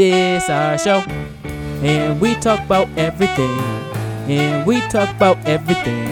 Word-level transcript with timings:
this 0.00 0.48
our 0.48 0.78
show, 0.78 1.00
and 1.84 2.18
we 2.22 2.34
talk 2.36 2.58
about 2.64 2.88
everything, 2.96 3.50
and 4.30 4.66
we 4.66 4.80
talk 4.88 5.10
about 5.14 5.36
everything. 5.46 6.08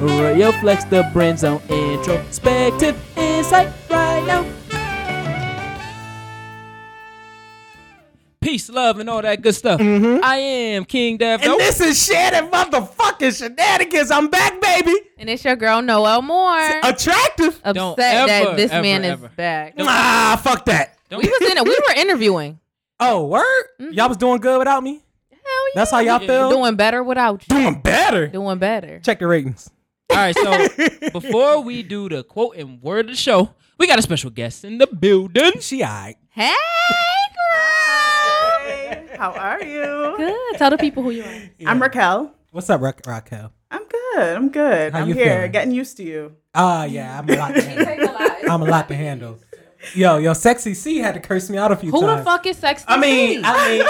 Radio 0.00 0.52
Flex, 0.52 0.84
the 0.84 1.08
brand 1.14 1.38
zone 1.38 1.62
introspective 1.70 2.94
insight 3.16 3.72
right 3.88 4.22
now. 4.26 4.44
Peace, 8.42 8.68
love, 8.68 8.98
and 8.98 9.08
all 9.08 9.22
that 9.22 9.40
good 9.40 9.54
stuff. 9.54 9.80
I 9.80 10.36
am 10.36 10.84
King 10.84 11.16
Dev. 11.16 11.40
And 11.42 11.58
this 11.58 11.80
is 11.80 12.04
Shannon 12.04 12.50
motherfucking 12.50 13.38
shenanigans. 13.38 14.10
I'm 14.10 14.28
back, 14.28 14.60
baby. 14.60 14.92
And 15.16 15.30
it's 15.30 15.42
your 15.46 15.56
girl 15.56 15.80
Noel 15.80 16.20
Moore. 16.20 16.80
Attractive. 16.82 17.58
upset 17.64 17.74
Don't 17.74 17.96
that 17.96 18.56
this 18.58 18.70
ever, 18.70 18.82
man 18.82 19.04
ever. 19.06 19.26
is 19.28 19.32
back. 19.34 19.74
Ah, 19.80 20.38
fuck 20.44 20.66
that. 20.66 20.98
Don't- 21.08 21.22
We 21.24 21.30
was 21.30 21.50
in 21.50 21.56
it. 21.56 21.64
We 21.64 21.70
were 21.88 21.94
interviewing. 21.96 22.60
Oh, 23.06 23.26
word? 23.26 23.64
Y'all 23.92 24.08
was 24.08 24.16
doing 24.16 24.40
good 24.40 24.58
without 24.58 24.82
me? 24.82 24.92
Hell 25.30 25.40
yeah. 25.42 25.72
That's 25.74 25.90
how 25.90 25.98
y'all 25.98 26.20
Yeah. 26.22 26.26
feel? 26.26 26.50
doing 26.50 26.74
better 26.76 27.02
without 27.02 27.42
you. 27.48 27.54
Doing 27.56 27.80
better. 27.80 28.28
Doing 28.28 28.58
better. 28.58 29.00
Check 29.00 29.18
the 29.18 29.26
ratings. 29.26 29.70
All 30.10 30.16
right, 30.16 30.34
so 30.36 30.68
before 31.12 31.60
we 31.62 31.82
do 31.82 32.08
the 32.08 32.22
quote 32.24 32.56
and 32.56 32.80
word 32.82 33.06
of 33.06 33.10
the 33.12 33.16
show, 33.16 33.50
we 33.78 33.86
got 33.86 33.98
a 33.98 34.02
special 34.02 34.30
guest 34.30 34.64
in 34.64 34.78
the 34.78 34.86
building. 34.86 35.52
She 35.60 35.82
alright. 35.82 36.16
Hey, 36.30 36.50
girl. 37.34 38.68
Hey, 38.68 39.06
how 39.18 39.32
are 39.32 39.62
you? 39.62 40.14
Good. 40.16 40.58
Tell 40.58 40.70
the 40.70 40.78
people 40.78 41.02
who 41.02 41.10
you 41.10 41.24
are. 41.24 41.42
I'm 41.66 41.80
Raquel. 41.82 42.32
What's 42.52 42.70
up, 42.70 42.80
Ra- 42.80 42.92
Raquel? 43.06 43.52
I'm 43.70 43.82
good. 43.88 44.36
I'm 44.36 44.48
good. 44.50 44.92
How 44.92 45.00
I'm 45.00 45.08
you 45.08 45.14
here, 45.14 45.34
feeling? 45.36 45.50
getting 45.52 45.72
used 45.74 45.96
to 45.96 46.04
you. 46.04 46.36
Ah, 46.54 46.84
yeah, 46.84 47.18
I'm 47.18 47.28
a 47.28 47.34
lot 47.36 47.54
to 47.54 47.62
handle. 47.62 48.16
I'm 48.50 48.62
a 48.62 48.64
lot 48.66 48.86
to 48.88 48.94
handle. 48.94 49.38
Yo, 49.94 50.18
yo, 50.18 50.32
sexy 50.32 50.74
C 50.74 50.98
had 50.98 51.14
to 51.14 51.20
curse 51.20 51.50
me 51.50 51.58
out 51.58 51.70
a 51.72 51.76
few 51.76 51.90
Who 51.90 52.00
times. 52.00 52.12
Who 52.12 52.18
the 52.18 52.24
fuck 52.24 52.46
is 52.46 52.56
sexy? 52.56 52.84
I 52.88 52.98
mean, 52.98 53.38
C? 53.40 53.42
I 53.44 53.68
mean, 53.68 53.86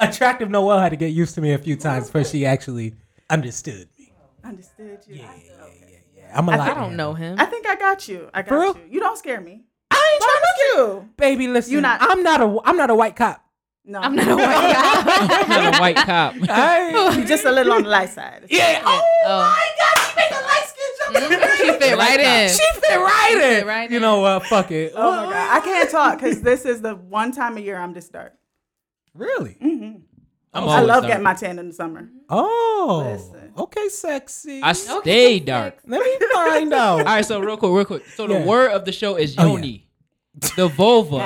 attractive 0.00 0.50
Noel 0.50 0.78
had 0.78 0.90
to 0.90 0.96
get 0.96 1.08
used 1.08 1.34
to 1.34 1.40
me 1.40 1.52
a 1.52 1.58
few 1.58 1.76
times 1.76 2.06
before 2.06 2.24
she 2.24 2.46
actually 2.46 2.94
understood 3.30 3.88
me. 3.98 4.12
Understood 4.44 5.00
you. 5.06 5.16
I, 5.16 5.18
Yeah, 5.18 5.66
yeah, 5.80 5.96
yeah. 6.16 6.32
I'm 6.38 6.48
a 6.48 6.56
lot. 6.56 6.70
I 6.70 6.74
don't 6.74 6.96
know 6.96 7.14
him. 7.14 7.38
I 7.38 7.44
think 7.46 7.66
I 7.66 7.76
got 7.76 8.08
you. 8.08 8.28
I 8.32 8.42
got 8.42 8.48
For 8.48 8.60
real? 8.60 8.76
you. 8.76 8.82
You 8.94 9.00
don't 9.00 9.18
scare 9.18 9.40
me. 9.40 9.64
I 9.90 10.10
ain't 10.12 10.22
trying 10.22 10.34
to 10.34 10.90
would 10.92 11.02
you? 11.04 11.08
Baby, 11.16 11.48
listen. 11.48 11.72
You 11.72 11.80
not- 11.80 11.98
I'm 12.00 12.22
not 12.22 12.40
a. 12.40 12.58
I'm 12.64 12.76
not 12.76 12.90
a 12.90 12.94
white 12.94 13.16
cop. 13.16 13.42
No, 13.88 14.00
I'm 14.00 14.16
not 14.16 14.26
a 14.26 14.34
white 14.34 14.44
guy. 14.72 15.46
Not 15.48 15.76
a 15.76 15.78
white 15.78 15.96
cop. 15.96 16.34
I, 16.48 17.12
You're 17.16 17.24
just 17.24 17.44
a 17.44 17.52
little 17.52 17.72
on 17.74 17.84
the 17.84 17.88
light 17.88 18.10
side. 18.10 18.44
yeah. 18.50 18.82
Oh, 18.84 19.00
Oh. 19.26 19.40
my 19.42 19.68
God, 19.78 19.96
she 20.02 20.16
make 20.16 20.30
a 20.32 20.42
light 20.42 20.66
skin 20.66 21.38
jump. 21.38 21.55
She 21.72 21.78
fit 21.78 21.96
right 21.98 22.20
in. 22.20 22.48
She 22.50 22.80
fit 22.80 22.96
right 22.98 23.32
in. 23.34 23.40
fit 23.40 23.66
right 23.66 23.90
you 23.90 23.96
in. 23.96 24.02
know 24.02 24.20
what? 24.20 24.44
fuck 24.46 24.70
it. 24.70 24.92
Oh 24.94 25.10
my 25.26 25.32
god, 25.32 25.56
I 25.56 25.64
can't 25.64 25.90
talk 25.90 26.18
because 26.18 26.40
this 26.42 26.64
is 26.64 26.80
the 26.82 26.94
one 26.94 27.32
time 27.32 27.56
a 27.56 27.60
year 27.60 27.76
I'm 27.78 27.92
this 27.92 28.08
dark. 28.08 28.34
Really? 29.14 29.56
Mm-hmm. 29.62 29.98
I'm 30.54 30.68
I 30.68 30.80
love 30.80 31.02
dark. 31.02 31.06
getting 31.08 31.22
my 31.24 31.34
tan 31.34 31.58
in 31.58 31.68
the 31.68 31.74
summer. 31.74 32.08
Oh. 32.30 33.02
Listen. 33.12 33.52
Okay, 33.58 33.88
sexy. 33.88 34.60
I 34.62 34.72
stay 34.72 35.38
dark. 35.40 35.78
Let 35.86 36.00
me 36.00 36.26
find 36.32 36.72
out. 36.74 36.98
All 37.00 37.04
right, 37.04 37.24
so 37.24 37.40
real 37.40 37.56
quick, 37.56 37.72
real 37.72 37.84
quick. 37.84 38.06
So 38.14 38.26
the 38.26 38.38
word 38.40 38.70
of 38.72 38.84
the 38.84 38.92
show 38.92 39.16
is 39.16 39.34
Oh, 39.38 39.42
yeah. 39.44 39.52
yoni, 39.52 39.88
the 40.56 40.68
vulva, 40.68 41.16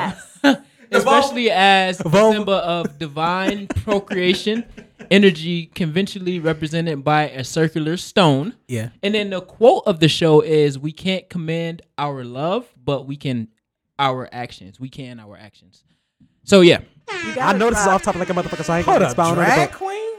Yes. 0.44 0.58
especially 0.92 1.50
as 1.50 1.98
the 1.98 2.08
Vulva. 2.08 2.36
symbol 2.36 2.54
of 2.54 2.98
divine 2.98 3.66
procreation, 3.68 4.64
energy 5.10 5.66
conventionally 5.66 6.38
represented 6.38 7.04
by 7.04 7.28
a 7.28 7.44
circular 7.44 7.96
stone. 7.96 8.54
Yeah. 8.68 8.90
And 9.02 9.14
then 9.14 9.30
the 9.30 9.40
quote 9.40 9.82
of 9.86 10.00
the 10.00 10.08
show 10.08 10.40
is 10.40 10.78
we 10.78 10.92
can't 10.92 11.28
command 11.28 11.82
our 11.98 12.24
love, 12.24 12.68
but 12.82 13.06
we 13.06 13.16
can 13.16 13.48
our 13.98 14.28
actions. 14.32 14.80
We 14.80 14.88
can 14.88 15.20
our 15.20 15.36
actions. 15.36 15.84
So 16.44 16.60
yeah. 16.60 16.80
I 17.08 17.34
gotta 17.34 17.58
know 17.58 17.70
this 17.70 17.80
is 17.80 17.86
off 17.86 18.02
topic 18.02 18.20
like 18.20 18.30
a 18.30 18.32
motherfucker, 18.32 18.64
so 18.64 18.72
I 18.72 18.78
ain't 18.78 18.86
Hold 18.86 18.96
gonna 18.96 19.04
up, 19.06 19.10
expound 19.10 19.38
on 19.38 19.44
it. 19.44 19.46
drag 19.46 19.70
But 19.70 19.78
queen? 19.78 20.14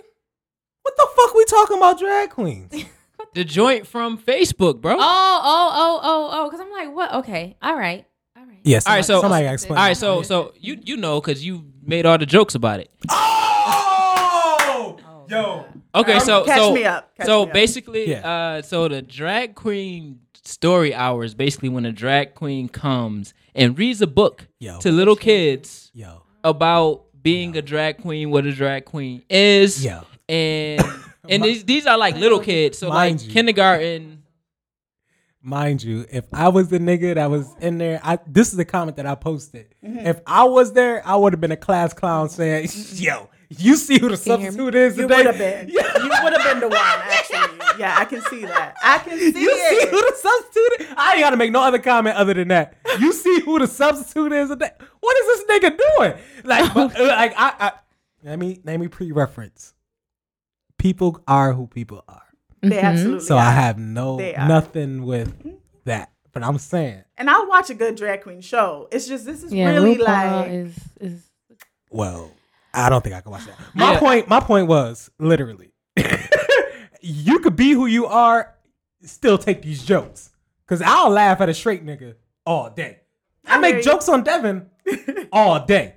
What 0.82 0.96
the 0.98 1.08
fuck 1.16 1.34
we 1.34 1.46
talking 1.46 1.78
about 1.78 2.00
drag 2.00 2.30
queens? 2.30 2.86
The 3.34 3.46
joint 3.46 3.88
from 3.88 4.18
Facebook, 4.18 4.82
bro. 4.82 4.94
Oh, 4.94 4.98
oh, 5.00 5.72
oh, 5.74 6.00
oh, 6.04 6.30
oh. 6.34 6.50
Because 6.50 6.60
I'm 6.60 6.72
like, 6.72 6.94
what? 6.94 7.14
Okay. 7.24 7.56
All 7.62 7.78
right. 7.78 8.06
All 8.36 8.46
right. 8.46 8.60
Yes. 8.64 8.86
All 8.86 8.94
right, 8.94 9.06
so 9.06 9.22
somebody 9.22 9.46
gotta 9.46 9.54
explain. 9.54 9.78
all 9.78 9.86
right, 9.86 9.96
so 9.96 10.22
so 10.22 10.54
you 10.60 10.78
you 10.84 10.98
know 10.98 11.22
because 11.22 11.46
you 11.46 11.64
made 11.82 12.06
all 12.06 12.18
the 12.18 12.26
jokes 12.26 12.56
about 12.56 12.82
it. 12.82 12.92
Oh, 13.10 13.41
Yo. 15.32 15.66
Okay, 15.96 16.20
so 16.20 16.44
Catch 16.44 16.60
so 16.60 16.74
me 16.74 16.84
up. 16.84 17.16
Catch 17.16 17.26
so 17.26 17.44
me 17.46 17.50
up. 17.50 17.54
basically, 17.54 18.10
Yeah. 18.10 18.30
uh, 18.30 18.62
so 18.62 18.88
the 18.90 19.02
drag 19.02 19.56
queen 19.56 20.20
story 20.44 20.94
hour 20.94 21.24
is 21.24 21.34
basically 21.34 21.70
when 21.70 21.86
a 21.86 21.92
drag 21.92 22.36
queen 22.36 22.68
comes 22.68 23.34
and 23.56 23.78
reads 23.78 24.02
a 24.02 24.08
book 24.08 24.48
Yo. 24.60 24.80
to 24.80 24.92
little 24.92 25.16
kids 25.16 25.90
Yo. 25.94 26.24
about 26.44 27.06
being 27.22 27.56
a 27.56 27.62
drag 27.62 28.02
queen, 28.02 28.30
what 28.32 28.46
a 28.46 28.52
drag 28.52 28.84
queen 28.86 29.24
is, 29.30 29.86
Yo. 29.86 30.02
and 30.28 30.82
and 31.30 31.44
these 31.44 31.64
these 31.64 31.86
are 31.88 31.98
like 31.98 32.16
little 32.18 32.40
kids, 32.42 32.78
so 32.78 32.90
Mind 32.90 33.20
like 33.20 33.28
you. 33.28 33.34
kindergarten. 33.34 34.18
Mind 35.44 35.82
you, 35.82 36.06
if 36.12 36.26
I 36.34 36.50
was 36.50 36.68
the 36.68 36.78
nigga 36.78 37.16
that 37.16 37.30
was 37.32 37.48
in 37.62 37.78
there, 37.80 38.00
I 38.04 38.20
this 38.28 38.54
is 38.54 38.60
a 38.60 38.66
comment 38.66 38.98
that 38.98 39.06
I 39.08 39.16
posted. 39.16 39.74
Mm-hmm. 39.84 40.06
If 40.06 40.20
I 40.28 40.44
was 40.44 40.74
there, 40.74 41.02
I 41.08 41.16
would 41.16 41.34
have 41.34 41.42
been 41.42 41.52
a 41.52 41.58
class 41.58 41.94
clown 41.94 42.30
saying, 42.30 42.68
"Yo, 42.94 43.28
you 43.60 43.76
see 43.76 44.00
who 44.00 44.08
the 44.08 44.12
you 44.14 44.18
substitute 44.18 44.76
is 44.76 44.98
You 44.98 45.04
today? 45.04 45.18
would 45.18 45.26
have 45.28 45.38
been. 45.38 45.70
You 45.70 46.24
would 46.24 46.34
have 46.34 46.44
been 46.44 46.60
the 46.62 46.68
one, 46.70 46.78
actually. 46.78 47.58
Yeah, 47.80 47.96
I 47.98 48.06
can 48.06 48.22
see 48.24 48.46
that. 48.46 48.76
I 48.84 48.98
can 49.00 49.18
see 49.18 49.40
You 49.42 49.56
see 49.70 49.86
who 49.90 49.98
the 50.02 50.16
substitute 50.18 50.90
is? 50.90 50.96
I 50.98 51.14
ain't 51.14 51.22
gotta 51.22 51.38
make 51.38 51.52
no 51.52 51.62
other 51.62 51.80
comment 51.80 52.16
other 52.16 52.34
than 52.34 52.48
that. 52.50 52.78
You 53.00 53.12
see 53.14 53.40
who 53.42 53.60
the 53.60 53.68
substitute 53.68 54.32
is 54.32 54.50
today? 54.50 54.72
What 55.00 55.18
is 55.18 55.26
this 55.48 55.62
nigga 55.62 55.78
doing? 55.98 56.14
Like, 56.44 56.74
but, 56.74 56.96
uh, 57.00 57.06
like 57.08 57.34
I, 57.38 57.54
I 57.60 57.72
let 58.24 58.40
me 58.40 58.60
let 58.64 58.80
me 58.80 58.88
pre-reference. 58.88 59.74
People 60.78 61.22
are 61.28 61.54
who 61.54 61.68
people 61.68 62.04
are. 62.08 62.24
They 62.62 62.80
absolutely 62.80 63.22
So 63.26 63.36
are. 63.36 63.42
I 63.42 63.52
have 63.52 63.78
no 63.78 64.18
They 64.18 64.36
are. 64.36 64.48
nothing 64.48 65.06
with 65.06 65.34
that. 65.86 66.12
But 66.34 66.44
I'm 66.44 66.58
saying, 66.60 67.04
and 67.18 67.30
I'll 67.30 67.48
watch 67.48 67.70
a 67.70 67.74
good 67.74 67.96
drag 67.96 68.22
queen 68.22 68.42
show. 68.42 68.88
It's 68.92 69.08
just 69.08 69.26
this 69.26 69.44
is 69.44 69.54
Yeah, 69.54 69.70
really 69.72 69.98
RuPaul 69.98 70.06
like 70.06 70.52
is 70.52 70.76
is 71.00 71.24
well, 71.90 72.32
I 72.74 72.90
don't 72.90 73.04
think 73.04 73.16
I 73.16 73.22
can 73.22 73.32
watch 73.32 73.46
that. 73.46 73.56
My 73.74 73.94
Yeah. 73.94 74.00
point, 74.00 74.28
my 74.30 74.40
point 74.40 74.68
was 74.68 75.10
literally, 75.20 75.72
you 77.02 77.40
could 77.40 77.56
be 77.56 77.72
who 77.72 77.86
you 77.86 78.06
are, 78.06 78.54
still 79.04 79.38
take 79.38 79.62
these 79.62 79.84
jokes. 79.84 80.30
Cause 80.68 80.82
I'll 80.82 81.10
laugh 81.10 81.42
at 81.42 81.50
a 81.50 81.54
straight 81.54 81.86
nigga 81.86 82.16
all 82.46 82.70
day. 82.70 83.00
I, 83.46 83.50
I 83.50 83.54
hear 83.54 83.62
make 83.62 83.76
you. 83.78 83.82
jokes 83.92 84.08
on 84.08 84.24
Devin 84.24 84.70
all 85.34 85.66
day. 85.66 85.96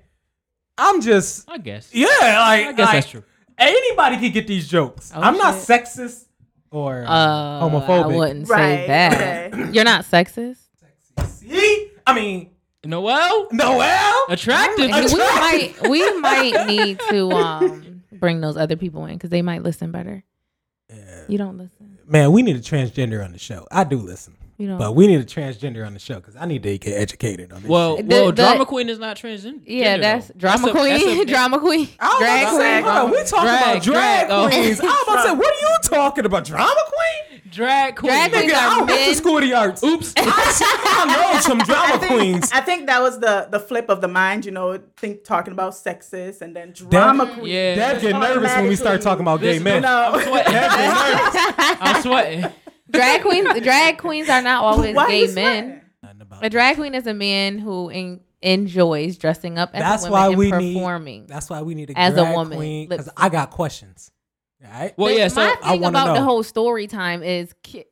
I'm 0.76 1.00
just 1.00 1.48
I 1.48 1.58
guess. 1.58 1.90
yeah, 1.94 2.06
like 2.08 2.20
I 2.66 2.72
guess 2.72 2.78
like, 2.86 2.92
that's 2.94 3.08
true. 3.10 3.22
Anybody 3.56 4.16
can 4.16 4.32
get 4.32 4.48
these 4.48 4.66
jokes. 4.66 5.12
Oh, 5.14 5.20
I'm 5.20 5.36
not 5.36 5.54
shit. 5.54 5.68
sexist 5.84 6.24
or 6.72 7.04
uh, 7.06 7.60
homophobic. 7.62 8.02
I 8.02 8.06
wouldn't 8.16 8.48
Right, 8.48 8.58
say 8.80 8.86
that. 8.88 9.54
You're 9.74 9.84
not 9.84 10.04
sexist. 10.04 10.56
See, 11.26 11.90
I 12.04 12.14
mean, 12.14 12.50
Noel, 12.86 13.48
Noel. 13.52 14.24
attractive. 14.28 14.90
And 14.90 15.06
we 15.12 15.18
might 15.18 15.74
we 15.88 16.20
might 16.20 16.66
need 16.66 17.00
to 17.10 17.30
um 17.32 18.02
bring 18.12 18.40
those 18.40 18.56
other 18.56 18.76
people 18.76 19.04
in 19.06 19.14
because 19.14 19.30
they 19.30 19.42
might 19.42 19.62
listen 19.62 19.90
better. 19.90 20.24
You 21.28 21.38
don't 21.38 21.56
listen. 21.56 21.98
Man, 22.06 22.32
we 22.32 22.42
need 22.42 22.56
a 22.56 22.60
transgender 22.60 23.24
on 23.24 23.32
the 23.32 23.38
show. 23.38 23.66
I 23.70 23.84
do 23.84 23.96
listen, 23.96 24.36
You 24.56 24.68
don't. 24.68 24.78
but 24.78 24.94
we 24.94 25.06
need 25.08 25.20
a 25.20 25.24
transgender 25.24 25.84
on 25.86 25.94
the 25.94 25.98
show 25.98 26.16
because 26.16 26.36
I 26.36 26.46
need 26.46 26.62
to 26.62 26.78
get 26.78 26.92
educated 26.92 27.52
on 27.52 27.62
this. 27.62 27.68
Well, 27.68 27.96
shit. 27.96 28.08
The- 28.08 28.14
well, 28.14 28.26
the- 28.26 28.32
drama 28.32 28.66
queen 28.66 28.88
is 28.88 28.98
not 29.00 29.16
transgender. 29.16 29.60
yeah, 29.66 29.96
that's 29.96 30.30
drama 30.36 30.66
that's 30.72 30.78
queen. 30.78 31.20
a- 31.22 31.24
drama 31.32 31.58
queen. 31.58 31.88
I 31.98 32.08
was 32.08 32.18
Drag 32.20 32.42
about 32.42 32.50
to 32.50 32.56
say, 32.58 32.72
queen. 32.82 32.84
hold 32.84 33.04
on, 33.06 33.10
we 33.10 33.24
talking 33.24 33.44
Drag, 33.48 33.62
about 33.62 33.82
drag, 33.82 34.26
drag, 34.28 34.30
oh. 34.30 34.48
queens. 34.48 34.80
I 34.80 34.84
was 34.84 35.02
about 35.08 35.16
to 35.16 35.28
say, 35.28 35.34
what 35.34 35.54
are 35.54 35.60
you 35.60 35.76
talking 35.82 36.24
about? 36.26 36.44
Drama 36.44 36.80
queen? 36.86 37.40
drag 37.50 37.94
queen. 37.96 38.10
Drag 38.10 38.32
queen. 38.32 38.48
Nigga, 38.50 38.54
I 38.54 38.76
went 38.78 38.86
men. 38.88 39.08
to 39.10 39.14
school 39.14 39.36
of 39.38 39.42
the 39.44 39.52
arts. 39.54 39.82
Oops. 39.84 40.12
I 40.16 41.32
know 41.34 41.40
some 41.40 41.60
I 41.60 41.64
drama 41.64 41.98
think, 41.98 42.12
queens. 42.12 42.50
I 42.52 42.60
think 42.60 42.86
that 42.86 43.00
was 43.00 43.20
the 43.20 43.46
the 43.50 43.60
flip 43.60 43.88
of 43.88 44.00
the 44.00 44.08
mind, 44.08 44.44
you 44.44 44.50
know, 44.50 44.80
think 44.96 45.22
talking 45.24 45.52
about 45.52 45.72
sexist 45.74 46.40
and 46.42 46.54
then 46.56 46.72
drama 46.72 47.26
Deb- 47.26 47.34
queen. 47.34 47.46
Yeah. 47.52 47.74
Dad 47.76 48.00
get 48.00 48.12
nervous 48.18 48.54
when 48.56 48.66
we 48.68 48.74
start 48.76 49.02
talking 49.02 49.22
about 49.22 49.40
gay 49.40 49.58
men. 49.60 49.82
No. 49.82 50.12
I'm 50.14 50.22
sweating. 50.22 50.52
Dad 50.52 50.70
get 50.76 51.56
nervous. 51.66 51.78
I'm 51.80 52.02
sweating. 52.02 52.52
Drag 52.90 53.22
queens. 53.22 53.60
Drag 53.60 53.98
queens 53.98 54.28
are 54.28 54.42
not 54.42 54.62
always 54.64 54.94
Why 54.94 55.08
gay 55.08 55.32
men. 55.32 55.80
sweating? 56.02 56.40
A 56.42 56.50
drag 56.50 56.76
queen 56.76 56.94
is 56.94 57.06
a 57.06 57.14
man 57.14 57.58
who 57.58 57.88
en- 57.88 58.20
enjoys 58.42 59.16
dressing 59.16 59.58
up 59.58 59.70
as 59.74 59.80
That's 59.82 60.04
a 60.06 60.10
woman 60.10 60.22
why 60.22 60.28
and 60.28 60.38
we 60.38 60.50
performing. 60.50 61.20
need. 61.22 61.28
That's 61.28 61.48
why 61.48 61.62
we 61.62 61.74
need 61.74 61.90
a 61.90 61.98
As 61.98 62.16
a 62.16 62.24
woman. 62.24 62.58
queen. 62.58 62.88
Because 62.88 63.08
I 63.16 63.28
got 63.30 63.50
questions. 63.50 64.10
All 64.64 64.70
right. 64.70 64.94
Well, 64.98 65.08
The- 65.12 65.18
yeah. 65.18 65.28
So 65.28 65.40
my 65.42 65.56
I 65.62 65.70
thing 65.72 65.80
wanna 65.80 65.98
about 66.02 66.14
the 66.14 66.22
whole 66.22 66.42
story 66.42 66.86
time 66.86 67.22
is 67.22 67.54
ki- 67.62 67.84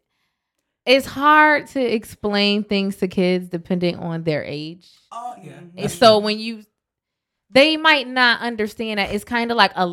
it's 0.84 1.06
hard 1.06 1.68
to 1.68 1.80
explain 1.80 2.64
things 2.64 2.96
to 2.96 3.08
kids 3.08 3.48
depending 3.48 3.96
on 3.96 4.24
their 4.24 4.44
age. 4.44 4.90
Oh 5.10 5.34
yeah. 5.42 5.52
And 5.76 5.90
so 5.90 6.18
when 6.18 6.38
you 6.38 6.64
they 7.50 7.76
might 7.76 8.08
not 8.08 8.40
understand 8.40 8.98
that 8.98 9.14
it's 9.14 9.24
kind 9.24 9.50
of 9.50 9.56
like 9.56 9.72
a 9.76 9.86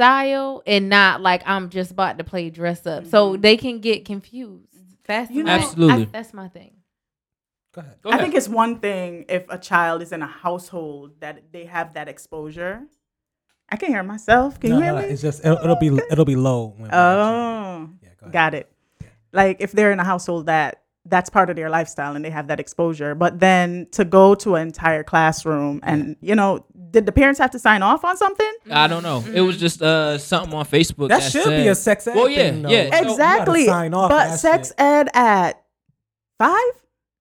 lifestyle 0.00 0.62
and 0.66 0.88
not 0.88 1.20
like 1.20 1.42
I'm 1.46 1.70
just 1.70 1.90
about 1.90 2.18
to 2.18 2.24
play 2.24 2.50
dress 2.50 2.86
up. 2.86 3.06
So 3.06 3.32
mm-hmm. 3.32 3.40
they 3.40 3.56
can 3.56 3.80
get 3.80 4.04
confused. 4.04 4.66
That's 5.06 5.30
You 5.30 5.44
my- 5.44 5.56
know- 5.56 5.62
Absolutely. 5.64 6.02
I- 6.02 6.08
that's 6.12 6.34
my 6.34 6.48
thing. 6.48 6.72
Go 7.72 7.82
ahead. 7.82 7.96
Go 8.02 8.10
I 8.10 8.18
think 8.18 8.34
it's 8.34 8.48
one 8.48 8.80
thing 8.80 9.26
if 9.28 9.44
a 9.48 9.56
child 9.56 10.02
is 10.02 10.10
in 10.10 10.22
a 10.22 10.26
household 10.26 11.12
that 11.20 11.52
they 11.52 11.66
have 11.66 11.94
that 11.94 12.08
exposure. 12.08 12.82
I 13.68 13.76
can 13.76 13.90
hear 13.90 14.02
myself. 14.02 14.58
Can 14.58 14.70
No, 14.70 14.76
you 14.78 14.82
hear 14.82 14.92
no, 14.94 14.98
me? 15.02 15.04
It's 15.04 15.22
just 15.22 15.44
it'll, 15.44 15.58
it'll 15.58 15.76
be 15.76 15.96
it'll 16.10 16.24
be 16.24 16.34
low. 16.34 16.74
When 16.76 16.90
Oh, 16.92 17.88
Yeah, 18.02 18.08
go 18.18 18.24
ahead. 18.24 18.32
got 18.32 18.54
it. 18.54 18.72
Like 19.32 19.58
if 19.60 19.70
they're 19.70 19.92
in 19.92 20.00
a 20.00 20.04
household 20.04 20.46
that 20.46 20.82
that's 21.06 21.30
part 21.30 21.48
of 21.48 21.54
their 21.56 21.70
lifestyle 21.70 22.16
and 22.16 22.24
they 22.24 22.30
have 22.30 22.48
that 22.48 22.58
exposure, 22.58 23.14
but 23.14 23.38
then 23.38 23.86
to 23.92 24.04
go 24.04 24.34
to 24.34 24.56
an 24.56 24.66
entire 24.66 25.04
classroom 25.04 25.78
and 25.84 26.16
you 26.20 26.34
know, 26.34 26.64
did 26.90 27.06
the 27.06 27.12
parents 27.12 27.38
have 27.38 27.50
to 27.52 27.58
sign 27.58 27.82
off 27.82 28.04
on 28.04 28.16
something? 28.16 28.52
I 28.70 28.86
don't 28.88 29.02
know. 29.02 29.24
It 29.32 29.40
was 29.40 29.56
just 29.58 29.80
uh 29.82 30.18
something 30.18 30.52
on 30.54 30.64
Facebook. 30.66 31.08
That 31.08 31.20
That, 31.20 31.32
should 31.32 31.44
said, 31.44 31.62
be 31.62 31.68
a 31.68 31.74
sex 31.74 32.06
ed 32.06 32.14
Well, 32.16 32.28
yeah, 32.28 32.50
thing, 32.50 32.68
yeah. 32.68 33.00
You 33.02 33.10
exactly. 33.10 33.66
sign 33.66 33.94
off 33.94 34.10
but 34.10 34.36
sex 34.36 34.68
shit. 34.68 34.80
ed 34.80 35.08
at 35.14 35.62
five? 36.38 36.72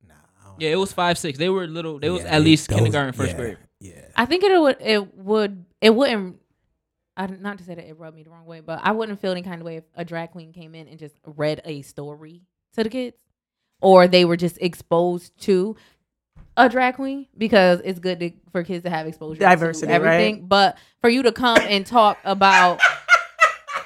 Nah, 0.08 0.14
Yeah, 0.58 0.70
it 0.72 0.76
was 0.78 0.92
five 0.94 1.18
six. 1.18 1.38
They 1.38 1.50
were 1.50 1.68
little. 1.68 2.00
They 2.00 2.10
was 2.10 2.24
Yeah, 2.24 2.30
at 2.36 2.42
least 2.42 2.68
those- 2.70 2.76
kindergarten, 2.78 3.14
first 3.14 3.32
yeah, 3.32 3.38
grade. 3.38 3.58
Yeah. 3.80 3.94
I 4.16 4.26
think 4.26 4.44
it 4.44 4.60
would 4.60 4.78
it 4.82 5.16
would 5.18 5.66
it 5.82 5.92
wouldn't. 5.96 6.38
I, 7.16 7.28
not 7.28 7.58
to 7.58 7.64
say 7.66 7.76
that 7.76 7.86
it 7.86 7.98
rubbed 8.00 8.16
me 8.16 8.24
the 8.24 8.30
wrong 8.30 8.46
way, 8.46 8.62
but 8.62 8.80
I 8.82 8.92
wouldn't 8.94 9.20
feel 9.20 9.32
any 9.32 9.42
kind 9.42 9.60
of 9.62 9.66
way 9.66 9.76
if 9.78 9.84
a 9.96 10.06
drag 10.06 10.32
queen 10.32 10.54
came 10.54 10.74
in 10.74 10.88
and 10.88 10.98
just 10.98 11.16
read 11.26 11.62
a 11.66 11.82
story 11.82 12.44
to 12.76 12.84
the 12.84 12.90
kids, 12.90 13.18
or 13.82 14.08
they 14.08 14.24
were 14.24 14.38
just 14.38 14.58
exposed 14.62 15.38
to 15.42 15.76
a 16.66 16.70
drag 16.70 16.96
queen 16.96 17.28
because 17.38 17.82
it's 17.84 18.00
good 18.00 18.20
to, 18.20 18.32
for 18.52 18.64
kids 18.64 18.84
to 18.84 18.90
have 18.90 19.08
exposure 19.08 19.40
Diversity, 19.40 19.88
to 19.88 19.94
everything. 19.94 20.36
right? 20.42 20.50
But 20.50 20.78
for 21.02 21.10
you 21.10 21.24
to 21.24 21.32
come 21.32 21.58
and 21.62 21.86
talk 21.86 22.18
about, 22.24 22.80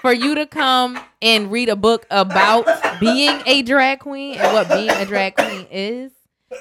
for 0.01 0.11
you 0.13 0.35
to 0.35 0.45
come 0.45 0.99
and 1.21 1.51
read 1.51 1.69
a 1.69 1.75
book 1.75 2.05
about 2.11 2.65
being 2.99 3.41
a 3.45 3.61
drag 3.61 3.99
queen 3.99 4.37
and 4.37 4.53
what 4.53 4.67
being 4.69 4.89
a 4.89 5.05
drag 5.05 5.35
queen 5.35 5.65
is, 5.71 6.11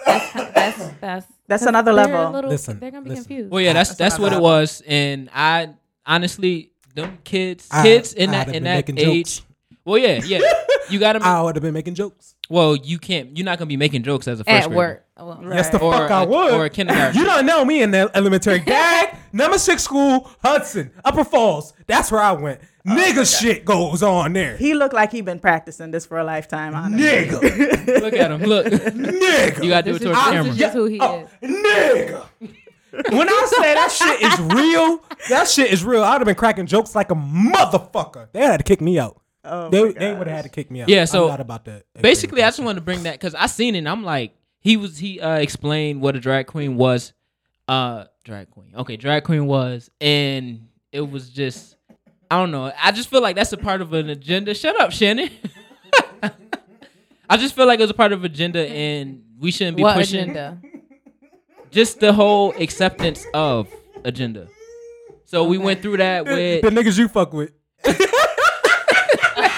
that's 0.06 0.32
that's 0.32 0.78
that's 1.00 1.26
That's 1.48 1.62
'cause 1.62 1.66
another 1.66 1.92
level. 1.92 2.30
little- 2.30 2.50
Listen, 2.50 2.78
they're 2.78 2.90
gonna 2.90 3.02
be 3.02 3.10
listen. 3.10 3.24
confused. 3.24 3.50
Well, 3.50 3.60
yeah, 3.60 3.72
that's 3.72 3.90
That's 3.90 3.98
that's 3.98 4.14
not 4.18 4.22
what 4.22 4.32
it 4.32 4.40
was, 4.40 4.82
and 4.86 5.28
I 5.34 5.70
honestly, 6.06 6.72
them 6.94 7.18
kids, 7.24 7.68
I- 7.70 7.82
kids 7.82 8.12
in 8.14 8.30
I'd 8.30 8.48
that 8.48 8.54
in 8.56 8.64
that 8.64 8.88
age. 8.90 9.40
jokes. 9.40 9.46
Well, 9.84 9.98
yeah, 9.98 10.20
yeah, 10.24 10.38
you 10.88 10.98
got 11.00 11.14
to. 11.14 11.20
I 11.22 11.42
would 11.42 11.56
have 11.56 11.62
been 11.62 11.74
making 11.74 11.94
jokes. 11.96 12.36
Well, 12.48 12.76
you 12.76 12.98
can't. 12.98 13.36
You're 13.36 13.44
not 13.44 13.58
gonna 13.58 13.68
be 13.68 13.76
making 13.76 14.02
jokes 14.04 14.28
as 14.28 14.38
a 14.40 14.44
first 14.44 14.50
at 14.54 14.62
grader. 14.68 14.76
work. 14.76 15.04
Oh, 15.22 15.26
well, 15.40 15.54
Yes, 15.54 15.68
the 15.68 15.78
Or 15.78 15.92
fuck 15.92 16.10
I 16.10 16.22
a- 16.22 16.26
would. 16.26 16.52
or 16.54 16.64
a 16.64 16.70
kindergarten. 16.70 17.18
You 17.18 17.24
don't 17.24 17.46
know 17.46 17.64
me 17.64 17.82
in 17.82 17.90
the 17.92 18.10
elementary. 18.14 18.58
Gag, 18.72 19.14
number 19.32 19.58
six 19.58 19.82
school, 19.84 20.28
Hudson, 20.42 20.90
Upper 21.04 21.24
Falls. 21.24 21.72
That's 21.86 22.10
where 22.10 22.20
I 22.20 22.32
went. 22.32 22.60
Oh, 22.86 22.90
nigga 22.90 23.40
shit 23.40 23.64
goes 23.64 24.02
on 24.02 24.32
there. 24.32 24.56
He 24.56 24.74
looked 24.74 24.94
like 24.94 25.12
he 25.12 25.20
been 25.20 25.38
practicing 25.38 25.92
this 25.92 26.04
for 26.04 26.18
a 26.18 26.24
lifetime. 26.24 26.74
Honestly. 26.74 27.06
Nigga. 27.06 28.00
Look 28.02 28.14
at 28.14 28.30
him. 28.32 28.42
Look, 28.42 28.66
Nigga. 28.66 29.62
you 29.62 29.70
got 29.70 29.84
to 29.84 29.92
do 29.92 29.98
This 29.98 30.02
it 30.02 30.08
is- 30.10 30.16
towards 30.16 30.18
the 30.18 30.24
this 30.24 30.32
camera. 30.32 30.50
is 30.50 30.58
just 30.58 30.74
who 30.74 30.84
he 30.86 30.98
Oh, 31.00 31.28
is. 31.40 31.50
nigga. 31.50 32.26
when 33.12 33.28
I 33.28 33.46
say 33.56 33.74
that 33.74 33.90
shit 33.92 34.20
is 34.22 34.38
real, 34.54 35.04
that 35.28 35.48
shit 35.48 35.72
is 35.72 35.84
real. 35.84 36.02
I'd 36.02 36.14
have 36.18 36.24
been 36.24 36.34
cracking 36.34 36.66
jokes 36.66 36.94
like 36.96 37.10
a 37.12 37.14
motherfucker. 37.14 38.28
They 38.32 38.40
had 38.40 38.56
to 38.58 38.64
kick 38.64 38.80
me 38.80 38.98
out. 38.98 39.18
Oh 39.44 39.70
they 39.70 39.92
they 39.92 40.14
would 40.14 40.26
have 40.28 40.36
had 40.36 40.42
to 40.44 40.48
kick 40.48 40.70
me 40.70 40.82
out. 40.82 40.88
Yeah, 40.88 41.04
so 41.04 41.24
I'm 41.24 41.30
not 41.30 41.40
about 41.40 41.64
that. 41.64 41.84
Basically, 42.00 42.42
I 42.44 42.48
just 42.48 42.60
wanted 42.60 42.76
to 42.76 42.80
bring 42.84 43.02
that 43.04 43.14
because 43.14 43.34
I 43.34 43.46
seen 43.46 43.74
it. 43.74 43.78
and 43.78 43.88
I'm 43.88 44.04
like, 44.04 44.34
he 44.62 44.76
was 44.76 44.96
he 44.98 45.20
uh, 45.20 45.36
explained 45.36 46.00
what 46.00 46.16
a 46.16 46.20
drag 46.20 46.46
queen 46.46 46.76
was. 46.76 47.12
Uh, 47.68 48.04
drag 48.24 48.50
queen. 48.50 48.72
Okay, 48.76 48.96
drag 48.96 49.24
queen 49.24 49.46
was, 49.46 49.90
and 50.00 50.68
it 50.92 51.00
was 51.00 51.30
just, 51.30 51.76
I 52.30 52.38
don't 52.38 52.50
know. 52.50 52.72
I 52.80 52.92
just 52.92 53.08
feel 53.08 53.22
like 53.22 53.36
that's 53.36 53.52
a 53.52 53.56
part 53.56 53.80
of 53.82 53.92
an 53.92 54.08
agenda. 54.10 54.54
Shut 54.54 54.80
up, 54.80 54.92
Shannon. 54.92 55.30
I 57.30 57.36
just 57.38 57.54
feel 57.54 57.66
like 57.66 57.78
it 57.78 57.82
was 57.82 57.90
a 57.90 57.94
part 57.94 58.12
of 58.12 58.24
agenda, 58.24 58.66
and 58.68 59.24
we 59.38 59.50
shouldn't 59.50 59.76
be 59.76 59.82
what 59.82 59.96
pushing 59.96 60.20
agenda? 60.30 60.60
just 61.70 62.00
the 62.00 62.12
whole 62.12 62.52
acceptance 62.60 63.24
of 63.32 63.68
agenda. 64.04 64.48
So 65.24 65.44
we 65.44 65.56
went 65.56 65.80
through 65.80 65.96
that 65.96 66.24
with 66.26 66.62
the 66.62 66.68
niggas 66.70 66.98
you 66.98 67.08
fuck 67.08 67.32
with. 67.32 67.52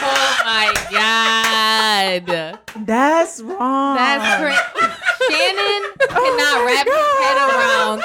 Oh 0.07 0.37
my 0.45 0.75
god, 0.91 2.61
That's 2.87 3.41
wrong. 3.41 3.97
that's 3.97 4.41
crazy. 4.79 4.94
Shannon 5.31 5.91
cannot 6.09 6.67
wrap 6.67 6.87
his 6.87 6.97
head 7.21 7.37
around 7.49 8.03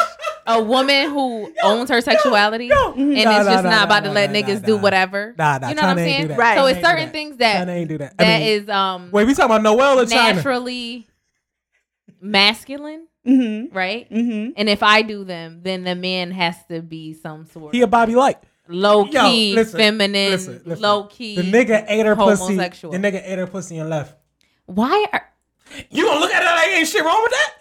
a 0.48 0.64
woman 0.64 1.10
who 1.10 1.54
owns 1.64 1.90
her 1.90 2.02
sexuality 2.02 2.70
and 2.72 2.98
Nah, 2.98 3.12
is 3.12 3.26
nah, 3.26 3.44
just 3.44 3.64
not 3.64 3.86
about 3.86 4.04
to 4.06 4.12
let 4.12 4.32
niggas 4.32 4.66
do 4.66 4.78
whatever. 4.78 5.36
Nah, 5.38 5.60
nah, 5.60 5.70
you 5.70 5.76
know 5.76 5.82
what 5.84 5.90
I'm 5.92 5.98
saying? 5.98 6.28
Right. 6.36 6.58
So 6.58 6.66
it's 6.66 6.82
certain 6.82 7.06
that. 7.06 7.12
things 7.12 7.38
China 7.38 7.66
that 7.66 7.70
ain't 7.72 7.90
do 7.90 7.98
that. 8.00 8.14
I 8.18 8.24
that 8.24 8.40
mean, 8.40 8.48
is 8.50 8.70
um 8.70 9.12
Wait, 9.12 9.26
we 9.28 9.34
talking 9.34 9.46
about 9.56 9.62
Noel 9.64 10.00
or 10.00 10.06
China? 10.06 10.36
naturally 10.36 11.08
masculine, 12.22 13.08
Mm-hmm. 13.28 13.76
right? 13.78 14.10
Mm-hmm. 14.10 14.52
And 14.56 14.70
if 14.70 14.82
I 14.82 15.02
do 15.02 15.24
them, 15.24 15.60
then 15.62 15.84
the 15.84 15.94
man 15.94 16.32
has 16.32 16.56
to 16.68 16.82
be 16.82 17.14
some 17.14 17.46
sort 17.46 17.76
He 17.76 17.82
a 17.82 17.88
Bobby 17.88 18.16
Light. 18.16 18.38
low 18.68 19.06
Yo, 19.06 19.30
key, 19.30 19.54
listen, 19.54 19.78
feminine, 19.78 20.32
listen, 20.32 20.62
listen. 20.66 20.82
low 20.82 21.04
key. 21.04 21.36
The 21.36 21.44
nigga 21.44 21.86
ate 21.88 22.06
her 22.06 22.16
pussy. 22.16 22.56
The 22.56 22.64
nigga 22.98 23.22
ate 23.24 23.38
her 23.38 23.46
pussy 23.48 23.78
and 23.78 23.90
left. 23.90 24.16
Why 24.66 25.06
are 25.14 25.28
You 25.90 26.06
gonna 26.06 26.20
look 26.20 26.32
at 26.34 26.42
it 26.42 26.46
like 26.46 26.70
ain't 26.80 26.88
shit 26.88 27.04
wrong 27.04 27.22
with 27.24 27.32
that? 27.32 27.54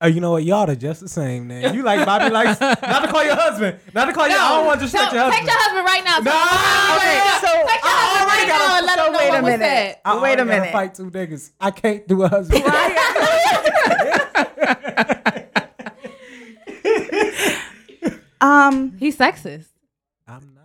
Oh, 0.00 0.06
you 0.08 0.20
know 0.20 0.32
what? 0.32 0.42
Y'all 0.44 0.68
are 0.68 0.74
just 0.74 1.00
the 1.00 1.08
same, 1.08 1.46
man. 1.48 1.72
You 1.74 1.82
like 1.82 2.04
Bobby 2.04 2.28
likes 2.28 2.60
not 2.60 2.80
to 2.80 3.08
call 3.08 3.24
your 3.24 3.36
husband, 3.36 3.78
not 3.94 4.04
to 4.06 4.12
call 4.12 4.28
your. 4.28 4.36
I 4.38 4.48
don't 4.56 4.66
want 4.66 4.80
to 4.80 4.86
disrespect 4.86 5.12
your 5.14 5.22
husband. 5.22 5.46
Take 5.46 5.54
your 5.54 5.62
husband 5.62 5.86
right 5.86 6.04
now. 6.04 6.18
Nah, 6.18 6.96
okay. 6.96 7.20
okay. 7.20 7.38
So 7.40 7.46
Take 7.68 7.82
your 7.82 7.84
I 7.84 7.86
husband 7.96 8.20
already 8.20 8.42
right 8.42 8.48
got 8.48 8.58
now 8.58 8.74
a- 8.74 8.76
and 8.78 8.86
let 8.86 8.98
so 8.98 9.04
him 9.06 9.12
know 9.12 9.18
wait 9.18 9.28
a 9.28 9.30
was 9.42 9.44
minute. 9.44 9.60
said. 9.64 9.96
I 10.04 10.06
Wait 10.20 10.38
a 10.40 10.44
minute. 10.44 10.72
Fight 10.72 10.94
two 10.94 11.10
niggas. 11.10 11.50
I 11.60 11.70
can't 11.70 12.06
do 12.08 12.22
a 12.22 12.28
husband. 12.28 12.64
Um, 18.40 18.96
He's 18.98 19.16
sexist. 19.16 19.68
I'm 20.28 20.54
not. 20.54 20.64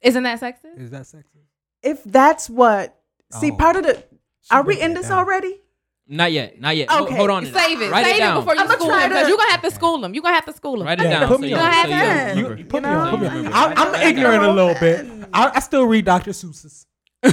Isn't 0.00 0.22
that 0.22 0.40
sexist? 0.40 0.78
Is 0.78 0.90
that 0.90 1.02
sexist? 1.02 1.24
if 1.82 2.02
that's 2.04 2.48
what, 2.50 2.98
see, 3.32 3.50
Oh. 3.52 3.56
part 3.56 3.76
of 3.76 3.84
the, 3.84 4.02
are 4.50 4.62
we 4.62 4.80
in 4.80 4.94
this 4.94 5.08
down. 5.08 5.18
already? 5.18 5.60
Not 6.08 6.32
yet, 6.32 6.60
not 6.60 6.76
yet. 6.76 6.90
Ho- 6.90 7.04
Okay, 7.04 7.14
Hold 7.16 7.30
on. 7.30 7.44
Save 7.46 7.80
it. 7.82 7.90
Write 7.90 8.04
Save 8.06 8.14
it 8.14 8.18
it, 8.18 8.20
down. 8.20 8.40
before 8.40 8.54
you 8.54 8.60
I'ma 8.62 8.72
school 8.74 8.86
try 8.88 9.02
him 9.04 9.08
because 9.10 9.22
to- 9.24 9.28
you're 9.28 9.36
gonna 9.38 9.50
have 9.50 9.62
to 9.62 9.70
school 9.70 10.04
him. 10.04 10.14
You're 10.14 10.22
gonna 10.22 10.34
have 10.34 10.46
to 10.46 10.52
school 10.54 10.80
him. 10.80 10.86
Write 10.86 11.00
it 11.00 11.04
Yeah, 11.04 11.20
down. 11.20 11.28
put 11.28 11.36
so 11.36 11.42
me 11.42 11.48
you 11.50 11.56
on. 11.56 11.60
don't- 11.62 11.70
Go 11.72 11.82
so 11.82 11.88
you 11.88 11.94
ahead. 11.94 12.28
don't 12.28 12.36
You, 12.38 12.42
remember. 12.48 12.70
put 12.70 12.82
me 12.82 12.88
on. 12.88 13.10
Put 13.10 13.20
me 13.20 13.28
I- 13.28 13.64
on. 13.66 13.78
I'm, 13.78 13.94
I'm 13.94 13.94
ignorant 14.08 14.42
a 14.44 14.52
little 14.52 14.74
bit. 14.80 15.06
I, 15.32 15.52
I 15.54 15.60
still 15.60 15.84
read 15.84 16.04
Dr. 16.04 16.30
Seuss's. 16.30 16.86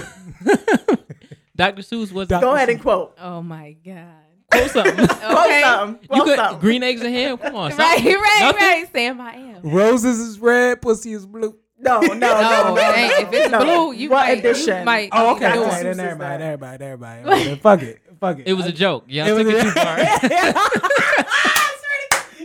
Dr. 1.56 1.82
Seuss 1.84 2.12
was 2.12 2.28
Doc- 2.28 2.42
Go 2.42 2.54
ahead 2.56 2.70
and 2.70 2.82
quote. 2.82 3.16
Oh 3.20 3.42
my 3.42 3.78
god. 3.86 4.08
quote 4.52 4.72
something. 4.72 4.94
okay. 5.00 5.08
Quote 5.16 5.46
Okay. 5.46 5.62
something. 5.64 6.02
you 6.02 6.08
Quote 6.10 6.26
could 6.26 6.36
something. 6.36 6.60
green 6.60 6.84
eggs 6.84 7.02
and 7.02 7.14
ham. 7.16 7.38
Come 7.38 7.56
on, 7.56 7.72
Right, 7.72 7.78
something. 7.98 8.14
right, 8.14 8.38
Nothing? 8.42 8.60
right. 8.62 8.86
Sam, 8.92 9.22
I 9.22 9.34
am. 9.36 9.62
Roses 9.64 10.20
is 10.20 10.40
red, 10.40 10.82
pussy 10.82 11.14
is 11.14 11.26
blue. 11.26 11.56
No, 11.80 12.00
no, 12.02 12.08
no, 12.14 12.14
No, 12.14 12.74
no. 12.74 12.78
it 12.78 12.98
ain't. 12.98 13.12
If 13.28 13.34
it's 13.34 13.52
no. 13.52 13.60
blue, 13.64 13.92
you 13.94 14.10
what 14.10 14.28
might, 14.28 14.40
edition? 14.40 14.80
You 14.80 14.86
might 14.86 15.10
Oh, 15.14 15.36
okay. 15.36 15.54
doing 15.54 15.68
okay 15.70 15.80
it. 15.80 15.84
then 15.84 15.98
never 15.98 16.16
mind, 16.18 16.42
that? 16.42 16.46
everybody, 16.46 16.84
everybody, 16.86 17.20
everybody. 17.22 17.56
Fuck 17.60 17.82
it. 17.84 18.02
Fuck 18.26 18.40
it. 18.40 18.48
It 18.48 18.54
was 18.54 18.66
a 18.66 18.72
joke. 18.72 19.06
Y'all 19.08 19.28
It 19.28 19.32
was 19.32 19.46
took 19.46 19.56
it 19.56 19.64
too 19.64 19.72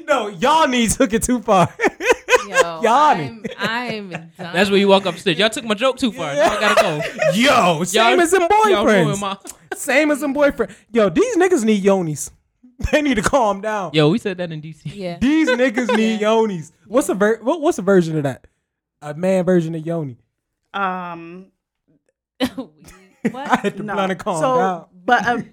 far. 0.01 0.03
no, 0.07 0.29
y'all 0.29 0.69
need 0.69 0.91
took 0.91 1.13
it 1.13 1.23
too 1.23 1.41
far. 1.41 1.73
Yo, 2.49 2.57
Y'all 2.57 2.87
I'm, 2.87 3.43
need- 3.43 3.55
I'm 3.59 4.11
done. 4.11 4.31
That's 4.37 4.71
where 4.71 4.79
you 4.79 4.89
walk 4.89 5.07
up 5.07 5.15
the 5.15 5.21
stairs. 5.21 5.39
Y'all 5.39 5.51
took 5.51 5.65
my 5.65 5.75
joke 5.75 5.99
too 5.99 6.13
far. 6.13 6.35
Y'all 6.35 6.61
gotta 6.61 6.83
go. 6.83 7.01
Yo, 7.33 7.85
same 7.85 8.13
Y'all- 8.13 8.21
as 8.21 8.31
them 8.31 8.43
y'all 8.43 8.49
boyfriends. 8.85 9.21
my- 9.21 9.37
Same 9.75 10.11
as 10.11 10.21
them 10.21 10.35
boyfriends. 10.35 10.75
Yo, 10.93 11.09
these 11.11 11.37
niggas 11.37 11.65
need 11.65 11.83
yonis. 11.85 12.31
They 12.91 13.03
need 13.03 13.17
to 13.17 13.23
calm 13.23 13.61
down. 13.61 13.91
Yo, 13.93 14.09
we 14.09 14.19
said 14.19 14.39
that 14.39 14.51
in 14.51 14.63
DC. 14.63 14.81
Yeah. 14.85 15.19
These 15.21 15.49
niggas 15.51 15.95
need 15.97 16.21
yonis. 16.21 16.73
What's 16.87 17.09
a 17.11 17.15
ver- 17.15 17.39
what, 17.43 17.61
What's 17.61 17.79
a 17.79 17.83
version 17.83 18.17
of 18.17 18.23
that? 18.25 18.47
A 19.03 19.13
man 19.15 19.45
version 19.45 19.75
of 19.75 19.85
yoni. 19.87 20.17
Um, 20.73 21.47
I 22.41 22.49
had 23.63 23.77
to 23.77 23.83
no. 23.83 23.93
blunt 23.95 24.13
and 24.13 24.21
calm 24.21 24.41
so, 24.41 24.57
down. 24.57 24.87
but 25.05 25.27
um, 25.27 25.51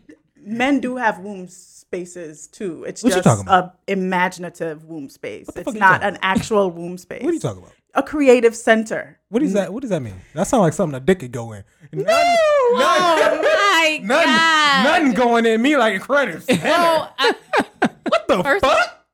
men 0.48 0.80
do 0.80 0.96
have 0.98 1.20
womb 1.20 1.48
spaces 1.48 2.48
too. 2.48 2.84
It's 2.88 3.04
What 3.04 3.14
just 3.14 3.24
talking 3.24 3.48
a 3.48 3.74
imaginative 3.88 4.86
womb 4.86 5.10
space. 5.10 5.48
It's 5.56 5.74
not 5.74 6.04
an 6.04 6.18
actual 6.22 6.72
womb 6.78 6.98
space. 6.98 7.24
What 7.24 7.32
are 7.32 7.34
you 7.34 7.40
talking 7.40 7.60
about? 7.64 7.74
A 7.94 8.04
creative 8.04 8.56
center. 8.56 9.20
What 9.30 9.42
is 9.44 9.54
that? 9.54 9.74
What 9.74 9.82
does 9.82 9.90
that 9.90 10.02
mean? 10.02 10.16
That 10.34 10.48
sounds 10.48 10.62
like 10.62 10.74
something 10.74 10.96
a 10.96 11.00
dick 11.00 11.20
could 11.20 11.32
go 11.32 11.52
in. 11.54 11.64
Nothing, 11.92 12.06
Oh 12.10 12.76
nothing, 12.80 14.08
my 14.08 14.16
nothing, 14.16 14.28
god. 14.28 14.84
nothing 14.84 15.14
going 15.14 15.46
in 15.46 15.62
me 15.62 15.78
like 15.78 15.96
a 15.96 16.00
credit. 16.00 16.44
Well, 16.48 17.14
I, 17.18 17.34
uh, 17.82 17.88
what 18.10 18.28
the 18.28 18.44
First- 18.44 18.66
fuck? 18.66 19.06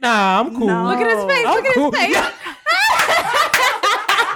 Nah, 0.00 0.40
I'm 0.40 0.54
cool. 0.56 0.66
No. 0.66 0.84
look 0.88 0.98
at 0.98 1.16
his 1.16 1.24
face. 1.24 1.46
I'm 1.46 1.54
Look 1.56 1.64
at 1.66 1.74
cool. 1.74 1.90
his 1.92 2.00
face. 2.00 2.14
Yeah. 2.14 2.32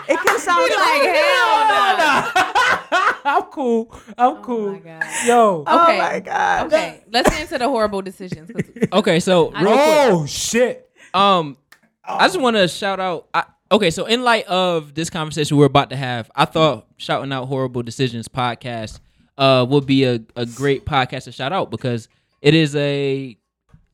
It 0.09 0.19
can 0.27 0.39
sound 0.41 0.67
He's 0.69 0.77
like, 0.77 1.03
hell 1.03 1.69
No, 1.71 1.97
no. 1.99 2.70
I'm 3.25 3.43
cool. 3.45 3.91
I'm 4.19 4.37
Oh 4.37 4.41
cool. 4.43 4.73
my 4.73 4.79
God. 4.79 5.05
Yo. 5.27 5.65
Oh 5.67 5.85
Okay. 5.85 5.99
my 5.99 6.21
god. 6.21 6.67
Okay, 6.67 7.05
let's 7.13 7.31
get 7.31 7.43
into 7.43 7.59
the 7.59 7.69
horrible 7.69 8.03
decisions. 8.03 8.51
Okay, 8.93 9.21
so 9.21 9.53
I- 9.53 9.63
real 9.63 9.73
quick. 9.73 9.87
Oh 10.23 10.27
shit. 10.27 10.91
Um, 11.15 11.57
I 12.05 12.27
just 12.27 12.41
want 12.41 12.57
to 12.57 12.67
shout 12.69 12.99
out. 12.99 13.29
I, 13.35 13.45
okay, 13.71 13.91
so 13.91 14.05
in 14.07 14.23
light 14.25 14.47
of 14.47 14.95
this 14.95 15.11
conversation 15.11 15.57
we're 15.57 15.67
about 15.67 15.91
to 15.91 15.97
have, 15.97 16.31
I 16.35 16.45
thought 16.45 16.87
shouting 16.97 17.33
out 17.33 17.47
horrible 17.47 17.83
decisions 17.83 18.27
podcast 18.29 18.99
uh 19.39 19.65
would 19.69 19.87
be 19.87 20.05
a, 20.05 20.21
a 20.37 20.45
great 20.45 20.85
podcast 20.85 21.25
to 21.25 21.33
shout 21.33 21.53
out 21.53 21.71
because 21.71 22.09
it 22.43 22.55
is 22.55 22.75
a 22.77 23.37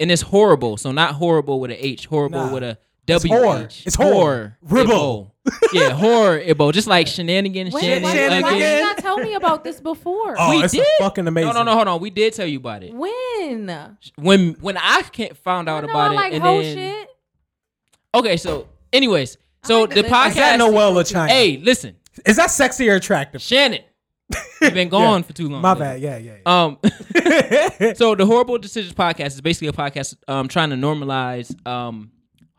and 0.00 0.11
it's 0.11 0.23
horrible. 0.23 0.76
So 0.76 0.93
not 0.93 1.15
horrible 1.15 1.61
with 1.61 1.71
a 1.71 1.87
H, 1.87 2.07
horrible 2.07 2.47
Nah. 2.47 2.53
with 2.55 2.62
a 2.62 2.79
W. 3.07 3.15
It's 3.17 3.25
W 3.25 3.45
horror. 3.45 3.69
It's 3.85 3.95
horror. 3.95 4.59
Ribble. 4.62 5.35
Yeah, 5.73 5.91
horror 5.91 6.41
Ibbo. 6.41 6.73
Just 6.73 6.87
like 6.88 7.07
shenanigans, 7.07 7.73
Wait, 7.75 7.83
shenanigans 7.83 8.43
why, 8.43 8.50
why 8.53 8.59
did 8.59 8.79
you 8.79 8.85
not 8.85 8.99
tell 8.99 9.19
me 9.19 9.35
about 9.35 9.65
this 9.65 9.81
before? 9.81 10.35
Oh, 10.38 10.50
We 10.50 10.65
it's 10.65 10.73
did? 10.73 10.87
fucking 10.99 11.26
amazing. 11.26 11.49
No, 11.53 11.61
no, 11.61 11.62
no, 11.65 11.75
hold 11.75 11.88
on. 11.88 12.00
We 12.00 12.11
did 12.11 12.33
tell 12.35 12.47
you 12.47 12.59
about 12.59 12.83
it. 12.83 12.93
When? 12.95 13.97
When 14.17 14.53
when 14.61 14.76
I 14.76 15.03
can't 15.12 15.37
found 15.37 15.69
out 15.69 15.85
I 15.85 15.87
know 15.87 15.93
about 15.93 16.11
I 16.11 16.12
it, 16.12 16.17
like 16.17 16.33
and 16.35 16.43
whole 16.43 16.62
then 16.62 16.76
shit. 16.76 17.09
okay. 18.15 18.37
So, 18.37 18.69
anyways, 18.93 19.37
so 19.65 19.83
like 19.83 19.91
the 19.91 20.03
to 20.03 20.03
listen. 20.03 20.26
Is 20.29 20.35
that 20.37 20.59
podcast. 20.59 20.73
Noella 20.73 21.12
China? 21.12 21.33
Hey, 21.33 21.57
listen, 21.59 21.97
Is 22.25 22.37
that 22.37 22.50
sexy 22.50 22.88
or 22.88 22.95
attractive? 22.97 23.41
Shannon, 23.43 23.83
you've 24.61 24.75
been 24.75 24.88
gone 24.99 25.23
for 25.23 25.33
too 25.33 25.49
long. 25.49 25.62
My 25.62 25.75
bad. 25.75 26.00
Yeah, 26.00 26.17
yeah. 26.19 26.37
Um, 26.47 26.79
so 27.95 28.15
the 28.15 28.25
horrible 28.26 28.59
decisions 28.59 28.95
podcast 28.95 29.26
is 29.29 29.41
basically 29.41 29.69
a 29.69 29.73
podcast 29.73 30.17
um 30.29 30.49
trying 30.49 30.71
to 30.71 30.76
normalize 30.76 31.55
um 31.67 32.11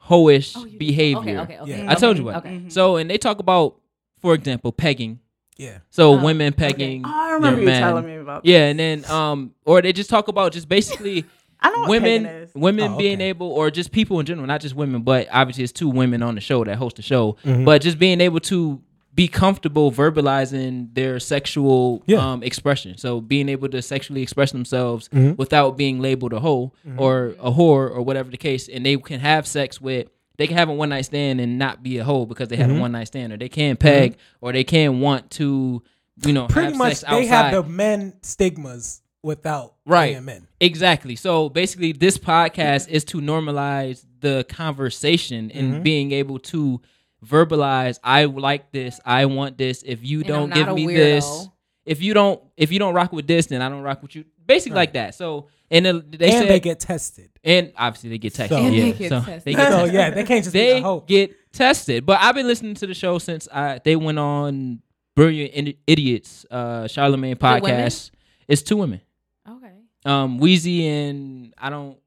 hoish 0.09 0.53
Oh, 0.55 0.65
behavior. 0.77 1.19
Okay, 1.19 1.37
okay, 1.39 1.59
okay. 1.59 1.83
Yeah. 1.83 1.91
I 1.91 1.95
told 1.95 2.17
you 2.17 2.29
about. 2.29 2.45
Okay. 2.45 2.63
it. 2.67 2.73
So 2.73 2.95
and 2.97 3.09
they 3.09 3.17
talk 3.17 3.39
about, 3.39 3.75
for 4.21 4.33
example, 4.33 4.71
pegging. 4.71 5.19
yeah. 5.57 5.79
So 5.89 6.13
Oh, 6.13 6.23
women 6.23 6.53
pegging. 6.53 7.03
Oh, 7.05 7.11
I 7.13 7.31
remember 7.33 7.59
you 7.61 7.65
men. 7.67 7.81
telling 7.81 8.05
me 8.05 8.15
about. 8.17 8.45
Yeah, 8.45 8.65
and 8.67 8.79
then 8.79 9.05
um, 9.05 9.53
or 9.65 9.81
they 9.81 9.93
just 9.93 10.09
talk 10.09 10.27
about 10.27 10.51
just 10.53 10.69
basically 10.69 11.25
I 11.59 11.69
know 11.71 11.81
what 11.81 11.89
women, 11.89 12.25
is. 12.27 12.53
women 12.53 12.91
Oh, 12.93 12.97
being 12.97 13.19
able, 13.19 13.47
or 13.51 13.71
just 13.71 13.91
people 13.91 14.19
in 14.19 14.25
general, 14.27 14.45
not 14.45 14.61
just 14.61 14.75
women, 14.75 15.01
but 15.01 15.27
obviously 15.31 15.63
it's 15.63 15.73
two 15.73 15.89
women 15.89 16.21
on 16.21 16.35
the 16.35 16.41
show 16.41 16.63
that 16.63 16.75
host 16.77 16.97
the 16.97 17.01
show, 17.01 17.35
Mhm. 17.43 17.65
but 17.65 17.81
just 17.81 17.97
being 17.97 18.21
able 18.21 18.39
to 18.41 18.79
be 19.17 19.27
comfortable 19.27 19.91
verbalizing 19.91 20.93
their 20.93 21.19
sexual 21.19 22.03
Yeah. 22.05 22.19
um, 22.19 22.43
expression. 22.43 22.97
So 22.97 23.19
being 23.19 23.49
able 23.49 23.67
to 23.69 23.81
sexually 23.81 24.21
express 24.21 24.51
themselves 24.51 25.09
Mhm. 25.09 25.37
without 25.37 25.75
being 25.75 25.99
labeled 25.99 26.33
a 26.33 26.39
hoe 26.39 26.71
or 26.97 27.33
a 27.39 27.51
whore 27.51 27.89
or 27.89 28.01
whatever 28.03 28.29
the 28.29 28.37
case, 28.37 28.69
and 28.69 28.85
they 28.85 28.95
can 28.97 29.19
have 29.19 29.47
sex 29.47 29.81
with. 29.81 30.07
They 30.37 30.45
can 30.45 30.55
have 30.55 30.69
a 30.69 30.73
one 30.73 30.89
night 30.89 31.05
stand 31.05 31.41
and 31.41 31.57
not 31.57 31.81
be 31.81 31.97
a 31.97 32.03
hoe 32.03 32.27
because 32.27 32.47
they 32.49 32.57
had 32.57 32.69
Mhm. 32.69 32.77
a 32.77 32.79
one 32.81 32.91
night 32.91 33.07
stand, 33.07 33.33
or 33.33 33.37
they 33.37 33.49
can 33.49 33.75
peg, 33.75 34.17
or 34.39 34.51
they 34.53 34.63
can 34.63 34.99
want 34.99 35.31
to, 35.31 35.81
you 36.23 36.31
know, 36.33 36.45
Pretty 36.45 36.77
much, 36.77 37.01
they 37.01 37.07
outside. 37.07 37.25
have 37.25 37.51
the 37.53 37.63
men 37.67 38.13
stigmas 38.21 39.01
without 39.23 39.73
Right. 39.87 40.13
being 40.13 40.25
men. 40.25 40.47
Exactly. 40.59 41.15
So 41.15 41.49
basically, 41.49 41.91
this 41.91 42.19
podcast 42.19 42.87
is 42.87 43.03
to 43.05 43.17
normalize 43.19 44.05
the 44.21 44.45
conversation 44.47 45.49
and 45.55 45.75
Mhm. 45.75 45.83
being 45.83 46.11
able 46.11 46.37
to 46.53 46.81
verbalize. 47.27 47.99
I 48.03 48.25
like 48.25 48.71
this. 48.71 48.99
I 49.05 49.25
want 49.25 49.57
this. 49.57 49.83
If 49.85 50.03
you 50.03 50.19
And 50.19 50.27
don't 50.27 50.53
give 50.53 50.67
me 50.73 50.85
weirdo. 50.87 50.95
this, 50.95 51.47
if 51.85 52.01
you 52.01 52.13
don't, 52.13 52.41
if 52.55 52.71
you 52.71 52.79
don't 52.79 52.93
rock 52.93 53.11
with 53.11 53.27
this, 53.27 53.47
then 53.47 53.61
I 53.61 53.69
don't 53.69 53.81
rock 53.81 54.01
with 54.01 54.15
you. 54.15 54.25
Basically, 54.45 54.75
Right. 54.75 54.81
like 54.81 54.93
that. 54.93 55.15
So 55.15 55.47
and 55.69 55.85
then 55.85 56.03
they 56.09 56.29
and 56.29 56.33
said, 56.39 56.49
they 56.49 56.59
get 56.61 56.79
tested. 56.79 57.29
and 57.43 57.73
obviously 57.77 58.09
they 58.11 58.17
get 58.17 58.33
tested. 58.33 58.57
So- 58.57 58.63
And 58.63 58.73
yeah. 58.75 58.83
they 58.85 58.91
get 58.93 59.09
so 59.09 59.19
tested. 59.21 59.43
they 59.43 59.53
get 59.53 59.71
So 59.71 59.77
tested. 59.79 59.93
yeah, 59.93 60.09
they 60.11 60.23
can't 60.23 60.43
just 60.43 60.53
be 60.53 60.59
They 60.59 60.77
a 60.79 60.81
hoe. 60.81 61.03
get 61.05 61.35
tested. 61.53 62.05
But 62.05 62.21
I've 62.21 62.35
been 62.35 62.47
listening 62.47 62.75
to 62.75 62.87
the 62.87 62.93
show 62.93 63.17
since 63.19 63.47
I 63.51 63.79
they 63.83 63.95
went 63.97 64.17
on 64.19 64.81
Brilliant 65.15 65.75
Idiots, 65.87 66.45
uh, 66.51 66.83
Charlamagne 66.83 67.21
women? 67.21 67.37
podcast. 67.37 68.11
It's 68.47 68.61
two 68.61 68.77
women 68.77 69.01
Okay. 69.49 69.71
um 70.05 70.37
Wheezy 70.37 70.87
and 70.87 71.53
I 71.57 71.69
don't 71.69 71.97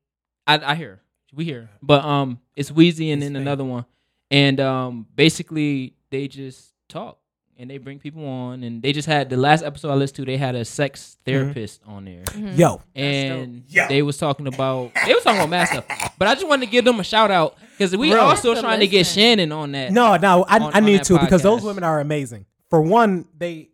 I 0.46 0.58
I 0.72 0.74
hear 0.76 1.00
we 1.34 1.44
hear 1.44 1.68
but 1.82 2.02
um 2.04 2.38
it's 2.56 2.70
Wheezy 2.72 3.10
and 3.10 3.22
It's 3.22 3.26
then 3.26 3.34
fake. 3.34 3.42
another 3.42 3.64
one 3.64 3.84
and 4.30 4.60
um 4.60 5.06
basically 5.14 5.94
they 6.10 6.28
just 6.28 6.72
talk 6.88 7.18
and 7.58 7.68
they 7.68 7.76
bring 7.78 7.98
people 7.98 8.26
on 8.26 8.62
and 8.64 8.82
they 8.82 8.92
just 8.92 9.06
had 9.06 9.28
the 9.28 9.36
last 9.36 9.62
episode 9.62 9.90
I 9.90 9.94
listened 9.94 10.16
to 10.16 10.24
they 10.24 10.36
had 10.38 10.54
a 10.54 10.64
sex 10.64 11.18
therapist 11.26 11.82
on 11.86 12.04
there 12.06 12.22
Mhm. 12.24 12.56
Yo, 12.58 12.80
and 12.94 13.64
Yo. 13.68 13.86
they 13.88 14.02
was 14.02 14.16
talking 14.18 14.46
about 14.46 14.92
they 15.06 15.12
was 15.14 15.22
talking 15.22 15.40
about 15.40 15.50
mad 15.50 15.66
stuff 15.68 15.84
but 16.18 16.26
I 16.28 16.34
just 16.34 16.48
wanted 16.48 16.66
to 16.66 16.72
give 16.72 16.84
them 16.84 16.98
a 17.00 17.04
shout 17.04 17.30
out 17.30 17.56
because 17.72 17.96
we 17.96 18.10
Bro. 18.10 18.20
also 18.20 18.48
Have 18.50 18.58
to 18.58 18.62
trying 18.62 18.80
to 18.80 18.86
get. 18.86 19.06
Shannon 19.06 19.52
on 19.52 19.72
that 19.72 19.92
no, 19.92 20.16
no, 20.16 20.44
I, 20.48 20.56
on- 20.58 20.72
I 20.74 20.76
on 20.78 20.84
need 20.84 21.00
that 21.00 21.04
to 21.06 21.18
because 21.18 21.42
those 21.42 21.62
women 21.62 21.84
are 21.84 22.00
amazing. 22.00 22.46
For 22.70 22.80
one, 22.80 23.26
they 23.36 23.68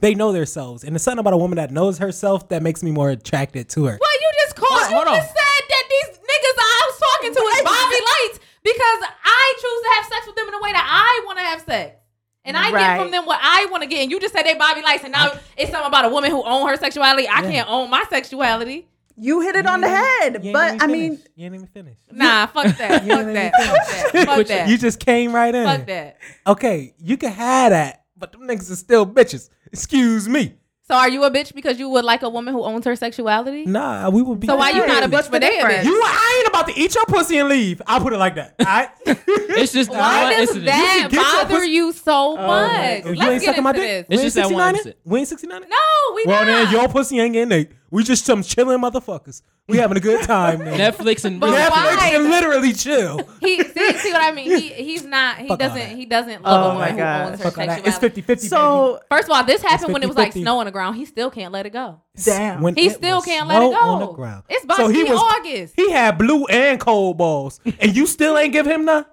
they 0.00 0.14
know 0.16 0.32
themselves, 0.32 0.82
and 0.84 0.94
it's 0.96 1.04
something 1.04 1.20
about 1.20 1.32
a 1.32 1.36
woman 1.36 1.56
that 1.56 1.70
knows 1.70 1.98
herself 1.98 2.48
that 2.48 2.60
makes 2.62 2.82
me 2.82 2.90
more 2.90 3.10
attracted 3.10 3.68
to 3.70 3.84
her. 3.84 3.98
Well, 4.00 4.10
you 4.20 4.30
just 4.44 4.56
called. 4.56 4.72
Hold 4.72 4.84
on, 4.84 4.92
hold 4.92 5.06
you 5.06 5.12
on. 5.12 5.18
just 5.18 5.28
said 5.28 5.64
that 5.68 5.84
these 5.90 6.18
niggas 6.18 6.58
I 6.58 6.90
was 6.90 6.98
talking 6.98 7.34
to 7.34 7.40
is 7.40 7.62
Bobby 7.62 7.96
Lights 8.12 8.40
because 8.62 9.00
I 9.24 9.54
choose 9.60 9.82
to 9.82 9.88
have 9.96 10.04
sex 10.06 10.26
with 10.26 10.36
them 10.36 10.48
in 10.48 10.54
a 10.54 10.60
way 10.62 10.72
that 10.72 10.86
I 10.88 11.24
want 11.26 11.38
to 11.38 11.44
have 11.44 11.60
sex. 11.62 11.96
And 12.44 12.56
I 12.56 12.72
get 12.72 12.98
from 12.98 13.10
them 13.12 13.24
what 13.24 13.38
I 13.40 13.66
want 13.70 13.84
to 13.84 13.88
get. 13.88 14.00
And 14.02 14.10
you 14.10 14.18
just 14.18 14.34
said 14.34 14.42
they 14.42 14.54
Bobby 14.54 14.82
Lights, 14.82 15.04
and 15.04 15.12
now 15.12 15.30
it's 15.56 15.70
something 15.70 15.86
about 15.86 16.04
a 16.06 16.08
woman 16.08 16.30
who 16.32 16.42
own 16.42 16.66
her 16.68 16.76
sexuality. 16.76 17.28
I 17.28 17.42
Yeah. 17.42 17.50
can't 17.50 17.70
own 17.70 17.88
my 17.88 18.04
sexuality. 18.10 18.88
You 19.16 19.40
hit 19.42 19.54
it 19.56 19.66
on 19.66 19.80
the 19.82 19.88
head, 19.88 20.42
You 20.44 20.52
but 20.52 20.82
I 20.82 20.86
mean, 20.88 21.16
finished. 21.16 21.28
you 21.36 21.44
ain't 21.46 21.54
even 21.54 21.66
finished. 21.68 22.00
Nah, 22.10 22.46
fuck 22.46 22.76
that. 22.78 23.04
You 23.04 23.10
fuck 23.14 23.26
that. 23.26 23.52
Fuck 23.54 24.12
that. 24.12 24.26
Fuck 24.26 24.46
that. 24.48 24.68
You 24.68 24.78
just 24.78 24.98
came 24.98 25.32
right 25.34 25.54
in. 25.54 25.64
Fuck 25.66 25.86
that. 25.86 26.16
Okay, 26.46 26.94
you 26.98 27.16
can 27.16 27.30
have 27.30 27.70
that, 27.70 28.04
but 28.16 28.32
them 28.32 28.42
niggas 28.42 28.70
are 28.72 28.76
still 28.76 29.06
bitches. 29.06 29.50
Excuse 29.70 30.28
me. 30.28 30.54
So 30.84 30.96
are 30.96 31.08
you 31.08 31.22
a 31.22 31.30
bitch 31.30 31.54
because 31.54 31.78
you 31.78 31.88
would 31.90 32.04
like 32.04 32.22
a 32.22 32.28
woman 32.28 32.52
who 32.52 32.64
owns 32.64 32.84
her 32.86 32.96
sexuality? 32.96 33.64
Nah, 33.66 34.10
we 34.10 34.20
would 34.20 34.40
be. 34.40 34.48
So 34.48 34.56
why 34.56 34.70
you 34.70 34.84
not 34.84 35.04
a 35.04 35.06
bitch 35.06 35.12
What's 35.12 35.26
for 35.28 35.34
the 35.34 35.40
they 35.40 35.60
a 35.60 35.64
bitch? 35.64 35.84
You, 35.84 35.94
I 36.04 36.36
ain't 36.40 36.48
about 36.48 36.66
to 36.68 36.78
eat 36.78 36.94
your 36.96 37.06
pussy 37.06 37.38
and 37.38 37.48
leave. 37.48 37.80
I'll 37.86 38.00
put 38.00 38.12
it 38.12 38.18
like 38.18 38.34
that. 38.34 38.54
All 38.58 38.66
right? 38.66 38.88
it's 39.06 39.72
just 39.72 39.90
Why 39.92 40.24
one 40.24 40.32
does 40.32 40.40
incident. 40.40 40.66
that 40.66 41.08
get 41.10 41.12
your 41.12 41.22
bother 41.44 41.64
you 41.64 41.92
so 41.92 42.32
oh 42.32 42.36
much? 42.36 43.02
Oh, 43.04 43.10
you 43.10 43.14
Let's 43.16 43.30
ain't 43.32 43.40
get 43.42 43.42
sucking 43.44 43.62
my 43.62 43.72
dick. 43.72 44.08
this. 44.08 44.08
We 44.08 44.14
It's 44.16 44.22
ain't 44.24 44.34
just 44.34 44.36
that 44.36 44.54
one 44.54 44.74
69 44.74 44.74
incident. 44.74 44.96
We 45.04 45.18
ain't 45.20 45.28
69 45.28 45.60
No, 45.60 45.76
we 46.16 46.24
Well, 46.26 46.40
not. 46.40 46.46
then 46.46 46.70
your 46.72 46.88
pussy 46.88 47.20
ain't 47.20 47.32
getting 47.34 47.52
ate. 47.52 47.70
We 47.92 48.02
just 48.02 48.24
some 48.24 48.42
chilling 48.42 48.80
motherfuckers. 48.80 49.42
We 49.68 49.76
having 49.76 49.96
a 49.98 50.00
good 50.00 50.24
time. 50.24 50.60
Man. 50.60 50.78
Netflix 50.78 51.24
and 51.26 51.38
But 51.38 51.50
Bridget. 51.50 51.70
why? 51.70 51.96
Netflix 51.96 52.10
can 52.10 52.30
literally 52.30 52.72
chill. 52.72 53.20
he 53.40 53.62
see, 53.62 53.92
see 53.98 54.12
what 54.12 54.22
I 54.22 54.32
mean. 54.32 54.50
He 54.58 54.68
he's 54.70 55.04
not. 55.04 55.36
He 55.38 55.42
Fuck 55.46 55.50
all 55.50 55.56
doesn't. 55.68 55.78
that. 55.78 55.88
He 55.96 56.06
doesn't 56.06 56.40
Oh 56.44 56.50
love 56.50 56.64
a 56.64 56.70
oh 56.70 56.74
my 56.74 56.78
woman 56.78 56.90
who 56.92 56.96
God. 56.98 57.26
owns 57.32 57.38
her 57.38 57.44
Fuck 57.44 57.58
all 57.58 57.66
that. 57.66 57.74
sexuality. 57.74 57.88
It's 57.90 57.98
50 57.98 58.20
50. 58.22 58.48
so 58.48 59.00
First 59.10 59.28
of 59.28 59.36
all, 59.36 59.44
this 59.44 59.60
happened 59.62 59.92
when 59.92 60.02
it 60.02 60.06
was 60.06 60.16
like 60.16 60.32
50-50. 60.32 60.40
snow 60.42 60.58
on 60.58 60.66
the 60.66 60.72
ground. 60.72 60.96
He 60.96 61.04
still 61.04 61.30
can't 61.30 61.52
let 61.52 61.66
it 61.66 61.70
go. 61.74 62.00
Damn. 62.24 62.62
When 62.62 62.74
He 62.74 62.86
it 62.86 62.94
still 62.94 63.16
was 63.16 63.24
can't 63.26 63.46
let 63.46 63.62
it 63.62 63.70
snow 63.70 63.80
go. 63.80 63.88
on 63.90 64.00
the 64.00 64.12
ground. 64.12 64.44
It's 64.48 64.64
about 64.64 64.78
So 64.78 64.88
to 64.88 64.94
he 64.94 65.04
be 65.04 65.10
was- 65.10 65.20
August. 65.20 65.74
He 65.76 65.90
had 65.90 66.16
blue 66.18 66.46
and 66.46 66.80
cold 66.80 67.18
balls, 67.18 67.60
and 67.78 67.94
you 67.94 68.06
still 68.06 68.38
ain't 68.38 68.54
give 68.54 68.66
him 68.66 68.86
none. 68.86 69.04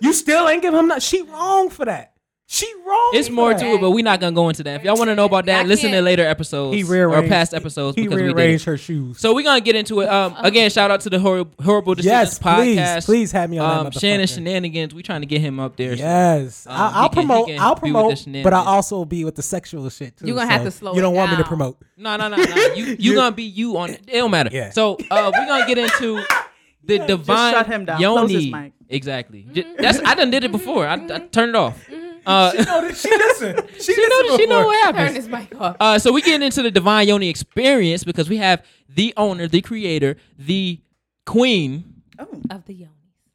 you 0.00 0.12
still 0.12 0.48
ain't 0.48 0.62
give 0.62 0.74
him 0.74 0.88
none. 0.88 0.98
She 1.00 1.22
wrong 1.22 1.70
for 1.70 1.84
that. 1.84 2.12
She 2.46 2.70
wrong. 2.86 3.10
It's 3.14 3.30
more 3.30 3.54
that. 3.54 3.60
to 3.60 3.66
it, 3.74 3.80
but 3.80 3.90
we're 3.92 4.04
not 4.04 4.20
gonna 4.20 4.34
go 4.34 4.50
into 4.50 4.62
that. 4.64 4.76
If 4.76 4.84
y'all 4.84 4.98
want 4.98 5.08
to 5.08 5.14
know 5.14 5.24
about 5.24 5.46
that, 5.46 5.64
I 5.64 5.66
listen 5.66 5.86
to 5.90 5.96
can't- 5.96 6.04
later 6.04 6.26
episodes 6.26 6.76
He 6.76 6.82
or 6.84 6.86
rearranged 6.86 7.30
past 7.30 7.54
episodes 7.54 7.96
He 7.96 8.02
because 8.02 8.16
we 8.20 8.26
did. 8.28 8.36
rearranged 8.36 8.64
It. 8.64 8.70
her 8.70 8.76
shoes. 8.76 9.18
So 9.18 9.34
we're 9.34 9.44
gonna 9.44 9.62
get 9.62 9.76
into 9.76 10.00
it. 10.02 10.08
Um, 10.10 10.34
again, 10.38 10.68
shout 10.70 10.90
out 10.90 11.00
to 11.00 11.10
the 11.10 11.18
horrible, 11.18 11.52
horrible 11.64 11.94
decisions 11.94 12.12
yes, 12.12 12.38
please, 12.38 12.78
podcast. 12.78 13.04
please 13.06 13.32
have 13.32 13.48
me 13.48 13.56
on 13.58 13.78
um, 13.78 13.84
that. 13.84 13.94
Shannon 13.98 14.26
motherfucker. 14.26 14.34
Shenanigans. 14.34 14.94
We 14.94 15.02
trying 15.02 15.22
to 15.22 15.26
get 15.26 15.40
him 15.40 15.58
up 15.58 15.76
there. 15.76 15.96
so- 15.96 16.02
Yes, 16.02 16.66
Um, 16.66 16.74
I'll, 16.76 16.90
he 16.90 16.94
I'll 16.94 17.08
can- 17.08 17.22
he 17.22 17.26
promote. 17.26 17.46
can 17.48 17.58
I'll 17.60 17.74
be 17.76 17.80
with 17.80 17.82
the 17.82 17.90
promote, 17.92 18.44
but 18.44 18.52
I'll 18.52 18.62
shenanigans. 18.62 18.66
also 18.66 19.04
be 19.06 19.24
with 19.24 19.34
the 19.36 19.42
sexual 19.42 19.88
shit 19.88 20.16
too. 20.18 20.26
You 20.26 20.34
gonna 20.34 20.46
have 20.46 20.60
so 20.60 20.64
to 20.66 20.70
slow 20.70 20.94
You 20.94 21.00
don't 21.00 21.14
it 21.14 21.16
want 21.16 21.30
me 21.30 21.36
to 21.38 21.42
down. 21.44 21.48
promote. 21.48 21.78
No, 21.96 22.16
no, 22.18 22.28
no, 22.28 22.36
no. 22.36 22.44
You 22.74 22.84
you 22.84 22.96
You- 22.98 23.14
gonna 23.14 23.32
be 23.34 23.44
you 23.44 23.78
on 23.78 23.90
it. 23.90 24.02
It 24.06 24.18
don't 24.18 24.30
matter. 24.30 24.50
Yeah. 24.52 24.68
So 24.70 24.98
uh, 25.10 25.32
we're 25.34 25.46
gonna 25.46 25.66
get 25.66 25.78
into 25.78 26.22
the 26.84 26.98
divine 26.98 27.54
shut 27.54 27.66
him 27.66 27.86
down. 27.86 27.96
Close 27.98 28.30
his 28.30 28.44
yoni. 28.46 28.62
mic. 28.64 28.72
Exactly. 28.90 29.46
J- 29.50 29.64
That's 29.78 29.98
I 30.04 30.14
done 30.14 30.30
did 30.30 30.44
it 30.44 30.52
before. 30.52 30.86
I, 30.86 30.94
I 30.94 31.18
turned 31.20 31.50
it 31.50 31.56
off. 31.56 31.82
Uh, 32.26 32.50
She 32.52 32.58
know 32.58 32.80
that 32.82 32.96
she 32.96 33.10
listen. 33.10 33.56
She, 33.80 33.94
she 33.94 34.08
know 34.08 34.36
she 34.36 34.46
know 34.46 34.64
what 34.66 34.84
Turn 34.94 34.94
happens. 35.06 35.16
this 35.16 35.28
mic 35.28 35.60
off. 35.60 35.76
Uh, 35.80 35.98
so 35.98 36.12
we 36.12 36.22
get 36.22 36.40
into 36.42 36.62
the 36.62 36.70
divine 36.70 37.08
yoni 37.08 37.28
experience 37.28 38.04
because 38.04 38.28
we 38.28 38.36
have 38.38 38.64
the 38.88 39.12
owner, 39.16 39.46
the 39.48 39.60
creator, 39.60 40.16
the 40.38 40.80
queen 41.26 41.84
Oh, 42.18 42.28
of 42.50 42.64
the 42.66 42.74
yoni. 42.74 42.90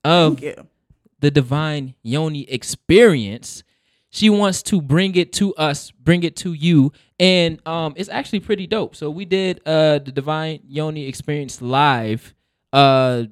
of 0.06 0.40
thank 0.40 0.58
you. 0.58 0.68
the 1.20 1.30
divine 1.32 1.96
yoni 2.02 2.50
experience. 2.50 3.64
She 4.12 4.30
wants 4.30 4.64
to 4.64 4.82
bring 4.82 5.16
it 5.16 5.32
to 5.34 5.54
us, 5.56 5.92
bring 5.92 6.24
it 6.24 6.36
to 6.38 6.54
you, 6.54 6.92
and 7.20 7.60
um, 7.68 7.94
it's 7.96 8.10
actually 8.10 8.40
pretty 8.40 8.66
dope. 8.66 8.96
So 8.96 9.12
we 9.12 9.26
did 9.26 9.62
uh 9.68 10.00
the 10.00 10.12
divine 10.12 10.62
yoni 10.68 11.06
experience 11.08 11.62
live 11.62 12.34
uh 12.74 13.24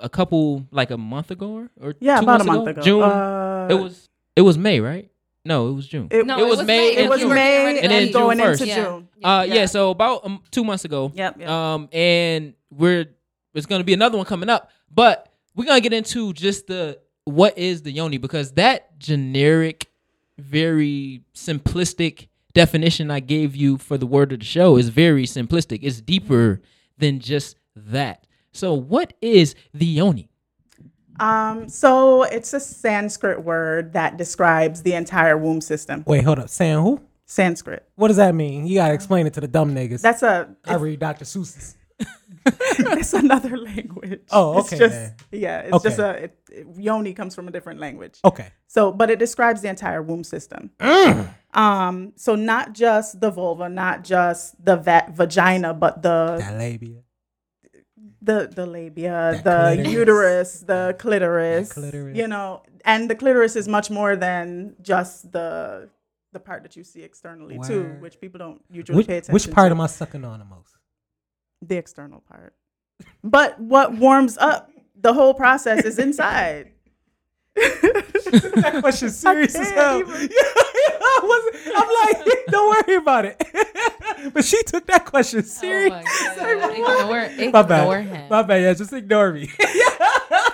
a 0.00 0.08
couple 0.08 0.66
like 0.70 0.90
a 0.90 0.96
month 0.98 1.30
ago 1.30 1.52
or, 1.54 1.70
or 1.80 1.94
Yeah, 2.00 2.16
two 2.18 2.22
about 2.24 2.40
a 2.40 2.44
months 2.44 2.64
month 2.64 2.68
ago. 2.68 2.82
June. 2.82 3.02
Uh, 3.02 3.68
it 3.70 3.74
was 3.74 4.08
it 4.36 4.42
was 4.42 4.58
May, 4.58 4.80
right? 4.80 5.10
No, 5.44 5.68
it 5.68 5.72
was 5.72 5.88
June. 5.88 6.08
It, 6.10 6.26
No, 6.26 6.38
it 6.38 6.48
was 6.48 6.62
May 6.62 6.96
it 6.96 7.08
was 7.08 7.20
June. 7.20 7.34
May 7.34 7.78
And 7.80 7.90
then 7.90 8.04
and 8.04 8.12
going 8.12 8.38
June 8.38 8.52
into 8.52 8.64
1st. 8.64 8.66
Yeah. 8.66 8.84
June. 8.84 9.08
Uh, 9.22 9.44
yeah. 9.46 9.54
Yeah. 9.54 9.66
So 9.66 9.90
about 9.90 10.24
um, 10.24 10.42
two 10.50 10.64
months 10.64 10.84
ago. 10.84 11.10
Yep. 11.14 11.40
yep. 11.40 11.48
Um, 11.48 11.88
and 11.92 12.54
we're 12.70 13.06
there's 13.52 13.66
gonna 13.66 13.84
be 13.84 13.92
another 13.94 14.16
one 14.16 14.26
coming 14.26 14.48
up, 14.48 14.70
but 14.92 15.32
we're 15.54 15.64
gonna 15.64 15.80
get 15.80 15.92
into 15.92 16.32
just 16.32 16.68
the 16.68 16.98
what 17.24 17.58
is 17.58 17.82
the 17.82 17.90
yoni 17.90 18.18
because 18.18 18.52
that 18.52 18.98
generic, 18.98 19.90
very 20.38 21.22
simplistic 21.34 22.28
definition 22.54 23.10
I 23.10 23.20
gave 23.20 23.56
you 23.56 23.78
for 23.78 23.98
the 23.98 24.06
word 24.06 24.32
of 24.32 24.40
the 24.40 24.44
show 24.44 24.76
is 24.76 24.88
very 24.90 25.24
simplistic. 25.24 25.80
It's 25.82 26.00
deeper 26.00 26.60
than 26.98 27.18
just 27.18 27.56
that. 27.74 28.26
So, 28.52 28.74
what 28.74 29.14
is 29.20 29.54
the 29.72 29.86
yoni? 29.86 30.28
Um, 31.20 31.68
so 31.68 32.22
it's 32.24 32.52
a 32.52 32.60
Sanskrit 32.60 33.42
word 33.44 33.92
that 33.92 34.16
describes 34.16 34.82
the 34.82 34.94
entire 34.94 35.36
womb 35.36 35.60
system. 35.60 36.04
Wait, 36.06 36.24
hold 36.24 36.38
up. 36.38 36.48
Saying 36.48 36.82
who? 36.82 37.00
Sanskrit. 37.26 37.86
What 37.96 38.08
does 38.08 38.16
that 38.18 38.34
mean? 38.34 38.66
You 38.66 38.76
gotta 38.76 38.94
explain 38.94 39.26
it 39.26 39.34
to 39.34 39.40
the 39.40 39.48
dumb 39.48 39.74
niggas. 39.74 40.02
That's 40.02 40.22
a 40.22 40.54
I 40.64 40.74
read 40.74 40.98
Dr. 40.98 41.24
Seuss's. 41.24 41.76
it's 42.46 43.12
another 43.12 43.56
language. 43.56 44.20
Oh, 44.32 44.58
It's 44.58 44.68
okay, 44.72 44.78
just, 44.78 44.92
then. 44.92 45.14
yeah, 45.30 45.58
it's 45.60 45.82
just 45.82 45.98
a 45.98 46.24
it, 46.24 46.38
it- 46.50 46.66
yoni 46.76 47.12
comes 47.14 47.34
from 47.34 47.46
a 47.48 47.50
different 47.50 47.78
language. 47.80 48.18
Okay. 48.24 48.48
So, 48.66 48.90
but 48.92 49.10
it 49.10 49.18
describes 49.18 49.60
the 49.60 49.68
entire 49.68 50.02
womb 50.02 50.24
system. 50.24 50.70
Mm. 50.80 51.28
Um, 51.54 52.12
so 52.16 52.34
not 52.34 52.72
just 52.72 53.20
the 53.20 53.30
vulva, 53.30 53.68
not 53.68 54.02
just 54.04 54.62
the 54.64 54.76
va- 54.76 55.06
vagina, 55.12 55.72
but 55.74 56.02
the 56.02 56.36
That 56.38 56.58
labia. 56.58 57.02
The 58.22 58.48
the 58.54 58.66
labia, 58.66 59.40
That 59.44 59.76
the 59.76 59.90
uterus, 59.90 60.60
the 60.60 60.94
clitoris, 60.98 61.72
clitoris. 61.72 62.16
You 62.16 62.28
know, 62.28 62.62
and 62.84 63.10
the 63.10 63.14
clitoris 63.14 63.56
is 63.56 63.66
much 63.68 63.90
more 63.90 64.14
than 64.16 64.76
just 64.82 65.32
the 65.32 65.88
the 66.32 66.40
part 66.40 66.62
that 66.62 66.76
you 66.76 66.84
see 66.84 67.02
externally 67.02 67.58
too, 67.66 67.96
which 68.00 68.20
people 68.20 68.38
don't 68.38 68.62
usually 68.70 68.96
Which, 68.96 69.06
pay 69.06 69.18
attention. 69.18 69.34
which 69.34 69.50
part 69.50 69.68
to. 69.68 69.72
am 69.72 69.80
I 69.80 69.86
sucking 69.86 70.24
on 70.24 70.38
the 70.38 70.44
most? 70.46 70.76
the 71.64 71.76
external 71.76 72.20
part. 72.20 72.54
But 73.22 73.58
what 73.60 73.94
warms 73.96 74.36
up 74.38 74.70
the 75.00 75.12
whole 75.12 75.34
process 75.34 75.84
is 75.84 75.98
inside. 75.98 76.72
that 77.54 78.78
question 78.80 79.10
serious 79.10 79.54
as 79.54 79.70
hell. 79.70 80.00
even- 80.00 80.28
I 81.24 81.26
wasn't- 81.26 81.76
I'm 81.76 82.24
like, 82.26 82.46
don't 82.48 82.86
worry 82.86 82.96
about 82.96 83.24
it. 83.24 83.42
but 84.34 84.44
she 84.44 84.62
took 84.64 84.86
that 84.86 85.04
question 85.04 85.44
Oh 85.44 85.88
my 85.88 86.02
God. 86.04 87.30
Ignore, 87.38 87.50
My 87.52 87.62
bad. 87.62 88.04
him. 88.06 88.28
My 88.30 88.42
bad. 88.42 88.62
Yeah, 88.62 88.74
just 88.74 88.92
ignore 88.92 89.32
me. 89.32 89.50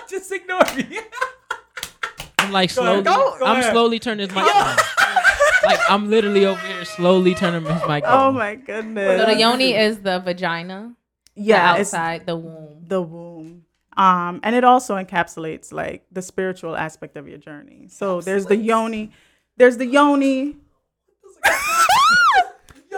just 0.09 0.31
ignore 0.31 0.61
me. 0.75 0.99
I'm 2.39 2.51
like 2.51 2.73
Go 2.73 2.81
ahead, 2.83 3.03
slowly. 3.03 3.03
go- 3.03 3.37
go 3.39 3.45
I'm 3.45 3.57
ahead. 3.59 3.71
slowly 3.71 3.99
turning 3.99 4.27
his 4.27 4.35
mic 4.35 4.43
on. 4.55 4.75
like 5.63 5.79
I'm 5.89 6.09
literally 6.09 6.45
over 6.45 6.65
here 6.67 6.85
slowly 6.85 7.35
turning 7.35 7.63
his 7.65 7.81
mic 7.87 8.03
on. 8.05 8.13
oh 8.13 8.27
on. 8.29 8.35
my 8.35 8.55
goodness. 8.55 9.19
So 9.19 9.25
the 9.25 9.39
yoni 9.39 9.75
is 9.75 9.99
the 9.99 10.19
vagina, 10.19 10.95
yeah, 11.35 11.73
the 11.73 11.79
outside, 11.81 12.25
the 12.25 12.35
womb. 12.37 12.85
the 12.87 13.01
womb. 13.01 13.65
Um, 13.97 14.39
and 14.43 14.55
it 14.55 14.63
also 14.63 14.95
encapsulates 14.95 15.73
like 15.73 16.05
the 16.11 16.21
spiritual 16.21 16.75
aspect 16.75 17.17
of 17.17 17.27
your 17.27 17.37
journey. 17.37 17.87
So 17.89 18.21
there's 18.21 18.45
the 18.45 18.55
yoni, 18.55 19.11
there's 19.59 19.77
the 19.77 19.85
yoni. 19.85 20.55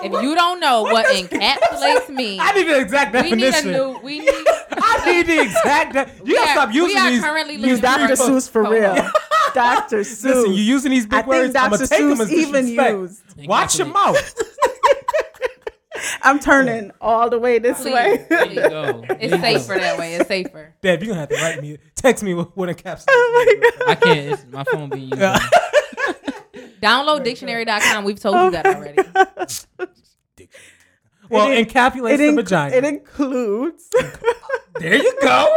If 0.03 0.11
you 0.23 0.33
don't 0.33 0.59
know 0.59 0.81
what 0.81 1.05
encapsulates 1.05 2.09
means, 2.15 2.41
I 2.43 2.53
need 2.53 2.63
the 2.67 2.79
exact 2.79 3.13
we 3.13 3.21
need 3.21 3.33
a 3.33 3.51
definition. 3.51 3.71
new. 3.71 3.99
We 4.01 4.17
need. 4.19 4.29
I 4.71 5.03
need 5.05 5.27
the 5.27 5.41
exact. 5.43 5.93
De- 5.93 6.11
you 6.17 6.23
we 6.23 6.33
gotta 6.33 6.49
are- 6.49 6.53
stop 6.55 6.73
using 6.73 6.95
we 6.95 6.97
are 6.97 7.09
these. 7.11 7.21
currently 7.21 7.57
these 7.57 7.65
looking 7.65 7.81
Dr. 7.81 8.07
big 8.07 8.17
for- 8.17 8.23
Seuss 8.23 8.49
for 8.49 8.63
Hold 8.63 8.75
real. 8.77 8.89
on. 8.89 9.11
Dr. 9.53 9.99
Seuss. 9.99 10.23
Listen, 10.23 10.53
you 10.53 10.63
using 10.63 10.89
these 10.89 11.05
big 11.05 11.13
I 11.13 11.17
think 11.21 11.27
words. 11.27 11.55
I'm 11.55 11.69
Dr. 11.69 11.77
gonna 11.77 11.87
take 11.87 11.99
them 11.99 12.21
as 12.21 12.31
even 12.33 12.65
disrespect. 12.65 12.91
used. 12.97 13.47
Watch 13.47 13.77
your 13.77 13.87
mouth. 13.89 14.33
I'm 16.23 16.39
turning 16.39 16.91
all 16.99 17.29
the 17.29 17.37
way 17.37 17.59
this 17.59 17.79
Please, 17.83 17.93
way. 17.93 18.25
There 18.27 18.47
you 18.47 18.55
go. 18.55 19.01
There 19.07 19.17
It's 19.19 19.23
you 19.23 19.29
go. 19.29 19.37
safer 19.37 19.73
that 19.75 19.99
way. 19.99 20.15
It's 20.15 20.27
safer. 20.27 20.73
Dad, 20.81 20.99
you're 21.03 21.09
gonna 21.09 21.19
have 21.19 21.29
to 21.29 21.35
write 21.35 21.61
me, 21.61 21.77
text 21.95 22.23
me 22.23 22.33
what, 22.33 22.57
what 22.57 22.69
encapsulates. 22.75 23.03
Oh 23.07 23.85
I 23.87 23.95
can't. 23.95 24.19
It's, 24.31 24.45
my 24.51 24.63
phone 24.63 24.89
being 24.89 25.09
used. 25.09 25.21
Yeah. 26.81 26.89
Download 26.89 27.23
dictionary.com. 27.23 28.03
We've 28.03 28.19
told 28.19 28.35
you 28.35 28.51
that 28.51 28.65
already. 28.65 28.97
well, 31.29 31.51
It 31.51 31.67
encapsulates 31.69 32.13
it, 32.15 32.17
the 32.17 32.31
vagina. 32.33 32.75
it 32.75 32.83
includes. 32.83 33.89
there 34.79 34.95
you 34.95 35.13
go. 35.21 35.47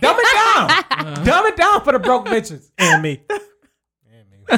Dumb 0.00 0.16
it 0.18 0.34
down. 0.34 0.68
Dumb 1.24 1.46
it 1.46 1.56
down 1.56 1.82
for 1.84 1.92
the 1.92 1.98
broke 1.98 2.26
bitches 2.26 2.70
and 2.78 3.02
me. 3.02 3.22
And 3.30 4.30
me. 4.30 4.56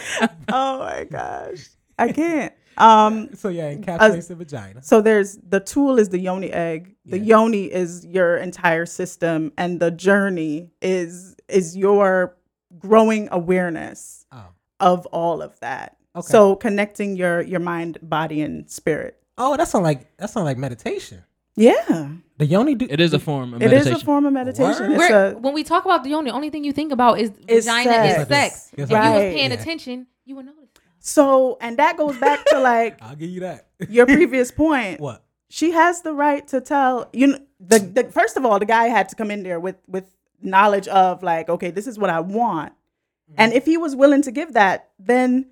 oh 0.52 0.78
my 0.80 1.04
gosh, 1.10 1.68
I 1.98 2.12
can't. 2.12 2.52
Um, 2.78 3.30
So 3.34 3.48
yeah, 3.48 3.74
encapsulates 3.74 4.28
the 4.28 4.34
vagina. 4.36 4.82
so 4.82 5.00
there's 5.00 5.38
the 5.48 5.60
tool 5.60 5.98
is 5.98 6.10
the 6.10 6.18
yoni 6.18 6.52
egg. 6.52 6.94
The 7.06 7.18
Yeah. 7.18 7.38
yoni 7.38 7.64
is 7.72 8.04
your 8.06 8.36
entire 8.36 8.86
system, 8.86 9.52
and 9.58 9.80
the 9.80 9.90
journey 9.90 10.70
is 10.82 11.36
is 11.48 11.76
your 11.76 12.36
growing 12.78 13.28
awareness 13.32 14.26
Oh. 14.32 14.44
of 14.80 15.06
all 15.06 15.40
of 15.42 15.58
that. 15.60 15.95
Okay. 16.16 16.26
So 16.26 16.56
connecting 16.56 17.16
your 17.16 17.42
your 17.42 17.60
mind, 17.60 17.98
body, 18.02 18.40
and 18.40 18.68
spirit. 18.70 19.18
Oh, 19.38 19.56
that 19.56 19.68
sound 19.68 19.84
like 19.84 20.16
that 20.16 20.30
sound 20.30 20.46
like 20.46 20.56
meditation. 20.58 21.22
Yeah, 21.58 22.10
The 22.36 22.44
yoni 22.44 22.74
do. 22.74 22.86
It 22.88 23.00
is 23.00 23.14
a 23.14 23.18
form 23.18 23.54
of 23.54 23.62
it 23.62 23.66
is 23.72 23.86
meditation. 23.86 24.00
a 24.02 24.04
form 24.04 24.26
of 24.26 24.32
meditation. 24.34 24.92
It's 24.92 25.10
a, 25.10 25.32
when 25.40 25.54
we 25.54 25.64
talk 25.64 25.86
about 25.86 26.04
the 26.04 26.10
yoni, 26.10 26.30
the 26.30 26.36
only 26.36 26.50
thing 26.50 26.64
you 26.64 26.72
think 26.72 26.92
about 26.92 27.18
is 27.18 27.30
Is 27.48 27.64
vagina 27.64 27.90
sex. 27.92 28.20
is 28.20 28.28
sex. 28.28 28.70
If 28.76 28.92
I 28.92 28.94
you 28.94 29.20
do. 29.20 29.26
was 29.26 29.34
paying 29.34 29.50
Yeah. 29.52 29.58
attention, 29.58 30.06
you 30.26 30.36
would 30.36 30.44
notice. 30.44 30.68
so, 30.98 31.56
and 31.62 31.78
that 31.78 31.96
goes 31.96 32.18
back 32.18 32.44
to 32.46 32.58
like 32.60 32.98
I'll 33.02 33.16
give 33.16 33.30
you 33.30 33.40
that. 33.40 33.68
your 33.88 34.04
previous 34.04 34.50
point. 34.50 35.00
what? 35.06 35.22
she 35.48 35.70
has 35.70 36.02
the 36.02 36.12
right 36.12 36.46
to 36.48 36.60
tell 36.60 37.08
you 37.12 37.26
know 37.28 37.38
the, 37.60 37.78
the 37.78 38.04
first 38.10 38.36
of 38.36 38.44
all 38.44 38.58
the 38.58 38.66
guy 38.66 38.86
had 38.88 39.08
to 39.08 39.14
come 39.16 39.30
in 39.30 39.42
there 39.42 39.60
with 39.60 39.76
with 39.86 40.04
knowledge 40.42 40.88
of 40.88 41.22
like 41.22 41.48
okay 41.48 41.70
this 41.70 41.86
is 41.86 41.98
what 41.98 42.10
i 42.10 42.18
want 42.20 42.72
mm-hmm. 42.72 43.34
and 43.38 43.52
if 43.52 43.64
he 43.64 43.76
was 43.76 43.94
willing 43.94 44.22
to 44.22 44.32
give 44.32 44.52
that 44.54 44.90
then 44.98 45.46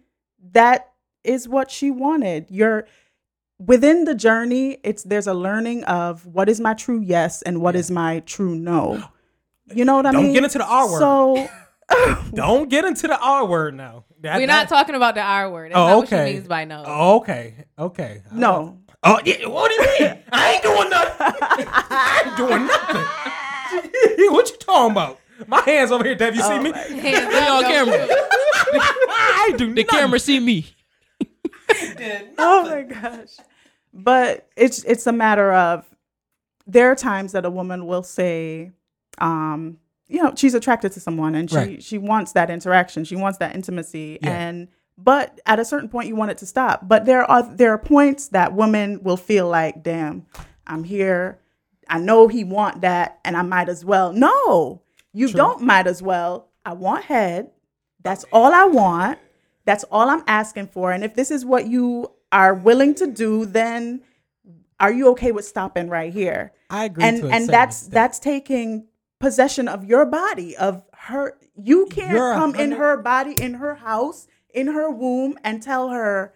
that 0.52 0.90
is 1.24 1.48
what 1.48 1.70
she 1.70 1.90
wanted 1.90 2.46
you're 2.50 2.86
within 3.58 4.04
the 4.04 4.14
journey 4.14 4.78
it's 4.84 5.02
there's 5.04 5.26
a 5.26 5.34
learning 5.34 5.82
of 5.84 6.26
what 6.26 6.48
is 6.48 6.60
my 6.60 6.74
true 6.74 7.00
yes 7.00 7.40
and 7.42 7.60
what 7.60 7.74
is 7.76 7.90
my 7.90 8.20
true 8.20 8.54
no 8.54 9.02
you 9.74 9.84
know 9.84 9.96
what 9.96 10.06
i 10.06 10.10
mean? 10.12 10.24
Don't 10.24 10.32
get 10.34 10.44
into 10.44 10.58
the 10.58 10.66
R 10.66 10.90
word. 10.90 10.98
so 10.98 11.48
Don't 12.34 12.70
get 12.70 12.86
into 12.86 13.06
the 13.06 13.18
R 13.20 13.44
word 13.46 13.74
now. 13.74 14.04
That- 14.22 14.36
We're 14.38 14.46
that- 14.46 14.52
not 14.54 14.68
talking 14.70 14.94
about 14.94 15.14
the 15.14 15.20
R 15.20 15.50
word. 15.50 15.70
That's 15.70 15.78
Oh, 15.78 15.86
not 15.86 15.96
what 15.98 16.06
okay. 16.06 16.28
she 16.28 16.34
means 16.36 16.48
by 16.48 16.64
no. 16.64 16.82
Oh, 16.86 17.16
okay. 17.18 17.54
Okay. 17.78 18.22
no 18.32 18.78
oh, 19.02 19.16
oh, 19.16 19.20
yeah. 19.24 19.46
What 19.46 19.68
do 19.70 19.74
you 19.74 20.06
mean? 20.08 20.18
I 20.32 20.52
ain't 20.54 20.62
doing 20.62 20.88
nothing. 20.88 21.16
I 21.42 22.22
ain't 22.24 22.36
doing 22.38 22.66
nothing. 22.66 24.32
what 24.32 24.48
you 24.50 24.56
talking 24.56 24.92
about? 24.92 25.20
My 25.46 25.60
hands 25.60 25.90
over 25.92 26.04
here, 26.04 26.14
Dev. 26.14 26.34
You 26.34 26.40
see 26.42 26.52
Oh 26.54 26.62
me? 26.62 26.72
Hands 26.72 27.50
on 27.50 27.62
camera. 27.64 28.06
Do 28.78 28.84
it. 28.84 29.08
I 29.10 29.54
do 29.56 29.66
The 29.74 29.82
nothing. 29.82 29.86
camera 29.86 30.18
see 30.18 30.40
me. 30.40 30.66
oh 32.38 32.68
my 32.68 32.82
gosh 32.82 33.36
but 33.92 34.48
it's 34.56 34.82
it's 34.84 35.06
a 35.06 35.12
matter 35.12 35.52
of 35.52 35.84
there 36.66 36.90
are 36.90 36.94
times 36.96 37.32
that 37.32 37.44
a 37.44 37.50
woman 37.50 37.86
will 37.86 38.02
say 38.02 38.70
um 39.18 39.78
you 40.08 40.22
know 40.22 40.32
she's 40.36 40.54
attracted 40.54 40.92
to 40.92 41.00
someone 41.00 41.34
and 41.34 41.48
she 41.50 41.56
Right. 41.56 41.82
she 41.82 41.96
wants 41.98 42.32
that 42.32 42.50
interaction 42.50 43.04
she 43.04 43.16
wants 43.16 43.38
that 43.38 43.54
intimacy 43.54 44.18
Yeah. 44.22 44.30
and 44.30 44.68
but 44.98 45.40
at 45.46 45.58
a 45.58 45.64
certain 45.64 45.88
point 45.88 46.08
you 46.08 46.16
want 46.16 46.30
it 46.32 46.38
to 46.38 46.46
stop 46.46 46.86
but 46.86 47.06
there 47.06 47.28
are 47.30 47.42
there 47.42 47.70
are 47.72 47.78
points 47.78 48.28
that 48.28 48.52
women 48.54 49.02
will 49.02 49.16
feel 49.16 49.48
like 49.48 49.82
damn 49.82 50.26
i'm 50.66 50.84
here 50.84 51.38
i 51.88 51.98
know 51.98 52.28
he 52.28 52.44
want 52.44 52.82
that 52.82 53.20
and 53.24 53.36
i 53.36 53.42
might 53.42 53.68
as 53.68 53.84
well 53.84 54.12
no 54.12 54.82
you 55.12 55.28
don't 55.32 55.62
might 55.62 55.86
as 55.86 56.02
well 56.02 56.48
i 56.66 56.72
want 56.72 57.04
head 57.04 57.50
that's 58.04 58.24
all 58.32 58.52
i 58.52 58.64
want 58.64 59.18
that's 59.64 59.84
all 59.90 60.08
i'm 60.08 60.22
asking 60.28 60.68
for 60.68 60.92
and 60.92 61.02
if 61.02 61.14
this 61.14 61.30
is 61.32 61.44
what 61.44 61.66
you 61.66 62.08
are 62.30 62.54
willing 62.54 62.94
to 62.94 63.06
do 63.08 63.44
then 63.44 64.00
are 64.78 64.92
you 64.92 65.08
okay 65.08 65.32
with 65.32 65.44
stopping 65.44 65.88
right 65.88 66.12
here 66.12 66.52
I 66.70 66.84
agree. 66.84 67.04
and 67.04 67.24
and 67.24 67.48
that's 67.48 67.78
extent. 67.78 67.94
that's 67.94 68.18
taking 68.20 68.86
possession 69.18 69.66
of 69.66 69.84
your 69.84 70.04
body 70.06 70.56
of 70.56 70.82
her 70.94 71.36
you 71.56 71.86
can't 71.86 72.12
You're 72.12 72.34
come 72.34 72.54
in 72.54 72.72
her 72.72 72.96
body 72.96 73.34
in 73.40 73.54
her 73.54 73.74
house 73.74 74.26
in 74.52 74.68
her 74.68 74.90
womb 74.90 75.38
and 75.42 75.62
tell 75.62 75.88
her 75.88 76.34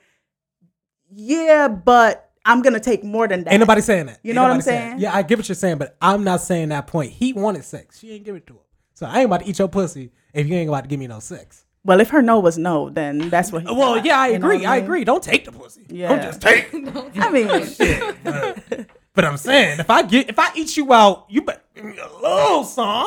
yeah 1.11 1.68
but 1.68 2.31
i'm 2.44 2.62
gonna 2.62 2.81
take 2.81 3.04
more 3.04 3.28
than 3.28 3.44
that 3.44 3.52
Ain't 3.52 3.61
nobody 3.61 3.83
saying 3.83 4.07
that. 4.07 4.20
You 4.22 4.33
know 4.33 4.42
what 4.42 4.52
I'm 4.52 4.59
nobody 4.59 4.70
saying? 4.70 4.98
Yeah, 5.00 5.14
I 5.14 5.22
get 5.22 5.38
what 5.38 5.48
you're 5.48 5.57
saying, 5.57 5.78
but 5.78 5.96
I'm 6.00 6.24
not 6.24 6.40
saying 6.40 6.70
that 6.70 6.87
point. 6.87 7.12
He 7.12 7.33
wanted 7.33 7.64
sex. 7.64 7.98
She 7.98 8.12
ain't 8.12 8.24
give 8.24 8.37
it 8.37 8.46
to 8.46 8.54
him. 8.54 8.61
So 8.98 9.06
I 9.06 9.18
ain't 9.20 9.26
about 9.26 9.42
to 9.42 9.48
eat 9.48 9.58
your 9.61 9.68
pussy 9.68 10.11
if 10.34 10.48
you 10.48 10.56
ain't 10.56 10.68
about 10.68 10.80
to 10.82 10.88
give 10.88 10.98
me 10.98 11.06
no 11.06 11.20
sex. 11.20 11.64
well 11.84 12.00
if 12.00 12.11
her 12.11 12.20
no 12.20 12.40
was 12.40 12.56
no 12.58 12.90
then 12.90 13.28
that's 13.34 13.52
what 13.52 13.62
he 13.62 13.68
Well, 13.72 13.94
got, 13.94 14.04
yeah, 14.04 14.18
I 14.18 14.28
agree. 14.38 14.66
I 14.66 14.74
mean? 14.76 14.84
agree. 14.84 15.04
Don't 15.04 15.22
take 15.22 15.44
the 15.44 15.52
pussy. 15.52 15.84
Yeah. 15.88 16.08
Don't 16.08 16.22
just 16.22 16.40
take. 16.40 16.64
i 17.24 17.30
mean 17.30 17.48
shit. 17.64 18.88
But 19.14 19.24
I'm 19.24 19.37
saying, 19.37 19.78
if 19.80 19.88
I 19.90 20.02
get, 20.02 20.28
if 20.28 20.38
I 20.38 20.48
eat 20.56 20.76
you 20.76 20.92
out, 20.92 21.26
you 21.28 21.42
better 21.42 21.61
give 21.76 21.84
me 21.84 21.98
a 21.98 22.08
little 22.22 22.64
song. 22.64 23.06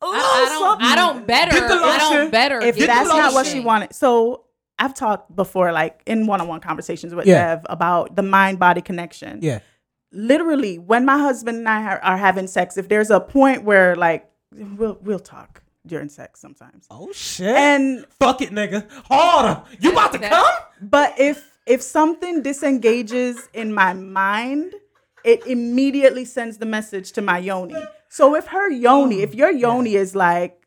A 0.00 0.06
little 0.06 0.20
I, 0.20 0.44
I 0.46 0.48
don't. 0.48 0.60
something. 0.60 0.86
I 0.92 0.94
don't 0.96 1.26
better. 1.26 1.50
Get 1.58 1.68
the 1.68 1.74
I 1.74 1.98
don't 1.98 2.30
better. 2.30 2.60
if 2.60 2.76
get 2.76 2.86
that's 2.86 3.08
the 3.10 3.16
not 3.16 3.32
what 3.34 3.46
she 3.46 3.58
wanted 3.60 3.92
so 3.94 4.44
i've 4.78 4.94
talked 4.94 5.34
before 5.36 5.70
like 5.70 6.02
in 6.06 6.26
one-on-one 6.26 6.60
conversations 6.60 7.14
with 7.14 7.26
Yeah. 7.26 7.56
dev 7.56 7.66
about 7.68 8.16
the 8.16 8.22
mind-body 8.22 8.80
connection 8.80 9.38
Yeah. 9.42 9.58
literally 10.12 10.78
when 10.78 11.04
my 11.04 11.18
husband 11.18 11.58
and 11.58 11.68
I 11.68 11.82
are, 11.84 12.00
are 12.00 12.16
having 12.16 12.46
sex, 12.46 12.76
if 12.76 12.88
there's 12.88 13.10
a 13.10 13.20
point 13.20 13.64
where 13.64 13.94
like 13.96 14.28
we'll 14.54 14.98
we'll 15.02 15.18
talk 15.18 15.62
during 15.86 16.08
sex 16.08 16.40
sometimes. 16.40 16.86
Oh 16.90 17.12
shit. 17.12 17.48
And 17.54 18.06
fuck 18.18 18.40
it, 18.40 18.50
nigga. 18.50 18.88
Harder. 19.08 19.62
You 19.80 19.92
about 19.92 20.12
to 20.12 20.18
come? 20.18 20.54
but 20.80 21.14
if 21.18 21.50
if 21.66 21.82
something 21.82 22.42
disengages 22.42 23.48
in 23.52 23.72
my 23.72 23.92
mind, 23.92 24.74
it 25.24 25.46
immediately 25.46 26.24
sends 26.24 26.58
the 26.58 26.66
message 26.66 27.12
to 27.12 27.22
my 27.22 27.38
yoni. 27.38 27.76
So 28.08 28.34
if 28.34 28.48
her 28.48 28.70
yoni, 28.70 29.22
if 29.22 29.34
your 29.34 29.50
yoni 29.50 29.94
is 29.94 30.14
like, 30.14 30.60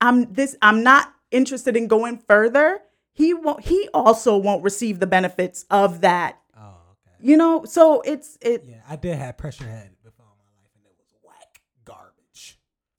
I'm 0.00 0.32
this, 0.32 0.56
I'm 0.62 0.82
not 0.82 1.12
interested 1.30 1.76
in 1.76 1.86
going 1.86 2.18
further, 2.18 2.80
he 3.12 3.34
won't 3.34 3.64
he 3.64 3.88
also 3.94 4.36
won't 4.36 4.62
receive 4.64 4.98
the 5.00 5.06
benefits 5.06 5.64
of 5.70 6.00
that. 6.00 6.38
Oh, 6.56 6.60
okay. 6.92 7.16
You 7.20 7.36
know, 7.36 7.64
so 7.64 8.00
it's 8.02 8.36
it 8.40 8.64
Yeah, 8.66 8.80
I 8.88 8.96
did 8.96 9.16
have 9.16 9.36
pressure 9.38 9.64
head 9.64 9.90
before 10.02 10.26
in 10.26 10.38
my 10.38 10.62
life, 10.62 10.70
and 10.74 10.84
it 10.84 10.92
was 10.98 11.06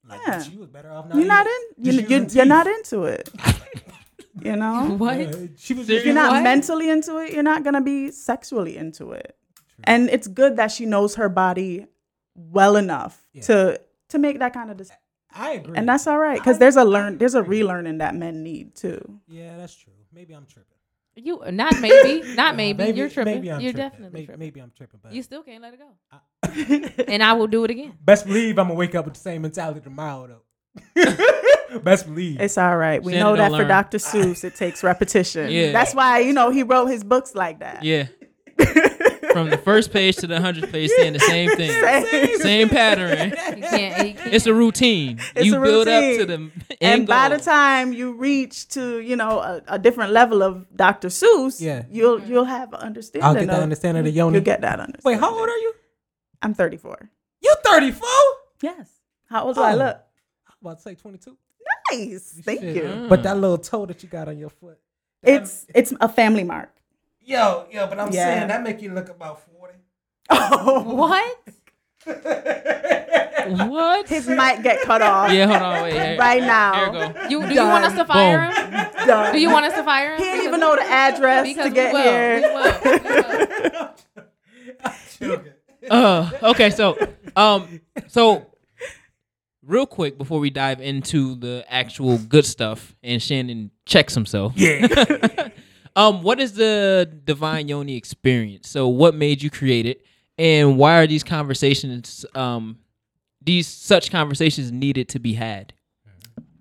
Like, 0.08 0.20
Yeah. 0.26 0.42
she 0.42 0.56
was 0.56 0.68
better 0.68 0.90
off 0.90 1.08
not. 1.08 1.16
You're 1.18 1.26
not 1.26 1.46
in. 1.46 1.60
You, 1.78 1.92
just 1.92 2.10
you, 2.10 2.16
using 2.18 2.36
you're 2.36 2.46
not 2.46 2.66
into 2.66 3.04
it. 3.04 3.28
You 4.40 4.54
know, 4.54 4.94
What? 4.98 5.20
Uh, 5.20 5.46
she 5.56 5.74
was. 5.74 5.90
If 5.90 6.04
you're 6.04 6.14
not 6.14 6.30
What? 6.30 6.42
mentally 6.44 6.88
into 6.90 7.18
it, 7.18 7.32
you're 7.32 7.42
not 7.42 7.64
gonna 7.64 7.80
be 7.80 8.12
sexually 8.12 8.76
into 8.76 9.10
it. 9.10 9.36
And 9.82 10.08
it's 10.10 10.28
good 10.28 10.56
that 10.58 10.70
she 10.70 10.86
knows 10.86 11.16
her 11.16 11.28
body 11.28 11.86
well 12.36 12.76
enough 12.76 13.26
Yeah. 13.32 13.42
to 13.42 13.80
to 14.10 14.18
make 14.18 14.38
that 14.38 14.52
kind 14.54 14.70
of 14.70 14.76
decision. 14.76 15.00
I 15.34 15.54
agree. 15.54 15.76
And 15.76 15.88
that's 15.88 16.06
all 16.06 16.18
right 16.18 16.38
because 16.38 16.58
there's 16.60 16.76
a 16.76 16.84
learn 16.84 17.18
there's 17.18 17.34
a 17.34 17.42
relearning 17.42 17.98
that 17.98 18.14
men 18.14 18.44
need 18.44 18.76
too. 18.76 19.20
yeah, 19.26 19.56
that's 19.56 19.74
true. 19.74 19.92
Maybe 20.12 20.34
I'm 20.34 20.46
tripping. 20.46 20.77
You 21.24 21.42
not 21.50 21.80
maybe, 21.80 22.22
not 22.34 22.54
Uh, 22.54 22.56
maybe. 22.56 22.84
You're 22.90 23.08
tripping. 23.08 23.34
Maybe 23.34 23.50
I'm 23.52 23.60
You're 23.60 23.72
tripping. 23.72 23.90
definitely 23.90 24.10
maybe, 24.12 24.26
tripping. 24.26 24.38
maybe 24.40 24.60
I'm 24.60 24.72
tripping. 24.76 25.00
But 25.02 25.12
You 25.12 25.22
still 25.22 25.42
can't 25.42 25.62
let 25.62 25.74
it 25.74 25.80
go. 25.80 27.04
and 27.08 27.22
I 27.22 27.32
will 27.34 27.46
do 27.46 27.64
it 27.64 27.70
again. 27.70 27.94
best 28.00 28.26
believe 28.26 28.58
I'm 28.58 28.66
gonna 28.68 28.78
wake 28.78 28.94
up 28.94 29.04
with 29.04 29.14
the 29.14 29.20
same 29.20 29.42
mentality 29.42 29.80
tomorrow 29.80 30.26
though. 30.28 31.78
best 31.82 32.06
believe. 32.06 32.40
It's 32.40 32.56
all 32.56 32.76
right. 32.76 33.02
We 33.02 33.12
Shannon 33.12 33.26
know 33.26 33.36
that 33.36 33.48
don't 33.50 33.60
for. 33.60 33.66
Dr. 33.68 33.98
Seuss, 33.98 34.44
it 34.44 34.54
takes 34.54 34.82
repetition. 34.82 35.50
Yeah. 35.50 35.72
That's 35.72 35.94
why 35.94 36.20
you 36.20 36.32
know 36.32 36.50
he 36.50 36.62
wrote 36.62 36.86
his 36.86 37.02
books 37.04 37.34
like 37.34 37.58
that. 37.60 37.82
Yeah. 37.82 38.06
From 39.38 39.50
the 39.50 39.58
first 39.58 39.92
page 39.92 40.16
to 40.16 40.26
the 40.26 40.40
hundredth 40.40 40.72
page, 40.72 40.90
saying 40.90 41.12
the 41.14 41.18
same 41.20 41.50
thing, 41.56 41.70
Same. 42.10 42.38
same 42.40 42.68
pattern. 42.68 43.30
He 43.54 43.60
can't. 43.62 44.06
He 44.06 44.12
can't. 44.14 44.34
It's 44.34 44.46
a 44.46 44.54
routine. 44.54 45.18
It's 45.36 45.46
you 45.46 45.56
a 45.56 45.60
build 45.60 45.88
up 45.88 46.00
to 46.02 46.18
routine. 46.18 46.26
the 46.26 46.76
and 46.80 47.00
end 47.00 47.06
by 47.06 47.28
the 47.28 47.38
time 47.38 47.92
you 47.92 48.12
reach 48.12 48.68
to 48.70 49.00
you 49.00 49.16
know 49.16 49.38
a, 49.40 49.62
a 49.68 49.78
different 49.78 50.12
level 50.12 50.42
of 50.42 50.66
Dr. 50.76 51.08
Seuss, 51.08 51.60
Yeah. 51.60 51.84
you'll 51.90 52.20
you'll 52.22 52.44
have 52.44 52.72
an 52.72 52.80
understanding. 52.80 53.26
I'll 53.26 53.34
get 53.34 53.46
that 53.48 53.56
of- 53.58 53.62
understanding 53.62 54.06
of 54.06 54.14
Yoni. 54.14 54.34
You'll 54.34 54.44
get 54.44 54.60
that 54.62 54.80
understanding. 54.80 55.02
Wait, 55.04 55.20
how 55.20 55.30
old 55.38 55.48
are 55.48 55.58
you? 55.58 55.72
I'm 56.42 56.54
34. 56.54 57.10
You 57.42 57.54
34? 57.64 58.08
Yes. 58.62 58.90
How 59.28 59.44
old 59.44 59.54
do 59.56 59.62
I 59.62 59.72
Oh. 59.74 59.76
look? 59.76 59.96
I'm 60.48 60.54
about 60.62 60.76
to 60.78 60.82
say 60.82 60.94
22. 60.94 61.36
Nice. 61.92 62.40
Thank 62.44 62.60
Shit. 62.60 62.76
you. 62.76 62.82
Mm. 62.82 63.08
But 63.08 63.22
that 63.22 63.36
little 63.38 63.58
toe 63.58 63.86
that 63.86 64.02
you 64.02 64.08
got 64.08 64.28
on 64.28 64.38
your 64.38 64.50
foot. 64.50 64.78
that- 65.22 65.42
It's 65.42 65.66
it's 65.74 65.92
a 66.00 66.08
family 66.08 66.44
mark. 66.44 66.70
Yo, 67.28 67.66
yo, 67.70 67.86
but 67.86 67.98
I'm 68.00 68.10
Yeah. 68.12 68.24
saying 68.24 68.48
that 68.48 68.62
make 68.62 68.80
you 68.82 68.92
look 68.92 69.08
about 69.08 69.42
40. 69.52 69.74
Oh, 70.30 70.82
What? 70.94 71.38
what? 73.68 74.08
his 74.08 74.26
mic 74.28 74.62
get 74.62 74.80
cut 74.82 75.02
off 75.02 75.30
yeah, 75.32 75.46
hold 75.46 75.62
on, 75.62 75.82
wait. 75.82 75.92
Here, 75.92 76.16
right 76.18 76.38
Here 76.42 76.46
now. 76.46 76.90
we 76.90 76.98
go. 76.98 77.14
You 77.30 77.46
do 77.48 77.54
you 77.54 77.60
want 77.66 77.84
us 77.84 77.94
to 77.94 78.04
fire 78.04 78.50
him? 78.50 78.72
Done. 79.06 79.32
Do 79.34 79.40
you 79.40 79.50
want 79.50 79.66
us 79.66 79.74
to 79.74 79.82
fire 79.84 80.12
him? 80.14 80.18
He 80.18 80.24
didn't 80.24 80.46
even 80.46 80.60
know 80.60 80.74
the 80.76 80.82
address 80.82 81.46
because 81.46 81.66
to 81.68 81.74
get 81.74 81.92
we 81.92 82.00
will. 82.00 82.10
here. 82.10 82.36
We 82.40 82.48
will. 82.54 83.94
We 85.20 85.28
will. 85.28 85.44
Uh, 85.90 86.30
okay, 86.42 86.70
so 86.70 86.96
um, 87.36 87.80
so 88.08 88.46
real 89.62 89.86
quick 89.86 90.18
before 90.18 90.38
we 90.40 90.50
dive 90.50 90.80
into 90.80 91.34
the 91.36 91.64
actual 91.68 92.18
good 92.18 92.44
stuff 92.46 92.94
and 93.02 93.22
Shannon 93.22 93.70
checks 93.86 94.14
himself. 94.14 94.52
Yeah. 94.56 95.48
Um, 95.98 96.22
what 96.22 96.38
is 96.38 96.52
the 96.52 97.10
Divine 97.24 97.66
Yoni 97.66 97.96
experience? 97.96 98.68
So, 98.68 98.86
what 98.86 99.16
made 99.16 99.42
you 99.42 99.50
create 99.50 99.84
it, 99.84 100.06
and 100.38 100.78
why 100.78 100.98
are 100.98 101.06
these 101.08 101.24
conversations, 101.24 102.24
um, 102.36 102.78
these 103.42 103.66
such 103.66 104.12
conversations 104.12 104.70
needed 104.70 105.08
to 105.10 105.18
be 105.18 105.34
had? 105.34 105.72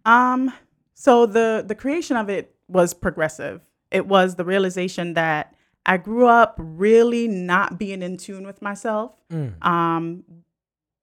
Um, 0.05 0.51
so 0.95 1.27
the 1.27 1.63
the 1.67 1.75
creation 1.75 2.17
of 2.17 2.29
it 2.29 2.55
was 2.67 2.95
progressive. 2.95 3.61
It 3.91 4.07
was 4.07 4.35
the 4.35 4.43
realization 4.43 5.13
that 5.13 5.53
I 5.85 5.97
grew 5.97 6.25
up 6.25 6.55
really 6.57 7.27
not 7.27 7.77
being 7.77 8.01
in 8.01 8.17
tune 8.17 8.47
with 8.47 8.61
myself. 8.63 9.15
Mm. 9.31 9.63
Um, 9.63 10.23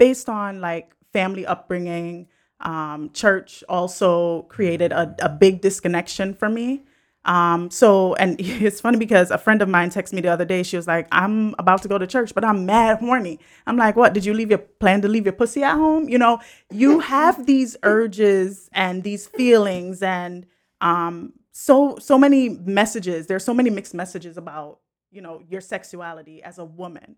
based 0.01 0.29
on 0.29 0.61
like 0.61 0.93
family 1.13 1.47
upbringing, 1.47 2.27
um, 2.59 3.11
church 3.13 3.63
also 3.69 4.43
created 4.43 4.91
a, 4.91 5.15
a 5.23 5.29
big 5.29 5.61
disconnection 5.61 6.35
for 6.35 6.49
me. 6.49 6.83
Um, 7.25 7.71
so, 7.71 8.15
and 8.15 8.37
it's 8.41 8.81
funny 8.81 8.99
because 8.99 9.31
a 9.31 9.39
friend 9.39 9.63
of 9.63 9.69
mine 9.69 9.91
texted 9.91 10.13
me 10.15 10.21
the 10.21 10.29
other 10.29 10.45
day. 10.45 10.63
She 10.63 10.77
was 10.77 10.87
like, 10.87 11.09
I'm 11.13 11.55
about 11.59 11.83
to 11.83 11.89
go 11.89 11.99
to 11.99 12.07
church, 12.07 12.35
but 12.35 12.45
I'm 12.45 12.67
mad 12.67 12.99
horny. 12.99 13.41
I'm 13.67 13.77
like, 13.77 13.97
what? 13.97 14.13
Did 14.13 14.25
you 14.25 14.35
leave 14.35 14.51
your 14.51 14.59
plan 14.59 15.03
to 15.03 15.09
leave 15.09 15.25
your 15.25 15.33
pussy 15.33 15.63
at 15.63 15.75
home? 15.75 16.09
You 16.09 16.19
know, 16.19 16.41
you 16.71 17.01
have 17.15 17.47
these 17.47 17.77
urges 17.83 18.69
and 18.73 19.03
these 19.03 19.27
feelings 19.27 20.03
and, 20.03 20.47
um, 20.81 21.33
so, 21.53 21.97
so 21.99 22.19
many 22.19 22.49
messages. 22.49 23.29
There's 23.29 23.45
so 23.45 23.55
many 23.55 23.71
mixed 23.71 23.95
messages 23.95 24.37
about, 24.37 24.81
you 25.13 25.23
know, 25.23 25.41
your 25.49 25.61
sexuality 25.61 26.43
as 26.43 26.59
a 26.59 26.65
woman. 26.65 27.17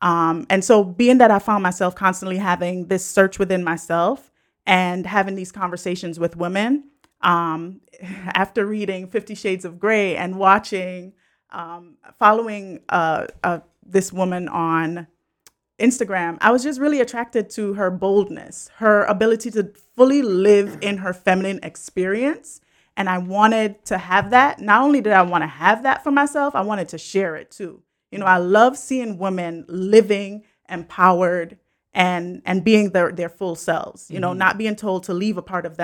Um, 0.00 0.46
and 0.50 0.64
so, 0.64 0.84
being 0.84 1.18
that 1.18 1.30
I 1.30 1.38
found 1.38 1.62
myself 1.62 1.94
constantly 1.94 2.36
having 2.36 2.86
this 2.86 3.04
search 3.04 3.38
within 3.38 3.64
myself 3.64 4.30
and 4.66 5.06
having 5.06 5.34
these 5.34 5.50
conversations 5.50 6.20
with 6.20 6.36
women, 6.36 6.84
um, 7.20 7.80
after 8.02 8.66
reading 8.66 9.06
Fifty 9.06 9.34
Shades 9.34 9.64
of 9.64 9.78
Grey 9.78 10.16
and 10.16 10.38
watching, 10.38 11.14
um, 11.50 11.96
following 12.18 12.80
uh, 12.88 13.26
uh, 13.42 13.60
this 13.84 14.12
woman 14.12 14.48
on 14.48 15.06
Instagram, 15.78 16.38
I 16.40 16.50
was 16.50 16.62
just 16.62 16.80
really 16.80 17.00
attracted 17.00 17.50
to 17.50 17.74
her 17.74 17.90
boldness, 17.90 18.70
her 18.76 19.04
ability 19.04 19.50
to 19.52 19.72
fully 19.96 20.22
live 20.22 20.78
in 20.80 20.98
her 20.98 21.12
feminine 21.12 21.60
experience. 21.62 22.60
And 22.96 23.08
I 23.08 23.18
wanted 23.18 23.84
to 23.86 23.98
have 23.98 24.30
that. 24.30 24.58
Not 24.58 24.82
only 24.82 25.00
did 25.00 25.12
I 25.12 25.22
want 25.22 25.42
to 25.42 25.48
have 25.48 25.84
that 25.84 26.02
for 26.02 26.10
myself, 26.10 26.56
I 26.56 26.62
wanted 26.62 26.88
to 26.90 26.98
share 26.98 27.36
it 27.36 27.50
too. 27.50 27.82
You 28.10 28.18
know, 28.18 28.26
I 28.26 28.38
love 28.38 28.76
seeing 28.76 29.18
women 29.18 29.64
living 29.68 30.44
empowered 30.68 31.58
and 31.92 32.42
and 32.44 32.64
being 32.64 32.90
their 32.90 33.12
their 33.12 33.28
full 33.28 33.54
selves. 33.54 34.10
You 34.10 34.18
know, 34.18 34.32
not 34.32 34.58
being 34.58 34.76
told 34.76 35.04
to 35.04 35.14
leave 35.14 35.36
a 35.36 35.42
part 35.42 35.64
of 35.64 35.76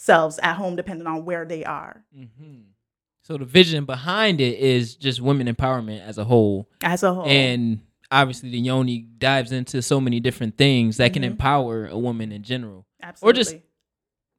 themselves 0.00 0.38
at 0.42 0.54
home 0.54 0.76
depending 0.76 1.06
on 1.06 1.24
where 1.24 1.44
they 1.44 1.64
are 1.64 2.02
Mm-hmm. 2.16 2.60
So 3.22 3.36
the 3.36 3.44
vision 3.44 3.84
behind 3.84 4.40
it 4.40 4.58
is 4.58 4.96
just 4.96 5.20
women 5.20 5.46
empowerment 5.46 6.00
as 6.04 6.18
a 6.18 6.24
whole, 6.24 6.68
as 6.82 7.04
a 7.04 7.14
whole. 7.14 7.26
and 7.26 7.80
obviously 8.10 8.50
the 8.50 8.58
Yoni 8.58 8.98
dives 9.18 9.52
into 9.52 9.82
so 9.82 10.00
many 10.00 10.18
different 10.18 10.56
things 10.56 10.96
that 10.96 11.12
can 11.12 11.22
Mhm. 11.22 11.26
empower 11.26 11.86
a 11.86 11.96
woman 11.98 12.32
in 12.32 12.42
general, 12.42 12.86
Absolutely. 13.02 13.30
Or 13.30 13.32
just 13.44 13.56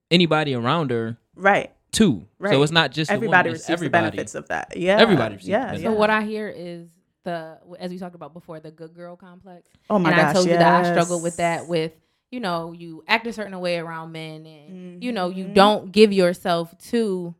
anybody 0.09 0.53
around 0.55 0.91
her 0.91 1.17
right. 1.35 1.71
too. 1.93 2.27
Right. 2.37 2.51
So 2.51 2.61
it's 2.63 2.71
not 2.71 2.91
just 2.91 3.09
the 3.09 3.13
Everybody 3.13 3.49
woman, 3.49 3.53
receives 3.53 3.69
everybody. 3.69 4.05
the 4.07 4.11
benefits 4.11 4.35
of 4.35 4.47
that. 4.49 4.75
Yeah. 4.75 4.97
Everybody 4.99 5.35
receives 5.35 5.47
yeah, 5.47 5.59
benefits. 5.59 5.83
yeah. 5.83 5.89
So 5.89 5.95
what 5.95 6.09
I 6.09 6.23
hear 6.23 6.49
is 6.49 6.89
the 7.23 7.59
as 7.79 7.91
we 7.91 7.99
talked 7.99 8.15
about 8.15 8.33
before 8.33 8.59
the 8.59 8.71
good 8.71 8.93
girl 8.93 9.15
complex. 9.15 9.69
Oh 9.89 9.99
my 9.99 10.09
and 10.09 10.19
gosh. 10.19 10.29
I 10.31 10.33
told 10.33 10.47
you 10.47 10.53
that 10.57 10.85
I 10.85 10.91
struggle 10.91 11.21
with 11.21 11.37
that 11.37 11.67
with 11.67 11.93
you 12.31 12.39
know 12.39 12.71
you 12.71 13.03
act 13.07 13.27
a 13.27 13.33
certain 13.33 13.59
way 13.59 13.77
around 13.77 14.11
men 14.11 14.45
and 14.45 15.03
you 15.03 15.11
know 15.11 15.29
you 15.29 15.45
Mhm. 15.45 15.53
don't 15.53 15.91
give 15.91 16.11
yourself 16.13 16.75
to 16.89 17.35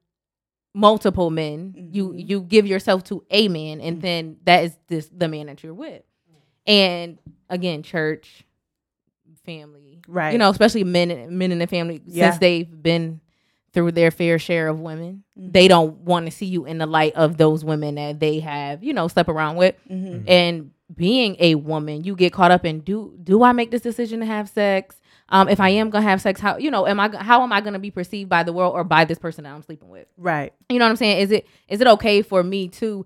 multiple 0.73 1.29
men 1.29 1.89
you 1.93 2.09
Mhm. 2.09 2.29
you 2.29 2.41
give 2.41 2.65
yourself 2.67 3.03
to 3.05 3.23
a 3.31 3.47
man 3.47 3.79
Mm-hmm. 3.79 3.87
and 3.87 4.01
then 4.01 4.37
that 4.45 4.63
is 4.65 4.77
this 4.87 5.09
the 5.15 5.27
man 5.27 5.47
that 5.47 5.63
you're 5.63 5.73
with 5.73 6.03
and 6.67 7.17
again 7.49 7.83
church 7.83 8.45
family 9.45 9.99
Right. 10.07 10.33
you 10.33 10.37
know 10.37 10.49
especially 10.49 10.83
men 10.83 11.37
men 11.37 11.51
in 11.51 11.59
the 11.59 11.67
family 11.67 12.01
Yeah. 12.05 12.29
since 12.31 12.39
they've 12.39 12.83
been 12.83 13.21
through 13.73 13.93
their 13.93 14.11
fair 14.11 14.37
share 14.37 14.67
of 14.67 14.79
women 14.79 15.23
Mhm. 15.37 15.53
they 15.53 15.67
don't 15.67 15.99
want 16.01 16.25
to 16.25 16.31
see 16.31 16.45
you 16.45 16.65
in 16.65 16.77
the 16.77 16.85
light 16.85 17.13
of 17.15 17.37
those 17.37 17.63
women 17.65 17.95
that 17.95 18.19
they 18.19 18.39
have 18.39 18.83
you 18.83 18.93
know 18.93 19.07
slept 19.07 19.29
around 19.29 19.55
with 19.55 19.75
Mhm. 19.89 20.23
and 20.27 20.71
being 20.95 21.35
a 21.39 21.55
woman 21.55 22.03
you 22.03 22.15
get 22.15 22.33
caught 22.33 22.51
up 22.51 22.65
in 22.65 22.79
do 22.81 23.17
do 23.23 23.43
i 23.43 23.51
make 23.51 23.71
this 23.71 23.81
decision 23.81 24.19
to 24.19 24.25
have 24.25 24.49
sex? 24.49 24.95
Um 25.29 25.47
if 25.47 25.59
i 25.59 25.69
am 25.69 25.89
gonna 25.89 26.03
have 26.03 26.21
sex 26.21 26.41
how 26.41 26.57
you 26.57 26.69
know 26.71 26.85
am 26.87 26.99
i 26.99 27.09
how 27.17 27.41
am 27.43 27.53
i 27.53 27.61
gonna 27.61 27.79
be 27.79 27.91
perceived 27.91 28.29
by 28.29 28.43
the 28.43 28.51
world 28.51 28.73
or 28.73 28.83
by 28.83 29.05
this 29.05 29.17
person 29.19 29.43
that 29.45 29.53
i'm 29.53 29.61
sleeping 29.63 29.89
with? 29.89 30.07
Right. 30.17 30.53
you 30.69 30.79
know 30.79 30.85
what 30.85 30.89
i'm 30.91 30.95
saying? 30.97 31.19
Is 31.21 31.31
it 31.31 31.47
is 31.69 31.81
it 31.81 31.87
okay 31.87 32.21
for 32.21 32.43
me 32.43 32.67
to 32.69 33.05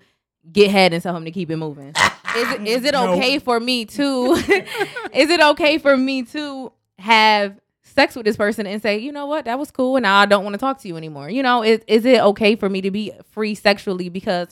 get 0.51 0.69
head 0.71 0.93
and 0.93 1.01
tell 1.03 1.15
him 1.15 1.25
to 1.25 1.31
keep 1.31 1.49
it 1.51 1.57
moving? 1.57 1.89
Is 2.35 2.51
it 2.51 2.67
is 2.67 2.83
it 2.85 2.93
No. 2.93 3.13
okay 3.13 3.39
for 3.39 3.59
me 3.59 3.85
to 3.85 4.33
is 5.13 5.29
it 5.29 5.39
okay 5.41 5.77
for 5.77 5.95
me 5.97 6.23
to 6.23 6.71
have 6.99 7.59
sex 7.83 8.15
with 8.15 8.25
this 8.25 8.35
person 8.37 8.65
and 8.67 8.81
say 8.81 8.97
you 8.97 9.11
know 9.11 9.25
what? 9.25 9.45
That 9.45 9.59
was 9.59 9.69
cool 9.71 9.95
and 9.95 10.03
now 10.03 10.17
i 10.19 10.25
don't 10.25 10.43
want 10.43 10.53
to 10.53 10.57
talk 10.57 10.79
to 10.81 10.87
you 10.87 10.97
anymore. 10.97 11.29
You 11.29 11.43
know 11.43 11.63
is, 11.63 11.81
is 11.87 12.05
it 12.05 12.19
okay 12.21 12.55
for 12.55 12.67
me 12.69 12.81
to 12.81 12.91
be 12.91 13.11
free 13.31 13.53
sexually 13.55 14.09
because 14.09 14.47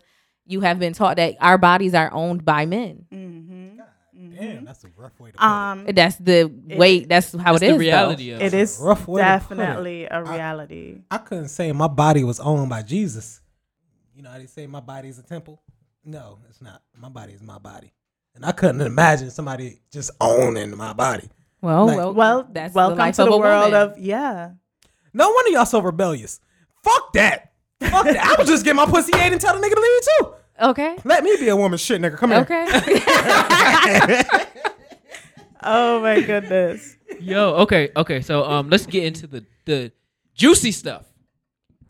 you 0.46 0.62
have 0.62 0.80
been 0.80 0.94
taught 0.94 1.18
that 1.18 1.36
our 1.40 1.58
bodies 1.58 1.94
are 1.94 2.12
owned 2.14 2.44
by 2.46 2.66
men 2.66 3.06
Mm-hmm. 3.12 3.60
Damn, 4.36 4.66
that's 4.66 4.84
a 4.84 4.88
rough 4.96 5.20
way 5.20 5.32
to 5.32 5.38
put 5.38 5.44
Um, 5.46 5.86
that's 5.94 6.16
the 6.16 6.46
way 6.66 7.02
that's 7.04 7.34
how 7.34 7.54
That's 7.54 7.64
it 7.64 7.66
is 7.68 7.72
the 7.74 7.80
reality 7.80 8.30
though. 8.32 8.36
of 8.38 8.42
it 8.42 8.54
it. 8.54 8.54
is 8.54 8.80
rough 8.82 9.08
way 9.08 9.22
to 9.22 9.26
put 9.26 9.54
it. 9.56 9.58
definitely 9.58 10.06
a 10.10 10.24
reality. 10.24 11.02
I 11.12 11.18
couldn't 11.20 11.50
say 11.50 11.72
my 11.72 11.88
body 11.88 12.24
was 12.24 12.40
owned 12.40 12.70
by 12.70 12.82
Jesus. 12.84 13.42
You 14.16 14.24
know 14.24 14.30
how 14.32 14.38
they 14.38 14.46
say 14.48 14.66
my 14.66 14.80
body 14.80 15.10
is 15.10 15.20
a 15.20 15.24
temple? 15.24 15.62
No, 16.06 16.40
it's 16.50 16.62
not. 16.62 16.82
My 16.98 17.10
body 17.10 17.34
is 17.34 17.42
my 17.44 17.58
body. 17.60 17.92
And 18.36 18.46
I 18.46 18.52
couldn't 18.54 18.82
imagine 18.82 19.30
somebody 19.30 19.82
just 19.92 20.10
owning 20.22 20.76
my 20.78 20.94
body. 20.94 21.30
well, 21.62 21.86
Like- 21.88 21.98
well 21.98 22.14
well, 22.14 22.48
that's 22.52 22.74
welcome 22.74 22.98
the 22.98 23.04
life 23.04 23.16
to 23.18 23.24
of 23.24 23.30
the 23.30 23.34
a 23.36 23.38
world 23.40 23.72
woman. 23.74 23.90
of 23.92 23.98
yeah. 24.00 24.52
No 25.14 25.30
wonder 25.32 25.52
y'all 25.52 25.66
so 25.66 25.80
rebellious. 25.80 26.40
Fuck 26.84 27.14
that. 27.14 27.53
Fuck 27.90 28.06
that. 28.06 28.26
I 28.26 28.36
was 28.40 28.48
just 28.48 28.64
getting 28.64 28.78
my 28.78 28.86
pussy 28.86 29.12
ate 29.16 29.32
and 29.32 29.42
tell 29.42 29.60
the 29.60 29.66
nigga 29.66 29.74
to 29.76 29.82
leave 29.82 30.02
too. 30.04 30.34
okay 30.70 30.98
Let 31.04 31.24
me 31.24 31.36
be 31.38 31.50
a 31.50 31.56
woman 31.56 31.78
shit 31.78 32.02
nigga. 32.02 32.18
Come 32.18 32.32
here. 32.32 32.40
okay 32.42 32.66
Oh 35.66 36.02
my 36.02 36.20
goodness. 36.22 36.98
Yo, 37.22 37.54
okay, 37.56 37.90
okay. 37.96 38.20
So 38.22 38.44
um, 38.44 38.70
let's 38.70 38.86
get 38.86 39.06
into 39.06 39.28
the 39.28 39.46
the 39.66 39.92
juicy 40.36 40.72
stuff. 40.74 41.06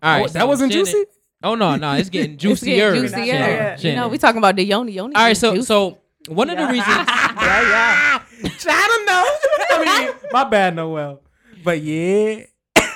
All 0.02 0.12
right, 0.12 0.22
Oh, 0.26 0.28
that 0.28 0.40
so 0.42 0.46
wasn't 0.48 0.72
Shannon- 0.74 0.86
juicy? 0.86 1.06
Oh 1.42 1.56
no, 1.56 1.76
no, 1.76 1.94
it's 1.94 2.10
getting 2.10 2.34
It's 2.36 2.42
juicier. 2.44 2.94
getting 2.94 3.10
Shannon, 3.10 3.26
juicier. 3.26 3.36
Yeah. 3.36 3.78
You 3.80 3.96
know, 3.96 4.08
we 4.10 4.18
talking 4.20 4.38
about 4.38 4.56
the 4.58 4.64
yoni 4.64 4.92
yoni. 4.92 5.16
All 5.16 5.24
right, 5.24 5.36
so 5.36 5.56
juicy. 5.56 5.66
so 5.66 5.98
one 6.28 6.50
of 6.52 6.58
the 6.58 6.66
reasons. 6.68 6.86
yeah, 6.88 7.40
yeah. 7.42 8.24
I 8.68 8.88
don't 8.88 9.06
know. 9.08 9.26
I 9.72 10.06
mean, 10.06 10.14
my 10.32 10.44
bad, 10.44 10.76
Noel. 10.76 11.22
But 11.64 11.82
yeah. 11.82 12.44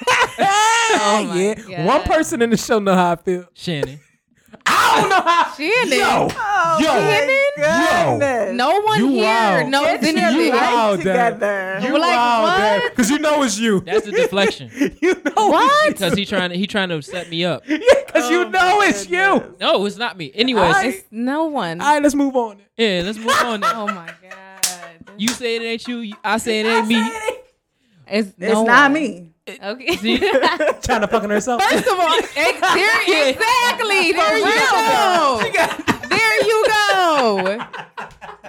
Oh 0.10 1.26
my 1.30 1.36
yeah. 1.42 1.54
God. 1.56 1.86
One 1.86 2.04
person 2.04 2.42
in 2.42 2.50
the 2.50 2.58
show 2.58 2.80
know 2.80 2.94
how 2.96 3.12
I 3.14 3.16
feel. 3.18 3.46
Shannon. 3.54 4.00
I 4.66 5.00
don't 5.02 5.10
know 5.10 5.22
how. 5.22 5.54
Shannon. 5.56 5.98
Yo, 6.00 6.28
Oh, 6.40 6.78
yo, 6.80 6.94
my 6.94 8.18
goodness. 8.20 8.56
no 8.58 8.80
one 8.82 9.00
You 9.00 9.08
here 9.10 9.24
wild. 9.24 9.70
knows 9.70 9.86
Get 9.86 10.02
your 10.02 10.10
anything. 10.24 10.46
You 10.46 10.52
life 10.52 10.62
wild, 10.74 11.02
Dad. 11.02 11.34
together. 11.40 11.80
You 11.88 11.94
We're 11.94 12.00
like, 12.00 12.16
wild, 12.16 12.44
what? 12.84 12.92
Because 12.92 13.10
you 13.10 13.20
know 13.20 13.44
it's 13.44 13.58
you. 13.58 13.80
That's 13.82 14.06
the 14.06 14.12
deflection. 14.12 14.70
you 15.02 15.14
know 15.16 15.48
What? 15.50 15.88
Because 15.88 16.14
he 16.14 16.26
trying 16.26 16.50
to 16.52 16.58
he 16.58 16.68
trying 16.68 16.90
to 16.90 17.02
set 17.02 17.30
me 17.30 17.46
up. 17.46 17.64
Yeah, 17.68 17.78
because 18.06 18.30
you 18.30 18.46
Oh 18.46 18.50
know 18.50 18.82
it's 18.82 19.06
goodness. 19.08 19.44
you. 19.44 19.56
No, 19.60 19.86
it's 19.86 19.98
not 19.98 20.18
me. 20.18 20.32
Anyways, 20.36 20.76
I- 20.76 20.86
It's 20.88 21.06
no 21.12 21.46
one. 21.46 21.82
All 21.82 21.94
right, 21.94 22.04
let's 22.04 22.16
move 22.16 22.36
on. 22.36 22.60
yeah, 22.78 23.02
let's 23.04 23.18
move 23.18 23.30
on. 23.44 23.64
Oh 23.64 23.88
my 23.88 24.12
god. 24.22 25.16
You 25.18 25.30
say 25.30 25.56
it 25.56 25.62
ain't 25.64 25.88
you. 25.88 26.14
I 26.24 26.38
say 26.38 26.60
it 26.60 26.66
ain't 26.66 26.88
me. 26.88 27.02
It's, 28.10 28.30
It's 28.30 28.54
no 28.54 28.64
not 28.66 28.84
one. 28.92 28.94
me. 28.94 29.34
Okay. 29.48 29.96
See? 29.98 30.18
Trying 30.82 31.02
to 31.02 31.08
fucking 31.08 31.30
herself. 31.30 31.62
First 31.64 31.88
of 31.88 32.00
all, 32.00 32.14
ex- 32.18 32.34
there, 32.36 33.30
exactly. 33.30 34.12
There 34.12 34.38
you 34.38 34.46
go. 34.46 35.42
There 36.10 36.46
you 36.46 36.66
go. 36.68 37.66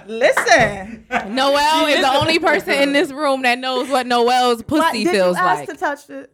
Listen. 0.07 1.05
Noel 1.33 1.85
is 1.87 2.01
the 2.01 2.11
only 2.13 2.39
person 2.39 2.73
in 2.73 2.91
this 2.93 3.11
room 3.11 3.43
that 3.43 3.59
knows 3.59 3.87
what 3.89 4.07
Noel's 4.07 4.57
What, 4.59 4.67
pussy 4.67 5.03
did 5.05 5.11
feels 5.11 5.37
you 5.37 5.43
ask 5.43 5.59
like. 5.59 5.69
to 5.69 5.75
touch 5.75 6.09
it? 6.09 6.33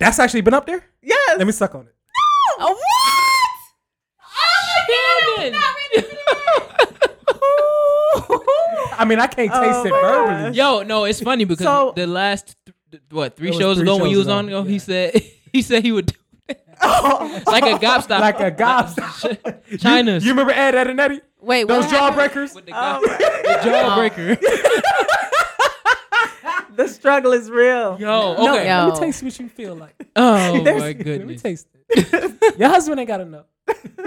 That's 0.00 0.18
actually 0.18 0.40
been 0.42 0.54
up 0.54 0.66
there? 0.66 0.84
Yes. 1.02 1.38
Let 1.38 1.46
me 1.46 1.52
suck 1.52 1.74
on 1.74 1.82
it. 1.86 1.94
A 2.58 2.66
what? 2.66 2.78
Oh, 4.20 5.36
Shannon. 5.38 5.60
I 8.98 9.04
mean, 9.06 9.18
I 9.18 9.26
can't 9.26 9.50
taste 9.50 9.56
Oh 9.62 9.84
it 9.86 9.90
my 9.90 10.00
verbally. 10.00 10.56
Yo, 10.56 10.82
no, 10.82 11.04
it's 11.04 11.20
funny 11.20 11.44
because 11.44 11.64
So- 11.64 11.92
the 11.96 12.06
last 12.06 12.46
th- 12.46 12.56
what 13.10 13.36
three 13.36 13.48
was 13.50 13.58
shows 13.58 13.76
three 13.78 13.82
ago 13.84 13.96
when 13.96 14.04
shows 14.06 14.12
you 14.12 14.18
was 14.18 14.26
ago, 14.26 14.36
on, 14.36 14.52
oh, 14.52 14.62
he 14.64 14.78
said 14.78 15.14
he 15.52 15.62
said 15.62 15.82
he 15.84 15.92
would 15.92 16.06
do 16.06 16.14
Oh. 16.84 17.40
like 17.46 17.62
a 17.62 17.78
gobstopper, 17.84 18.20
Like 18.20 18.40
a 18.40 18.50
gobstopper. 18.50 19.60
China's 19.80 20.24
You, 20.24 20.28
you 20.28 20.32
remember 20.34 20.52
Ed, 20.52 20.74
Edd, 20.74 20.88
and 20.88 20.98
Eddy? 21.00 21.20
Wait, 21.40 21.68
Those 21.68 21.86
jawbreakers? 21.86 22.54
with 22.56 22.66
the, 22.66 22.72
go- 22.72 23.00
the 23.02 23.58
jawbreaker. 23.62 24.38
The 26.74 26.88
struggle 26.88 27.32
is 27.32 27.50
real. 27.50 27.98
Yo, 28.00 28.34
No, 28.34 28.54
okay. 28.56 28.68
Yo. 28.68 28.86
let 28.88 28.94
me 28.94 29.00
taste 29.06 29.22
what 29.22 29.38
you 29.38 29.48
feel 29.48 29.76
like. 29.76 29.94
Oh 30.16 30.62
There's- 30.64 30.80
my 30.80 30.86
Let 30.88 30.96
me 30.98 31.04
goodness. 31.04 31.42
taste 31.42 31.66
it. 31.90 32.58
Your 32.58 32.68
husband 32.70 32.98
ain't 32.98 33.06
got 33.08 33.18
to 33.18 33.26
know. 33.26 33.44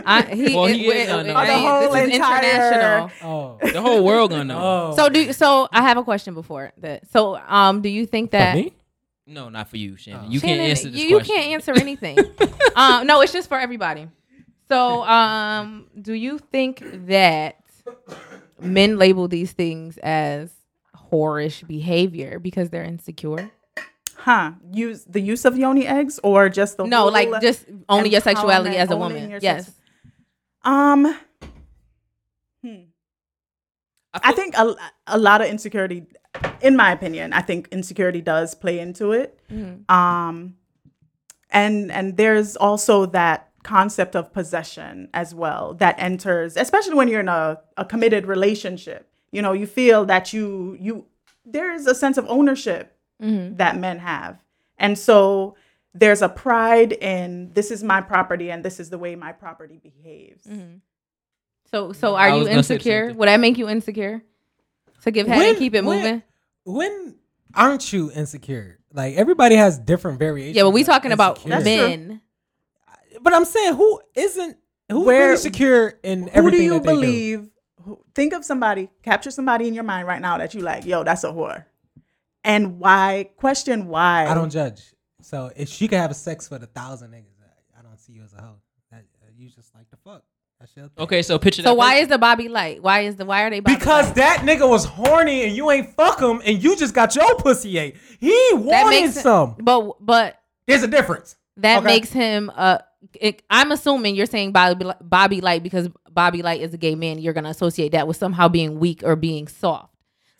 I, 0.05 0.23
he, 0.23 0.55
Well, 0.55 0.65
it- 0.65 0.75
he 0.75 0.87
is 0.87 1.07
gonna 1.07 1.23
know. 1.31 1.39
it- 1.39 1.47
The 1.47 1.57
whole 1.59 1.91
this 1.93 2.07
is 2.09 2.15
entire- 2.15 2.43
international. 2.43 3.11
Oh. 3.23 3.57
The 3.71 3.81
whole 3.81 4.03
world 4.03 4.31
gonna 4.31 4.43
know. 4.45 4.59
Oh. 4.91 4.95
So 4.95 5.09
do 5.09 5.31
so. 5.31 5.67
I 5.71 5.81
have 5.83 5.97
a 5.97 6.03
question 6.03 6.33
before 6.33 6.73
that. 6.79 7.09
So 7.11 7.37
um, 7.37 7.81
do 7.81 7.89
you 7.89 8.05
think 8.07 8.31
For 8.31 8.37
that 8.37 8.55
me? 8.55 8.73
No, 9.27 9.49
not 9.49 9.69
for 9.69 9.77
you, 9.77 9.95
Shannon. 9.97 10.25
Oh. 10.27 10.29
You 10.31 10.39
Shannon, 10.39 10.57
can't 10.57 10.69
answer 10.69 10.89
this 10.89 11.01
you, 11.01 11.07
you 11.09 11.15
question. 11.17 11.35
can't 11.35 11.47
answer 11.53 11.73
anything. 11.73 12.19
um, 12.75 13.07
no, 13.07 13.21
it's 13.21 13.33
just 13.33 13.49
for 13.49 13.59
everybody. 13.59 14.07
So 14.69 15.03
um, 15.03 15.87
do 15.99 16.13
you 16.13 16.37
think 16.39 16.83
that 17.07 17.57
men 18.59 18.97
label 18.97 19.27
these 19.27 19.51
things 19.51 19.97
as 19.99 20.51
whorish 21.11 21.65
behavior 21.67 22.39
because 22.39 22.69
they're 22.69 22.83
insecure? 22.83 23.51
Huh? 24.15 24.53
Use 24.71 25.03
the 25.05 25.19
use 25.21 25.45
of 25.45 25.57
yoni 25.57 25.85
eggs 25.85 26.19
or 26.23 26.49
just 26.49 26.77
the 26.77 26.85
No, 26.85 27.05
like 27.07 27.29
just 27.41 27.65
only 27.89 28.09
your 28.09 28.21
sexuality 28.21 28.75
as 28.77 28.89
a 28.89 28.97
woman. 28.97 29.37
Yes. 29.41 29.65
sex- 29.65 29.77
Um. 30.63 31.15
Hmm. 32.63 32.75
I 34.13 34.19
feel- 34.31 34.35
think 34.35 34.57
a, 34.57 34.75
a 35.07 35.17
lot 35.19 35.41
of 35.41 35.47
insecurity, 35.47 36.05
in 36.65 36.75
my 36.75 36.91
opinion, 36.91 37.31
I 37.33 37.41
think 37.41 37.67
insecurity 37.71 38.21
does 38.21 38.55
play 38.55 38.79
into 38.79 39.11
it. 39.11 39.39
Mhm. 39.51 39.89
Um, 39.89 40.55
and 41.51 41.91
and 41.91 42.17
there's 42.17 42.55
also 42.55 43.05
that 43.07 43.49
concept 43.63 44.15
of 44.15 44.31
possession 44.33 45.09
as 45.13 45.33
well 45.33 45.73
that 45.75 45.95
enters, 45.97 46.55
especially 46.57 46.95
when 46.95 47.07
you're 47.07 47.19
in 47.21 47.27
a, 47.29 47.59
a 47.77 47.85
committed 47.85 48.25
relationship. 48.27 49.09
You 49.31 49.41
know, 49.41 49.53
you 49.53 49.67
feel 49.67 50.05
that 50.05 50.33
you 50.33 50.75
you 50.79 51.05
there 51.45 51.73
is 51.73 51.85
a 51.87 51.95
sense 51.95 52.17
of 52.17 52.25
ownership 52.27 52.91
Mhm. 53.21 53.57
that 53.57 53.77
men 53.77 53.99
have, 53.99 54.43
and 54.77 54.97
so 54.97 55.55
there's 55.93 56.21
a 56.21 56.27
pride 56.29 56.91
in 56.91 57.51
this 57.53 57.71
is 57.71 57.81
my 57.83 58.01
property 58.01 58.51
and 58.51 58.63
this 58.65 58.79
is 58.79 58.89
the 58.89 58.97
way 58.97 59.15
my 59.15 59.31
property 59.31 59.77
behaves. 59.81 60.45
Mhm. 60.45 60.81
So 61.71 61.93
so 61.93 62.15
are 62.15 62.29
you 62.29 62.39
was 62.39 62.47
gonna 62.49 62.63
say 62.63 62.77
the 62.77 62.83
same 62.83 62.91
insecure? 62.93 63.13
Would 63.13 63.27
that 63.29 63.39
make 63.39 63.57
you 63.57 63.69
insecure? 63.69 64.21
To 65.03 65.11
give 65.11 65.27
head 65.27 65.49
and 65.49 65.57
keep 65.57 65.73
it 65.75 65.85
when- 65.85 65.97
moving? 65.99 66.23
When 66.65 67.15
aren't 67.53 67.93
you 67.93 68.11
insecure? 68.11 68.79
Like 68.91 69.15
everybody 69.15 69.55
has 69.55 69.77
different 69.79 70.19
variations. 70.19 70.55
Yeah, 70.57 70.63
but 70.63 70.71
we 70.71 70.83
talking 70.83 71.11
about 71.11 71.37
insecurity. 71.45 71.63
That's 71.63 71.79
true. 71.79 71.87
men. 72.07 72.21
But 73.21 73.33
I'm 73.33 73.45
saying 73.45 73.75
who 73.75 74.01
isn't 74.15 74.57
who's 74.91 75.05
Where- 75.05 75.27
really 75.29 75.37
secure 75.37 75.93
in 76.03 76.23
Who 76.23 76.29
everything 76.29 76.59
do 76.59 76.65
you 76.65 76.73
that 76.73 76.83
they 76.83 76.93
do? 76.93 76.99
believe? 77.01 77.49
who- 77.83 77.99
Think 78.13 78.33
of 78.33 78.43
somebody, 78.43 78.89
capture 79.03 79.31
somebody 79.31 79.67
in 79.67 79.73
your 79.73 79.83
mind 79.83 80.07
right 80.07 80.21
now 80.21 80.37
that 80.39 80.53
you 80.53 80.61
like, 80.61 80.85
yo, 80.85 81.03
that's 81.03 81.23
a 81.23 81.27
whore. 81.27 81.65
And 82.43 82.79
why? 82.79 83.29
Question 83.37 83.87
why. 83.87 84.25
I 84.27 84.33
don't 84.33 84.49
judge. 84.51 84.93
So 85.21 85.51
if 85.55 85.69
she 85.69 85.87
could 85.87 85.97
have 85.99 86.15
sex 86.15 86.49
with 86.51 86.61
a 86.63 86.67
thousand 86.67 87.11
niggas, 87.11 87.39
I- 87.41 87.79
I 87.79 87.83
don't 87.83 87.99
see 87.99 88.13
you 88.13 88.23
as 88.23 88.33
a 88.33 88.41
hoe. 88.41 88.55
That, 88.91 89.05
uh, 89.21 89.27
you 89.35 89.49
just 89.49 89.73
like 89.73 89.89
the 89.89 89.97
fuck. 89.97 90.03
That's 90.03 90.13
your 90.15 90.23
thing. 90.23 90.23
Okay, 90.97 91.21
so 91.21 91.37
picture 91.37 91.61
So 91.61 91.69
that. 91.69 91.77
why 91.77 91.91
person. 91.93 92.03
is 92.03 92.09
the 92.09 92.17
Bobby 92.17 92.47
light? 92.47 92.81
Why 92.81 93.01
is 93.01 93.15
the 93.15 93.25
why 93.25 93.43
are 93.43 93.49
they 93.49 93.59
Bobby 93.59 93.75
Because 93.75 94.07
light? 94.07 94.15
that 94.15 94.37
nigga 94.39 94.67
was 94.67 94.85
horny 94.85 95.43
and 95.43 95.55
you 95.55 95.69
ain't 95.71 95.95
fuck 95.95 96.19
him 96.21 96.41
and 96.45 96.61
you 96.63 96.75
just 96.75 96.93
got 96.93 97.15
your 97.15 97.35
pussy 97.35 97.77
ate. 97.77 97.97
He 98.19 98.29
that 98.53 98.55
wanted 98.61 99.01
makes 99.01 99.21
some. 99.21 99.55
But 99.61 99.97
but 99.99 100.39
There's 100.67 100.83
a 100.83 100.87
difference. 100.87 101.35
that 101.57 101.79
Okay. 101.79 101.85
makes 101.87 102.11
him 102.11 102.51
uh 102.55 102.79
it, 103.21 103.43
I'm 103.49 103.71
assuming 103.71 104.15
you're 104.15 104.25
saying 104.25 104.51
Bobby 104.51 104.89
Bobby 105.01 105.39
Light 105.41 105.61
because 105.61 105.89
Bobby 106.09 106.41
Light 106.41 106.61
is 106.61 106.73
a 106.73 106.77
gay 106.77 106.95
man. 106.95 107.19
You're 107.19 107.33
gonna 107.33 107.49
associate 107.49 107.91
that 107.91 108.07
with 108.07 108.17
somehow 108.17 108.47
being 108.47 108.79
weak 108.79 109.01
or 109.03 109.15
being 109.15 109.47
soft. 109.47 109.93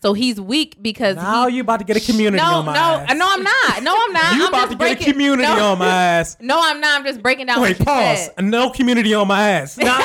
So 0.06 0.14
he's 0.14 0.40
weak 0.40 0.78
because 0.84 1.16
Now 1.16 1.48
he, 1.48 1.56
you 1.56 1.62
about 1.62 1.80
to 1.80 1.84
get 1.84 1.98
a 1.98 2.00
community 2.00 2.38
no 2.38 2.58
on 2.58 2.66
my 2.68 2.74
no 2.76 2.80
ass. 2.80 3.16
no 3.18 3.28
I'm 3.28 3.42
not 3.42 3.82
no 3.82 4.00
I'm 4.00 4.14
not 4.14 4.36
You 4.36 4.44
I'm 4.44 4.50
about 4.50 4.68
just 4.68 4.72
to 4.74 4.78
get 4.78 5.02
a 5.02 5.04
community 5.04 5.42
no, 5.42 5.72
on 5.72 5.80
my 5.80 5.88
ass. 5.88 6.38
No, 6.42 6.60
I'm 6.62 6.80
not. 6.80 7.00
I'm 7.00 7.06
just 7.08 7.24
breaking 7.24 7.48
down. 7.48 7.60
Wait, 7.60 7.80
pause. 7.80 8.26
said. 8.28 8.46
No 8.46 8.70
community 8.70 9.16
on 9.16 9.28
my 9.28 9.50
ass. 9.50 9.80
Nah. 9.86 10.00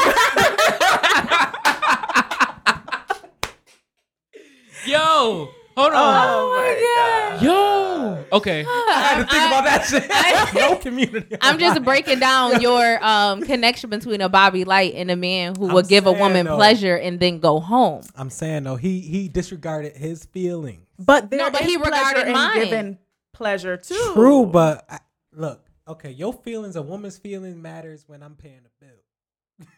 Yo, 4.87 5.51
hold 5.81 5.93
on. 5.93 6.27
Oh 6.29 6.51
my 6.57 7.37
god. 7.37 7.43
Yo. 7.43 8.25
Okay. 8.33 8.65
I 8.69 9.01
had 9.03 9.23
to 9.23 9.31
think 9.31 9.47
about 9.47 9.65
that 9.65 9.85
shit. 9.87 10.55
No 10.61 10.77
community. 10.77 11.37
I'm 11.41 11.59
just 11.59 11.79
ass. 11.79 11.85
breaking 11.85 12.19
down 12.21 12.61
your 12.67 13.03
um, 13.05 13.43
connection 13.43 13.91
between 13.91 14.21
a 14.21 14.29
Bobby 14.29 14.65
Light 14.65 14.95
and 14.95 15.11
a 15.11 15.17
man 15.17 15.55
who 15.57 15.69
I'm 15.69 15.75
would 15.75 15.89
give 15.89 16.07
a 16.07 16.13
woman 16.13 16.47
though. 16.47 16.57
pleasure 16.57 16.97
and 16.97 17.19
then 17.21 17.39
go 17.41 17.61
home. 17.61 18.03
I'm 18.17 18.31
saying 18.31 18.65
though, 18.65 18.77
he 18.77 19.01
he 19.01 19.29
disregarded 19.29 19.97
his 19.97 20.25
feelings. 20.27 20.87
But 20.99 21.31
there 21.31 21.39
No, 21.41 21.51
but 21.51 21.63
is 21.63 21.67
he 21.69 21.79
pleasure 21.79 21.91
regarded 21.97 22.27
in 22.27 22.33
mine. 22.33 22.65
giving 22.65 22.99
pleasure 23.33 23.77
too. 23.77 24.11
True, 24.15 24.47
but 24.47 24.85
I, 24.89 24.99
look, 25.33 25.65
okay, 25.89 26.11
your 26.11 26.33
feelings, 26.33 26.77
a 26.77 26.83
woman's 26.83 27.17
feelings 27.19 27.57
matters 27.57 28.05
when 28.07 28.23
I'm 28.23 28.35
paying 28.35 28.61
the 28.63 28.85
bill. 28.85 28.97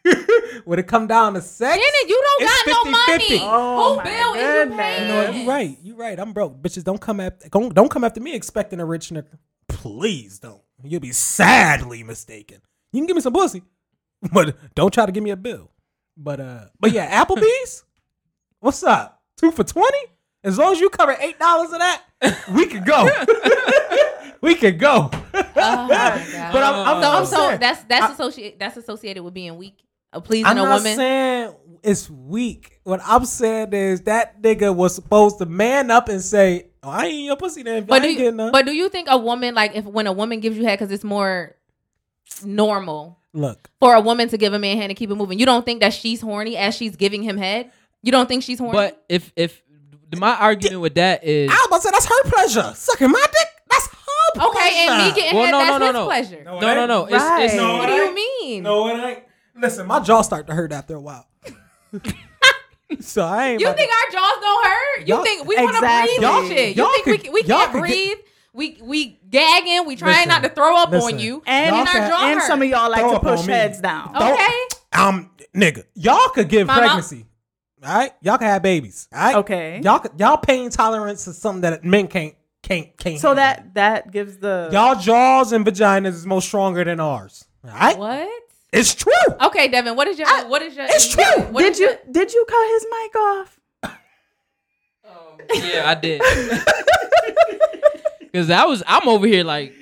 when 0.64 0.78
it 0.78 0.86
come 0.86 1.06
down 1.06 1.34
to 1.34 1.40
sex, 1.42 1.74
Shannon, 1.74 2.08
you 2.08 2.22
don't 2.38 2.42
It's 2.42 2.64
got 2.64 2.84
no 2.84 2.90
50-50. 2.92 3.08
money. 3.08 3.40
Oh, 3.42 3.90
Who 3.90 3.96
my 3.96 4.04
bill 4.04 4.34
is 4.34 4.40
you 4.40 4.46
goodness. 4.46 4.76
paying? 4.78 5.02
you 5.02 5.08
know 5.08 5.24
what? 5.24 5.34
You 5.34 5.48
right. 5.48 5.78
You 5.82 5.96
right. 5.96 6.18
I'm 6.20 6.32
broke. 6.32 6.60
Bitches, 6.62 6.84
don't 6.84 7.00
come 7.00 7.20
after 7.20 7.48
don't, 7.48 7.74
don't 7.74 7.90
come 7.90 8.04
after 8.04 8.20
me 8.20 8.34
expecting 8.34 8.80
a 8.80 8.84
rich 8.84 9.10
nigga. 9.10 9.38
Please 9.68 10.38
don't. 10.38 10.60
You'll 10.84 11.00
be 11.00 11.12
sadly 11.12 12.02
mistaken. 12.02 12.60
You 12.92 13.00
can 13.00 13.06
give 13.06 13.16
me 13.16 13.22
some 13.22 13.32
pussy, 13.32 13.62
but 14.32 14.56
don't 14.74 14.92
try 14.92 15.06
to 15.06 15.12
give 15.12 15.22
me 15.24 15.30
a 15.30 15.36
bill. 15.36 15.70
But 16.16 16.40
uh, 16.40 16.64
but 16.78 16.92
yeah, 16.92 17.24
Applebee's. 17.24 17.84
What's 18.60 18.82
up? 18.82 19.22
Two 19.36 19.50
for 19.50 19.64
twenty. 19.64 19.98
As 20.44 20.58
long 20.58 20.72
as 20.72 20.80
you 20.80 20.90
cover 20.90 21.16
eight 21.20 21.38
dollars 21.38 21.72
of 21.72 21.78
that, 21.78 22.02
we 22.52 22.66
could 22.66 22.84
go. 22.84 23.08
We 24.42 24.54
could 24.56 24.78
go. 24.78 25.10
Oh 25.64 25.86
my 25.86 25.88
God. 25.88 26.52
But 26.52 26.62
I'm, 26.64 26.74
I'm, 26.74 27.02
So, 27.02 27.10
I'm 27.12 27.26
so 27.26 27.36
saying, 27.48 27.60
that's 27.60 27.82
that's 27.84 28.04
I- 28.06 28.12
associated 28.12 28.58
that's 28.58 28.76
associated 28.76 29.22
with 29.22 29.32
being 29.32 29.56
weak, 29.56 29.78
uh, 30.12 30.18
pleasing 30.20 30.46
I'm 30.46 30.58
a 30.58 30.62
not 30.62 30.78
woman. 30.78 30.96
saying 30.96 31.54
it's 31.84 32.10
weak. 32.10 32.80
What 32.82 33.00
I'm 33.04 33.24
saying 33.24 33.72
is 33.72 34.02
that 34.02 34.42
nigga 34.42 34.74
was 34.74 34.94
supposed 34.94 35.38
to 35.38 35.46
man 35.46 35.90
up 35.92 36.08
and 36.08 36.20
say, 36.20 36.66
oh, 36.82 36.90
"I 36.90 37.06
ain't 37.06 37.24
your 37.26 37.36
pussy 37.36 37.62
then." 37.62 37.84
but 37.84 38.02
do 38.02 38.08
you, 38.10 38.32
but 38.32 38.66
do 38.66 38.72
you 38.72 38.88
think 38.88 39.06
a 39.10 39.16
woman 39.16 39.54
like 39.54 39.76
if 39.76 39.84
when 39.84 40.06
a 40.08 40.12
woman 40.12 40.40
gives 40.40 40.56
you 40.58 40.64
head 40.64 40.78
because 40.80 40.92
it's 40.92 41.04
more 41.04 41.54
normal 42.44 43.18
Look, 43.32 43.70
for 43.80 43.94
a 43.94 44.00
woman 44.00 44.28
to 44.28 44.36
give 44.36 44.52
a 44.52 44.58
man 44.58 44.76
head 44.78 44.90
and 44.90 44.96
keep 44.96 45.10
it 45.10 45.14
moving? 45.14 45.38
You 45.38 45.46
don't 45.46 45.64
think 45.64 45.80
that 45.80 45.92
she's 45.94 46.20
horny 46.20 46.56
as 46.56 46.74
she's 46.74 46.96
giving 46.96 47.22
him 47.22 47.36
head? 47.36 47.70
You 48.02 48.10
don't 48.12 48.26
think 48.28 48.42
she's 48.42 48.58
horny? 48.58 48.72
But 48.72 49.04
if 49.08 49.32
if 49.36 49.62
my 50.16 50.34
argument 50.36 50.80
with 50.82 50.94
that 50.96 51.24
is 51.24 51.50
I 51.50 51.54
was 51.54 51.66
about 51.66 51.76
to 51.76 51.82
say 51.82 51.90
that's 51.92 52.06
her 52.06 52.30
pleasure. 52.30 52.74
Sucking 52.74 53.10
my 53.10 53.20
dick, 53.20 53.32
that's 53.32 53.38
her 53.38 53.51
pleasure. 54.94 55.14
Me 55.14 55.20
getting 55.20 55.36
Well, 55.38 55.44
head, 55.46 55.50
no, 55.52 55.58
that's 55.58 55.70
no, 55.70 55.78
no, 55.78 55.86
his 55.86 55.94
no. 55.94 56.04
pleasure. 56.06 56.44
No, 56.44 56.60
no, 56.60 56.74
no, 56.74 56.86
no. 56.86 57.04
It's, 57.06 57.24
it's 57.52 57.54
No, 57.54 57.76
What 57.78 57.86
do 57.86 57.92
you 57.94 58.14
mean? 58.14 58.62
No, 58.62 58.88
it 58.88 59.00
ain't. 59.04 59.18
Listen, 59.56 59.86
my 59.86 60.00
jaw 60.00 60.22
start 60.22 60.46
to 60.46 60.54
hurt 60.54 60.72
after 60.72 60.94
a 60.96 61.00
while. 61.00 61.26
so 63.00 63.24
I 63.24 63.48
ain't. 63.48 63.60
You 63.60 63.66
think 63.74 63.90
to- 63.90 63.96
our 63.96 64.12
jaws 64.12 64.40
don't 64.40 64.64
hurt? 64.66 65.08
You 65.08 65.24
think 65.24 65.46
we 65.46 65.56
want 65.56 65.74
to 65.76 65.80
breathe 65.80 66.20
Y'all- 66.22 66.46
shit? 66.48 66.76
You 66.76 66.82
y'all 66.82 66.92
think 66.92 67.06
we 67.06 67.12
could- 67.12 67.24
can- 67.24 67.32
we 67.32 67.42
can't 67.42 67.72
could 67.72 67.78
get- 67.84 67.88
breathe? 67.88 68.18
We 68.54 68.78
we 68.82 69.18
gagging. 69.30 69.86
We 69.86 69.96
trying 69.96 70.12
Listen, 70.14 70.28
not 70.28 70.42
to 70.42 70.50
throw 70.50 70.76
up 70.76 70.90
listen. 70.90 71.14
on 71.14 71.18
you. 71.20 71.42
And, 71.46 71.74
Y'all 71.74 71.86
our 71.86 72.08
jaw 72.08 72.26
and 72.28 72.38
hurt. 72.40 72.46
some 72.46 72.60
of 72.60 72.68
y'all 72.68 72.90
like 72.90 73.00
Throw 73.00 73.14
to 73.14 73.20
push 73.20 73.46
heads 73.46 73.80
down. 73.80 74.14
Okay. 74.14 74.46
um, 74.92 75.30
nigga, 75.56 75.84
y'all 75.94 76.28
could 76.28 76.48
give 76.50 76.66
My 76.66 76.74
mom- 76.74 76.84
pregnancy. 76.84 77.24
All 77.84 77.94
right, 77.94 78.12
y'all 78.20 78.36
can 78.38 78.46
have 78.48 78.62
babies. 78.62 79.08
All 79.12 79.18
right, 79.20 79.36
Okay. 79.36 79.80
Y'all, 79.82 80.04
y'all 80.18 80.36
pain 80.36 80.68
tolerance 80.70 81.26
is 81.26 81.38
something 81.38 81.62
that 81.62 81.82
men 81.82 82.06
can't 82.08 82.34
can't 82.62 82.96
can't. 82.96 83.18
So 83.20 83.28
handle. 83.34 83.44
that 83.44 83.74
that 83.74 84.10
gives 84.12 84.38
the 84.38 84.68
y'all 84.72 84.94
jaws 84.98 85.52
and 85.52 85.64
vaginas 85.66 86.08
is 86.14 86.26
most 86.26 86.46
stronger 86.48 86.84
than 86.84 87.00
ours. 87.00 87.44
All 87.64 87.70
right, 87.70 87.98
What? 87.98 88.28
it's 88.72 88.94
true. 88.94 89.12
Okay, 89.40 89.68
Devin. 89.68 89.94
What 89.96 90.08
is 90.08 90.18
your 90.18 90.28
what 90.48 90.62
is 90.62 90.74
your? 90.76 90.86
it's 90.88 91.08
true. 91.14 91.42
What 91.50 91.62
did 91.62 91.78
you 91.78 91.86
your- 91.86 91.98
did 92.10 92.32
you 92.32 92.44
cut 92.48 92.68
his 92.70 92.86
mic 92.90 93.16
off? 93.16 93.58
yeah, 95.54 95.82
I 95.88 95.94
did. 95.94 96.22
Because 98.32 98.48
I 98.50 98.64
was, 98.64 98.82
I'm 98.86 99.06
over 99.08 99.26
here 99.26 99.44
like, 99.44 99.74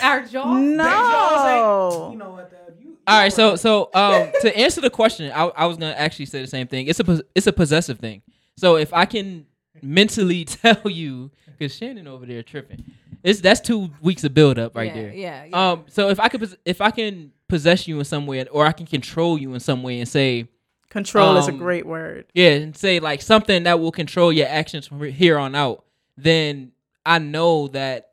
our 0.00 0.24
jaw? 0.24 0.56
No. 0.56 2.10
You 2.12 2.18
know 2.18 2.30
what? 2.30 2.48
Dad? 2.52 2.74
You, 2.80 2.96
all 3.04 3.18
right. 3.18 3.32
So, 3.32 3.56
so 3.56 3.90
um, 3.94 4.28
to 4.42 4.56
answer 4.56 4.80
the 4.80 4.90
question, 4.90 5.32
I, 5.34 5.46
I 5.46 5.66
was 5.66 5.76
gonna 5.76 5.90
actually 5.92 6.26
say 6.26 6.40
the 6.40 6.46
same 6.46 6.68
thing. 6.68 6.86
It's 6.86 7.00
a, 7.00 7.04
pos- 7.04 7.22
it's 7.34 7.48
a 7.48 7.52
possessive 7.52 7.98
thing. 7.98 8.22
So 8.56 8.76
if 8.76 8.92
I 8.94 9.06
can 9.06 9.46
mentally 9.82 10.44
tell 10.44 10.88
you, 10.88 11.32
because 11.56 11.74
Shannon 11.74 12.06
over 12.06 12.26
there 12.26 12.42
tripping, 12.42 12.84
it's 13.22 13.40
that's 13.40 13.60
two 13.60 13.90
weeks 14.00 14.24
of 14.24 14.34
build 14.34 14.58
up 14.58 14.76
right 14.76 14.88
yeah, 14.88 14.94
there. 15.02 15.12
Yeah. 15.14 15.44
yeah. 15.46 15.70
Um, 15.72 15.84
so 15.88 16.08
if 16.10 16.20
I 16.20 16.28
could, 16.28 16.40
pos- 16.40 16.56
if 16.64 16.80
I 16.80 16.90
can 16.90 17.32
possess 17.48 17.86
you 17.88 17.98
in 17.98 18.04
some 18.04 18.26
way, 18.26 18.44
or 18.46 18.66
I 18.66 18.72
can 18.72 18.86
control 18.86 19.38
you 19.38 19.54
in 19.54 19.60
some 19.60 19.82
way, 19.82 19.98
and 20.00 20.08
say, 20.08 20.48
Control 20.88 21.36
is 21.36 21.48
a 21.48 21.50
Um, 21.52 21.58
great 21.58 21.84
word. 21.86 22.26
yeah, 22.34 22.50
and 22.50 22.76
say 22.76 23.00
like 23.00 23.20
something 23.20 23.64
that 23.64 23.80
will 23.80 23.92
control 23.92 24.32
your 24.32 24.46
actions 24.48 24.86
from 24.86 25.02
here 25.02 25.36
on 25.38 25.54
out, 25.54 25.84
then 26.16 26.72
I 27.04 27.18
know 27.18 27.68
that 27.68 28.10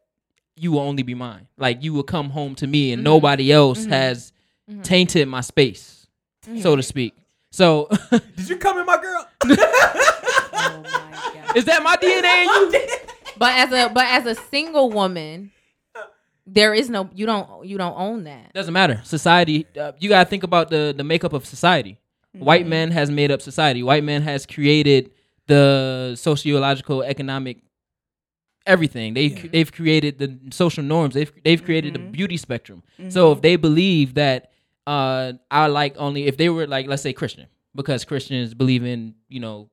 you 0.56 0.72
will 0.72 0.80
only 0.82 1.04
be 1.04 1.14
mine. 1.14 1.48
Like 1.58 1.84
you 1.84 1.94
will 1.94 2.04
come 2.04 2.30
home 2.30 2.56
to 2.56 2.68
me, 2.68 2.92
and 2.92 3.00
Mhm. 3.02 3.06
nobody 3.06 3.52
else 3.52 3.86
Mhm. 3.86 3.90
has 3.90 4.34
Mhm. 4.70 4.84
tainted 4.84 5.28
my 5.28 5.42
space, 5.42 6.08
so 6.62 6.76
to 6.76 6.84
speak. 6.84 7.14
So 7.52 7.88
did 8.36 8.50
you 8.50 8.58
come 8.58 8.80
in, 8.80 8.86
my 8.86 9.00
girl? 9.00 9.28
oh 9.44 10.84
my 10.84 11.12
god. 11.46 11.56
is 11.58 11.66
that 11.66 11.84
my 11.84 11.96
DNA 11.98 12.44
in 12.66 12.72
you? 12.74 12.80
But 13.44 13.54
as 13.64 13.72
a 13.74 13.90
but 13.90 14.06
as 14.06 14.26
a 14.26 14.36
single 14.36 14.90
woman, 14.90 15.52
there 16.48 16.74
is 16.74 16.90
no 16.90 17.10
you 17.14 17.26
don't 17.26 17.66
you 17.66 17.78
don't 17.78 17.98
own 17.98 18.24
that. 18.24 18.54
Doesn't 18.54 18.74
matter. 18.74 19.02
Society. 19.04 19.68
Uh, 19.80 19.92
you 20.00 20.08
gotta 20.10 20.30
think 20.30 20.44
about 20.44 20.70
the 20.70 20.94
the 20.96 21.04
makeup 21.04 21.34
of 21.34 21.46
society. 21.46 21.98
White 22.50 22.66
man 22.66 22.92
has 22.92 23.12
made 23.12 23.32
up 23.32 23.42
society. 23.42 23.84
White 23.84 24.04
man 24.04 24.22
has 24.24 24.46
created 24.46 25.12
the 25.48 26.16
sociological, 26.16 27.04
economic, 27.04 27.58
everything. 28.66 29.14
They 29.14 29.26
Yeah. 29.26 29.42
they've 29.52 29.72
created 29.72 30.20
the 30.20 30.40
social 30.52 30.84
norms. 30.84 31.14
They've 31.14 31.32
they've 31.44 31.64
created 31.64 31.94
the 31.94 32.00
Mhm. 32.00 32.12
beauty 32.12 32.38
spectrum. 32.38 32.82
So 33.10 33.32
if 33.34 33.42
they 33.42 33.56
believe 33.58 34.14
that 34.16 34.52
uh 34.88 35.34
I 35.52 35.68
like 35.68 35.96
only 35.98 36.28
if 36.28 36.38
they 36.38 36.50
were 36.50 36.66
like 36.68 36.88
let's 36.88 37.02
say 37.02 37.14
Christian 37.14 37.48
because 37.76 38.06
Christians 38.06 38.54
believe 38.54 38.84
in 38.86 39.16
you 39.28 39.40
know 39.40 39.70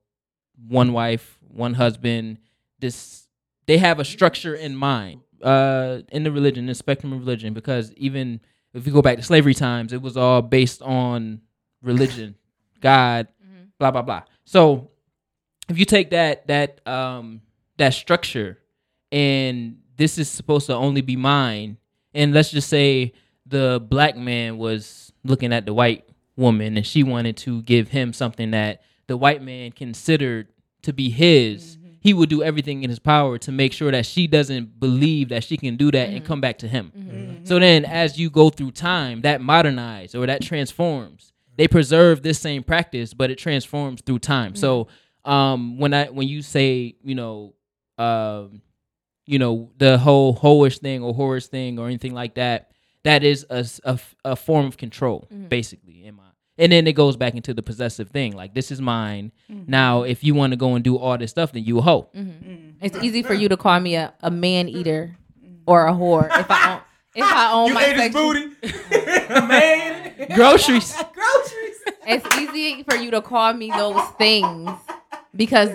one 0.68 0.92
wife, 0.92 1.38
one 1.48 1.74
husband. 1.74 2.38
This 2.80 3.28
they 3.70 3.78
have 3.78 4.00
a 4.00 4.04
structure 4.04 4.54
in 4.56 4.74
mind 4.74 5.20
uh 5.42 6.00
in 6.10 6.24
the 6.24 6.32
religion, 6.32 6.66
the 6.66 6.74
spectrum 6.74 7.12
of 7.12 7.20
religion. 7.20 7.54
Because 7.54 7.92
even 7.94 8.40
if 8.74 8.84
you 8.84 8.92
go 8.92 9.00
back 9.00 9.16
to 9.16 9.22
slavery 9.22 9.54
times, 9.54 9.92
it 9.92 10.02
was 10.02 10.16
all 10.16 10.42
based 10.42 10.82
on 10.82 11.40
religion, 11.80 12.34
God, 12.80 13.28
Mhm. 13.40 13.68
blah 13.78 13.92
blah 13.92 14.02
blah. 14.02 14.22
So 14.44 14.90
if 15.68 15.78
you 15.78 15.84
take 15.84 16.10
that 16.10 16.48
that 16.48 16.84
um 16.86 17.42
that 17.76 17.94
structure 17.94 18.58
and 19.12 19.78
this 19.96 20.18
is 20.18 20.28
supposed 20.28 20.66
to 20.66 20.74
only 20.74 21.00
be 21.00 21.14
mine 21.14 21.76
and 22.12 22.34
let's 22.34 22.50
just 22.50 22.68
say 22.68 23.12
the 23.46 23.80
black 23.88 24.16
man 24.16 24.58
was 24.58 25.12
looking 25.24 25.52
at 25.52 25.64
the 25.64 25.72
white 25.74 26.04
woman 26.36 26.76
and 26.76 26.84
she 26.86 27.02
wanted 27.04 27.36
to 27.36 27.62
give 27.62 27.88
him 27.88 28.12
something 28.12 28.50
that 28.50 28.82
the 29.06 29.16
white 29.16 29.42
man 29.42 29.70
considered 29.70 30.48
to 30.82 30.92
be 30.92 31.08
his 31.10 31.78
he 32.00 32.12
would 32.14 32.28
do 32.30 32.42
everything 32.42 32.82
in 32.82 32.90
his 32.90 32.98
power 32.98 33.36
to 33.38 33.52
make 33.52 33.72
sure 33.72 33.90
that 33.92 34.06
she 34.06 34.26
doesn't 34.26 34.80
believe 34.80 35.28
that 35.28 35.44
she 35.44 35.56
can 35.56 35.76
do 35.76 35.90
that 35.90 36.08
and 36.10 36.24
come 36.24 36.40
back 36.40 36.58
to 36.58 36.68
him. 36.68 36.92
Mhm. 36.96 37.46
so 37.46 37.58
then 37.58 37.84
as 37.84 38.18
you 38.18 38.30
go 38.30 38.50
through 38.50 38.70
time 38.72 39.20
that 39.22 39.40
modernized 39.40 40.14
or 40.14 40.26
that 40.26 40.40
transforms. 40.42 41.32
They 41.56 41.68
preserve 41.68 42.22
this 42.22 42.38
same 42.38 42.62
practice 42.62 43.12
but 43.14 43.30
it 43.30 43.36
transforms 43.38 44.00
through 44.02 44.20
time. 44.20 44.54
So 44.54 44.88
um 45.24 45.78
when 45.78 45.92
i 45.92 46.06
when 46.06 46.26
you 46.28 46.40
say 46.40 46.94
you 47.04 47.14
know 47.14 47.54
um 47.98 48.62
you 49.26 49.38
know 49.38 49.70
the 49.76 49.98
whole 49.98 50.34
hoish 50.34 50.78
thing 50.78 51.02
or 51.02 51.12
horrors 51.12 51.46
thing 51.48 51.78
or 51.78 51.86
anything 51.86 52.14
like 52.14 52.34
that 52.36 52.70
that 53.04 53.22
is 53.22 53.44
a 53.50 53.98
a 54.24 54.34
form 54.36 54.64
of 54.66 54.76
control 54.78 55.28
Mhm. 55.30 55.48
basically 55.50 56.04
in 56.06 56.14
my 56.14 56.29
and 56.60 56.70
then 56.70 56.86
it 56.86 56.92
goes 56.92 57.16
back 57.16 57.34
into 57.34 57.52
the 57.54 57.62
possessive 57.62 58.10
thing 58.10 58.32
like 58.36 58.54
this 58.54 58.70
is 58.70 58.80
mine 58.80 59.32
mm-hmm. 59.50 59.64
now 59.70 60.02
if 60.02 60.22
you 60.22 60.34
want 60.34 60.52
to 60.52 60.56
go 60.56 60.74
and 60.74 60.84
do 60.84 60.96
all 60.96 61.16
this 61.18 61.30
stuff 61.30 61.52
then 61.52 61.64
you 61.64 61.78
a 61.78 61.82
hoe 61.82 62.08
Mhm. 62.16 62.74
It's 62.80 62.96
easy 63.02 63.22
for 63.22 63.34
you 63.34 63.48
to 63.48 63.56
call 63.56 63.78
me 63.80 63.94
a, 63.96 64.12
a 64.22 64.30
man 64.30 64.68
eater 64.68 65.16
mm-hmm. 65.44 65.62
or 65.66 65.86
a 65.86 65.92
whore 65.92 66.26
if 66.38 66.50
I 66.50 66.74
own 66.74 66.80
if 67.14 67.24
I 67.24 67.52
own 67.52 67.68
You 67.68 67.74
my 67.74 67.84
ate 67.84 67.96
his 67.96 68.02
sexual- 68.12 68.32
booty, 68.32 69.28
man. 69.48 70.26
groceries 70.36 70.94
Groceries. 71.12 71.76
It's 72.06 72.36
easy 72.36 72.82
for 72.84 72.94
you 72.96 73.10
to 73.10 73.20
call 73.20 73.52
me 73.52 73.70
those 73.70 74.02
things 74.18 74.70
because 75.34 75.70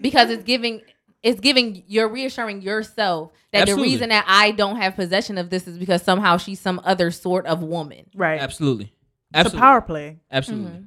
because 0.00 0.30
it's 0.30 0.42
giving 0.44 0.82
it's 1.22 1.40
giving 1.40 1.82
you're 1.86 2.08
reassuring 2.08 2.62
yourself 2.62 3.32
that 3.52 3.62
Absolutely. 3.62 3.88
the 3.88 3.92
reason 3.92 4.08
that 4.10 4.24
I 4.28 4.52
don't 4.52 4.76
have 4.76 4.94
possession 4.96 5.36
of 5.38 5.50
this 5.50 5.66
is 5.66 5.76
because 5.78 6.02
somehow 6.02 6.36
she's 6.36 6.60
some 6.60 6.80
other 6.84 7.10
sort 7.10 7.46
of 7.46 7.62
woman. 7.62 8.06
Right. 8.14 8.40
absolutely 8.40 8.92
It's 9.34 9.54
a 9.54 9.56
power 9.56 9.80
play. 9.80 10.18
absolutely 10.30 10.70
Mhm. 10.72 10.86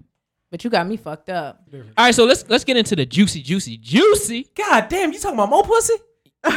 But 0.51 0.63
you 0.63 0.69
got 0.69 0.87
me 0.87 0.97
fucked 0.97 1.29
up. 1.29 1.63
All 1.73 1.81
right, 1.97 2.13
so 2.13 2.25
let's 2.25 2.45
let's 2.47 2.63
get 2.63 2.77
into 2.77 2.95
the 2.95 3.05
juicy, 3.05 3.41
juicy, 3.41 3.77
juicy. 3.77 4.47
God 4.55 4.87
damn, 4.87 5.11
you 5.11 5.19
talking 5.19 5.33
about 5.39 5.49
more 5.49 5.63
pussy? 5.63 5.95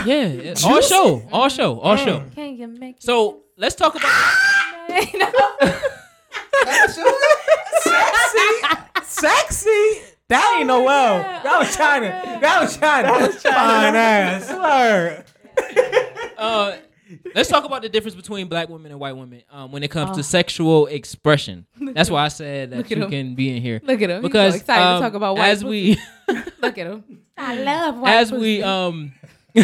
Yeah, 0.04 0.26
yeah. 0.26 0.54
all 0.64 0.82
show, 0.82 1.22
all 1.32 1.48
show, 1.48 1.80
all 1.80 1.96
show. 1.96 2.22
Can 2.34 2.56
you 2.58 2.66
make 2.66 2.96
So 3.00 3.42
let's 3.56 3.74
talk 3.74 3.94
about. 3.94 4.10
Sexy, 7.82 9.02
sexy. 9.04 10.02
That 10.28 10.56
ain't 10.58 10.66
no 10.66 10.82
well. 10.82 11.18
That 11.18 11.58
was 11.60 11.76
China. 11.76 12.08
That 12.40 12.60
was 12.62 12.76
China. 12.76 13.08
That 13.08 13.20
was 13.28 13.42
China. 13.42 13.56
Fine 13.56 13.96
ass. 13.96 14.50
Word. 14.52 15.24
Uh, 16.38 16.76
let's 17.34 17.48
talk 17.48 17.64
about 17.64 17.82
the 17.82 17.88
difference 17.88 18.14
between 18.14 18.48
black 18.48 18.68
women 18.68 18.90
and 18.90 19.00
white 19.00 19.16
women 19.16 19.42
um, 19.50 19.72
when 19.72 19.82
it 19.82 19.90
comes 19.90 20.10
Oh. 20.12 20.14
to 20.14 20.22
sexual 20.22 20.86
expression. 20.86 21.66
That's 21.94 22.10
why 22.10 22.24
I 22.24 22.28
said 22.28 22.70
that 22.70 22.76
Look 22.78 22.90
you 22.90 22.96
him. 23.04 23.10
can 23.10 23.34
be 23.34 23.54
in 23.56 23.62
here 23.62 23.80
Look 23.84 24.02
at 24.02 24.10
him. 24.10 24.22
because 24.22 24.54
He's 24.54 24.62
so 24.62 24.72
excited 24.72 24.82
um, 24.84 25.00
to 25.00 25.06
talk 25.06 25.14
about 25.14 25.36
white 25.36 25.48
as 25.50 25.64
we 25.64 25.98
Look 26.60 26.78
at 26.78 26.86
him. 26.86 27.04
I 27.38 27.54
love 27.62 27.98
white 27.98 28.14
as 28.16 28.32
we 28.32 28.62
um. 28.62 29.12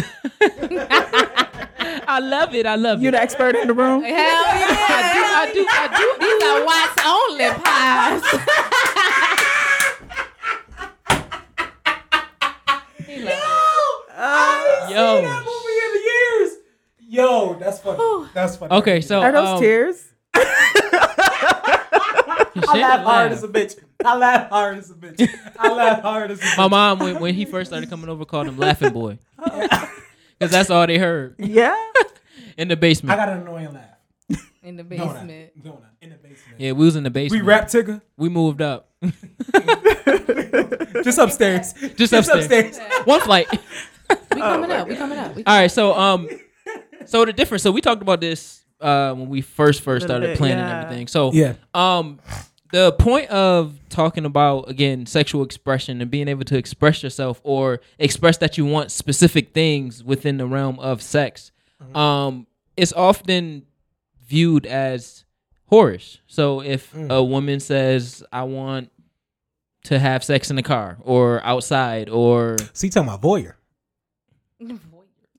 I 2.05 2.19
love 2.19 2.53
it. 2.55 2.65
I 2.65 2.75
love 2.75 3.01
You 3.01 3.09
it. 3.09 3.11
You're 3.11 3.11
the 3.13 3.21
expert 3.21 3.55
in 3.55 3.67
the 3.67 3.73
room. 3.73 4.03
Hell 4.03 4.11
yeah. 4.11 4.17
I 4.19 5.51
do. 5.53 5.59
I 5.59 5.63
do. 5.63 5.65
I 5.69 5.87
do. 5.97 6.05
These 6.25 6.43
are 6.43 6.65
whites 6.65 6.99
only 7.05 7.49
pies. 7.63 8.23
He 13.05 13.23
love 13.23 13.33
it. 13.33 13.39
I 14.15 14.79
ain't 14.81 14.91
Yo. 14.95 15.15
seen 15.15 15.25
that 15.25 15.43
movie 15.43 15.79
in 15.85 15.91
years. 16.05 16.51
Yo, 17.13 17.53
that's 17.59 17.79
funny. 17.79 18.27
That's 18.33 18.55
funny. 18.55 18.73
Okay, 18.73 18.99
so 18.99 19.21
Are 19.21 19.31
those 19.31 19.49
um, 19.49 19.59
tears? 19.59 20.03
I 20.33 20.39
laugh 22.73 23.03
hard 23.03 23.31
as 23.31 23.43
a 23.43 23.47
bitch. 23.47 23.79
I 24.03 24.17
laugh 24.17 24.49
hard 24.49 24.79
as 24.79 24.89
a 24.89 24.95
bitch. 24.95 25.29
I 25.59 25.71
laugh 25.71 26.01
hard 26.01 26.31
as 26.31 26.39
a 26.39 26.41
bitch. 26.41 26.57
My 26.57 26.67
mom, 26.67 26.97
when, 26.97 27.19
when 27.19 27.35
he 27.35 27.45
first 27.45 27.69
started 27.69 27.87
coming 27.87 28.09
over, 28.09 28.25
called 28.25 28.47
him 28.47 28.57
Laughing 28.57 28.91
Boy. 28.91 29.19
Because 30.39 30.51
that's 30.51 30.71
all 30.71 30.87
they 30.87 30.97
heard 30.97 31.35
Yeah. 31.37 31.77
in 32.57 32.67
the 32.67 32.75
basement. 32.75 33.13
I 33.13 33.15
got 33.15 33.29
an 33.29 33.41
annoying 33.43 33.73
laugh. 33.73 34.39
In 34.63 34.75
the 34.75 34.83
Know 34.83 34.89
that. 34.89 35.13
basement. 35.13 35.63
Know 35.63 35.81
that. 35.83 35.91
In 36.01 36.09
the 36.09 36.15
basement. 36.15 36.59
Yeah, 36.59 36.71
we 36.71 36.85
was 36.85 36.95
in 36.95 37.03
the 37.03 37.11
basement. 37.11 37.43
We 37.43 37.47
rap 37.47 37.67
Tigger. 37.67 38.01
We 38.17 38.29
moved 38.29 38.61
up. 38.61 38.89
Just 41.03 41.19
upstairs. 41.19 41.73
Just 41.95 42.11
upstairs. 42.11 42.79
One 43.05 43.21
flight. 43.21 43.47
We 44.33 44.41
coming 44.41 44.71
up. 44.71 44.87
We 44.87 44.95
coming 44.95 45.19
up. 45.19 45.35
We 45.35 45.43
All 45.45 45.55
right, 45.55 45.71
so 45.71 45.93
um, 45.93 46.27
so 47.05 47.25
the 47.25 47.33
difference. 47.33 47.63
So 47.63 47.71
we 47.71 47.81
talked 47.81 48.01
about 48.01 48.21
this 48.21 48.65
uh 48.81 49.13
when 49.13 49.29
we 49.29 49.41
first 49.41 49.81
first 49.81 50.05
started 50.05 50.27
bit, 50.27 50.37
planning 50.37 50.57
yeah. 50.65 50.81
everything. 50.81 51.07
So 51.07 51.31
Yeah. 51.31 51.53
um, 51.73 52.19
the 52.71 52.91
point 52.93 53.29
of 53.29 53.77
talking 53.89 54.25
about 54.25 54.67
again 54.69 55.05
sexual 55.05 55.43
expression 55.43 56.01
and 56.01 56.09
being 56.09 56.27
able 56.27 56.43
to 56.45 56.57
express 56.57 57.03
yourself 57.03 57.39
or 57.43 57.79
express 57.99 58.37
that 58.39 58.57
you 58.57 58.65
want 58.65 58.91
specific 58.91 59.53
things 59.53 60.03
within 60.03 60.37
the 60.37 60.47
realm 60.47 60.79
of 60.79 61.01
sex 61.01 61.51
um 61.93 62.47
it's 62.75 62.91
often 62.93 63.63
viewed 64.25 64.65
as 64.65 65.25
whorish 65.71 66.17
so 66.25 66.61
if 66.61 66.95
a 66.95 67.23
woman 67.23 67.59
says 67.59 68.23
i 68.33 68.41
want 68.41 68.89
to 69.83 69.99
have 69.99 70.23
sex 70.23 70.49
in 70.49 70.55
the 70.55 70.63
car 70.63 70.97
or 71.03 71.45
outside 71.45 72.09
or 72.09 72.57
So 72.73 72.87
you 72.87 72.91
talking 72.91 73.07
about 73.09 73.21
voyeur? 73.21 73.53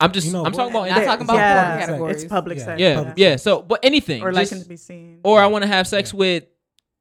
i'm 0.04 0.12
just 0.12 0.26
You 0.28 0.32
know, 0.34 0.44
i'm 0.44 0.52
talking 0.52 0.70
about 0.74 0.88
Not 0.88 0.96
any- 0.98 1.06
talking 1.06 1.24
about 1.24 1.36
yeah, 1.36 1.76
porn 1.76 1.80
categories. 1.86 2.22
It's 2.22 2.30
public 2.30 2.58
Yeah. 2.58 2.64
sex. 2.64 2.80
yeah 2.80 2.94
public 2.96 3.14
yeah 3.18 3.36
so 3.36 3.62
but 3.62 3.80
anything 3.82 4.22
Or 4.22 4.32
like- 4.32 4.48
to 4.48 4.64
be 4.64 4.76
seen. 4.76 5.20
or 5.24 5.40
i 5.40 5.46
want 5.46 5.62
to 5.62 5.68
have 5.68 5.86
sex 5.86 6.12
with 6.14 6.44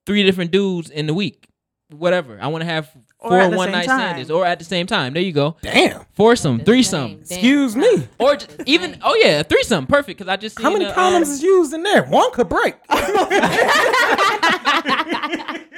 three 0.06 0.24
different 0.24 0.52
dudes 0.52 0.90
in 0.90 1.08
the 1.08 1.14
week 1.14 1.48
whatever 1.92 2.40
i 2.42 2.48
want 2.48 2.62
to 2.62 2.66
have 2.66 2.90
four 3.22 3.50
one 3.50 3.72
night 3.72 3.86
time. 3.86 4.16
stands 4.16 4.32
or 4.32 4.46
at 4.46 4.60
the 4.60 4.66
same 4.66 4.86
time 4.88 5.14
there 5.14 5.24
you 5.24 5.32
go 5.32 5.56
Damn. 5.62 6.02
foursome 6.14 6.58
The 6.58 6.64
threesome 6.66 7.10
damn 7.12 7.20
Excuse 7.22 7.76
me. 7.76 8.08
or 8.20 8.36
j- 8.36 8.48
even 8.66 8.98
oh 9.04 9.16
yeah 9.24 9.42
a 9.42 9.44
threesome 9.44 9.86
perfect 9.88 10.18
because 10.20 10.30
i 10.32 10.36
just 10.36 10.60
How 10.62 10.72
many 10.72 10.86
a, 10.86 10.94
condoms 10.94 11.16
um, 11.18 11.22
is 11.24 11.42
used 11.44 11.74
in 11.74 11.84
there? 11.84 12.04
One 12.04 12.32
could 12.34 12.50
break. 12.50 12.76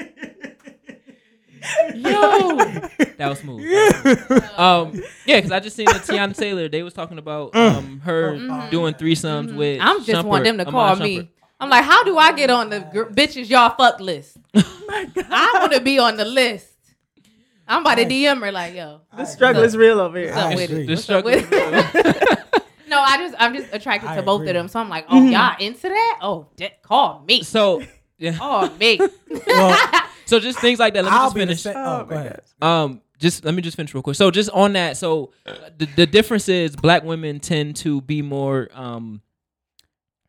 yo 1.96 2.58
that 3.18 3.28
was 3.30 3.40
smooth 3.40 3.62
um 4.58 4.94
yeah 5.26 5.38
because 5.38 5.52
i 5.52 5.60
just 5.60 5.76
seen 5.76 5.86
that 5.86 6.02
Teyana 6.02 6.36
taylor 6.36 6.68
they 6.70 6.84
was 6.84 6.94
talking 6.94 7.18
about 7.18 7.56
um 7.56 8.00
her 8.02 8.38
doing 8.70 8.94
threesomes 8.94 9.56
with 9.56 9.80
I'm 9.82 10.04
just 10.04 10.10
Shumpert, 10.10 10.26
want 10.26 10.44
them 10.44 10.58
to 10.58 10.64
Iman 10.64 10.72
call 10.74 10.96
Shumpert. 10.96 11.02
me. 11.02 11.30
I'm 11.60 11.70
like, 11.70 11.86
how 11.86 12.04
do 12.04 12.18
I 12.18 12.34
get 12.34 12.50
on 12.50 12.70
the 12.70 12.82
gr- 12.82 13.04
bitches 13.06 13.50
y'all 13.50 13.74
fuck 13.78 14.02
list? 14.02 14.38
I 14.56 15.58
want 15.62 15.72
to 15.72 15.80
be 15.80 15.98
on 16.00 16.18
the 16.18 16.26
list. 16.26 16.68
I'm 17.66 17.82
about 17.82 17.96
to 17.96 18.06
DM 18.06 18.42
her 18.42 18.52
like, 18.52 18.76
yo. 18.76 19.00
the 19.16 19.24
struggle 19.26 19.64
is 19.64 19.76
real 19.78 20.02
over 20.02 20.18
here. 20.20 20.34
What's 20.36 20.38
up 20.44 20.52
I 20.52 20.56
with 20.56 20.70
agree. 20.70 20.84
it? 20.84 20.88
The 20.88 20.92
What's 20.94 21.02
up 21.02 21.04
struggle 21.04 21.32
with 21.32 21.48
it? 21.52 22.64
no, 22.90 23.00
I 23.02 23.18
just 23.18 23.36
I'm 23.40 23.56
just 23.56 23.74
attracted 23.74 24.10
I 24.10 24.18
to 24.18 24.22
both 24.24 24.42
agree. 24.42 24.50
of 24.50 24.56
them. 24.56 24.68
So 24.68 24.82
I'm 24.82 24.90
like, 24.90 25.06
oh 25.10 25.24
y'all 25.24 25.56
into 25.60 25.88
that? 25.88 26.20
Oh, 26.22 26.48
d- 26.58 26.70
call 26.84 27.24
me. 27.26 27.42
so 27.44 27.82
yeah 28.18 28.38
Call 28.38 28.70
me. 28.72 29.00
Well, 29.48 29.78
so 30.26 30.40
just 30.40 30.60
things 30.60 30.80
like 30.80 30.94
that 30.96 31.04
let 31.06 31.12
me 31.12 31.18
I'll 31.18 31.26
just 31.28 31.36
finish 31.36 31.62
same. 31.62 31.74
Oh, 31.78 32.02
Oh, 32.02 32.06
go 32.06 32.16
ahead. 32.16 32.42
Um, 32.62 33.02
just 33.18 33.46
let 33.46 33.54
me 33.54 33.62
just 33.62 33.78
finish 33.78 33.94
real 33.94 34.04
quick. 34.04 34.16
So 34.16 34.30
just 34.32 34.50
on 34.52 34.74
that, 34.74 34.98
so 34.98 35.32
uh, 35.46 35.54
the, 35.78 35.86
the 35.96 36.06
difference 36.06 36.50
is 36.50 36.76
black 36.76 37.04
women 37.04 37.40
tend 37.40 37.76
to 37.78 38.02
be 38.02 38.22
more 38.22 38.70
um 38.74 39.22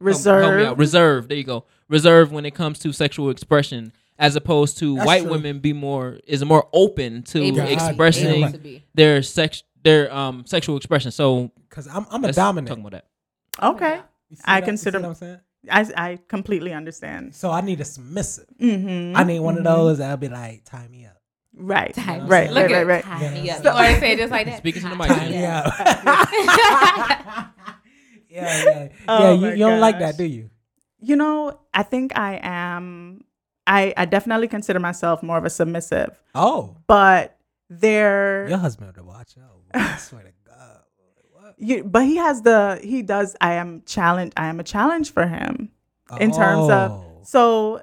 help- 0.00 0.14
help 0.24 0.24
me 0.56 0.64
out, 0.64 0.78
Reserved. 0.78 0.78
reserved. 0.78 1.28
There 1.30 1.38
you 1.38 1.44
go, 1.44 1.64
reserved 1.88 2.32
when 2.32 2.44
it 2.46 2.54
comes 2.54 2.78
to 2.80 2.92
sexual 2.92 3.30
expression, 3.30 3.92
as 4.18 4.36
opposed 4.36 4.78
to 4.78 4.94
That's 4.96 5.06
white 5.06 5.22
true. 5.22 5.30
women 5.32 5.58
be 5.60 5.72
more 5.72 6.20
is 6.26 6.44
more 6.44 6.68
open 6.72 7.22
to 7.24 7.42
Able 7.42 7.56
to 7.58 7.62
be, 7.66 7.72
expressing 7.72 8.26
able 8.44 8.52
to 8.52 8.58
be. 8.58 8.84
their 8.94 9.22
sex 9.22 9.62
their 9.82 10.12
um 10.14 10.44
sexual 10.46 10.76
expression. 10.76 11.10
So 11.10 11.50
Because 11.68 11.88
I'm, 11.88 12.06
I'm 12.10 12.22
a 12.22 12.26
let's 12.28 12.36
dominant. 12.36 12.68
Talking 12.68 12.86
about 12.86 13.02
that. 13.58 13.66
Okay. 13.74 14.00
You 14.30 14.36
see 14.36 14.42
I 14.44 14.60
that? 14.60 14.66
You 14.70 14.76
see 14.76 14.84
consider- 14.84 15.00
what 15.00 15.08
I'm 15.08 15.14
saying? 15.14 15.40
I, 15.70 15.86
I 15.96 16.18
completely 16.28 16.72
understand. 16.72 17.34
So 17.34 17.50
I 17.50 17.60
need 17.60 17.80
a 17.80 17.84
submissive. 17.84 18.46
Mm-hmm. 18.60 19.16
I 19.16 19.24
need 19.24 19.40
one 19.40 19.58
of 19.58 19.64
those 19.64 19.98
that'll 19.98 20.16
be 20.16 20.28
like, 20.28 20.64
tie 20.64 20.86
me 20.88 21.06
up. 21.06 21.12
Right. 21.58 21.94
Time. 21.94 22.26
Right. 22.26 22.50
Look 22.50 22.64
Right. 22.64 22.72
at 22.72 22.86
Right. 22.86 23.04
Right. 23.04 23.04
Time 23.04 23.34
me 23.34 23.50
up. 23.50 23.64
Yeah. 23.64 23.90
You 23.94 23.98
say 24.00 24.12
it 24.12 24.18
just 24.18 24.30
like 24.30 24.46
that. 24.46 24.58
Speaking 24.58 24.82
to 24.82 24.88
the 24.90 24.96
mic, 24.96 25.08
Time 25.08 25.18
Tie 25.18 25.26
me 25.26 25.32
me 25.38 25.44
up. 25.46 25.66
up. 25.66 26.28
yeah, 28.28 28.64
yeah. 28.64 28.88
Oh 29.08 29.32
yeah, 29.34 29.40
you, 29.40 29.48
you 29.50 29.56
don't 29.64 29.80
like 29.80 29.98
that, 30.00 30.16
do 30.16 30.24
you? 30.24 30.50
You 31.00 31.16
know, 31.16 31.60
I 31.72 31.82
think 31.82 32.16
I 32.18 32.38
am. 32.42 33.22
I 33.66 33.92
I 33.96 34.04
definitely 34.04 34.48
consider 34.48 34.78
myself 34.80 35.22
more 35.22 35.38
of 35.38 35.44
a 35.44 35.50
submissive, 35.50 36.20
Oh, 36.34 36.76
but 36.86 37.36
there. 37.70 38.46
your 38.48 38.58
husband 38.58 38.92
would 38.96 39.06
watch 39.06 39.34
out. 39.42 39.60
I 39.74 39.96
swear 39.96 40.22
to 40.22 40.28
God. 40.28 40.32
What? 40.35 40.35
You, 41.58 41.84
but 41.84 42.04
he 42.04 42.16
has 42.16 42.42
the 42.42 42.78
he 42.82 43.02
does. 43.02 43.34
I 43.40 43.54
am 43.54 43.82
challenge. 43.86 44.32
I 44.36 44.46
am 44.48 44.60
a 44.60 44.64
challenge 44.64 45.12
for 45.12 45.26
him 45.26 45.70
in 46.20 46.30
terms 46.32 46.68
Oh. 46.70 46.72
of 46.72 47.26
so. 47.28 47.82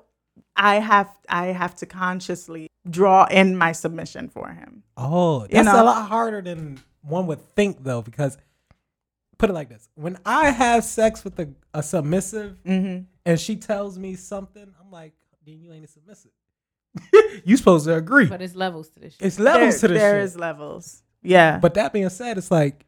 I 0.55 0.75
have 0.75 1.09
I 1.27 1.47
have 1.47 1.73
to 1.77 1.87
consciously 1.87 2.67
draw 2.87 3.25
in 3.25 3.57
my 3.57 3.71
submission 3.71 4.29
for 4.29 4.49
him. 4.49 4.83
Oh, 4.95 5.41
You 5.43 5.47
that's 5.49 5.65
know? 5.65 5.81
a 5.81 5.83
lot 5.83 6.07
harder 6.07 6.43
than 6.43 6.79
one 7.01 7.25
would 7.25 7.41
think, 7.55 7.83
though, 7.83 8.03
because 8.03 8.37
put 9.39 9.49
it 9.49 9.53
like 9.53 9.69
this: 9.69 9.89
when 9.95 10.19
I 10.27 10.51
have 10.51 10.83
sex 10.83 11.23
with 11.23 11.39
a, 11.39 11.49
a 11.73 11.81
submissive 11.81 12.57
Mm-hmm. 12.63 13.05
and 13.25 13.39
she 13.39 13.55
tells 13.55 13.97
me 13.97 14.13
something, 14.15 14.71
I'm 14.79 14.91
like, 14.91 15.13
"Then 15.43 15.59
you 15.59 15.73
ain't 15.73 15.85
a 15.85 15.87
submissive. 15.87 16.29
you 17.43 17.57
supposed 17.57 17.85
to 17.85 17.95
agree." 17.95 18.27
But 18.27 18.43
it's 18.43 18.53
levels 18.55 18.89
to 18.89 18.99
this 18.99 19.13
shit. 19.15 19.25
it's 19.25 19.39
levels 19.39 19.79
to 19.81 19.87
this 19.87 19.97
there 19.97 20.17
shit. 20.17 20.23
is 20.25 20.37
levels. 20.37 21.01
Yeah. 21.23 21.57
But 21.57 21.73
that 21.73 21.93
being 21.93 22.09
said, 22.09 22.37
it's 22.37 22.51
like 22.51 22.85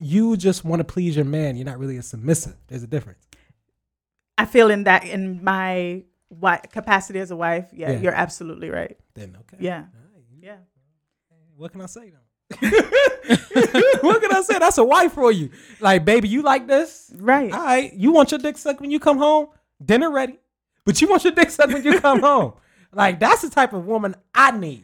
you 0.00 0.36
just 0.36 0.64
want 0.64 0.80
to 0.80 0.84
please 0.84 1.16
your 1.16 1.24
man. 1.24 1.56
You're 1.56 1.66
not 1.66 1.78
really 1.78 1.96
a 1.96 2.02
submissive. 2.02 2.54
There's 2.68 2.82
a 2.82 2.86
difference. 2.86 3.18
I 4.36 4.44
feel 4.44 4.70
in 4.70 4.84
that 4.84 5.04
in 5.04 5.42
my 5.42 6.04
what 6.28 6.70
capacity 6.70 7.18
as 7.18 7.30
a 7.30 7.36
wife. 7.36 7.66
Yeah, 7.72 7.92
Yeah. 7.92 7.98
you're 8.00 8.12
absolutely 8.14 8.70
right. 8.70 8.96
Then 9.14 9.36
okay. 9.40 9.56
Yeah. 9.60 9.78
All 9.78 9.80
right. 10.14 10.24
Yeah. 10.40 10.56
What 11.56 11.72
can 11.72 11.80
I 11.80 11.86
say 11.86 12.10
though? 12.10 12.18
what 14.02 14.22
can 14.22 14.32
I 14.32 14.42
say? 14.42 14.58
That's 14.58 14.78
a 14.78 14.84
wife 14.84 15.12
for 15.12 15.32
you. 15.32 15.50
Like, 15.80 16.04
baby, 16.04 16.28
you 16.28 16.42
like 16.42 16.66
this? 16.66 17.12
Right. 17.16 17.52
All 17.52 17.64
right. 17.64 17.92
You 17.92 18.12
want 18.12 18.30
your 18.30 18.38
dick 18.38 18.56
sucked 18.56 18.80
when 18.80 18.90
you 18.90 19.00
come 19.00 19.18
home? 19.18 19.48
Dinner 19.84 20.10
ready. 20.10 20.38
But 20.84 21.00
you 21.00 21.08
want 21.08 21.24
your 21.24 21.32
dick 21.32 21.50
sucked 21.50 21.72
when 21.72 21.84
you 21.84 22.00
come 22.00 22.20
home. 22.20 22.54
Like, 22.90 23.20
that's 23.20 23.42
the 23.42 23.50
type 23.50 23.74
of 23.74 23.84
woman 23.84 24.14
I 24.34 24.50
need. 24.50 24.82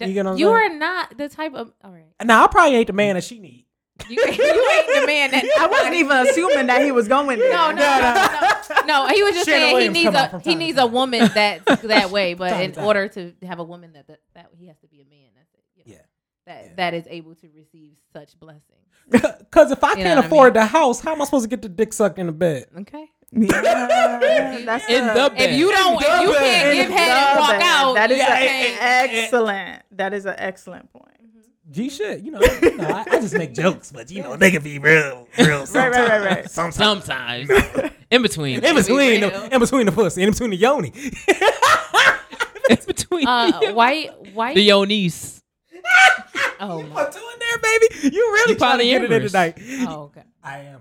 You 0.00 0.12
get 0.14 0.24
what 0.24 0.32
I'm 0.34 0.38
you 0.38 0.46
saying? 0.46 0.54
are 0.54 0.78
not 0.78 1.18
the 1.18 1.28
type 1.28 1.52
of. 1.52 1.72
All 1.82 1.90
right. 1.90 2.06
Now, 2.24 2.44
I 2.44 2.46
probably 2.46 2.76
ain't 2.76 2.86
the 2.86 2.92
man 2.92 3.16
that 3.16 3.24
she 3.24 3.40
need. 3.40 3.66
You, 4.08 4.16
you 4.22 4.70
ain't 4.72 5.00
the 5.00 5.06
man 5.06 5.30
that. 5.32 5.44
I 5.58 5.66
wasn't 5.66 5.94
even 5.94 6.16
assuming 6.26 6.66
that 6.66 6.82
he 6.82 6.92
was 6.92 7.06
going 7.08 7.38
there. 7.38 7.50
No, 7.52 7.70
no, 7.70 7.76
no, 7.76 8.14
no, 8.14 9.04
no. 9.06 9.08
He 9.14 9.22
was 9.22 9.34
just 9.34 9.48
Shannon 9.48 9.60
saying 9.62 9.74
Williams 9.74 9.96
he 9.96 10.04
needs 10.04 10.16
a 10.16 10.38
he 10.40 10.54
needs 10.54 10.78
a 10.78 10.86
woman 10.86 11.20
that 11.34 11.64
that 11.82 12.10
way, 12.10 12.34
but 12.40 12.50
Time 12.50 12.60
in 12.62 12.72
time. 12.72 12.84
order 12.86 13.08
to 13.08 13.32
have 13.46 13.58
a 13.58 13.64
woman 13.64 13.92
that 13.94 14.06
that, 14.08 14.20
that 14.34 14.46
he 14.58 14.66
has 14.68 14.78
to 14.78 14.86
be 14.88 15.00
a 15.02 15.04
man. 15.04 15.28
That's 15.36 15.54
it. 15.54 15.64
you 15.76 15.84
know, 15.84 15.98
Yeah. 15.98 16.04
That 16.46 16.64
Yeah. 16.64 16.72
that 16.76 16.94
is 16.94 17.06
able 17.08 17.34
to 17.36 17.48
receive 17.54 17.92
such 18.12 18.38
blessings. 18.38 18.64
Because 19.10 19.72
if 19.72 19.82
I 19.82 19.90
You 19.90 19.96
can't 19.96 20.16
what 20.16 20.24
I 20.24 20.26
afford 20.26 20.54
the 20.54 20.64
house, 20.66 21.00
how 21.00 21.12
am 21.12 21.22
I 21.22 21.24
supposed 21.24 21.44
to 21.44 21.48
get 21.48 21.62
the 21.62 21.68
dick 21.68 21.92
sucked 21.92 22.18
in 22.18 22.26
the 22.26 22.32
bed? 22.32 22.66
Okay. 22.80 23.06
Yeah, 23.32 24.60
that's 24.64 24.88
In 24.88 25.04
a- 25.04 25.14
the 25.14 25.30
bed. 25.30 25.50
If 25.50 25.56
you 25.58 25.70
don't, 25.70 25.94
if 26.02 26.22
you 26.22 26.32
can't 26.34 26.68
in 26.68 26.74
give 26.86 26.90
head 26.90 27.10
and 27.30 27.38
walk 27.38 27.50
bed. 27.50 27.62
out, 27.62 27.94
That 27.94 28.10
is 28.10 28.18
you 28.18 28.24
a- 28.24 28.26
can't- 28.26 29.10
excellent. 29.10 29.82
That 29.92 30.14
is 30.14 30.26
an 30.26 30.34
excellent 30.38 30.92
point. 30.92 31.06
G 31.70 31.88
shit, 31.88 32.20
you 32.22 32.32
know, 32.32 32.40
you 32.62 32.76
know 32.76 32.88
I, 32.88 33.04
I 33.08 33.20
just 33.20 33.34
make 33.34 33.54
jokes, 33.62 33.92
but 33.92 34.10
you 34.10 34.22
know 34.22 34.36
they 34.36 34.50
can 34.50 34.62
be 34.62 34.78
real, 34.78 35.28
real. 35.38 35.64
Right, 35.66 35.74
right, 35.74 35.92
right, 35.92 36.24
right. 36.24 36.50
Sometimes. 36.50 36.74
Sometimes 37.06 37.50
in 38.10 38.22
between, 38.22 38.64
In 38.64 38.74
between, 38.74 39.20
real. 39.20 39.30
the, 39.30 39.54
in 39.54 39.60
between 39.60 39.86
the 39.86 39.92
pussy, 39.92 40.22
in 40.22 40.30
between 40.30 40.50
the 40.50 40.56
yoni. 40.56 40.92
in 42.68 42.76
between 42.86 43.26
uh, 43.26 43.72
white 43.72 44.10
white. 44.34 44.54
the 44.56 44.68
Yonis. 44.68 45.42
oh, 46.60 46.82
my- 46.82 46.88
What 46.88 47.12
doing 47.12 47.24
there, 47.38 47.58
baby? 47.58 48.14
You 48.16 48.20
really 48.32 48.52
You 48.54 48.58
trying 48.58 48.78
to 48.78 48.84
get 48.84 49.04
it 49.04 49.12
in 49.12 49.22
tonight? 49.28 49.58
oh, 49.88 50.02
okay. 50.04 50.22
I 50.42 50.58
am. 50.60 50.80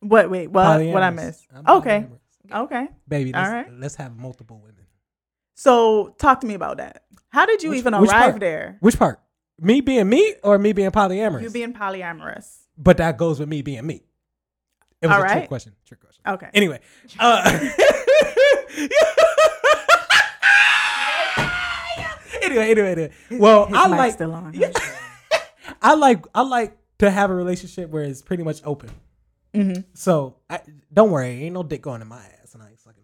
What? 0.00 0.30
Wait. 0.30 0.48
What? 0.50 0.80
What 0.84 1.02
I 1.02 1.10
Polyamorous. 1.10 1.14
missed? 1.14 1.46
I'm 1.54 1.76
Okay. 1.78 2.06
polyamorous. 2.50 2.64
Okay. 2.64 2.88
baby. 3.08 3.32
All 3.34 3.40
Let's, 3.42 3.52
right. 3.52 3.66
let's 3.80 3.94
have 3.96 4.16
multiple 4.16 4.58
women. 4.60 4.84
So 5.54 6.14
talk 6.18 6.40
to 6.40 6.46
me 6.46 6.54
about 6.54 6.76
that. 6.78 7.04
How 7.30 7.46
did 7.46 7.62
you 7.62 7.70
Which- 7.70 7.78
even 7.78 7.98
which 8.00 8.10
arrive 8.10 8.30
part? 8.32 8.40
there? 8.40 8.76
Which 8.80 8.98
part? 8.98 9.20
Me 9.60 9.80
being 9.80 10.08
me 10.08 10.34
or 10.42 10.58
me 10.58 10.72
being 10.72 10.90
polyamorous? 10.90 11.42
You 11.42 11.50
being 11.50 11.72
polyamorous. 11.72 12.58
but 12.76 12.96
that 12.98 13.16
goes 13.16 13.38
with 13.40 13.48
me 13.48 13.62
being 13.62 13.86
me. 13.86 14.02
It 15.00 15.06
was 15.08 15.16
All 15.16 15.22
a 15.22 15.28
trick 15.28 15.48
question. 15.48 15.72
Trick 15.86 16.00
question. 16.00 16.22
Okay. 16.26 16.48
Anyway, 16.54 16.80
uh, 17.20 17.60
anyway, 22.42 22.70
anyway, 22.70 22.92
anyway. 22.92 23.10
Well, 23.32 23.66
His 23.66 23.76
I 23.76 23.86
like 23.86 24.12
still 24.14 24.32
on. 24.32 24.54
I 25.82 25.94
like 25.94 26.24
I 26.34 26.42
like 26.42 26.76
to 26.98 27.10
have 27.10 27.30
a 27.30 27.34
relationship 27.34 27.90
where 27.90 28.02
it's 28.04 28.22
pretty 28.22 28.42
much 28.42 28.60
open. 28.64 28.90
hmm 29.54 29.72
So 29.94 30.36
I, 30.48 30.60
don't 30.92 31.10
worry, 31.10 31.44
ain't 31.44 31.54
no 31.54 31.62
dick 31.62 31.82
going 31.82 32.00
in 32.02 32.08
my 32.08 32.24
ass, 32.42 32.54
and 32.54 32.62
I 32.62 32.70
ain't 32.70 32.80
sucking 32.80 33.02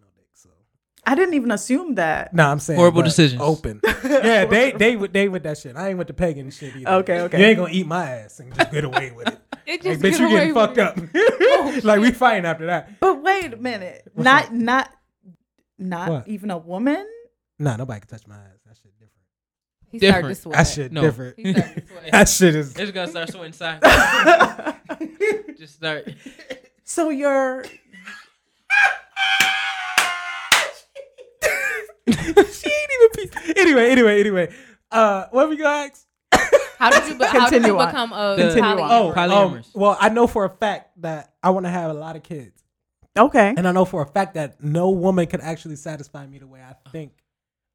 I 1.05 1.15
didn't 1.15 1.33
even 1.33 1.51
assume 1.51 1.95
that. 1.95 2.33
no, 2.33 2.47
I'm 2.47 2.59
saying 2.59 2.77
Horrible 2.77 3.01
but 3.01 3.05
decisions. 3.05 3.41
Open. 3.41 3.81
yeah, 4.03 4.45
they 4.45 4.71
they 4.71 4.95
with 4.95 5.11
they 5.13 5.27
with 5.27 5.43
that 5.43 5.57
shit. 5.57 5.75
I 5.75 5.89
ain't 5.89 5.97
with 5.97 6.07
the 6.07 6.13
pagan 6.13 6.51
shit 6.51 6.75
either. 6.75 6.89
Okay, 6.89 7.21
okay. 7.21 7.39
You 7.39 7.45
ain't 7.45 7.57
gonna 7.57 7.73
eat 7.73 7.87
my 7.87 8.07
ass 8.07 8.39
and 8.39 8.53
just 8.53 8.71
get 8.71 8.83
away 8.83 9.11
with 9.11 9.27
it. 9.27 9.39
It 9.67 9.83
Like, 9.85 9.99
just 10.01 10.01
bitch, 10.01 10.19
you 10.19 10.29
getting 10.29 10.53
with 10.53 10.75
fucked 10.75 10.77
it. 10.79 10.81
up. 10.81 10.97
Oh, 11.15 11.79
like 11.83 12.01
we 12.01 12.09
oh, 12.09 12.11
fighting 12.13 12.45
after 12.45 12.65
that. 12.65 12.99
But 12.99 13.21
wait 13.21 13.53
a 13.53 13.57
minute. 13.57 14.01
What's 14.13 14.25
not 14.25 14.45
up? 14.45 14.51
not 14.51 14.89
not 15.77 16.09
What? 16.09 16.27
even 16.27 16.49
a 16.51 16.57
woman. 16.57 17.07
Nah, 17.59 17.75
nobody 17.77 17.99
can 18.01 18.09
touch 18.09 18.27
my 18.27 18.35
ass. 18.35 18.59
That 18.65 18.75
shit 18.75 18.91
different. 18.93 19.11
He 19.91 19.99
started 19.99 20.13
to 20.13 20.27
Different. 20.29 20.37
sweat. 20.39 20.55
That 20.57 20.63
shit 20.67 20.91
No. 20.91 21.01
different. 21.01 21.35
He 21.39 21.53
started 21.53 21.75
to 21.75 21.87
sweat. 21.87 22.11
that 22.11 22.29
shit 22.29 22.55
is. 22.55 22.75
It's 22.75 22.91
gonna 22.91 23.07
start 23.07 23.29
sweating 23.29 23.53
silent. 23.53 23.83
Just 25.57 25.75
start. 25.75 26.09
so 26.83 27.09
you're 27.09 27.63
she 32.51 32.69
ain't 32.69 33.15
even 33.19 33.57
anyway, 33.57 33.89
anyway, 33.91 34.19
anyway. 34.19 34.53
Uh, 34.91 35.25
what 35.31 35.49
we 35.49 35.57
gonna 35.57 35.87
ask? 35.89 36.05
How 36.77 36.89
did 36.89 37.09
you? 37.09 37.17
be- 37.19 37.25
How 37.25 37.49
did 37.49 37.65
you 37.65 37.77
become 37.77 38.11
a 38.11 38.35
Continue 38.37 38.61
poly? 38.61 38.81
on. 38.81 38.91
Oh, 38.91 39.09
um, 39.09 39.15
Polyamorous. 39.15 39.67
well, 39.75 39.97
I 39.99 40.09
know 40.09 40.25
for 40.27 40.45
a 40.45 40.49
fact 40.49 40.99
that 41.01 41.33
I 41.43 41.51
want 41.51 41.65
to 41.65 41.69
have 41.69 41.91
a 41.91 41.93
lot 41.93 42.15
of 42.15 42.23
kids, 42.23 42.63
Okay. 43.17 43.53
and 43.55 43.67
I 43.67 43.71
know 43.71 43.85
for 43.85 44.01
a 44.01 44.05
fact 44.07 44.33
that 44.33 44.63
no 44.63 44.89
woman 44.89 45.27
can 45.27 45.41
actually 45.41 45.75
satisfy 45.75 46.25
me 46.25 46.39
the 46.39 46.47
way 46.47 46.59
I 46.61 46.73
think 46.89 47.11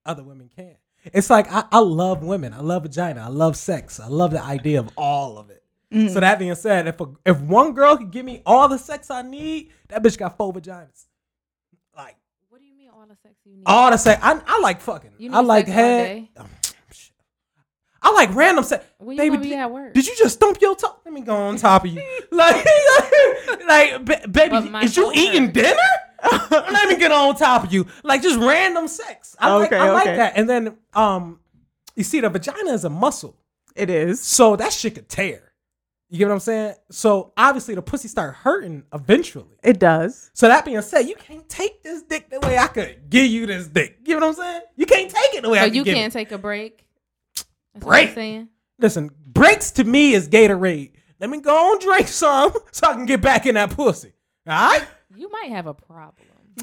other 0.05 0.23
women 0.25 0.51
can. 0.55 0.75
It's 1.13 1.31
like 1.31 1.51
I, 1.53 1.65
I 1.71 1.79
love 1.79 2.25
women. 2.25 2.53
I 2.53 2.61
love 2.61 2.83
vagina. 2.83 3.23
I 3.23 3.29
love 3.29 3.57
sex. 3.57 4.01
I 4.01 4.09
love 4.09 4.33
the 4.33 4.43
idea 4.43 4.81
of 4.81 4.91
all 4.97 5.39
of 5.39 5.51
it. 5.51 5.63
Mm. 5.95 6.11
So 6.13 6.19
that 6.19 6.41
being 6.41 6.55
said, 6.57 6.89
if 6.89 7.01
a, 7.01 7.07
if 7.25 7.39
one 7.41 7.75
girl 7.75 7.97
could 7.97 8.11
give 8.11 8.25
me 8.27 8.43
all 8.45 8.69
the 8.69 8.77
sex 8.79 9.09
I 9.09 9.23
need, 9.23 9.71
that 9.89 10.03
bitch 10.03 10.19
got 10.19 10.37
four 10.37 10.53
vaginas. 10.53 11.05
Like 11.97 12.17
What 12.49 12.61
do 12.61 12.67
you 12.67 12.75
mean 12.77 12.89
all 12.93 13.07
the 13.07 13.15
sex 13.23 13.36
you 13.47 13.57
need? 13.57 13.63
all 13.67 13.91
the 13.91 13.97
sex, 13.97 14.21
I, 14.23 14.41
I 14.47 14.59
like 14.61 14.81
fucking. 14.81 15.13
You 15.19 15.33
I 15.33 15.41
like 15.41 15.67
sex 15.67 15.75
head. 15.75 16.05
day? 16.07 16.31
Shit. 16.93 17.13
I 18.03 18.13
like 18.13 18.35
random 18.35 18.65
sex. 18.65 18.85
When 18.99 19.17
you 19.17 19.23
Baby, 19.23 19.37
be 19.39 19.49
did, 19.51 19.59
at 19.59 19.71
work? 19.71 19.95
did 19.95 20.07
you 20.07 20.15
just 20.17 20.35
stump 20.37 20.61
your 20.61 20.77
toe? 20.77 20.97
Let 21.05 21.13
me 21.15 21.23
go 21.23 21.35
on 21.35 21.57
top 21.57 21.85
of 21.85 21.91
you. 21.91 22.03
like, 22.31 22.65
like, 23.69 24.05
ba- 24.05 24.29
baby, 24.29 24.57
is 24.85 24.97
you 24.97 25.05
toe 25.05 25.13
eating 25.15 25.47
hurts. 25.47 25.55
dinner? 25.55 25.81
Let 26.51 26.89
me 26.89 26.97
get 26.97 27.13
on 27.13 27.37
top 27.37 27.65
of 27.65 27.73
you. 27.73 27.87
Like 28.03 28.23
just 28.23 28.39
random 28.39 28.89
sex. 28.89 29.37
I 29.39 29.55
like 29.55 29.73
Okay, 29.73 29.91
like 29.91 30.07
okay. 30.07 30.17
that. 30.17 30.33
And 30.37 30.49
then 30.49 30.77
um 30.95 31.41
you 31.95 32.03
see 32.05 32.21
the 32.21 32.29
vagina 32.31 32.73
is 32.73 32.85
a 32.85 32.91
muscle. 32.91 33.37
It 33.77 33.91
is. 33.91 34.21
So 34.21 34.57
that 34.57 34.73
shit 34.73 34.95
could 34.95 35.09
tear. 35.09 35.46
You 36.09 36.19
get 36.19 36.29
what 36.29 36.35
I'm 36.35 36.41
saying? 36.41 36.75
So 36.91 37.33
obviously 37.37 37.75
the 37.75 37.83
pussy 37.83 38.07
start 38.09 38.35
hurting 38.37 38.85
eventually. 38.93 39.57
It 39.63 39.81
does. 39.81 40.31
So 40.35 40.47
that 40.49 40.65
being 40.65 40.81
said, 40.83 41.01
you 41.03 41.17
can't 41.17 41.49
take 41.49 41.83
this 41.83 42.03
dick 42.03 42.31
the 42.31 42.39
way 42.41 42.57
I 42.59 42.69
could 42.69 43.11
give 43.11 43.27
you 43.27 43.47
this 43.47 43.67
dick. 43.67 43.99
You 44.05 44.15
know 44.21 44.27
what 44.29 44.39
I'm 44.39 44.45
saying? 44.45 44.61
You 44.77 44.87
can't 44.87 45.11
take 45.11 45.35
it 45.35 45.43
the 45.43 45.51
way 45.51 45.59
So 45.59 45.65
I 45.65 45.67
could 45.69 45.77
you 45.77 45.85
give 45.85 45.95
can't 45.97 46.15
it. 46.15 46.17
take 46.19 46.31
a 46.33 46.39
break. 46.39 46.87
That's 47.75 47.85
Break? 47.85 48.07
you're 48.07 48.15
saying. 48.15 48.49
Listen, 48.79 49.11
breaks 49.27 49.73
to 49.73 49.85
me 49.85 50.13
is 50.15 50.29
Gatorade. 50.29 50.93
Let 51.19 51.29
me 51.31 51.41
go 51.41 51.73
and 51.73 51.81
drink 51.81 52.07
some 52.09 52.53
so 52.73 52.87
I 52.89 52.93
can 52.95 53.07
get 53.07 53.21
back 53.21 53.47
in 53.47 53.55
that 53.57 53.71
pussy. 53.71 54.13
All 54.47 54.53
right? 54.55 54.85
You 55.17 55.29
might 55.31 55.51
have 55.51 55.67
a 55.67 55.75
problem. 55.75 56.15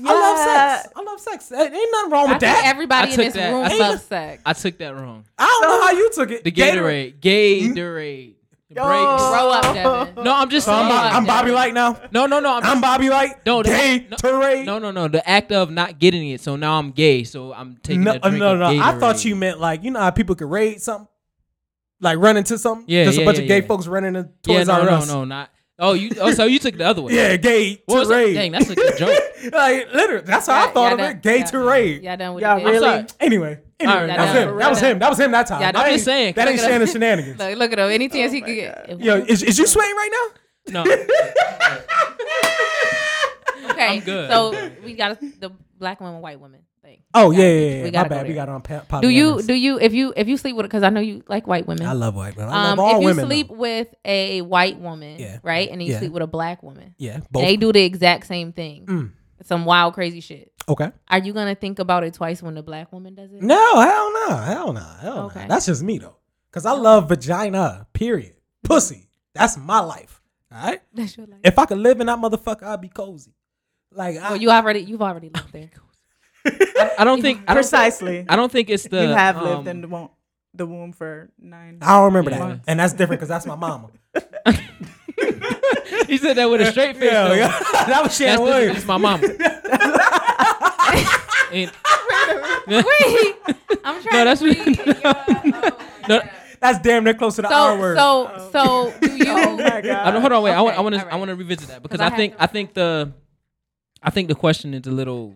I 0.06 0.12
love 0.12 0.38
sex. 0.84 0.94
I 0.96 1.02
love 1.04 1.20
sex. 1.20 1.52
Ain't 1.52 1.72
nothing 1.92 2.12
wrong 2.12 2.30
I 2.30 2.34
with 2.34 2.40
think 2.40 2.56
that. 2.56 2.64
everybody 2.66 3.10
I 3.10 3.12
in 3.12 3.16
took 3.18 3.26
this 3.26 3.34
that. 3.36 3.52
room 3.52 3.66
I 3.66 3.78
loves 3.78 4.04
sex. 4.04 4.42
I 4.46 4.54
took 4.54 4.78
that 4.80 4.96
wrong. 4.96 5.26
I 5.38 5.46
don't 5.46 5.70
know 5.70 5.82
how 5.86 5.92
you 5.92 6.10
took 6.14 6.32
it. 6.32 6.44
The 6.44 6.52
Gatorade. 6.52 7.20
Gatorade. 7.20 8.36
The 8.36 8.43
Yo. 8.76 8.84
breaks. 8.86 9.24
Grow 9.30 9.52
up, 9.52 9.64
Devin. 9.76 10.24
No, 10.24 10.34
I'm 10.36 10.50
just 10.50 10.66
So 10.66 10.74
I'm, 10.74 10.90
saying. 10.90 11.14
I'm 11.16 11.26
Bobby 11.26 11.52
Light 11.52 11.74
now. 11.74 12.00
No, 12.12 12.26
no, 12.26 12.40
no. 12.40 12.56
I'm, 12.58 12.64
I'm 12.64 12.82
Bobby 12.82 13.10
Light. 13.10 13.46
No, 13.46 13.64
the- 13.64 13.70
Gatorade. 13.70 14.66
no, 14.66 14.80
no, 14.80 14.92
no. 14.92 15.08
The 15.08 15.28
act 15.28 15.52
of 15.52 15.70
not 15.72 16.00
getting 16.00 16.30
it. 16.30 16.42
So 16.42 16.56
now 16.56 16.80
I'm 16.80 16.92
gay. 16.92 17.24
So 17.24 17.54
I'm 17.54 17.78
taking 17.84 18.04
no, 18.04 18.12
a 18.14 18.20
drink 18.20 18.38
no, 18.38 18.54
of 18.54 18.60
no. 18.60 18.66
I 18.82 18.98
thought 19.00 19.16
Gatorade. 19.16 19.26
you 19.26 19.36
meant 19.36 19.60
like 19.60 19.84
you 19.84 19.92
know 19.92 20.00
how 20.00 20.12
people 20.12 20.36
could 20.36 20.50
raid 20.50 20.82
something, 20.82 21.08
like 22.00 22.18
run 22.18 22.38
into 22.38 22.58
something. 22.58 22.86
Yeah, 22.88 23.06
just 23.06 23.18
a 23.18 23.22
yeah, 23.22 23.26
bunch 23.26 23.38
yeah, 23.38 23.44
of 23.44 23.48
gay 23.48 23.60
yeah. 23.62 23.68
folks 23.68 23.88
running 23.88 24.16
into 24.16 24.30
Yeah, 24.48 24.58
Toys 24.60 24.68
no, 24.68 24.74
R 24.74 24.86
no, 24.86 24.92
Us. 24.98 25.08
no, 25.08 25.24
not. 25.26 25.50
Oh, 25.80 25.94
you. 25.94 26.12
Oh, 26.22 26.32
so 26.32 26.46
you 26.46 26.60
took 26.60 26.78
the 26.78 26.86
other 26.86 27.02
way. 27.02 27.14
Yeah, 27.16 27.36
gay 27.36 27.82
What 27.86 28.00
was 28.00 28.08
to 28.08 28.14
that? 28.14 28.20
raid. 28.20 28.34
Dang, 28.36 28.52
that's 28.52 28.70
a 28.70 28.76
good 28.76 28.98
joke. 28.98 29.20
like 29.54 29.92
literally, 29.94 30.24
that's 30.26 30.46
how 30.48 30.68
I 30.68 30.72
thought 30.72 30.84
y'all 30.84 30.92
of 30.94 30.98
done- 31.00 31.12
it. 31.18 31.22
Gay 31.24 31.40
yeah. 31.40 31.46
to 31.46 31.60
raid. 31.60 32.04
Y'all 32.04 32.18
done 32.18 32.34
with 32.36 32.44
Y'all 32.44 32.60
it? 32.60 32.64
really? 32.64 32.80
sorry. 32.80 33.06
Anyway, 33.20 33.60
anyway, 33.84 34.02
All 34.02 34.08
right, 34.08 34.18
that, 34.18 34.20
was 34.20 34.34
him. 34.34 34.58
that 34.58 34.70
was 34.70 34.80
him. 34.82 35.00
That 35.00 35.10
was 35.10 35.20
him 35.20 35.32
that 35.32 35.48
time. 35.48 35.62
Yeah, 35.62 35.72
that 35.72 35.80
I'm 35.80 35.86
ain't, 35.88 35.94
just 35.96 36.06
saying, 36.06 36.34
That 36.36 36.48
ain't 36.48 36.58
look. 36.60 36.70
Shannon 36.70 36.88
shenanigans. 36.94 37.40
Look, 37.40 37.58
look 37.58 37.72
at 37.74 37.80
him. 37.80 37.90
Any 37.92 38.10
chance 38.10 38.32
he 38.32 38.42
could 38.42 38.56
get. 38.56 39.00
Yo, 39.00 39.18
is, 39.18 39.44
is 39.44 39.58
you 39.60 39.68
sweating 39.68 39.96
right 39.96 40.10
now? 40.12 40.84
No. 40.86 40.92
okay, 43.72 43.88
I'm 43.88 44.00
good. 44.02 44.30
So 44.30 44.70
we 44.84 44.94
got 44.96 45.20
the 45.20 45.52
black 45.78 46.00
woman, 46.02 46.22
white 46.22 46.40
woman 46.40 46.62
thing. 46.82 47.02
Oh 47.14 47.30
We 47.30 47.38
yeah, 47.38 47.42
gotta- 47.44 47.54
yeah, 47.54 47.60
yeah. 47.60 47.76
we 47.76 47.84
My 47.84 47.90
gotta 47.92 48.10
go 48.10 48.16
bad. 48.16 48.28
We 48.28 48.34
there. 48.34 48.46
got 48.46 48.50
on 48.50 48.62
pa- 48.62 49.02
Do 49.02 49.10
you 49.10 49.34
polyamorous. 49.36 49.48
do 49.48 49.54
you 49.54 49.80
if 49.80 49.94
you 49.94 50.14
if 50.16 50.28
you 50.28 50.38
sleep 50.38 50.56
with 50.56 50.66
because 50.66 50.84
I 50.84 50.90
know 50.90 51.02
you 51.02 51.24
like 51.28 51.48
white 51.48 51.68
women. 51.68 51.86
I 51.88 51.94
love 51.94 52.16
white 52.16 52.36
women. 52.36 52.54
I 52.54 52.72
um, 52.72 52.78
love 52.78 52.80
all 52.80 52.96
if 52.98 53.02
you 53.02 53.06
women. 53.08 53.26
sleep 53.26 53.48
though. 53.50 53.56
with 53.56 53.88
a 54.06 54.42
white 54.42 54.80
woman, 54.80 55.20
Yeah. 55.20 55.40
right, 55.44 55.70
and 55.70 55.82
you 55.84 55.92
Yeah. 55.94 56.00
sleep 56.00 56.12
with 56.12 56.24
a 56.24 56.28
black 56.28 56.64
woman, 56.64 56.96
Yeah, 56.98 57.20
both. 57.32 57.44
they 57.44 57.58
do 57.58 57.72
the 57.74 57.84
exact 57.84 58.28
same 58.28 58.52
thing, 58.54 58.86
Mm. 58.86 59.12
Some 59.44 59.66
wild 59.66 59.94
crazy 59.94 60.20
shit. 60.22 60.52
Okay. 60.68 60.92
Are 61.10 61.20
you 61.20 61.34
gonna 61.34 61.56
think 61.56 61.80
about 61.80 62.04
it 62.04 62.14
twice 62.14 62.42
when 62.42 62.56
the 62.56 62.64
black 62.64 62.92
woman 62.94 63.16
does 63.16 63.32
it? 63.34 63.42
No, 63.42 63.80
hell 63.80 64.14
no, 64.14 64.38
hell 64.38 64.74
no, 64.74 64.82
hell 65.02 65.20
Okay. 65.26 65.42
no. 65.44 65.48
That's 65.48 65.66
just 65.66 65.84
me 65.84 65.98
though, 65.98 66.18
cause 66.52 66.66
I 66.66 66.72
love 66.72 67.10
vagina. 67.10 67.88
Period. 67.94 68.34
Pussy. 68.64 69.10
That's 69.34 69.58
my 69.58 69.80
life. 69.80 70.22
All 70.54 70.64
right. 70.66 70.82
That's 70.94 71.18
your 71.18 71.26
life. 71.28 71.40
If 71.44 71.60
I 71.60 71.66
could 71.66 71.80
live 71.80 72.00
in 72.00 72.08
that 72.08 72.20
motherfucker, 72.20 72.64
I'd 72.64 72.82
be 72.82 72.88
cozy. 72.90 73.34
Like 73.92 74.18
I, 74.18 74.30
Well, 74.32 74.38
you 74.42 74.50
already 74.52 74.80
you've 74.82 75.02
already 75.02 75.30
lived 75.30 75.52
there. 75.54 75.70
I 76.98 77.04
don't 77.04 77.22
think. 77.22 77.40
I 77.48 77.54
don't, 77.54 77.56
Precisely. 77.56 78.26
I 78.28 78.36
don't 78.36 78.52
think 78.52 78.70
it's 78.70 78.84
the. 78.88 79.02
you 79.04 79.10
have 79.10 79.38
um, 79.38 79.44
lived 79.46 79.68
in 79.68 79.82
the 79.82 79.88
womb, 79.88 80.10
the 80.54 80.66
womb 80.66 80.92
for 80.94 81.30
nine. 81.40 81.80
I 81.82 81.96
don't 81.98 82.06
remember 82.06 82.32
Yeah. 82.32 82.48
that, 82.48 82.60
and 82.68 82.80
that's 82.80 82.94
different 82.94 83.20
because 83.20 83.30
that's 83.30 83.46
my 83.46 83.56
mama. 83.56 83.90
he 86.08 86.18
said 86.18 86.36
that 86.38 86.50
with 86.50 86.62
a 86.62 86.72
straight 86.72 86.96
face. 86.98 87.12
Yeah, 87.12 87.28
though. 87.28 87.34
yeah. 87.34 87.48
that 87.72 87.88
was 88.04 88.18
That's, 88.18 88.18
Shannon 88.18 88.38
the- 88.38 88.44
Williams. 88.44 88.74
that's 88.76 88.88
my 88.88 88.98
mama. 88.98 89.28
And- 91.54 91.72
Wait, 92.68 93.36
I'm 93.84 94.02
trying 94.02 94.14
No, 94.14 94.26
that's 94.26 94.40
to 94.42 94.46
read. 94.48 94.78
your- 94.78 94.96
oh 95.06 95.42
my 95.44 95.72
No, 96.10 96.20
God. 96.20 96.30
That's 96.60 96.80
damn 96.80 97.04
near 97.04 97.14
close 97.14 97.36
to 97.36 97.42
the 97.44 97.54
R 97.54 97.76
So 97.76 97.80
word. 97.80 97.98
so 97.98 98.50
so 98.54 98.94
do 99.02 99.10
oh 99.12 99.16
you? 99.16 99.26
Oh 99.28 99.58
my 99.58 99.82
god. 99.82 99.86
I 99.86 100.12
don't, 100.12 100.22
hold 100.22 100.32
on, 100.34 100.44
wait. 100.44 100.52
I 100.54 100.62
want. 100.62 100.76
I 100.76 100.80
Okay, 100.80 100.84
want 100.84 100.96
to. 100.96 101.00
all 101.00 101.06
right. 101.06 101.14
I 101.14 101.18
want 101.18 101.30
to 101.30 101.36
revisit 101.36 101.68
that 101.68 101.84
because 101.84 102.00
I 102.00 102.06
I, 102.06 102.10
have 102.10 102.18
think. 102.18 102.36
to- 102.38 102.44
I 102.44 102.48
think 102.48 102.74
the. 102.74 103.12
I 104.02 104.10
think 104.10 104.28
the 104.30 104.36
question 104.36 104.74
is 104.74 104.88
a 104.88 104.92
little. 104.92 105.36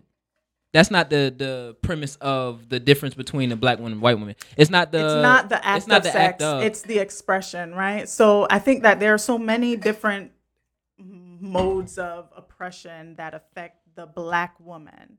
That's 0.77 0.91
not 0.91 1.09
the 1.09 1.33
the 1.35 1.75
premise 1.81 2.17
of 2.17 2.69
the 2.69 2.79
difference 2.79 3.15
between 3.15 3.51
a 3.51 3.55
black 3.55 3.79
woman 3.79 3.93
and 3.93 4.01
white 4.01 4.19
woman. 4.19 4.35
It's 4.55 4.69
not 4.69 4.91
the. 4.91 5.03
it's 5.03 5.23
not 5.23 5.49
the 5.49 5.65
act 5.65 5.77
it's 5.77 5.87
not 5.87 5.97
of 5.97 6.03
the 6.03 6.11
sex. 6.11 6.23
act 6.23 6.41
of. 6.43 6.61
It's 6.61 6.81
the 6.83 6.99
expression, 6.99 7.73
right? 7.73 8.07
So 8.07 8.45
I 8.51 8.59
think 8.59 8.83
that 8.83 8.99
there 8.99 9.11
are 9.11 9.17
so 9.17 9.39
many 9.39 9.75
different 9.75 10.33
modes 10.99 11.97
of 11.97 12.31
oppression 12.37 13.15
that 13.15 13.33
affect 13.33 13.87
the 13.95 14.05
black 14.05 14.59
woman 14.59 15.17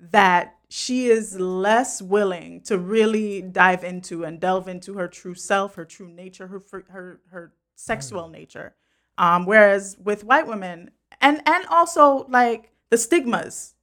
that 0.00 0.56
she 0.70 1.08
is 1.08 1.38
less 1.38 2.00
willing 2.00 2.62
to 2.62 2.78
really 2.78 3.42
dive 3.42 3.84
into 3.84 4.24
and 4.24 4.40
delve 4.40 4.68
into 4.68 4.94
her 4.94 5.06
true 5.06 5.34
self, 5.34 5.74
her 5.74 5.84
true 5.84 6.08
nature, 6.08 6.46
her 6.46 6.62
her 6.88 7.20
her 7.30 7.52
sexual 7.74 8.28
nature. 8.28 8.74
Um, 9.18 9.44
whereas 9.44 9.98
with 10.02 10.24
white 10.24 10.46
women, 10.46 10.92
and 11.20 11.42
and 11.44 11.66
also 11.66 12.24
like 12.30 12.72
the 12.88 12.96
stigmas 12.96 13.73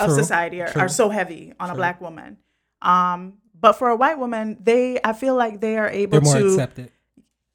of 0.00 0.08
True, 0.08 0.16
society 0.16 0.62
are, 0.62 0.72
are 0.76 0.88
so 0.88 1.08
heavy 1.08 1.52
on 1.60 1.70
a 1.70 1.74
black 1.74 2.00
woman. 2.00 2.38
Um, 2.82 3.34
but 3.58 3.74
for 3.74 3.88
a 3.88 3.96
white 3.96 4.18
woman, 4.18 4.56
they 4.60 4.98
I 5.04 5.12
feel 5.12 5.34
like 5.34 5.60
they 5.60 5.76
are 5.76 5.88
able 5.88 6.12
They're 6.12 6.20
more 6.20 6.38
to 6.38 6.46
accepted. 6.54 6.90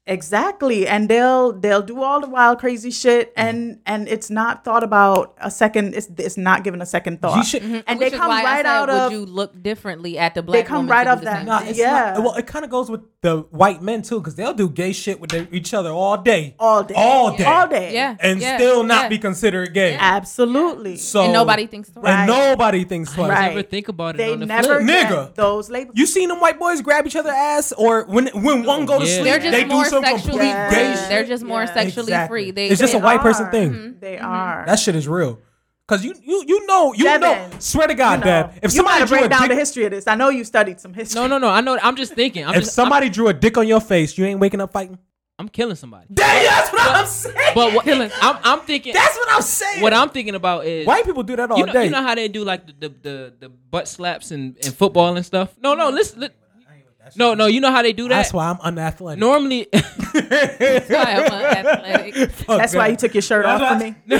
Exactly, 0.06 0.86
and 0.86 1.08
they'll 1.08 1.52
they'll 1.52 1.82
do 1.82 2.02
all 2.02 2.20
the 2.20 2.28
wild 2.28 2.58
crazy 2.58 2.90
shit, 2.90 3.34
mm-hmm. 3.34 3.48
and 3.48 3.80
and 3.86 4.08
it's 4.08 4.30
not 4.30 4.64
thought 4.64 4.82
about 4.82 5.34
a 5.40 5.50
second. 5.50 5.94
It's 5.94 6.08
it's 6.18 6.36
not 6.36 6.64
given 6.64 6.80
a 6.82 6.86
second 6.86 7.20
thought. 7.20 7.36
You 7.36 7.44
should. 7.44 7.62
Mm-hmm. 7.62 7.80
and 7.86 7.98
Which 7.98 8.12
they 8.12 8.18
come 8.18 8.30
right 8.30 8.56
said, 8.58 8.66
out 8.66 8.88
would 8.88 8.96
of 8.96 9.12
you 9.12 9.26
look 9.26 9.60
differently 9.62 10.18
at 10.18 10.34
the 10.34 10.42
black 10.42 10.62
They 10.64 10.68
come 10.68 10.88
right 10.88 11.06
off 11.06 11.20
that- 11.22 11.38
same 11.38 11.46
Nah, 11.46 11.60
Yeah. 11.72 12.12
not. 12.14 12.22
Well, 12.22 12.34
it 12.34 12.46
kind 12.46 12.64
of 12.64 12.70
goes 12.70 12.90
with 12.90 13.02
the 13.22 13.38
white 13.50 13.82
men 13.82 14.02
too, 14.02 14.20
because 14.20 14.34
they'll 14.36 14.54
do 14.54 14.68
gay 14.68 14.92
shit 14.92 15.20
with 15.20 15.30
their, 15.30 15.48
each 15.50 15.74
other 15.74 15.90
all 15.90 16.16
day, 16.16 16.54
all 16.58 16.84
day, 16.84 16.94
all 16.96 17.36
day, 17.36 17.44
all 17.44 17.66
day, 17.68 17.92
Yeah. 17.92 18.16
and 18.20 18.40
yeah, 18.40 18.56
still 18.56 18.84
not 18.84 19.04
yeah. 19.04 19.08
be 19.08 19.18
considered 19.18 19.74
gay. 19.74 19.96
absolutely. 19.98 20.96
So 20.96 21.22
and 21.24 21.32
nobody 21.32 21.66
thinks 21.66 21.90
twice. 21.90 22.06
and 22.06 22.26
nobody 22.28 22.84
thinks 22.84 23.12
twice. 23.12 23.30
Right. 23.30 23.48
never 23.48 23.62
think 23.62 23.88
about 23.88 24.14
it 24.14 24.18
They 24.18 24.32
on 24.32 24.40
the 24.40 24.46
never 24.46 24.76
flip. 24.80 24.86
get 24.86 25.10
Nigga. 25.10 25.34
those 25.34 25.70
labels. 25.70 25.96
You 25.98 26.06
seen 26.06 26.28
them 26.28 26.40
white 26.40 26.58
boys 26.58 26.80
grab 26.80 27.06
each 27.06 27.16
other 27.16 27.30
ass, 27.30 27.72
or 27.72 28.04
when 28.04 28.28
when 28.28 28.64
one 28.64 28.86
go 28.86 28.98
to 28.98 29.04
Yeah. 29.06 29.12
sleep, 29.14 29.24
They're 29.24 29.38
just 29.40 29.62
do 29.68 29.74
more 29.74 29.84
some 29.96 30.04
sexually 30.04 30.30
complete 30.30 30.46
Yes. 30.48 31.00
free. 31.00 31.08
They're 31.08 31.24
just 31.24 31.44
more 31.44 31.60
Yeah. 31.62 31.74
sexually 31.74 32.04
Exactly. 32.04 32.28
free. 32.28 32.50
They, 32.52 32.66
It's 32.68 32.80
just 32.80 32.92
they 32.92 32.98
a 32.98 33.02
white 33.02 33.20
person 33.20 33.46
are. 33.46 33.50
thing. 33.50 33.72
Mm-hmm. 33.72 34.00
They 34.00 34.16
mm-hmm. 34.16 34.26
are. 34.26 34.64
That 34.66 34.78
shit 34.78 34.94
is 34.94 35.08
real. 35.08 35.40
Cause 35.88 36.04
you 36.04 36.14
you 36.20 36.44
you 36.48 36.66
know 36.66 36.92
you 36.94 37.04
know 37.04 37.48
swear 37.60 37.86
to 37.86 37.94
God, 37.94 38.14
you 38.14 38.18
know, 38.18 38.24
Dad. 38.24 38.58
If 38.60 38.72
you 38.72 38.78
somebody 38.78 38.98
gotta 39.00 39.06
drew 39.06 39.24
a 39.24 39.28
down 39.28 39.42
dick, 39.42 39.50
the 39.50 39.54
history 39.54 39.84
of 39.84 39.92
this. 39.92 40.08
I 40.08 40.16
know 40.16 40.30
you 40.30 40.42
studied 40.42 40.80
some 40.80 40.92
history. 40.92 41.20
No, 41.20 41.28
no, 41.28 41.38
no. 41.38 41.48
I 41.48 41.60
know. 41.60 41.78
I'm 41.80 41.94
just 41.94 42.14
thinking. 42.14 42.44
I'm 42.44 42.54
if 42.54 42.64
just. 42.64 42.74
somebody 42.74 43.08
drew 43.08 43.28
a 43.28 43.32
dick 43.32 43.56
on 43.56 43.68
your 43.68 43.80
face, 43.80 44.18
you 44.18 44.24
ain't 44.24 44.40
waking 44.40 44.60
up 44.60 44.72
fighting. 44.72 44.94
I'm, 44.94 44.98
I'm 45.38 45.48
killing 45.48 45.76
somebody. 45.76 46.08
Dang, 46.12 46.44
that's 46.44 46.72
what 46.72 46.90
I'm 46.90 47.06
saying. 47.06 47.52
But 47.54 47.72
what, 47.72 47.86
I'm, 47.86 48.38
I'm 48.42 48.60
thinking. 48.62 48.94
that's 48.94 49.16
what 49.16 49.28
I'm 49.30 49.42
saying. 49.42 49.80
what 49.80 49.94
I'm 49.94 50.08
thinking 50.08 50.34
about 50.34 50.66
is 50.66 50.88
white 50.88 51.04
people 51.04 51.22
do 51.22 51.36
that 51.36 51.52
all 51.52 51.58
you 51.58 51.66
know, 51.66 51.72
day. 51.72 51.84
you 51.84 51.90
know 51.90 52.02
how 52.02 52.16
they 52.16 52.26
do 52.26 52.42
like 52.42 52.66
the 52.66 52.72
the, 52.72 52.88
the, 52.88 53.34
the 53.38 53.48
butt 53.48 53.86
slaps 53.86 54.32
in, 54.32 54.56
in 54.64 54.72
football 54.72 55.16
and 55.16 55.24
stuff. 55.24 55.54
No, 55.60 55.74
no, 55.74 55.90
listen. 55.90 56.28
Li- 57.14 57.18
no, 57.18 57.34
no, 57.34 57.46
you 57.46 57.60
know 57.60 57.70
how 57.70 57.82
they 57.82 57.92
do 57.92 58.08
that. 58.08 58.16
that's 58.16 58.32
why 58.32 58.48
I'm 58.48 58.58
unathletic. 58.60 59.18
Normally, 59.20 59.68
that's 59.72 60.90
Why 60.90 61.04
I'm 61.04 61.32
athletic. 61.32 62.30
Fuck 62.30 62.58
That's 62.58 62.74
why 62.74 62.88
you 62.88 62.96
took 62.96 63.14
your 63.14 63.22
shirt 63.22 63.44
off 63.46 63.78
for 63.78 63.84
me. 63.84 63.94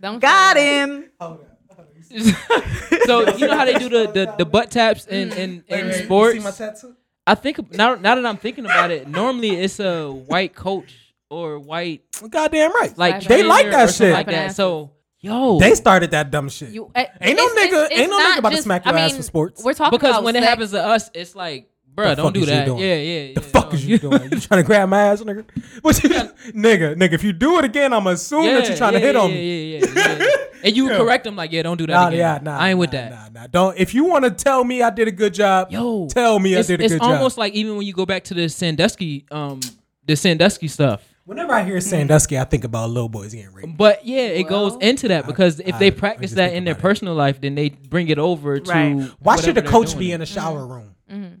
Don't 0.00 0.20
Got 0.20 0.56
him. 0.56 1.10
so 3.04 3.36
you 3.36 3.46
know 3.46 3.56
how 3.56 3.64
they 3.64 3.74
do 3.74 3.88
the, 3.88 4.10
the, 4.12 4.34
the 4.38 4.44
butt 4.46 4.70
taps 4.70 5.06
in 5.06 5.28
mm-hmm. 5.28 5.38
in, 5.38 5.64
in 5.68 5.86
You 5.86 5.92
sports. 5.92 6.38
see 6.38 6.44
my 6.44 6.50
tattoo? 6.50 6.94
I 7.26 7.34
think 7.34 7.72
now 7.74 7.94
now 7.96 8.14
that 8.14 8.24
I'm 8.24 8.38
thinking 8.38 8.64
about 8.64 8.90
it, 8.90 9.06
normally 9.08 9.50
it's 9.50 9.78
a 9.80 10.10
white 10.10 10.54
coach 10.54 10.94
or 11.28 11.58
white 11.58 12.02
Goddamn 12.30 12.72
right. 12.72 12.96
like 12.96 13.20
They 13.20 13.26
trainer 13.26 13.48
like 13.48 13.70
that 13.70 13.90
something 13.90 14.06
shit. 14.06 14.12
like 14.14 14.26
that. 14.26 14.32
Slapping 14.32 14.54
So 14.54 14.90
Yo, 15.20 15.58
They 15.58 15.74
started 15.74 16.12
that 16.12 16.30
dumb 16.30 16.48
shit. 16.48 16.70
You 16.70 16.90
eh, 16.94 17.06
Ain't 17.20 17.36
no 17.36 17.46
it's- 17.46 17.58
nigga- 17.66 17.72
it's- 17.86 17.88
it's 17.90 18.00
ain't 18.00 18.10
no 18.10 18.18
nigga 18.20 18.38
about 18.38 18.52
to 18.52 18.62
smack 18.62 18.84
your 18.84 18.96
I 18.96 19.00
ass 19.00 19.16
for 19.16 19.22
sports. 19.22 19.64
We're 19.64 19.72
talking 19.74 19.98
because 19.98 20.10
about 20.10 20.22
when 20.24 20.36
it 20.36 20.44
happens 20.44 20.70
to 20.70 20.80
us, 20.84 21.10
it's 21.12 21.34
like, 21.34 21.68
bruh, 21.92 22.10
The 22.10 22.22
don't 22.22 22.32
do 22.32 22.46
that. 22.46 22.66
doing? 22.66 22.78
Yeah, 22.78 22.94
yeah. 22.94 23.32
the 23.34 23.40
fuck 23.40 23.72
no. 23.72 23.76
is 23.78 23.84
you 23.84 23.98
doing? 24.06 24.22
You 24.30 24.38
trying 24.40 24.62
to 24.62 24.66
grab 24.66 24.88
my 24.88 25.02
ass, 25.02 25.20
nigga? 25.22 25.44
What 25.82 26.00
you, 26.04 26.10
nigga, 26.10 26.94
nigga? 26.94 27.12
If 27.14 27.24
you 27.24 27.32
do 27.32 27.58
it 27.58 27.64
again, 27.64 27.92
I'm 27.92 28.06
assuming 28.06 28.54
that 28.54 28.68
you're 28.68 28.76
trying 28.76 28.92
to 28.92 29.00
yeah, 29.00 29.06
hit 29.06 29.16
on 29.16 29.30
yeah, 29.30 29.36
me. 29.36 29.78
Yeah, 29.78 29.86
yeah, 29.86 30.18
yeah. 30.18 30.26
And 30.64 30.76
you 30.76 30.88
Yeah. 30.90 30.96
correct 30.98 31.22
them 31.24 31.36
like, 31.36 31.52
yeah, 31.52 31.62
don't 31.62 31.76
do 31.76 31.86
that 31.86 31.92
Nah, 31.92 32.06
again. 32.08 32.18
yeah, 32.18 32.38
nah. 32.42 32.58
I 32.58 32.70
ain't 32.70 32.78
with 32.80 32.90
that. 32.90 33.10
Nah, 33.32 33.40
nah. 33.42 33.46
Don't. 33.48 33.76
If 33.78 33.94
you 33.94 34.04
want 34.04 34.24
to 34.24 34.30
tell 34.32 34.64
me 34.64 34.82
I 34.82 34.90
did 34.90 35.06
a 35.06 35.12
good 35.12 35.32
job, 35.34 35.70
Yo, 35.70 36.08
tell 36.08 36.38
me 36.40 36.56
I 36.56 36.62
did 36.62 36.80
a 36.80 36.82
good 36.82 36.88
job. 36.90 36.96
it's 36.96 37.04
almost 37.04 37.38
like 37.38 37.52
even 37.54 37.76
when 37.76 37.86
you 37.86 37.92
go 37.92 38.04
back 38.06 38.24
to 38.24 38.34
the 38.34 38.48
Sandusky, 38.48 39.24
um, 39.30 39.60
the 40.06 40.16
Sandusky 40.16 40.66
stuff. 40.66 41.02
Whenever 41.28 41.52
I 41.52 41.62
hear 41.62 41.78
Sandusky, 41.82 42.38
I 42.38 42.44
think 42.44 42.64
about 42.64 42.88
little 42.88 43.10
boys 43.10 43.34
getting 43.34 43.52
raped. 43.52 43.76
But 43.76 44.06
yeah, 44.06 44.22
it 44.28 44.48
goes 44.48 44.76
into 44.80 45.08
that 45.08 45.26
because 45.26 45.60
if 45.60 45.74
I- 45.74 45.78
they 45.78 45.86
I 45.88 45.90
practice 45.90 46.30
just 46.30 46.36
that 46.36 46.54
in 46.54 46.64
their 46.64 46.74
it. 46.74 46.80
personal 46.80 47.14
life, 47.14 47.38
then 47.40 47.54
they 47.54 47.68
bring 47.68 48.08
it 48.08 48.18
over 48.18 48.58
to. 48.58 48.70
Right. 48.70 49.10
Why 49.18 49.36
should 49.36 49.54
the 49.54 49.60
coach 49.62 49.98
be 49.98 50.10
in 50.12 50.22
a 50.22 50.26
shower 50.26 50.66
room? 50.66 50.94
Mm-hmm. 51.12 51.34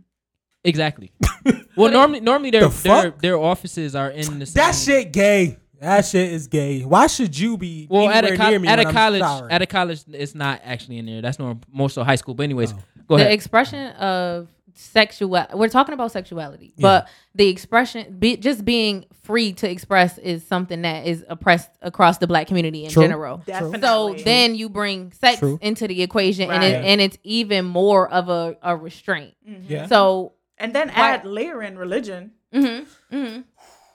Exactly. 0.64 1.10
well, 1.76 1.90
normally, 1.90 2.20
normally 2.20 2.50
their 2.50 2.68
The 2.68 2.82
their 2.82 3.10
their 3.22 3.38
offices 3.38 3.94
are 3.96 4.10
in 4.10 4.38
the 4.38 4.44
same. 4.46 4.54
That 4.62 4.72
shit 4.74 5.12
gay. 5.12 5.56
That 5.80 6.04
shit 6.04 6.32
is 6.32 6.48
gay. 6.48 6.82
Why 6.82 7.06
should 7.06 7.38
you 7.38 7.56
be 7.56 7.86
Well, 7.88 8.10
at 8.10 8.24
a, 8.24 8.36
co- 8.36 8.50
near 8.50 8.58
me 8.58 8.68
at 8.68 8.78
a 8.78 8.82
when 8.82 8.86
I'm 8.88 8.92
college, 8.94 9.20
showering? 9.22 9.52
at 9.52 9.62
a 9.62 9.66
college, 9.66 10.02
it's 10.08 10.34
not 10.34 10.60
actually 10.64 10.98
in 10.98 11.06
there. 11.06 11.22
That's 11.22 11.38
more 11.38 11.56
more 11.72 11.88
so 11.88 12.02
high 12.04 12.16
school. 12.16 12.34
But 12.34 12.42
anyways, 12.42 12.72
Oh. 12.74 12.78
go 13.06 13.16
the 13.16 13.32
expression 13.32 13.86
of 13.92 14.48
sexual 14.80 15.44
we're 15.54 15.68
talking 15.68 15.92
about 15.92 16.12
sexuality 16.12 16.72
but 16.78 17.08
the 17.34 17.48
expression 17.48 18.16
be, 18.18 18.36
just 18.36 18.64
being 18.64 19.04
free 19.22 19.52
to 19.52 19.68
express 19.68 20.18
is 20.18 20.46
something 20.46 20.82
that 20.82 21.04
is 21.04 21.24
oppressed 21.28 21.68
across 21.82 22.18
the 22.18 22.26
black 22.28 22.46
community 22.46 22.84
in 22.84 22.90
True. 22.90 23.02
general 23.02 23.42
Definitely. 23.44 23.80
so 23.80 24.14
then 24.24 24.54
you 24.54 24.68
bring 24.68 25.10
sex 25.12 25.40
True. 25.40 25.58
into 25.60 25.88
the 25.88 26.00
equation 26.02 26.48
and 26.50 26.62
Right. 26.62 26.72
it, 26.74 26.84
and 26.84 27.00
it's 27.00 27.18
even 27.24 27.64
more 27.64 28.08
of 28.08 28.28
a, 28.28 28.56
a 28.62 28.76
restraint 28.76 29.34
yeah. 29.44 29.86
so 29.86 30.34
and 30.58 30.72
then 30.72 30.88
Why- 30.88 30.94
add 31.14 31.24
layer 31.24 31.60
in 31.62 31.76
religion, 31.76 32.32
mhm, 32.54 32.86
mhm, 33.12 33.44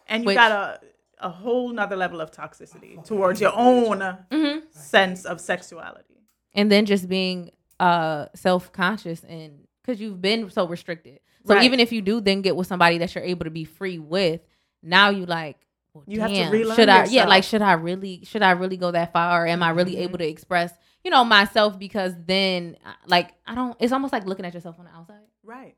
and 0.08 0.24
you 0.24 0.28
Which- 0.28 0.36
got 0.36 0.52
a 0.52 0.80
a 1.20 1.30
whole 1.30 1.70
nother 1.70 1.96
level 1.96 2.20
of 2.20 2.32
toxicity 2.32 3.02
towards 3.06 3.40
your 3.40 3.54
own 3.56 4.00
mhm. 4.30 4.62
sense 4.74 5.24
of 5.24 5.40
sexuality. 5.40 6.18
and 6.54 6.70
then 6.70 6.86
just 6.86 7.08
being 7.08 7.52
uh 7.80 8.26
self-conscious 8.36 9.24
and 9.24 9.63
because 9.84 10.00
you've 10.02 10.22
been 10.22 10.50
so 10.50 10.66
restricted 10.68 11.20
so 11.46 11.54
Right. 11.56 11.64
even 11.64 11.80
if 11.80 11.92
you 11.92 12.02
do 12.02 12.22
then 12.22 12.42
get 12.42 12.56
with 12.56 12.68
somebody 12.68 12.98
that 13.00 13.14
you're 13.14 13.24
able 13.24 13.44
to 13.46 13.52
be 13.52 13.64
free 13.66 14.00
with 14.00 14.42
now 14.82 15.10
you 15.10 15.26
like 15.26 15.58
well, 15.94 16.04
You 16.08 16.22
have 16.22 16.30
to 16.30 16.36
damn, 16.36 16.52
relearn 16.52 16.76
should 16.76 16.90
i 16.90 17.06
yeah 17.06 17.26
like 17.28 17.44
should 17.44 17.62
i 17.62 17.74
really 17.74 18.22
should 18.26 18.42
i 18.42 18.52
really 18.52 18.78
go 18.78 18.92
that 18.92 19.14
far 19.14 19.44
or 19.44 19.48
am 19.48 19.62
i 19.62 19.70
really 19.70 19.94
Mm-hmm. 19.94 20.02
able 20.04 20.18
to 20.20 20.28
express 20.28 20.74
you 21.04 21.12
know 21.12 21.24
myself 21.24 21.78
because 21.78 22.14
then 22.26 22.78
uh, 22.86 22.94
like 23.08 23.32
i 23.46 23.54
don't 23.54 23.76
it's 23.80 23.92
almost 23.94 24.12
like 24.14 24.26
looking 24.26 24.46
at 24.46 24.54
yourself 24.54 24.78
on 24.80 24.86
the 24.86 24.92
outside 24.92 25.18
Right. 25.44 25.76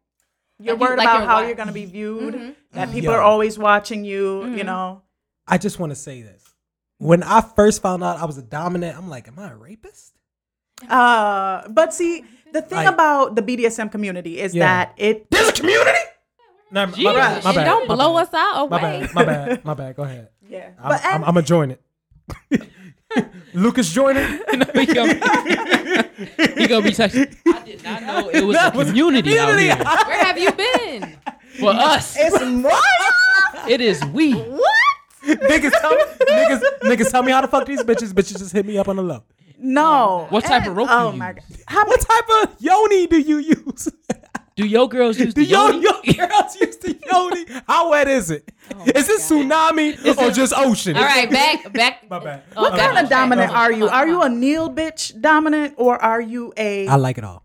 You're 0.60 0.76
Like 0.76 0.80
you- 0.82 0.88
worried 0.88 0.98
like 1.00 1.08
about 1.08 1.18
you're 1.20 1.28
how 1.28 1.36
wa- 1.42 1.48
you're 1.48 1.56
going 1.56 1.68
to 1.68 1.74
be 1.74 1.86
viewed, 1.86 2.34
Mhm. 2.36 2.56
that 2.72 2.92
people 2.92 3.12
Yo. 3.12 3.18
are 3.18 3.22
always 3.22 3.58
watching 3.60 4.06
you, 4.06 4.46
you 4.46 4.62
Mhm. 4.64 4.66
know. 4.68 5.02
I 5.48 5.58
just 5.58 5.80
want 5.80 5.90
to 5.92 5.96
say 5.98 6.22
this. 6.22 6.44
When 6.98 7.24
I 7.24 7.42
first 7.42 7.82
found 7.82 8.04
out 8.06 8.20
I 8.20 8.26
was 8.26 8.38
a 8.38 8.42
dominant, 8.42 8.98
I'm 8.98 9.10
like, 9.10 9.28
am 9.28 9.38
I 9.38 9.50
a 9.52 9.56
rapist? 9.56 10.14
Uh, 10.88 11.68
but 11.70 11.94
see, 11.94 12.24
the 12.56 12.62
thing 12.62 12.78
Like- 12.78 12.88
about 12.94 13.36
the 13.36 13.42
BDSM 13.42 13.90
community 13.92 14.40
is 14.40 14.56
Yeah. 14.56 14.66
that 14.66 14.94
it 14.98 15.30
There's 15.30 15.50
a 15.50 15.54
community. 15.54 16.00
No, 16.72 16.86
my 16.88 16.92
Jesus. 16.94 17.14
bad. 17.14 17.44
My 17.44 17.54
bad. 17.56 17.66
don't 17.66 17.88
my 17.88 17.96
blow 17.96 18.14
bad. 18.16 18.28
us 18.28 18.34
out 18.34 18.70
My 18.70 18.80
away 18.80 19.00
bad. 19.02 19.14
My 19.14 19.24
bad. 19.26 19.66
My 19.66 19.74
bad. 19.74 19.96
Go 19.96 20.04
ahead. 20.04 20.30
yeah. 20.50 20.70
I'm, 20.82 20.90
But 20.90 21.02
I'm, 21.06 21.16
and, 21.16 21.26
I'm 21.26 21.34
gonna 21.36 21.42
join 21.44 21.72
it. 21.72 21.82
Lucas 23.54 23.92
joining. 23.94 24.24
he, 24.74 24.86
gonna, 24.88 25.14
he 26.58 26.68
gonna 26.68 26.84
be 26.84 26.92
texting. 26.92 27.36
I 27.48 27.62
did 27.64 27.84
not 27.84 28.04
know 28.04 28.30
it 28.30 28.44
was 28.44 28.56
a 28.56 28.60
That 28.60 28.76
was 28.76 28.88
community, 28.88 29.38
out 29.40 29.58
here. 29.60 29.76
where 29.78 30.24
have 30.26 30.38
you 30.38 30.52
been 30.52 31.18
For 31.60 31.70
us, 31.72 32.16
it's 32.20 32.40
what? 32.64 33.70
it 33.70 33.80
is 33.82 34.04
we. 34.06 34.34
what? 34.34 34.72
niggas, 35.26 35.72
tell 35.80 35.92
me, 35.96 36.04
niggas, 36.30 36.62
niggas, 36.84 37.12
tell 37.12 37.24
me 37.24 37.32
how 37.32 37.42
to 37.42 37.48
fuck 37.48 37.66
these 37.66 37.82
bitches. 37.84 38.12
Bitches 38.12 38.40
just 38.40 38.52
hit 38.52 38.66
me 38.66 38.78
up 38.78 38.88
on 38.90 38.96
the 38.98 39.04
low. 39.04 39.24
No. 39.66 40.22
Um, 40.22 40.28
what 40.30 40.44
type 40.46 40.68
of 40.68 40.76
rope 40.76 40.88
Oh 40.92 41.12
you 41.12 41.18
my 41.18 41.32
use? 41.32 41.40
god. 41.50 41.58
How 41.68 41.86
What 41.86 42.00
type 42.02 42.50
of 42.50 42.56
yoni 42.62 43.08
do 43.08 43.20
you 43.20 43.38
use? 43.38 43.90
Do 44.56 44.66
your 44.66 44.88
girls 44.88 45.20
use 45.20 45.34
Do 45.34 45.44
the 45.44 45.48
yo 45.50 45.68
yoni? 45.68 45.84
yo 45.84 46.14
girls 46.14 46.56
use 46.62 46.78
the 46.78 46.98
yoni? 47.12 47.46
How 47.68 47.90
wet 47.92 48.08
is 48.08 48.32
it? 48.32 48.52
Oh 48.74 48.84
is 48.86 49.10
it 49.10 49.20
tsunami 49.22 49.98
or 50.18 50.32
just 50.32 50.54
ocean? 50.56 50.96
all 50.96 51.04
right 51.04 51.30
back 51.30 51.72
back 51.80 52.10
My 52.10 52.20
bad. 52.20 52.44
Oh, 52.56 52.62
What 52.64 52.74
Okay. 52.74 52.86
kind 52.86 52.98
of 53.00 53.10
dominant 53.10 53.52
are 53.52 53.72
you? 53.72 53.88
Are 53.90 54.08
you 54.08 54.22
a 54.22 54.26
uh-huh. 54.26 54.28
kneel 54.30 54.70
bitch 54.72 55.20
dominant 55.20 55.74
or 55.78 56.02
are 56.02 56.22
you 56.22 56.54
a 56.58 56.88
I 56.88 56.96
like 56.96 57.18
it 57.18 57.24
all. 57.24 57.45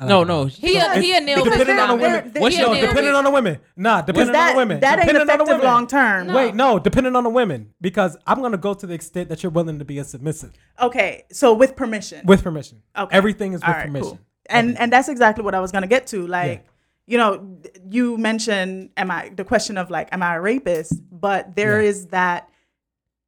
I 0.00 0.04
like 0.04 0.08
No, 0.10 0.24
no. 0.24 0.44
he 0.46 0.76
a, 0.76 0.94
he 1.00 1.16
a 1.16 1.20
nail 1.20 1.44
Depending 1.44 1.68
on 1.68 1.76
the 1.76 1.82
dominant. 1.82 2.00
women. 2.02 2.32
There- 2.32 2.42
What's 2.42 2.58
your- 2.58 2.74
depending 2.74 3.14
on 3.14 3.24
the 3.24 3.30
women. 3.30 3.58
Nah, 3.76 4.02
depending 4.02 4.32
that, 4.32 4.48
on 4.48 4.54
the 4.54 4.58
women. 4.58 4.80
that 4.80 4.98
ain't 4.98 5.00
Depending 5.08 5.20
on 5.20 5.26
the 5.26 5.32
effective 5.34 5.54
women. 5.58 5.66
long 5.66 5.86
term. 5.86 6.26
No. 6.28 6.34
Wait, 6.36 6.54
no, 6.54 6.78
depending 6.78 7.14
on 7.14 7.22
the 7.24 7.30
women, 7.30 7.72
because 7.80 8.16
I'm 8.26 8.40
gonna 8.42 8.56
go 8.56 8.74
to 8.74 8.86
the 8.86 8.94
extent 8.94 9.28
that 9.28 9.42
you're 9.42 9.52
willing 9.52 9.78
to 9.78 9.84
be 9.84 9.98
a 9.98 10.04
submissive 10.04 10.52
Okay, 10.80 11.24
so 11.30 11.52
with 11.54 11.76
permission. 11.76 12.26
with 12.26 12.42
permission. 12.42 12.82
Okay. 12.98 13.16
Everything 13.16 13.52
is 13.52 13.60
with 13.60 13.68
All 13.68 13.74
right, 13.74 13.86
permission. 13.86 14.08
cool. 14.10 14.18
And 14.46 14.58
Everything. 14.70 14.82
and 14.82 14.92
that's 14.92 15.08
exactly 15.08 15.44
what 15.44 15.54
I 15.54 15.60
was 15.60 15.70
gonna 15.70 15.86
get 15.86 16.08
to. 16.08 16.26
Like, 16.26 16.64
Yeah. 16.64 16.68
you 17.06 17.18
know, 17.18 17.58
you 17.88 18.18
mentioned 18.18 18.90
am 18.96 19.10
I 19.10 19.30
the 19.36 19.44
question 19.44 19.78
of 19.78 19.88
like, 19.90 20.08
am 20.12 20.22
I 20.22 20.34
a 20.34 20.40
rapist? 20.40 20.94
But 21.12 21.54
there 21.54 21.80
Yeah. 21.80 21.88
is 21.90 22.06
that 22.08 22.48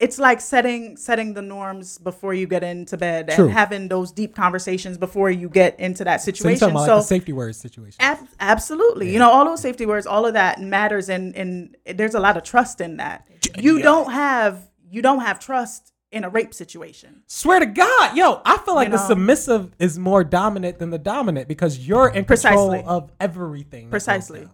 it's 0.00 0.18
like 0.18 0.40
setting 0.40 0.96
setting 0.96 1.34
the 1.34 1.42
norms 1.42 1.98
before 1.98 2.34
you 2.34 2.46
get 2.46 2.64
into 2.64 2.96
bed 2.96 3.30
True. 3.30 3.44
and 3.44 3.52
having 3.54 3.88
those 3.88 4.10
deep 4.10 4.34
conversations 4.34 4.98
before 4.98 5.30
you 5.30 5.48
get 5.48 5.78
into 5.78 6.02
that 6.04 6.20
so 6.20 6.28
you're 6.28 6.34
situation. 6.34 6.58
talking 6.60 6.74
about 6.76 6.86
So, 6.86 6.94
like 6.96 7.02
the 7.02 7.06
safety 7.06 7.32
words 7.32 7.58
situation. 7.58 7.96
ab- 8.00 8.26
absolutely, 8.40 9.12
you 9.12 9.18
know, 9.18 9.30
all 9.30 9.44
those 9.44 9.60
safety 9.60 9.86
words, 9.86 10.06
all 10.06 10.26
of 10.26 10.34
that 10.34 10.60
matters, 10.60 11.08
and 11.08 11.34
and 11.36 11.76
there's 11.86 12.14
a 12.14 12.20
lot 12.20 12.36
of 12.36 12.42
trust 12.42 12.80
in 12.80 12.96
that. 12.98 13.28
You 13.56 13.80
don't 13.82 14.10
have 14.10 14.68
you 14.90 15.00
don't 15.02 15.20
have 15.20 15.38
trust 15.40 15.92
in 16.10 16.22
a 16.24 16.28
rape 16.28 16.54
situation. 16.54 17.22
Swear 17.26 17.58
to 17.60 17.66
God, 17.66 18.16
yo, 18.16 18.40
I 18.44 18.58
feel 18.58 18.74
like 18.76 18.86
You 18.88 18.92
the 18.92 18.98
submissive 18.98 19.74
is 19.80 19.98
more 19.98 20.22
dominant 20.22 20.78
than 20.78 20.90
the 20.90 20.98
dominant 20.98 21.48
because 21.48 21.78
you're 21.88 22.06
in 22.08 22.24
control 22.24 22.68
Precisely. 22.70 22.82
of 22.86 23.10
everything. 23.20 23.90
Precisely. 23.90 24.48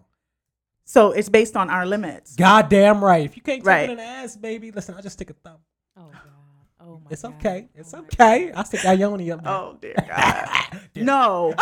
Down. 0.94 1.10
So 1.10 1.12
it's 1.12 1.28
based 1.28 1.56
on 1.56 1.70
our 1.70 1.86
limits. 1.86 2.36
Goddamn 2.36 3.02
right. 3.02 3.24
If 3.24 3.36
you 3.36 3.42
can't 3.42 3.60
take 3.60 3.66
Right. 3.66 3.88
it 3.88 3.92
in 3.92 3.96
the 3.98 4.02
ass, 4.02 4.36
baby, 4.36 4.70
listen, 4.70 4.94
I 4.96 5.00
just 5.00 5.14
stick 5.14 5.30
a 5.30 5.34
thumb. 5.34 5.58
Oh 5.96 6.02
god. 6.12 6.20
Oh 6.82 7.00
my 7.04 7.10
It's 7.10 7.22
God. 7.22 7.34
okay. 7.34 7.68
Oh, 7.68 7.80
it's 7.80 7.94
Oh 7.94 7.98
my 7.98 8.04
okay. 8.04 8.52
I 8.52 8.62
stick 8.64 8.82
that 8.82 8.98
yoni 8.98 9.30
up 9.30 9.42
there. 9.44 9.52
Oh 9.52 9.76
dear 9.80 9.94
God. 10.08 10.80
no. 10.96 11.54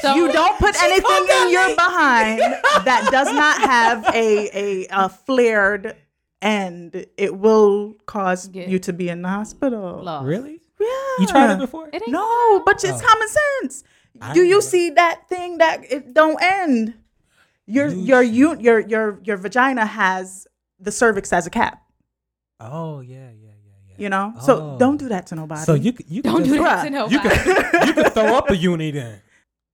So 0.00 0.14
You 0.16 0.32
don't 0.32 0.58
put 0.58 0.74
anything 0.82 1.26
in 1.42 1.50
your 1.52 1.74
behind 1.76 2.40
that 2.40 3.08
does 3.10 3.32
not 3.32 3.60
have 3.60 4.04
a 4.14 4.48
a, 4.58 4.86
a 4.90 5.08
flared 5.08 5.94
end. 6.40 7.06
It 7.16 7.36
will 7.38 7.94
cause 8.06 8.48
Get- 8.48 8.68
you 8.68 8.78
to 8.80 8.92
be 8.92 9.08
in 9.08 9.22
the 9.22 9.28
hospital. 9.28 10.02
lost. 10.02 10.26
Really? 10.26 10.60
Yeah. 10.80 10.86
You 11.20 11.26
tried 11.28 11.52
it 11.54 11.58
before? 11.58 11.88
It 11.92 12.02
ain't 12.02 12.08
No, 12.10 12.60
but 12.66 12.82
it's 12.82 13.00
Oh. 13.00 13.06
common 13.06 13.28
sense. 13.28 13.84
I 14.20 14.32
Do 14.34 14.42
you 14.42 14.60
see 14.60 14.90
that 14.90 15.28
thing 15.28 15.58
that 15.58 15.84
it 15.92 16.12
don't 16.14 16.38
end? 16.42 16.94
Your 17.74 17.88
You 17.88 18.00
your 18.10 18.22
see- 18.24 18.30
you, 18.38 18.46
your 18.66 18.78
your 18.92 19.06
your 19.26 19.36
vagina 19.44 19.84
has 19.86 20.46
the 20.86 20.92
cervix 20.92 21.32
as 21.32 21.46
a 21.46 21.50
cap. 21.50 21.76
Oh 22.60 23.00
yeah, 23.00 23.30
yeah, 23.44 23.56
yeah, 23.66 23.78
yeah. 23.88 23.94
You 24.02 24.08
know, 24.14 24.34
so 24.46 24.52
Oh. 24.74 24.78
don't 24.78 24.98
do 24.98 25.08
that 25.14 25.26
to 25.28 25.34
nobody. 25.34 25.62
So 25.62 25.74
you 25.74 25.92
could- 25.92 26.08
you 26.14 26.22
could 26.22 26.30
Don't 26.32 26.44
just, 26.44 26.52
do 26.56 26.62
that 26.62 26.78
Bruh, 26.78 26.82
to 26.82 26.88
You 27.12 27.18
nobody. 27.22 27.38
could 27.38 27.88
you 27.88 27.94
could 27.94 28.12
throw 28.12 28.30
up 28.40 28.50
a 28.50 28.56
uni 28.56 28.90
then. 28.90 29.20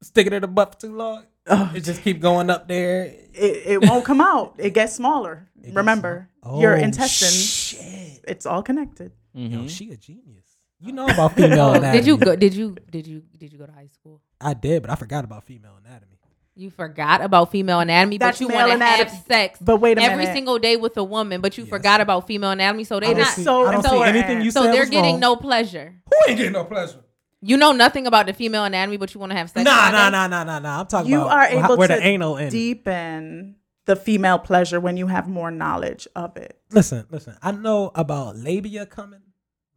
Stick 0.03 0.27
it 0.29 0.33
in 0.33 0.43
the 0.43 0.49
butt 0.49 0.75
for 0.75 0.81
too 0.87 0.95
long. 0.95 1.25
Ugh. 1.49 1.77
It 1.77 1.81
just 1.81 2.03
keep 2.03 2.21
going 2.21 2.51
up 2.51 2.69
there. 2.69 3.05
it, 3.35 3.55
it 3.73 3.79
won't 3.89 4.05
come 4.05 4.21
out. 4.21 4.55
It 4.59 4.75
gets 4.75 4.95
smaller. 4.95 5.49
gets 5.61 5.75
Remember, 5.75 6.29
small- 6.43 6.61
your 6.61 6.75
Oh, 6.77 6.87
intestines, 6.87 7.35
shit. 7.35 8.21
it's 8.29 8.47
all 8.47 8.63
connected. 8.63 9.11
Yo, 9.35 9.59
Mhm. 9.65 9.71
she 9.71 9.91
a 9.91 9.97
genius. 9.97 10.45
You 10.79 10.93
know 10.93 11.07
about 11.09 11.35
female 11.35 11.71
Oh, 11.71 11.73
anatomy. 11.79 11.97
did 11.99 12.07
you 12.07 12.17
go? 12.17 12.37
Did 12.37 12.55
you 12.55 12.77
did 12.91 13.07
you 13.07 13.23
did 13.41 13.51
you 13.53 13.59
go 13.59 13.67
to 13.67 13.73
high 13.73 13.89
school? 13.89 14.21
I 14.41 14.55
did, 14.55 14.83
but 14.83 14.91
I 14.91 14.95
forgot 14.95 15.25
about 15.25 15.43
female 15.45 15.75
anatomy. 15.85 16.18
You 16.59 16.71
forgot 16.71 17.21
about 17.21 17.53
female 17.53 17.79
anatomy, 17.79 18.19
That's 18.19 18.41
but 18.41 18.49
you 18.49 18.53
want 18.53 18.73
to 18.73 18.85
have 18.85 19.09
sex 19.29 19.61
But 19.63 19.77
wait 19.77 19.97
a 19.97 20.03
every 20.03 20.17
minute. 20.25 20.33
single 20.35 20.59
day 20.59 20.75
with 20.75 20.97
a 20.97 21.05
woman, 21.05 21.41
but 21.41 21.57
you 21.57 21.63
Yes. 21.63 21.71
forgot 21.71 22.01
about 22.01 22.27
female 22.27 22.51
anatomy. 22.51 22.83
So 22.83 22.99
they 22.99 23.15
don't 23.15 23.25
see, 23.27 23.45
so 23.45 23.65
I 23.65 23.71
don't 23.73 23.83
see 23.85 24.03
anything 24.03 24.43
you 24.43 24.51
so 24.51 24.65
said 24.65 24.75
they're 24.75 24.87
getting 24.87 25.13
wrong. 25.13 25.21
no 25.21 25.37
pleasure. 25.37 25.95
Who 26.07 26.17
ain't 26.29 26.37
getting 26.37 26.53
no 26.55 26.65
pleasure? 26.65 26.99
You 27.41 27.57
know 27.59 27.71
nothing 27.71 28.09
about 28.09 28.27
the 28.27 28.33
female 28.33 28.65
anatomy, 28.65 28.97
but 28.97 29.15
you 29.15 29.21
want 29.21 29.31
to 29.31 29.39
have 29.39 29.49
sex. 29.51 29.65
Nah, 29.65 29.71
all 29.87 29.93
nah, 29.93 30.07
day? 30.07 30.11
nah, 30.17 30.27
nah, 30.27 30.43
nah, 30.43 30.59
nah. 30.59 30.81
I'm 30.81 30.87
talking 30.87 31.13
You 31.13 31.21
about 31.23 31.31
are 31.31 31.45
able 31.65 31.77
where 31.77 31.87
to 31.87 31.95
the 31.95 32.03
anal 32.05 32.37
end. 32.37 32.51
deepen 32.51 33.55
the 33.85 33.95
female 33.95 34.41
pleasure 34.41 34.81
when 34.81 34.97
you 34.97 35.07
have 35.07 35.29
more 35.29 35.53
knowledge 35.53 36.09
of 36.17 36.37
it. 36.37 36.59
Listen, 36.73 37.07
listen. 37.09 37.37
I 37.41 37.53
know 37.53 37.93
about 37.95 38.37
labia 38.37 38.85
coming. 38.85 39.21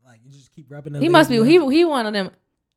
Like 0.04 0.22
you 0.26 0.32
just 0.32 0.52
keep 0.56 0.66
rubbing. 0.72 0.94
The 0.94 1.00
He 1.00 1.10
must 1.10 1.30
be. 1.30 1.36
He 1.46 1.60
he 1.76 1.86
one 1.86 2.08
of 2.08 2.14
them. 2.14 2.32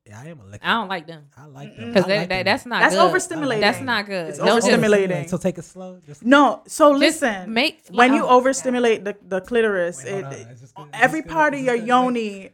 Yeah, 0.07 0.21
I 0.21 0.27
am 0.29 0.41
a 0.41 0.45
lick. 0.45 0.61
I 0.63 0.75
don't 0.75 0.89
like 0.89 1.07
them 1.07 1.25
I 1.35 1.47
like 1.47 1.77
them. 1.77 1.89
because 1.93 2.07
like 2.07 2.29
that, 2.29 2.45
that's 2.45 2.67
not. 2.67 2.81
That's 2.83 2.95
good. 2.95 3.11
overstimulating. 3.13 3.61
That's 3.61 3.81
not 3.81 4.05
good. 4.05 4.29
It's 4.29 4.39
No, 4.39 4.57
just- 4.61 4.69
overstimulating. 4.69 5.29
So 5.31 5.39
take 5.39 5.57
it 5.57 5.65
slow. 5.65 5.99
Just 6.07 6.23
No, 6.23 6.63
so 6.67 6.93
Just 7.01 7.23
listen. 7.23 7.53
make- 7.55 7.87
when 7.91 8.13
you 8.13 8.27
overstimulate 8.27 9.05
the, 9.05 9.17
the 9.27 9.41
clitoris, 9.41 10.05
Wait, 10.05 10.23
hold 10.25 10.35
it, 10.35 10.47
on. 10.47 10.53
Is 10.53 10.73
good? 10.77 10.87
Every 10.93 11.21
this 11.21 11.27
good? 11.27 11.33
part 11.33 11.55
of 11.55 11.61
your 11.61 11.75
this 11.77 11.81
good? 11.83 11.89
yoni 11.89 12.51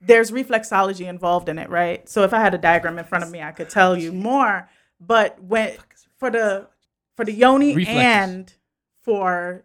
there's 0.00 0.30
reflexology 0.30 1.08
involved 1.08 1.48
in 1.48 1.58
it, 1.58 1.68
right? 1.70 2.08
So 2.08 2.22
if 2.22 2.32
I 2.32 2.38
had 2.40 2.54
a 2.54 2.58
diagram 2.58 2.98
in 3.00 3.04
front 3.04 3.24
of 3.24 3.30
me, 3.30 3.42
I 3.42 3.50
could 3.50 3.68
tell 3.70 3.96
you 3.96 4.12
more. 4.12 4.68
But 5.00 5.42
when 5.42 5.72
for 6.18 6.30
the 6.30 6.68
for 7.16 7.24
the 7.24 7.32
yoni 7.32 7.74
Reflexes. 7.74 8.04
and 8.04 8.52
for 9.02 9.64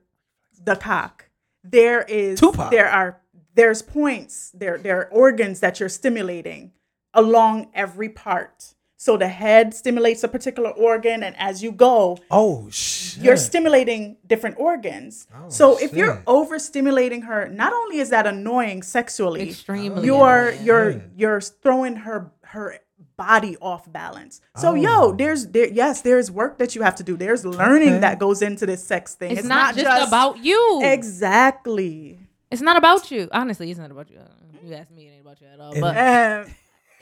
the 0.63 0.75
cock, 0.75 1.29
there 1.63 2.01
is 2.01 2.39
Tupac. 2.39 2.71
there 2.71 2.89
are 2.89 3.21
there's 3.53 3.83
points 3.83 4.49
there 4.55 4.77
there 4.79 4.97
are 5.01 5.09
organs 5.11 5.59
that 5.59 5.79
you're 5.79 5.89
stimulating 5.89 6.71
along 7.13 7.69
every 7.73 8.09
part. 8.09 8.75
So 8.97 9.17
the 9.17 9.27
head 9.29 9.73
stimulates 9.73 10.23
a 10.23 10.27
particular 10.27 10.69
organ, 10.69 11.23
and 11.23 11.35
as 11.39 11.63
you 11.63 11.71
go, 11.71 12.19
Oh 12.29 12.67
shit. 12.69 13.23
you're 13.23 13.35
stimulating 13.37 14.17
different 14.27 14.57
organs. 14.59 15.25
Oh, 15.35 15.49
so 15.49 15.77
if 15.79 15.93
you're 15.93 16.17
overstimulating 16.27 17.23
her, 17.23 17.47
not 17.49 17.73
only 17.73 17.97
is 17.97 18.09
that 18.11 18.27
annoying 18.27 18.83
sexually, 18.83 19.49
Extremely. 19.49 20.05
you're 20.05 20.49
annoying. 20.49 20.65
you're 20.65 21.01
you're 21.17 21.41
throwing 21.41 21.95
her 21.95 22.31
her 22.43 22.77
body 23.17 23.57
off 23.59 23.91
balance. 23.91 24.39
So 24.57 24.71
Oh. 24.71 24.75
yo, 24.75 25.11
there's 25.13 25.47
there 25.47 25.67
yes, 25.67 26.01
there's 26.01 26.29
work 26.29 26.59
that 26.59 26.75
you 26.75 26.83
have 26.83 26.93
to 26.97 27.03
do. 27.03 27.17
There's 27.17 27.43
learning 27.43 27.89
Okay. 27.89 27.99
that 28.01 28.19
goes 28.19 28.43
into 28.43 28.67
this 28.67 28.83
sex 28.83 29.15
thing. 29.15 29.35
It's, 29.35 29.47
not, 29.47 29.75
just, 29.75 30.07
about 30.07 30.37
you. 30.43 30.81
exactly. 30.83 32.19
It's 32.51 32.61
not 32.61 32.77
about 32.77 33.09
you. 33.09 33.29
Honestly, 33.31 33.71
it's 33.71 33.79
not 33.79 33.89
about 33.91 34.11
you. 34.11 34.17
Uh, 34.19 34.67
You 34.67 34.75
ask 34.75 34.91
me, 34.91 35.07
it 35.07 35.11
ain't 35.13 35.21
about 35.21 35.41
you 35.41 35.47
at 35.47 35.59
all. 35.59 35.73
But 35.79 35.95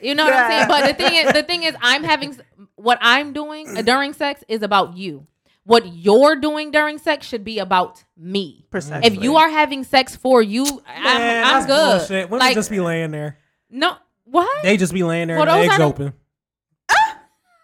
you 0.02 0.14
know 0.14 0.24
what 0.24 0.34
I'm 0.34 0.50
saying. 0.50 0.68
But 0.68 0.86
the 0.86 0.94
thing 0.94 1.14
is, 1.26 1.32
the 1.32 1.42
thing 1.42 1.62
is, 1.64 1.74
I'm 1.80 2.02
having 2.04 2.36
what 2.76 2.98
I'm 3.00 3.32
doing 3.32 3.72
during 3.84 4.12
sex 4.12 4.42
is 4.48 4.62
about 4.62 4.96
you. 4.96 5.26
What 5.64 5.86
you're 5.94 6.36
doing 6.36 6.70
during 6.70 6.98
sex 6.98 7.26
should 7.26 7.44
be 7.44 7.58
about 7.58 8.02
me. 8.16 8.66
precisely. 8.70 9.06
If 9.06 9.22
you 9.22 9.36
are 9.36 9.48
having 9.50 9.84
sex 9.84 10.16
for 10.16 10.42
you, 10.42 10.64
Man, 10.64 10.80
I'm, 10.86 11.16
I'm 11.16 11.42
that's 11.52 11.66
good. 11.66 11.98
bullshit. 11.98 12.30
Women 12.30 12.40
Like 12.46 12.54
just 12.54 12.70
be 12.70 12.80
laying 12.80 13.10
there. 13.10 13.38
no, 13.68 13.96
what? 14.24 14.62
They 14.62 14.76
just 14.76 14.92
be 14.92 15.02
laying 15.04 15.28
there 15.28 15.36
Well, 15.38 15.48
and 15.48 15.60
the 15.60 15.64
eggs 15.66 15.74
are 15.74 15.78
the- 15.78 15.84
open. 15.84 16.12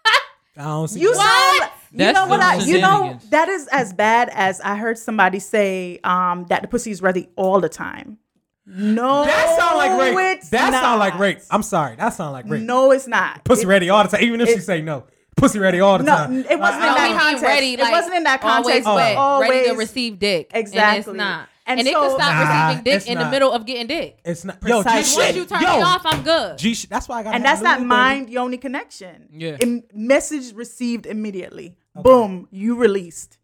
I 0.05 0.63
don't 0.63 0.87
see 0.87 1.01
You 1.01 1.13
that. 1.13 1.73
You 1.91 1.97
That's 1.99 2.15
know 2.15 2.27
what 2.27 2.41
I? 2.41 2.55
You 2.63 2.81
know 2.81 3.19
that 3.29 3.47
is 3.47 3.67
as 3.67 3.93
bad 3.93 4.29
as 4.33 4.59
I 4.61 4.75
heard 4.75 4.97
somebody 4.97 5.39
say 5.39 5.99
um, 6.03 6.45
that 6.49 6.61
the 6.61 6.67
pussy 6.67 6.91
is 6.91 7.01
ready 7.01 7.29
all 7.35 7.61
the 7.61 7.69
time. 7.69 8.17
No, 8.69 9.23
That 9.23 9.57
sound 9.57 9.77
like 9.77 10.15
rape. 10.15 10.41
That 10.51 10.71
not. 10.71 10.81
sound 10.83 10.99
like 10.99 11.17
rape. 11.17 11.39
I'm 11.49 11.63
sorry. 11.63 11.95
That 11.95 12.09
sound 12.09 12.33
like 12.33 12.45
rape. 12.49 12.63
No, 12.63 12.91
it's 12.91 13.07
not. 13.07 13.45
Pussy 13.45 13.63
It- 13.63 13.67
ready 13.67 13.89
all 13.89 14.03
the 14.03 14.09
time. 14.09 14.21
Even 14.23 14.41
if 14.41 14.49
she 14.49 14.59
say 14.59 14.81
no. 14.81 15.05
Pussy 15.37 15.57
ready 15.59 15.79
all 15.79 15.97
the 15.99 16.03
No, 16.03 16.15
time. 16.15 16.33
it 16.49 16.59
wasn't 16.59 16.83
Uh, 16.83 16.87
in 16.87 16.93
that 16.95 17.09
we 17.13 17.17
context. 17.19 17.43
ready, 17.43 17.73
It 17.75 17.79
like, 17.79 17.91
wasn't 17.91 18.15
in 18.15 18.23
that 18.23 18.43
Always 18.43 18.83
context. 18.83 18.87
wet, 18.87 19.15
Always 19.17 19.49
ready 19.49 19.69
to 19.69 19.75
receive 19.75 20.19
dick. 20.19 20.51
Exactly. 20.53 20.79
and 20.81 20.97
it's 20.97 21.07
not. 21.17 21.49
And 21.67 21.79
And, 21.79 21.87
it 21.87 21.93
so- 21.93 22.01
can 22.01 22.09
stop 22.11 22.19
Nah, 22.33 22.67
receiving 22.67 22.83
dick 22.83 23.07
in 23.07 23.13
not. 23.17 23.23
the 23.25 23.29
middle 23.31 23.51
of 23.51 23.65
getting 23.65 23.87
dick. 23.87 24.17
It's 24.25 24.43
not. 24.43 24.57
Yo, 24.65 24.77
G 24.79 24.83
Precisely. 24.83 25.21
Once 25.21 25.27
shit. 25.27 25.35
you 25.35 25.45
turn 25.45 25.61
Yo, 25.61 25.77
me 25.77 25.81
off, 25.83 26.01
I'm 26.05 26.23
good. 26.23 26.57
G 26.57 26.73
shit. 26.73 26.89
That's 26.89 27.07
why 27.07 27.19
I 27.19 27.23
got. 27.23 27.35
and 27.35 27.45
that's 27.45 27.61
that 27.61 27.81
mind 27.81 28.29
yoni 28.29 28.57
connection. 28.57 29.27
Yeah. 29.31 29.57
Im- 29.59 29.83
message 29.93 30.53
received 30.55 31.05
immediately. 31.05 31.75
Boom, 31.95 32.47
you 32.51 32.75
released. 32.75 33.37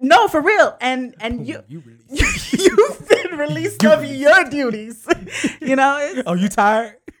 no, 0.00 0.28
for 0.28 0.40
real. 0.40 0.76
And 0.80 1.14
and 1.20 1.46
you 1.46 1.62
You 1.68 1.82
really. 1.86 2.20
you've 3.40 3.48
released 3.50 3.84
of 3.84 4.04
your 4.04 4.44
duties. 4.44 5.06
you 5.60 5.76
know, 5.76 5.98
it's, 6.00 6.22
Oh, 6.26 6.34
you 6.34 6.48
tired? 6.48 6.96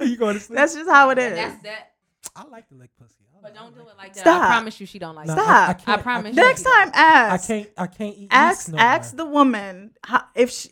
you 0.00 0.16
going 0.16 0.34
to 0.34 0.40
sleep? 0.40 0.56
that's 0.56 0.74
just 0.74 0.88
how 0.90 1.10
it 1.10 1.18
is. 1.18 1.34
That's 1.36 1.62
that. 1.62 1.92
I 2.36 2.44
like 2.46 2.68
to 2.68 2.74
lick 2.74 2.90
pussy. 2.98 3.14
I 3.36 3.40
But 3.42 3.54
don't 3.54 3.74
do 3.74 3.82
it 3.82 3.96
like 3.96 4.14
that. 4.14 4.20
Stop. 4.20 4.42
I 4.42 4.46
promise 4.46 4.80
you, 4.80 4.86
she 4.86 4.98
don't 4.98 5.14
like 5.14 5.26
Nah, 5.26 5.34
that. 5.34 5.80
Stop. 5.80 5.88
I, 5.88 5.92
I, 5.92 5.94
I 5.94 6.02
promise 6.02 6.34
can't- 6.34 6.46
Next 6.48 6.62
time, 6.62 6.90
ask. 6.94 7.44
I 7.50 7.54
can't. 7.54 7.68
I 7.76 7.86
can't 7.86 8.16
eat. 8.16 8.28
ask 8.30 8.68
no 8.68 8.78
ask 8.78 9.16
more. 9.16 9.24
the 9.26 9.30
woman 9.30 9.90
how, 10.04 10.22
if 10.34 10.50
she 10.50 10.68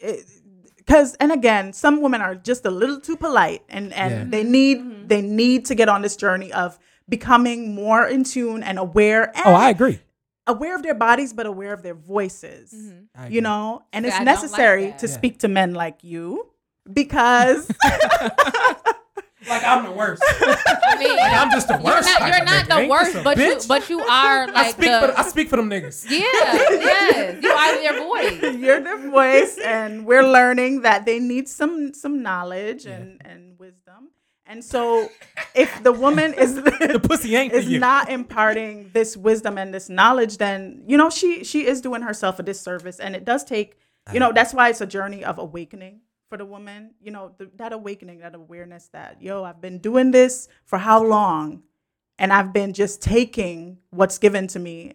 because 0.77 1.15
and 1.17 1.33
again 1.33 1.73
some 1.73 2.01
women 2.01 2.21
are 2.21 2.35
just 2.37 2.65
a 2.65 2.71
little 2.71 3.01
too 3.01 3.17
polite 3.17 3.63
and 3.69 3.93
and 3.93 4.13
Yeah. 4.13 4.25
they 4.43 4.45
need 4.49 4.79
Mm-hmm. 4.79 5.07
they 5.09 5.21
need 5.23 5.65
to 5.67 5.75
get 5.75 5.89
on 5.89 6.03
this 6.03 6.15
journey 6.17 6.53
of 6.53 6.79
becoming 7.09 7.75
more 7.75 8.07
in 8.07 8.23
tune 8.25 8.63
and 8.63 8.79
aware 8.79 9.25
and 9.37 9.47
Oh, 9.47 9.53
I 9.55 9.71
agree. 9.71 10.01
Aware 10.47 10.75
of 10.77 10.83
their 10.83 10.95
bodies 10.95 11.33
but 11.33 11.47
aware 11.47 11.73
of 11.73 11.83
their 11.83 11.95
voices 11.95 12.73
mm-hmm. 12.73 12.99
I 13.15 13.25
agree. 13.25 13.35
you 13.37 13.41
know 13.41 13.83
and 13.93 14.05
See, 14.05 14.09
it's 14.09 14.15
I 14.15 14.19
don't 14.21 14.27
like 14.27 14.35
necessary 14.43 14.95
to 14.99 15.07
Yeah. 15.07 15.13
speak 15.13 15.39
to 15.41 15.49
men 15.49 15.75
like 15.75 16.05
you 16.05 16.49
because 16.93 17.69
like 19.49 19.63
I'm 19.65 19.85
the 19.85 19.93
worst. 19.93 20.23
I 20.27 20.97
mean, 20.99 21.19
I'm 21.21 21.51
just 21.51 21.69
the 21.69 21.75
you're 21.75 21.83
worst. 21.85 22.09
not, 22.09 22.21
you're 22.29 22.45
not 22.45 22.69
the 22.69 22.89
worst, 22.89 23.13
this 23.13 23.21
a 23.21 23.25
but 23.25 23.39
you 23.39 23.59
but 23.69 23.91
you 23.91 24.01
are 24.01 24.47
like 24.49 24.57
I 24.57 24.71
speak 24.71 24.91
the, 24.91 25.01
for 25.15 25.19
I 25.19 25.23
speak 25.23 25.49
for 25.49 25.57
them 25.57 25.71
niggas. 25.71 26.07
yeah, 26.11 26.19
yes, 26.23 27.43
you 27.43 27.51
are 27.51 27.75
their 27.77 27.99
voice. 28.07 28.57
you're 28.59 28.81
their 28.81 28.99
voice 29.11 29.59
and 29.59 30.05
we're 30.07 30.25
learning 30.27 30.83
that 30.83 31.05
they 31.07 31.19
need 31.19 31.49
some 31.49 31.93
some 31.95 32.23
knowledge 32.23 32.87
and 32.87 33.21
and 33.25 33.41
wisdom 33.43 33.56
and 34.49 34.65
so 34.65 35.09
if 35.55 35.83
the 35.83 35.93
woman 35.93 36.35
is 36.35 36.55
The 36.63 37.01
pussy 37.03 37.35
ain't 37.37 37.53
is 37.53 37.69
not 37.69 38.09
imparting 38.11 38.91
this 38.93 39.17
wisdom 39.17 39.59
and 39.59 39.73
this 39.75 39.89
knowledge, 39.89 40.39
then 40.39 40.83
you 40.87 40.97
know 40.97 41.11
she 41.11 41.45
she 41.45 41.67
is 41.67 41.81
doing 41.81 42.03
herself 42.03 42.39
a 42.39 42.43
disservice, 42.43 43.01
and 43.01 43.15
it 43.17 43.25
does 43.25 43.45
take 43.45 43.77
you 44.13 44.21
know 44.21 44.33
that's 44.33 44.55
why 44.55 44.69
it's 44.69 44.81
a 44.81 44.87
journey 44.87 45.25
of 45.25 45.39
awakening 45.39 46.01
for 46.29 46.39
the 46.39 46.45
woman. 46.45 46.91
You 47.01 47.11
know 47.11 47.33
th- 47.39 47.51
that 47.57 47.73
awakening, 47.73 48.19
that 48.21 48.35
awareness 48.35 48.89
that 48.93 49.21
yo, 49.21 49.45
I've 49.45 49.61
been 49.61 49.79
doing 49.79 50.11
this 50.13 50.49
for 50.65 50.79
how 50.79 51.03
long, 51.03 51.63
and 52.19 52.33
I've 52.33 52.53
been 52.53 52.73
just 52.73 53.03
taking 53.03 53.79
what's 53.91 54.19
given 54.19 54.47
to 54.49 54.59
me, 54.59 54.95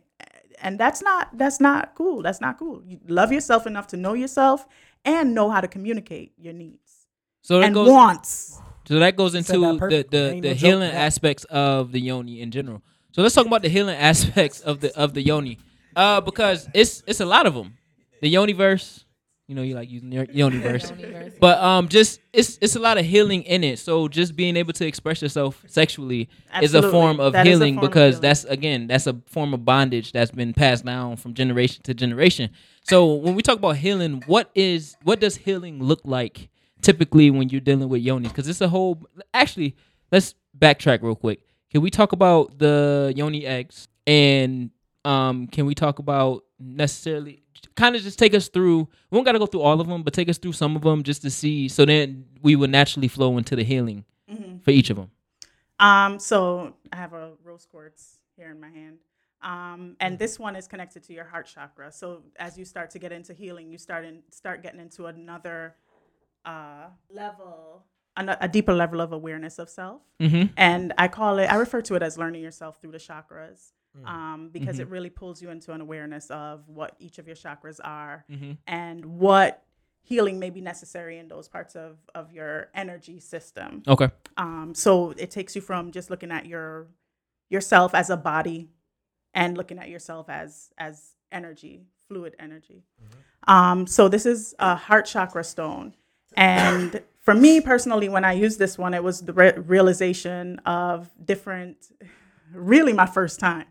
and 0.62 0.80
that's 0.80 1.02
not 1.02 1.38
that's 1.38 1.60
not 1.60 1.94
cool. 1.96 2.22
That's 2.22 2.40
not 2.42 2.58
cool. 2.58 2.82
You 2.86 3.00
love 3.08 3.32
yourself 3.32 3.68
enough 3.68 3.88
to 3.88 3.98
know 3.98 4.14
yourself 4.14 4.66
and 5.04 5.34
know 5.36 5.50
how 5.50 5.60
to 5.62 5.68
communicate 5.68 6.32
your 6.38 6.54
needs 6.54 7.08
So 7.42 7.62
and 7.62 7.74
goes. 7.74 7.90
wants. 7.90 8.60
So 8.92 9.00
that 9.00 9.16
goes 9.16 9.36
into 9.36 9.54
that 9.54 9.80
the 9.80 10.18
the, 10.18 10.42
the 10.42 10.50
no 10.50 10.54
healing 10.54 10.92
aspects 10.92 11.46
of 11.46 11.94
the 11.94 12.02
yoni 12.02 12.42
in 12.42 12.52
general. 12.52 12.82
So 13.14 13.22
let's 13.22 13.34
talk 13.34 13.46
about 13.46 13.62
the 13.62 13.70
healing 13.70 13.96
aspects 13.96 14.60
of 14.60 14.82
the 14.82 14.94
of 15.00 15.14
the 15.14 15.22
yoni, 15.22 15.60
uh, 15.96 16.20
because 16.20 16.68
it's 16.74 17.02
it's 17.08 17.22
a 17.22 17.26
lot 17.26 17.46
of 17.46 17.54
them. 17.54 17.78
The 18.20 18.28
yoni 18.28 18.52
verse, 18.52 19.06
you 19.48 19.56
know, 19.56 19.62
you 19.62 19.76
like 19.76 19.90
using 19.90 20.12
your 20.12 20.26
yoni 20.34 20.58
verse, 20.58 20.92
but 21.40 21.60
um, 21.60 21.88
just 21.88 22.20
it's 22.34 22.58
it's 22.62 22.76
a 22.76 22.80
lot 22.80 22.98
of 22.98 23.06
healing 23.06 23.44
in 23.44 23.64
it. 23.64 23.80
So 23.80 24.10
just 24.10 24.36
being 24.36 24.58
able 24.58 24.74
to 24.74 24.86
express 24.86 25.22
yourself 25.22 25.64
sexually 25.70 26.28
is 26.62 26.74
a 26.74 26.82
form 26.92 27.22
of 27.22 27.32
That 27.32 27.48
is 27.48 27.54
a 27.54 27.56
healing 27.56 27.76
form 27.76 27.86
of 27.86 27.90
because 27.92 28.16
healing. 28.16 28.22
that's 28.24 28.44
again 28.44 28.88
that's 28.88 29.08
a 29.08 29.16
form 29.28 29.54
of 29.54 29.64
bondage 29.64 30.12
that's 30.12 30.32
been 30.32 30.54
passed 30.54 30.84
down 30.84 31.16
from 31.16 31.34
generation 31.34 31.82
to 31.84 31.94
generation. 31.94 32.50
So 32.84 33.14
when 33.14 33.36
we 33.36 33.42
talk 33.42 33.58
about 33.58 33.78
healing, 33.78 34.22
what 34.28 34.52
is 34.54 34.98
what 35.04 35.22
does 35.22 35.38
healing 35.38 35.82
look 35.82 36.02
like 36.04 36.50
typically 36.82 37.30
when 37.32 37.50
you're 37.50 37.62
dealing 37.62 37.90
with 37.90 38.04
yonis? 38.04 38.30
Because 38.30 38.48
it's 38.48 38.62
a 38.62 38.68
whole. 38.70 39.02
Actually, 39.34 39.76
let's 40.12 40.36
backtrack 40.58 41.02
real 41.02 41.16
quick. 41.16 41.42
Can 41.72 41.82
we 41.82 41.90
talk 41.90 42.12
about 42.12 42.58
the 42.60 43.14
yoni 43.16 43.46
eggs 43.46 43.88
and 44.08 44.72
um 45.06 45.48
can 45.48 45.66
we 45.66 45.74
talk 45.76 46.00
about 46.00 46.44
necessarily 46.60 47.42
kind 47.76 47.96
of 47.96 48.02
just 48.02 48.18
take 48.20 48.34
us 48.34 48.50
through 48.50 48.88
we 49.10 49.18
don't 49.18 49.24
got 49.24 49.32
to 49.34 49.40
go 49.40 49.46
through 49.46 49.62
all 49.62 49.80
of 49.82 49.88
them 49.88 50.04
but 50.04 50.14
take 50.14 50.30
us 50.30 50.38
through 50.38 50.54
some 50.54 50.76
of 50.76 50.82
them 50.84 51.04
just 51.04 51.22
to 51.22 51.30
see 51.30 51.68
so 51.68 51.86
then 51.86 52.26
we 52.42 52.56
would 52.56 52.70
naturally 52.70 53.08
flow 53.08 53.38
into 53.38 53.56
the 53.56 53.64
healing 53.64 54.04
for 54.64 54.72
each 54.72 54.90
of 54.90 54.98
them 54.98 55.10
Um, 55.80 56.20
so 56.20 56.76
I 56.92 56.98
have 56.98 57.14
a 57.14 57.32
rose 57.44 57.66
quartz 57.66 58.20
here 58.38 58.52
in 58.52 58.60
my 58.60 58.70
hand. 58.70 58.98
Um, 59.42 59.96
and 60.00 60.20
this 60.20 60.38
one 60.38 60.56
is 60.56 60.68
connected 60.68 61.04
to 61.06 61.14
your 61.14 61.26
heart 61.26 61.48
chakra. 61.48 61.92
So 61.92 62.22
as 62.38 62.58
you 62.58 62.66
start 62.66 62.92
to 62.92 63.00
get 63.00 63.12
into 63.12 63.34
healing, 63.34 63.72
you 63.72 63.80
start 63.80 64.06
in, 64.06 64.22
start 64.32 64.62
getting 64.62 64.80
into 64.80 65.08
another 65.08 65.76
uh, 66.46 66.88
level, 67.10 67.84
a, 68.18 68.38
a 68.42 68.48
deeper 68.48 68.74
level 68.74 69.00
of 69.02 69.12
awareness 69.14 69.60
of 69.60 69.70
self. 69.70 70.02
mm-hmm. 70.20 70.52
And 70.58 70.94
I 70.98 71.08
call 71.08 71.40
it, 71.40 71.46
I 71.48 71.56
refer 71.56 71.82
to 71.82 71.96
it 71.96 72.04
as 72.04 72.18
learning 72.18 72.42
yourself 72.42 72.80
through 72.82 72.92
the 72.92 72.98
chakras. 73.00 73.72
Um, 74.06 74.50
because 74.54 74.80
it 74.80 74.88
really 74.88 75.10
pulls 75.10 75.42
you 75.42 75.50
into 75.50 75.74
an 75.74 75.82
awareness 75.82 76.32
of 76.32 76.66
what 76.70 76.96
each 77.00 77.18
of 77.20 77.28
your 77.28 77.36
chakras 77.36 77.78
are 77.84 78.24
Mhm. 78.32 78.58
and 78.66 79.06
what 79.06 79.66
healing 80.02 80.40
may 80.40 80.50
be 80.50 80.62
necessary 80.62 81.18
in 81.20 81.28
those 81.28 81.50
parts 81.50 81.76
of, 81.76 81.98
of 82.16 82.32
your 82.32 82.70
energy 82.74 83.20
system. 83.20 83.84
okay 83.90 84.10
Um, 84.38 84.74
so 84.76 85.12
it 85.18 85.30
takes 85.30 85.58
you 85.58 85.62
from 85.62 85.92
just 85.92 86.10
looking 86.10 86.32
at 86.32 86.46
your 86.46 86.88
yourself 87.50 87.94
as 87.94 88.10
a 88.10 88.16
body 88.16 88.70
and 89.34 89.58
looking 89.58 89.78
at 89.78 89.90
yourself 89.90 90.30
as 90.30 90.72
as 90.78 91.16
energy, 91.34 91.86
fluid 92.08 92.34
energy. 92.40 92.86
Um, 93.46 93.88
so 93.88 94.08
this 94.08 94.26
is 94.26 94.56
a 94.60 94.74
heart 94.76 95.06
chakra 95.06 95.44
stone, 95.44 95.96
and 96.36 97.02
for 97.22 97.34
me 97.34 97.62
personally, 97.62 98.10
when 98.10 98.26
I 98.26 98.34
used 98.34 98.60
this 98.60 98.78
one, 98.78 98.94
it 98.94 99.04
was 99.04 99.22
the 99.22 99.34
re- 99.34 99.54
realization 99.58 100.60
of 100.66 101.10
different. 101.24 101.78
Really, 102.54 102.92
my 102.94 103.06
first 103.06 103.40
time, 103.40 103.68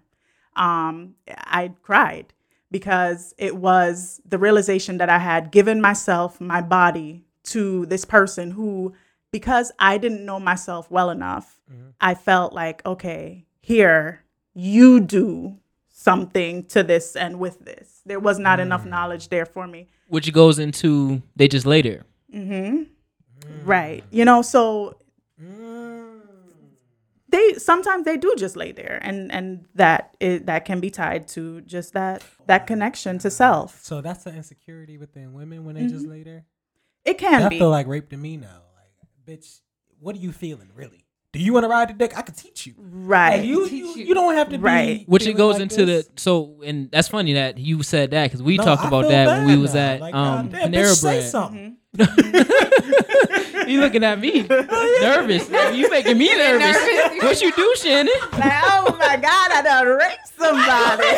um, 0.56 1.14
I 1.28 1.72
cried 1.82 2.32
because 2.70 3.34
it 3.36 3.56
was 3.56 4.20
the 4.24 4.38
realization 4.38 4.98
that 4.98 5.10
I 5.10 5.18
had 5.18 5.50
given 5.50 5.80
myself, 5.80 6.40
my 6.40 6.62
body, 6.62 7.24
to 7.44 7.84
this 7.86 8.04
person 8.04 8.52
who, 8.52 8.94
because 9.32 9.72
I 9.78 9.98
didn't 9.98 10.24
know 10.24 10.40
myself 10.40 10.90
well 10.90 11.10
enough, 11.10 11.60
I 12.00 12.14
felt 12.14 12.52
like, 12.52 12.84
okay, 12.86 13.44
here, 13.60 14.24
you 14.54 15.00
do 15.00 15.58
something 15.88 16.64
to 16.66 16.82
this 16.82 17.16
and 17.16 17.38
with 17.38 17.64
this. 17.64 18.00
There 18.06 18.20
was 18.20 18.38
not 18.38 18.60
enough 18.60 18.84
knowledge 18.86 19.28
there 19.28 19.46
for 19.46 19.66
me. 19.66 19.88
which 20.08 20.32
goes 20.32 20.58
into 20.58 21.22
they 21.36 21.48
just 21.48 21.66
lay 21.66 21.82
there 22.32 22.42
hmm 22.42 22.82
right? 23.64 24.04
You 24.10 24.24
know, 24.24 24.42
so 24.42 24.96
Mm. 25.42 26.20
they 27.28 27.54
sometimes 27.54 28.04
they 28.04 28.16
do 28.16 28.34
just 28.36 28.56
lay 28.56 28.72
there, 28.72 28.98
and 29.02 29.32
and 29.32 29.64
that 29.74 30.14
is, 30.20 30.42
that 30.42 30.64
can 30.64 30.80
be 30.80 30.90
tied 30.90 31.28
to 31.28 31.60
just 31.62 31.94
that 31.94 32.22
that 32.46 32.66
connection 32.66 33.18
to 33.20 33.30
self. 33.30 33.80
So 33.82 34.00
that's 34.00 34.24
the 34.24 34.34
insecurity 34.34 34.98
within 34.98 35.32
women 35.32 35.64
when 35.64 35.76
they 35.76 35.82
just 35.86 36.02
Mm-hmm. 36.04 36.10
lay 36.10 36.22
there. 36.24 36.44
It 37.04 37.16
can 37.18 37.40
be. 37.40 37.44
I 37.46 37.48
be. 37.48 37.58
feel 37.58 37.70
like 37.70 37.86
rape 37.86 38.10
to 38.10 38.16
me 38.18 38.36
now. 38.36 38.62
Like, 38.76 38.92
bitch, 39.38 39.60
what 39.98 40.14
are 40.14 40.18
you 40.18 40.32
feeling 40.32 40.68
really? 40.74 41.06
Do 41.32 41.38
you 41.38 41.52
want 41.54 41.64
to 41.64 41.68
ride 41.68 41.88
the 41.88 41.94
dick? 41.94 42.18
I 42.18 42.22
could 42.22 42.36
teach 42.36 42.66
you. 42.66 42.74
right. 42.76 43.38
Like, 43.38 43.46
you, 43.48 43.64
you, 43.66 43.94
you 43.94 44.14
don't 44.14 44.34
have 44.34 44.48
to 44.48 44.58
be. 44.58 44.62
Right. 44.64 45.04
Which 45.08 45.26
it 45.28 45.34
goes 45.34 45.54
like 45.54 45.62
into 45.62 45.86
this. 45.86 46.06
the 46.08 46.12
so, 46.20 46.60
and 46.64 46.90
that's 46.90 47.06
funny 47.08 47.34
that 47.34 47.56
you 47.56 47.82
said 47.84 48.10
that 48.10 48.24
because 48.24 48.42
we 48.42 48.56
No, 48.56 48.64
talked 48.64 48.84
about 48.84 49.06
that 49.08 49.28
when 49.28 49.46
we 49.46 49.56
was 49.56 49.72
now. 49.74 49.80
at 49.94 50.00
Like, 50.00 50.14
um 50.14 50.48
goddamn, 50.48 50.72
bitch, 50.72 50.82
Panera 50.82 50.94
say 50.96 51.20
something. 51.22 51.76
you 53.66 53.80
looking 53.80 54.04
at 54.04 54.18
me 54.20 54.42
nervous? 54.42 55.48
You 55.74 55.90
making 55.90 56.18
me 56.18 56.34
nervous? 56.36 56.76
nervous. 56.86 57.22
What 57.22 57.42
you 57.42 57.52
do, 57.52 57.74
Shannon? 57.76 58.14
Like, 58.32 58.62
oh 58.64 58.96
my 58.98 59.16
god, 59.16 59.50
I 59.52 59.62
done 59.62 59.86
raped 59.86 60.28
somebody. 60.38 61.16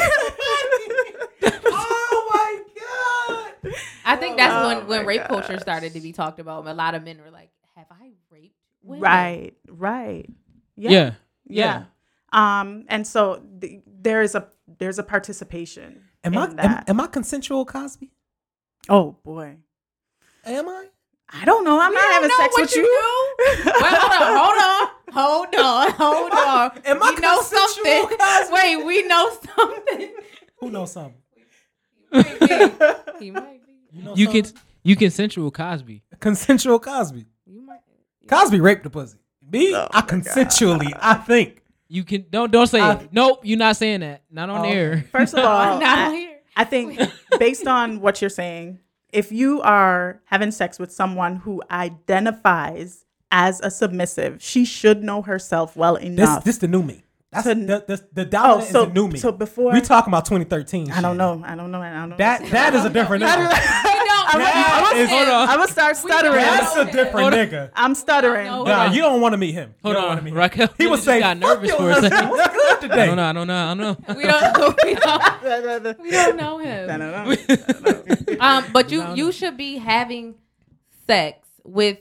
oh 1.66 2.30
my 2.32 2.62
god! 2.80 3.74
I 4.04 4.16
think 4.16 4.36
that's 4.38 4.54
Oh 4.54 4.68
when 4.68 4.86
when 4.86 5.00
my 5.00 5.06
rape 5.06 5.24
culture 5.24 5.58
started 5.60 5.92
to 5.92 6.00
be 6.00 6.12
talked 6.12 6.40
about. 6.40 6.66
A 6.66 6.72
lot 6.72 6.94
of 6.94 7.04
men 7.04 7.18
were 7.22 7.30
like, 7.30 7.50
"Have 7.76 7.86
I 7.90 8.12
raped 8.30 8.54
women?" 8.82 9.02
right, 9.02 9.52
right. 9.68 10.26
Yeah. 10.76 10.90
yeah. 10.90 11.12
Yeah. 11.44 11.84
Um, 12.32 12.86
and 12.88 13.06
so 13.06 13.42
th- 13.60 13.82
there 13.86 14.22
is 14.22 14.34
a 14.34 14.48
there's 14.78 14.98
a 14.98 15.02
participation 15.02 16.02
Am 16.24 16.32
in 16.32 16.38
I 16.58 16.64
am, 16.64 16.84
am 16.88 17.00
I 17.00 17.06
consensual, 17.08 17.66
Cosby? 17.66 18.10
oh 18.88 19.16
boy, 19.22 19.56
Am 20.44 20.68
I? 20.68 20.86
I 21.34 21.44
don't 21.44 21.64
know. 21.64 21.80
I'm 21.80 21.92
not 21.94 22.00
don't 22.02 22.12
having 22.12 22.28
know 22.28 22.36
sex 22.36 22.52
what 22.54 22.62
with 22.62 22.76
you 22.76 22.82
you. 22.82 23.34
Well, 23.80 24.00
hold 24.00 24.58
on, 24.62 24.88
hold 25.12 25.54
on, 25.54 25.92
hold 25.92 25.92
on, 25.92 25.92
hold 25.92 26.32
on. 26.32 26.78
Am 26.84 27.02
I 27.02 27.10
we 27.10 27.20
know 27.20 27.40
something. 27.42 28.16
Cosby? 28.18 28.52
Wait, 28.52 28.84
we 28.84 29.02
know 29.06 29.30
something. 29.56 30.12
Who 30.60 30.70
knows 30.70 30.92
something? 30.92 31.14
He 32.12 33.30
might 33.30 33.60
be. 33.66 33.72
You 33.94 34.02
know 34.04 34.14
You 34.16 34.24
something? 34.24 34.42
can 34.44 34.52
you 34.84 34.96
consensual 34.96 35.50
Cosby. 35.50 36.02
consensual 36.18 36.78
Cosby. 36.78 37.26
You 37.46 37.60
might. 37.60 37.80
Cosby 38.26 38.58
raped 38.60 38.84
the 38.84 38.90
pussy. 38.90 39.18
Me, 39.50 39.74
Oh 39.74 39.86
I 39.90 40.00
my 40.00 40.06
consensually. 40.06 40.92
I 40.98 41.14
think. 41.14 41.62
You 41.88 42.02
can 42.04 42.24
don't 42.30 42.50
don't 42.50 42.66
say 42.66 42.80
I- 42.80 42.94
it. 42.94 43.08
Nope, 43.12 43.40
you're 43.42 43.58
not 43.58 43.76
saying 43.76 44.00
that. 44.00 44.22
Not 44.30 44.48
on 44.48 44.60
Oh. 44.64 44.68
air. 44.70 45.04
First 45.12 45.34
of 45.34 45.40
all, 45.44 45.78
Not 45.78 45.98
on 46.08 46.14
here. 46.14 46.38
I 46.56 46.64
think 46.64 46.98
based 47.38 47.66
on 47.66 48.00
what 48.00 48.20
you're 48.22 48.30
saying, 48.30 48.78
if 49.12 49.30
you 49.30 49.60
are 49.62 50.20
having 50.26 50.50
sex 50.50 50.78
with 50.78 50.90
someone 50.92 51.36
who 51.36 51.62
identifies 51.70 53.04
as 53.30 53.60
a 53.60 53.70
submissive, 53.70 54.42
she 54.42 54.64
should 54.64 55.02
know 55.02 55.22
herself 55.22 55.76
well 55.76 55.96
enough. 55.96 56.44
this 56.44 56.58
the 56.58 56.68
new 56.68 56.82
me. 56.82 57.02
That's 57.30 57.46
To- 57.46 57.54
the, 57.54 57.84
the, 57.86 58.06
the 58.12 58.22
oh, 58.22 58.30
dominant 58.30 58.70
so- 58.72 58.82
is 58.82 58.88
the 58.88 58.92
new 58.94 59.08
me. 59.08 59.18
so 59.18 59.32
before- 59.32 59.72
we 59.72 59.80
talking 59.80 60.10
about 60.12 60.26
2013. 60.26 60.90
I 60.92 61.00
don't 61.00 61.16
know. 61.16 61.42
I 61.44 61.54
don't 61.54 61.70
know. 61.70 61.80
I 61.80 61.92
don't 61.92 62.10
know. 62.10 62.16
That 62.16 62.44
that 62.50 62.74
is 62.74 62.84
a 62.84 62.90
different 62.90 63.22
nigga. 64.26 64.94
We 64.94 64.98
don't. 64.98 65.08
Hold 65.08 65.28
on. 65.28 65.48
I'm 65.48 65.56
gonna 65.58 65.68
start 65.72 65.96
stuttering. 65.96 66.34
That's 66.34 66.76
a 66.76 66.84
different 66.84 67.10
Hold 67.20 67.34
on. 67.34 67.38
nigga. 67.38 67.70
I'm 67.74 67.94
stuttering. 67.94 68.46
No. 68.46 68.64
Nah, 68.64 68.90
you 68.92 69.00
don't 69.02 69.20
want 69.20 69.32
to 69.32 69.36
meet 69.38 69.52
him. 69.52 69.74
Hold 69.82 69.94
you 69.94 70.00
don't 70.00 70.10
on, 70.10 70.16
want 70.16 70.26
to 70.28 70.34
Raquel. 70.34 70.68
He 70.78 70.86
was 70.86 71.02
saying, 71.02 71.20
got 71.20 71.38
"Fuck 71.38 71.48
nervous 71.62 71.68
your 71.68 71.76
for 71.78 71.90
a 71.90 71.92
husband. 71.94 72.12
second. 72.14 72.30
What's 72.30 72.54
good 72.54 72.80
today? 72.82 73.02
I 73.02 73.06
don't 73.06 73.16
know. 73.16 73.24
I 73.24 73.32
don't 73.32 73.46
know. 73.46 73.54
I 73.68 73.74
don't 73.74 73.78
know. 73.78 74.14
We 74.16 74.24
don't. 74.24 74.84
We 74.84 74.94
don't. 74.94 75.98
We 76.02 76.10
don't 76.10 76.36
know 76.36 76.58
him. 76.58 76.90
I 76.90 76.98
don't. 78.26 78.40
Um, 78.40 78.64
but 78.72 78.90
you 78.90 79.14
you 79.14 79.32
should 79.32 79.56
be 79.56 79.76
having 79.78 80.34
sex 81.06 81.46
with 81.64 81.98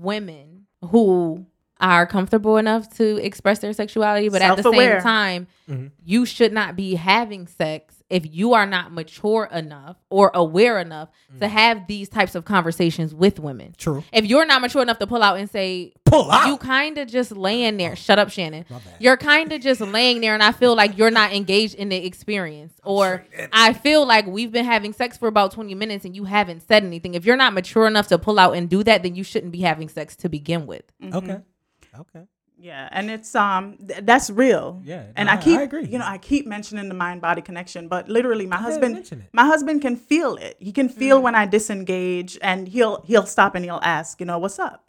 women 0.00 0.66
who 0.90 1.46
are 1.80 2.06
comfortable 2.06 2.56
enough 2.58 2.94
to 2.96 3.16
express 3.24 3.58
their 3.60 3.72
sexuality, 3.72 4.28
but 4.28 4.42
at 4.42 4.56
the 4.56 4.62
same 4.62 4.72
Self-aware. 4.72 5.00
time, 5.00 5.46
Mhm. 5.68 5.90
you 6.04 6.26
should 6.26 6.52
not 6.52 6.76
be 6.76 6.94
having 6.94 7.46
sex 7.46 7.99
if 8.10 8.26
you 8.34 8.54
are 8.54 8.66
not 8.66 8.92
mature 8.92 9.48
enough 9.52 9.96
or 10.10 10.30
aware 10.34 10.78
enough 10.78 11.08
to 11.38 11.46
mm. 11.46 11.48
have 11.48 11.86
these 11.86 12.08
types 12.08 12.34
of 12.34 12.44
conversations 12.44 13.14
with 13.14 13.38
women. 13.38 13.74
True. 13.78 14.04
If 14.12 14.26
you're 14.26 14.44
not 14.44 14.60
mature 14.60 14.82
enough 14.82 14.98
to 14.98 15.06
pull 15.06 15.22
out 15.22 15.38
and 15.38 15.48
say, 15.48 15.94
Pull 16.04 16.30
out. 16.30 16.48
you 16.48 16.56
kind 16.58 16.98
of 16.98 17.08
just 17.08 17.32
laying 17.32 17.76
there. 17.76 17.92
Oh, 17.92 17.94
Shut 17.94 18.18
up, 18.18 18.30
Shannon. 18.30 18.64
You're 18.98 19.16
kind 19.16 19.52
of 19.52 19.60
just 19.60 19.80
laying 19.80 20.20
there, 20.20 20.34
and 20.34 20.42
I 20.42 20.52
feel 20.52 20.74
like 20.74 20.98
you're 20.98 21.10
not 21.10 21.32
engaged 21.32 21.76
in 21.76 21.88
the 21.88 22.04
experience. 22.04 22.74
Or 22.84 23.24
I 23.52 23.72
feel 23.72 24.04
like 24.04 24.26
we've 24.26 24.50
been 24.50 24.64
having 24.64 24.92
sex 24.92 25.16
for 25.16 25.28
about 25.28 25.52
20 25.52 25.74
minutes 25.74 26.04
and 26.04 26.16
you 26.16 26.24
haven't 26.24 26.60
said 26.60 26.84
anything. 26.84 27.14
If 27.14 27.24
you're 27.24 27.36
not 27.36 27.54
mature 27.54 27.86
enough 27.86 28.08
to 28.08 28.18
pull 28.18 28.38
out 28.38 28.56
and 28.56 28.68
do 28.68 28.82
that, 28.84 29.02
then 29.02 29.14
you 29.14 29.22
shouldn't 29.22 29.52
be 29.52 29.60
having 29.60 29.88
sex 29.88 30.16
to 30.16 30.28
begin 30.28 30.66
with. 30.66 30.82
Okay. 31.02 31.26
Mm-hmm. 31.26 32.00
Okay. 32.00 32.26
Yeah, 32.62 32.88
and 32.92 33.10
it's 33.10 33.34
um 33.34 33.78
th- 33.78 34.00
that's 34.04 34.28
real. 34.28 34.82
Yeah, 34.84 35.04
and 35.16 35.26
no, 35.26 35.32
I 35.32 35.36
I- 35.36 35.38
keep 35.42 35.58
I 35.58 35.62
agree. 35.62 35.86
you 35.86 35.98
know 35.98 36.04
I 36.06 36.18
keep 36.18 36.46
mentioning 36.46 36.88
the 36.88 36.94
mind 36.94 37.22
body 37.22 37.40
connection, 37.40 37.88
but 37.88 38.08
literally 38.10 38.46
my 38.46 38.58
husband 38.58 39.28
my 39.32 39.46
husband 39.46 39.80
can 39.80 39.96
feel 39.96 40.36
it. 40.36 40.56
He 40.60 40.70
can 40.70 40.88
feel 40.90 41.22
when 41.22 41.34
I 41.34 41.46
disengage, 41.46 42.38
and 42.42 42.68
he'll 42.68 43.02
he'll 43.06 43.24
stop 43.26 43.54
and 43.54 43.64
he'll 43.64 43.80
ask, 43.82 44.20
you 44.20 44.26
know, 44.26 44.38
what's 44.38 44.58
up, 44.58 44.84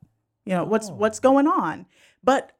you 0.45 0.53
know, 0.53 0.65
what's 0.65 0.89
Oh. 0.89 0.95
what's 0.95 1.19
going 1.21 1.47
on. 1.47 1.85
But 2.23 2.51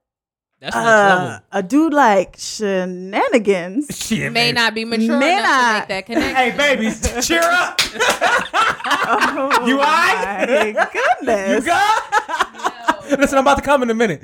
That's 0.62 0.76
next 0.76 0.88
uh, 0.88 1.16
level. 1.20 1.40
a 1.52 1.64
dude 1.64 1.94
like 1.94 2.36
shenanigans, 2.38 3.88
Shit, 4.08 4.32
May 4.32 4.48
baby. 4.48 4.56
not 4.56 4.74
be 4.76 4.86
mature 4.86 5.20
May 5.20 5.34
enough 5.38 5.46
not. 5.50 5.72
to 5.74 5.80
make 5.80 5.88
that 5.90 6.06
connection. 6.10 6.36
Hey, 6.36 6.52
babies, 6.56 7.28
cheer 7.28 7.42
up. 7.44 7.82
oh 7.94 9.66
You 9.68 9.78
my 9.78 10.44
alright? 10.48 10.94
goodness, 10.94 11.66
You 11.66 11.72
got? 11.72 12.71
Listen, 13.20 13.38
I'm 13.38 13.44
about 13.44 13.58
to 13.58 13.64
come 13.64 13.84
in 13.84 13.90
a 13.90 13.94
minute. 13.94 14.22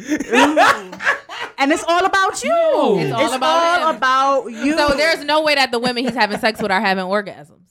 and 1.57 1.71
it's 1.71 1.83
all 1.87 2.05
about 2.05 2.43
you. 2.43 2.51
It's 2.99 3.11
all 3.13 3.25
It's 3.25 3.35
about 3.35 3.81
all 3.81 3.89
him. 3.89 3.95
about 3.97 4.45
you. 4.47 4.77
So 4.77 4.89
there's 4.95 5.23
no 5.23 5.41
way 5.43 5.55
that 5.55 5.71
the 5.71 5.79
women 5.79 6.03
he's 6.05 6.13
having 6.13 6.37
sex 6.39 6.61
with 6.61 6.71
are 6.71 6.81
having 6.81 7.05
orgasms. 7.05 7.61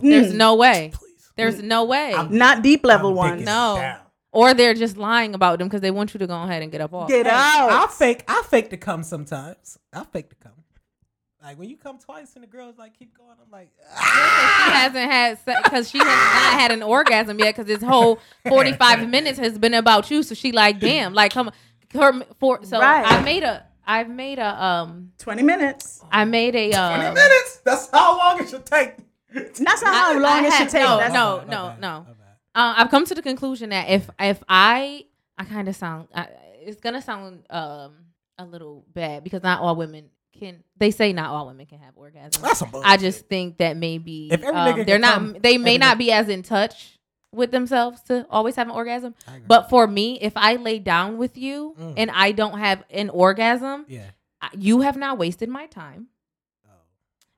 There's 0.00 0.32
Mm. 0.32 0.36
no 0.36 0.54
way. 0.56 0.90
Please. 0.94 1.30
There's 1.36 1.62
no 1.62 1.84
way. 1.84 2.14
not 2.30 2.62
deep 2.62 2.84
level 2.84 3.10
I'm 3.10 3.16
ones. 3.16 3.44
No. 3.44 3.76
down. 3.76 3.98
Or 4.32 4.54
they're 4.54 4.74
just 4.74 4.96
lying 4.96 5.34
about 5.34 5.58
them 5.58 5.68
because 5.68 5.82
they 5.82 5.90
want 5.90 6.14
you 6.14 6.18
to 6.18 6.26
go 6.26 6.42
ahead 6.42 6.62
and 6.62 6.72
get 6.72 6.80
up 6.80 6.94
off. 6.94 7.08
Get 7.08 7.26
out. 7.26 7.70
I 7.70 7.86
fake. 7.88 8.24
I 8.26 8.42
fake 8.48 8.70
to 8.70 8.76
come 8.78 9.02
sometimes. 9.02 9.78
I 9.92 10.04
fake 10.04 10.30
to 10.30 10.36
come. 10.36 10.52
Like 11.42 11.58
when 11.58 11.68
you 11.68 11.76
come 11.76 11.98
twice 11.98 12.34
and 12.36 12.42
the 12.44 12.46
girls 12.46 12.76
like 12.78 12.96
keep 12.96 13.16
going, 13.18 13.30
I'm 13.42 13.50
like, 13.50 13.70
ah. 13.96 14.62
she 14.66 14.70
hasn't 14.72 15.10
had 15.10 15.38
sex 15.44 15.60
because 15.64 15.90
she 15.90 15.98
has 15.98 16.06
not 16.06 16.60
had 16.60 16.70
an 16.72 16.82
orgasm 16.82 17.38
yet 17.38 17.56
because 17.56 17.66
this 17.66 17.82
whole 17.82 18.20
45 18.48 19.08
minutes 19.16 19.38
has 19.40 19.58
been 19.58 19.74
about 19.74 20.10
you 20.10 20.22
so 20.22 20.34
she 20.34 20.52
like 20.52 20.78
damn 20.78 21.12
like 21.14 21.32
come 21.32 21.50
her 21.94 22.22
for 22.38 22.64
so 22.64 22.78
Right. 22.80 23.04
i 23.04 23.20
made 23.22 23.42
a 23.42 23.66
i've 23.86 24.08
made 24.08 24.38
a 24.38 24.64
um 24.64 25.10
Twenty 25.18 25.42
minutes. 25.42 26.02
i 26.12 26.24
made 26.24 26.54
a 26.54 26.72
uh, 26.72 26.96
20 26.96 27.14
minutes. 27.14 27.56
That's 27.64 27.90
how 27.90 28.16
long 28.16 28.40
it 28.40 28.48
should 28.48 28.64
take. 28.64 28.94
That's 29.34 29.60
not 29.60 29.78
how 29.82 30.14
I- 30.14 30.18
long 30.18 30.44
I 30.44 30.46
it 30.46 30.52
had- 30.52 30.58
should 30.58 30.68
take. 30.70 30.82
no, 30.82 30.96
That's- 30.98 31.12
no, 31.12 31.38
no, 31.48 31.68
bad, 31.70 31.80
no. 31.80 32.06
uh, 32.54 32.74
i've 32.76 32.90
come 32.90 33.04
to 33.06 33.14
the 33.16 33.22
conclusion 33.22 33.70
that 33.70 33.88
if 33.90 34.08
if 34.20 34.42
i 34.48 35.04
i 35.36 35.44
kind 35.44 35.68
of 35.68 35.74
sound 35.74 36.06
I, 36.14 36.28
it's 36.62 36.80
gonna 36.80 37.02
sound 37.02 37.42
um 37.50 37.94
a 38.38 38.44
little 38.44 38.84
bad 38.94 39.24
because 39.24 39.42
not 39.42 39.60
all 39.60 39.74
women 39.76 40.10
can 40.42 40.62
they 40.76 40.90
say 40.90 41.12
not 41.12 41.30
all 41.30 41.46
women 41.46 41.66
can 41.66 41.78
have 41.78 41.94
orgasms 41.94 42.40
That's 42.40 42.58
some 42.58 42.70
bullshit. 42.70 42.90
I 42.90 42.96
just 42.96 43.26
think 43.28 43.58
that 43.58 43.76
maybe 43.76 44.28
If 44.32 44.42
every 44.42 44.54
um, 44.60 44.74
nigga 44.78 44.86
they're 44.86 44.98
not 44.98 45.14
come, 45.14 45.36
they 45.40 45.58
may 45.58 45.78
not 45.78 45.96
nigga- 45.96 45.98
be 45.98 46.12
as 46.12 46.28
in 46.28 46.42
touch 46.42 46.98
with 47.32 47.50
themselves 47.50 48.02
to 48.02 48.26
always 48.28 48.56
have 48.56 48.66
an 48.68 48.74
orgasm. 48.74 49.14
But 49.46 49.70
for 49.70 49.86
me, 49.86 50.18
if 50.20 50.32
I 50.36 50.56
lay 50.56 50.78
down 50.78 51.16
with 51.16 51.38
you 51.38 51.74
Mm. 51.78 51.94
and 51.96 52.10
I 52.10 52.32
don't 52.32 52.58
have 52.58 52.84
an 52.90 53.08
orgasm, 53.10 53.86
yeah. 53.88 54.10
You 54.58 54.80
have 54.80 54.96
not 54.96 55.18
wasted 55.18 55.48
my 55.48 55.66
time. 55.66 56.08
Oh. 56.66 56.70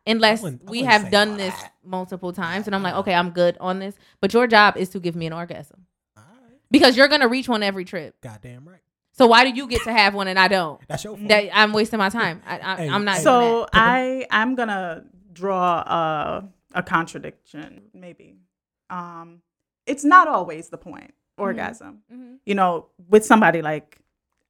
Unless 0.07 0.43
wouldn't- 0.43 0.63
I 0.67 0.71
we 0.71 0.79
wouldn't 0.83 0.93
have 1.03 1.11
done 1.13 1.31
all 1.33 1.37
this 1.37 1.55
that. 1.55 1.73
multiple 1.85 2.33
times 2.33 2.67
and 2.67 2.75
I'm 2.75 2.83
like, 2.83 2.95
okay, 2.95 3.15
I'm 3.15 3.31
good 3.31 3.57
on 3.61 3.79
this. 3.79 3.95
But 4.23 4.33
your 4.33 4.47
job 4.47 4.77
is 4.79 4.89
to 4.91 5.01
give 5.01 5.15
me 5.15 5.27
an 5.27 5.33
orgasm 5.35 5.85
right. 6.17 6.25
because 6.71 6.97
you're 6.97 7.09
gonna 7.09 7.29
reach 7.29 7.47
one 7.49 7.63
every 7.63 7.85
trip. 7.85 8.21
Goddamn 8.23 8.67
right. 8.67 8.81
So 9.17 9.27
why 9.29 9.45
do 9.45 9.51
you 9.51 9.67
get 9.69 9.83
to 9.85 9.93
have 9.93 10.13
one 10.15 10.27
and 10.29 10.39
I 10.39 10.49
don't? 10.49 10.81
That's 10.89 11.05
your 11.05 11.17
fault. 11.17 11.29
That 11.29 11.49
I'm 11.57 11.73
wasting 11.73 11.99
my 11.99 12.09
time. 12.09 12.43
I, 12.47 12.59
I, 12.59 12.77
Hey, 12.77 12.89
I'm 12.89 13.05
not. 13.05 13.17
hey. 13.17 13.23
doing 13.23 13.25
So 13.25 13.61
that. 13.73 13.81
I 13.81 14.27
I'm 14.31 14.55
gonna 14.57 15.05
draw 15.33 15.79
a 15.81 16.49
a 16.75 16.83
contradiction 16.83 17.83
maybe. 17.95 18.35
Um, 18.91 19.41
it's 19.87 20.05
not 20.05 20.27
always 20.29 20.69
the 20.69 20.79
point 20.79 21.15
orgasm. 21.39 22.01
Mhm. 22.13 22.39
You 22.45 22.55
know, 22.57 22.87
with 23.09 23.25
somebody 23.25 23.63
like 23.63 23.99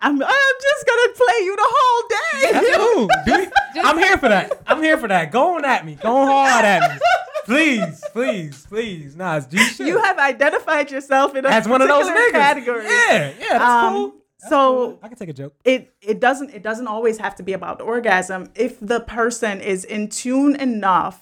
I'm 0.01 0.15
I'm 0.23 0.55
just 0.63 0.87
gonna 0.87 1.13
play 1.15 1.45
you 1.45 1.57
the 1.57 1.67
whole 1.67 2.09
day. 2.09 2.53
That's 2.53 2.77
cool. 2.95 3.09
dude. 3.27 3.53
I'm 3.85 3.99
here 3.99 4.17
for 4.19 4.29
that. 4.29 4.61
I'm 4.67 4.83
here 4.83 4.97
for 4.99 5.09
that. 5.09 5.31
Go 5.31 5.57
on 5.57 5.65
at 5.65 5.85
me. 5.85 5.97
Go 5.97 6.17
on 6.17 6.27
hard 6.27 6.65
at 6.65 6.91
me. 6.91 6.99
Please, 7.45 8.03
please, 8.13 8.67
please. 8.67 9.15
Nah, 9.17 9.37
it's 9.37 9.47
G 9.47 9.59
shit. 9.59 9.87
you 9.87 9.99
have 10.03 10.19
identified 10.19 10.91
yourself 10.91 11.35
in 11.35 11.45
a 11.45 11.49
as 11.51 11.69
one 11.69 11.83
of 11.83 11.89
those 11.89 12.09
particular 12.09 12.31
niggas. 12.31 12.33
category. 12.33 12.85
Yeah, 12.87 13.33
yeah, 13.39 13.59
that's 13.59 13.65
Um, 13.65 13.93
cool. 13.95 14.15
So-. 14.49 14.99
I 15.03 15.09
can 15.09 15.17
take 15.17 15.29
a 15.29 15.33
joke. 15.33 15.55
it 15.65 15.95
it 16.01 16.21
doesn't 16.21 16.51
it 16.51 16.63
doesn't 16.63 16.87
always 16.87 17.19
have 17.19 17.35
to 17.37 17.43
be 17.43 17.53
about 17.53 17.81
orgasm 17.81 18.51
if 18.55 18.79
the 18.81 19.01
person 19.01 19.61
is 19.61 19.85
in 19.85 20.09
tune 20.09 20.57
enough 20.57 21.21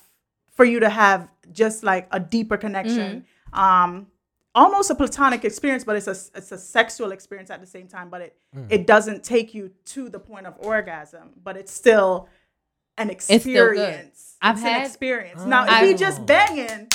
for 0.51 0.65
you 0.65 0.81
to 0.81 0.89
have 0.91 1.29
just 1.53 1.83
like 1.83 2.07
a 2.13 2.21
deeper 2.21 2.57
connection 2.57 3.25
um 3.53 4.07
almost 4.55 4.91
a 4.91 4.95
platonic 4.95 5.47
experience, 5.47 5.83
but 5.83 5.97
it's 5.97 6.07
a 6.09 6.17
it's 6.39 6.53
a 6.53 6.59
sexual 6.59 7.11
experience 7.13 7.49
at 7.51 7.61
the 7.61 7.67
same 7.67 7.89
time. 7.89 8.11
But 8.11 8.21
it 8.23 8.37
Mm. 8.55 8.67
it 8.71 8.87
doesn't 8.87 9.25
take 9.25 9.55
you 9.55 9.71
to 9.87 10.11
the 10.11 10.19
point 10.19 10.47
of 10.47 10.55
orgasm, 10.59 11.31
but 11.43 11.57
it's 11.57 11.73
still 11.73 12.29
an 12.99 13.09
experience. 13.09 13.47
It's, 13.47 13.55
still 13.55 13.73
good. 13.75 14.11
I've 14.43 14.57
It's 14.57 14.63
had- 14.63 14.81
an 14.83 14.87
experience. 14.87 15.45
now, 15.47 15.65
if 15.67 15.81
we 15.89 15.95
just 15.95 16.27
banging, 16.27 16.89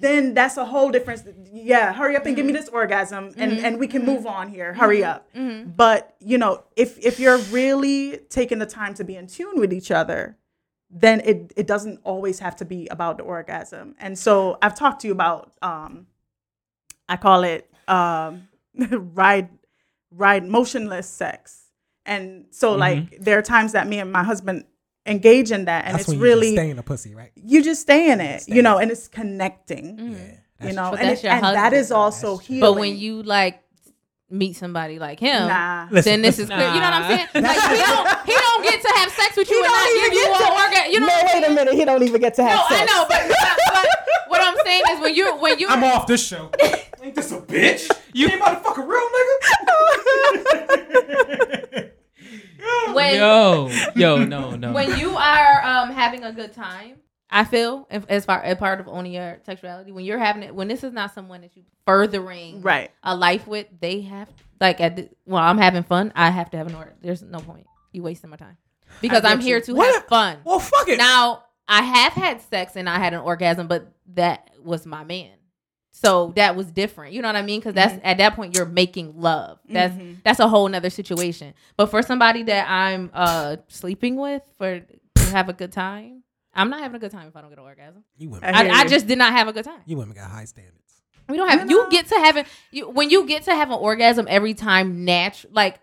then 0.00 0.34
that's 0.34 0.56
a 0.56 0.64
whole 0.64 0.90
difference. 0.90 1.22
Yeah, 1.52 1.92
hurry 1.92 2.16
up 2.16 2.26
and 2.26 2.36
give 2.36 2.44
me 2.46 2.52
Mm-hmm. 2.52 2.60
this 2.60 2.68
orgasm, 2.68 3.32
and 3.36 3.52
and 3.58 3.78
we 3.78 3.86
can 3.86 4.04
move 4.04 4.26
on 4.26 4.48
here. 4.48 4.74
Hurry 4.74 5.02
up. 5.04 5.28
But 5.34 6.14
you 6.20 6.38
know, 6.38 6.64
if 6.76 6.98
if 6.98 7.18
you're 7.20 7.38
really 7.38 8.18
taking 8.28 8.58
the 8.58 8.66
time 8.66 8.94
to 8.94 9.04
be 9.04 9.16
in 9.16 9.26
tune 9.26 9.58
with 9.58 9.72
each 9.72 9.90
other, 9.90 10.36
then 10.90 11.20
it 11.24 11.52
it 11.56 11.66
doesn't 11.66 12.00
always 12.04 12.38
have 12.40 12.56
to 12.56 12.64
be 12.64 12.88
about 12.88 13.16
the 13.18 13.24
orgasm. 13.24 13.94
And 13.98 14.18
so 14.18 14.58
I've 14.62 14.74
talked 14.74 15.00
to 15.02 15.06
you 15.08 15.12
about 15.12 15.52
um, 15.62 16.06
I 17.08 17.16
call 17.16 17.44
it 17.44 17.70
um, 17.86 18.48
ride 18.90 19.48
ride 20.10 20.44
motionless 20.46 21.08
sex. 21.08 21.64
And 22.06 22.46
so 22.50 22.74
like 22.74 23.18
there 23.20 23.38
are 23.38 23.42
times 23.42 23.72
that 23.72 23.86
me 23.86 23.98
and 23.98 24.10
my 24.10 24.22
husband 24.24 24.64
engage 25.08 25.50
in 25.50 25.64
that, 25.66 25.84
and 25.86 25.94
That's 25.94 26.02
it's 26.02 26.08
when 26.08 26.18
you 26.18 26.24
really 26.24 26.46
just 26.48 26.56
stay 26.56 26.70
in 26.70 26.76
the 26.76 26.82
pussy, 26.82 27.14
right? 27.14 27.30
you 27.34 27.62
just 27.62 27.80
stay 27.82 28.10
in 28.10 28.20
it, 28.20 28.42
stay 28.42 28.54
you 28.54 28.62
know, 28.62 28.76
in 28.78 28.82
and 28.84 28.90
it's 28.92 29.08
connecting. 29.08 29.96
Mm. 29.96 30.12
Yeah. 30.60 30.66
You 30.68 30.72
know, 30.74 30.92
and, 30.92 31.08
that's 31.10 31.22
it, 31.22 31.28
and 31.28 31.42
that 31.44 31.54
husband, 31.54 31.74
is 31.74 31.88
though. 31.90 31.96
also 31.96 32.36
That's 32.36 32.46
healing. 32.48 32.60
But 32.60 32.80
when 32.80 32.96
you 32.96 33.22
like 33.22 33.62
meet 34.30 34.56
somebody 34.56 34.98
like 34.98 35.20
him, 35.20 35.46
nah, 35.48 35.86
Listen, 35.90 36.10
then 36.12 36.22
this 36.22 36.38
is 36.38 36.48
listen. 36.48 36.56
clear. 36.56 36.68
You 36.74 36.80
know 36.80 36.90
what 36.90 36.94
I'm 36.94 37.04
saying? 37.08 37.28
Like 37.44 37.60
he 37.60 37.82
don't 37.82 38.26
he 38.26 38.32
don't 38.34 38.62
get 38.64 38.82
to 38.82 38.92
have 38.96 39.10
sex 39.12 39.36
with 39.36 39.48
you 39.50 39.62
and 39.62 39.72
not 39.72 39.86
give 39.94 40.12
you 40.12 40.26
an 40.26 40.52
orgasm. 40.52 40.92
You 40.92 41.00
know 41.00 41.06
no, 41.06 41.12
what 41.14 41.34
I'm 41.36 41.42
wait 41.42 41.48
a 41.48 41.54
minute, 41.54 41.74
he 41.74 41.84
don't 41.84 42.02
even 42.02 42.20
get 42.20 42.34
to 42.34 42.42
have 42.42 42.56
No, 42.56 42.64
I 42.68 42.78
sex. 42.80 42.92
know, 42.92 43.04
but, 43.08 43.22
but 43.72 43.86
what 44.28 44.40
I'm 44.42 44.56
saying 44.64 44.82
is 44.92 45.00
when 45.00 45.14
you 45.14 45.36
when 45.36 45.58
you 45.60 45.68
I'm 45.68 45.84
off 45.84 46.06
this 46.08 46.26
show. 46.26 46.50
Ain't 47.02 47.14
this 47.14 47.30
a 47.30 47.40
bitch? 47.40 47.88
You 48.12 48.26
ain't 48.26 48.40
about 48.40 48.58
to 48.58 48.64
fuck 48.64 48.76
a 48.78 48.82
real 48.82 49.08
nigga? 50.34 51.90
when 52.94 53.14
Yo, 53.16 53.70
yo, 53.94 54.24
no, 54.24 54.56
no. 54.56 54.72
when 54.72 54.98
you 54.98 55.16
are 55.16 55.62
um 55.64 55.90
having 55.90 56.24
a 56.24 56.32
good 56.32 56.52
time, 56.52 56.96
I 57.30 57.44
feel 57.44 57.86
if, 57.90 58.04
as 58.08 58.24
far 58.24 58.42
as 58.42 58.56
part 58.58 58.80
of 58.80 58.88
owning 58.88 59.12
your 59.12 59.38
sexuality, 59.44 59.92
when 59.92 60.04
you're 60.04 60.18
having 60.18 60.42
it, 60.42 60.54
when 60.54 60.68
this 60.68 60.82
is 60.84 60.92
not 60.92 61.14
someone 61.14 61.42
that 61.42 61.56
you 61.56 61.62
furthering 61.86 62.62
Right. 62.62 62.90
a 63.02 63.14
life 63.16 63.46
with, 63.46 63.66
they 63.80 64.00
have 64.02 64.28
like 64.60 64.80
at 64.80 64.96
the, 64.96 65.08
well, 65.26 65.42
I'm 65.42 65.58
having 65.58 65.82
fun. 65.84 66.12
I 66.16 66.30
have 66.30 66.50
to 66.50 66.56
have 66.56 66.66
an 66.66 66.74
order. 66.74 66.94
There's 67.00 67.22
no 67.22 67.38
point. 67.40 67.66
You 67.92 68.02
wasting 68.02 68.30
my 68.30 68.36
time 68.36 68.56
because 69.00 69.24
I'm 69.24 69.40
here 69.40 69.58
you. 69.58 69.64
to 69.64 69.74
What 69.74 69.94
have 69.94 70.06
fun. 70.06 70.38
well, 70.44 70.58
fuck 70.58 70.88
it. 70.88 70.98
Now 70.98 71.44
I 71.66 71.82
have 71.82 72.12
had 72.12 72.40
sex 72.42 72.76
and 72.76 72.88
I 72.88 72.98
had 72.98 73.14
an 73.14 73.20
orgasm, 73.20 73.66
but 73.68 73.92
that 74.14 74.50
was 74.62 74.84
my 74.86 75.04
man. 75.04 75.30
So 76.00 76.32
that 76.36 76.54
was 76.54 76.66
different. 76.70 77.12
You 77.12 77.22
know 77.22 77.28
what 77.28 77.34
I 77.36 77.42
mean? 77.42 77.58
Because 77.60 77.74
that's 77.74 77.94
Mm-hmm. 77.94 78.06
at 78.06 78.18
that 78.18 78.36
point 78.36 78.54
you're 78.56 78.66
making 78.66 79.20
love. 79.20 79.58
That's 79.68 79.94
that's 80.24 80.38
a 80.38 80.46
whole 80.48 80.68
nother 80.68 80.90
situation. 80.90 81.54
But 81.76 81.86
for 81.86 82.02
somebody 82.02 82.44
that 82.44 82.70
I'm 82.70 83.10
uh 83.12 83.56
sleeping 83.68 84.16
with 84.16 84.42
for 84.58 84.80
to 84.80 85.22
have 85.30 85.48
a 85.48 85.52
good 85.52 85.72
time, 85.72 86.22
I'm 86.54 86.70
not 86.70 86.80
having 86.80 86.96
a 86.96 86.98
good 87.00 87.10
time 87.10 87.26
if 87.28 87.34
I 87.36 87.40
don't 87.40 87.50
get 87.50 87.58
an 87.58 87.64
orgasm. 87.64 88.04
you 88.16 88.28
women, 88.30 88.44
I 88.54 88.62
hear 88.64 88.72
I, 88.72 88.80
I 88.80 88.86
just 88.86 89.06
did 89.08 89.18
not 89.18 89.32
have 89.32 89.48
a 89.48 89.52
good 89.52 89.64
time. 89.64 89.80
you 89.86 89.96
women 89.96 90.14
got 90.14 90.30
high 90.30 90.44
standards. 90.44 90.74
We 91.28 91.36
don't 91.36 91.48
have. 91.48 91.68
You 91.70 91.82
You, 91.84 91.90
get 91.90 92.06
to 92.08 92.14
having 92.16 92.44
you 92.70 92.88
when 92.88 93.10
you 93.10 93.26
get 93.26 93.42
to 93.44 93.54
have 93.54 93.68
an 93.70 93.78
orgasm 93.78 94.26
every 94.30 94.54
time. 94.54 95.04
Natural, 95.04 95.52
like 95.52 95.80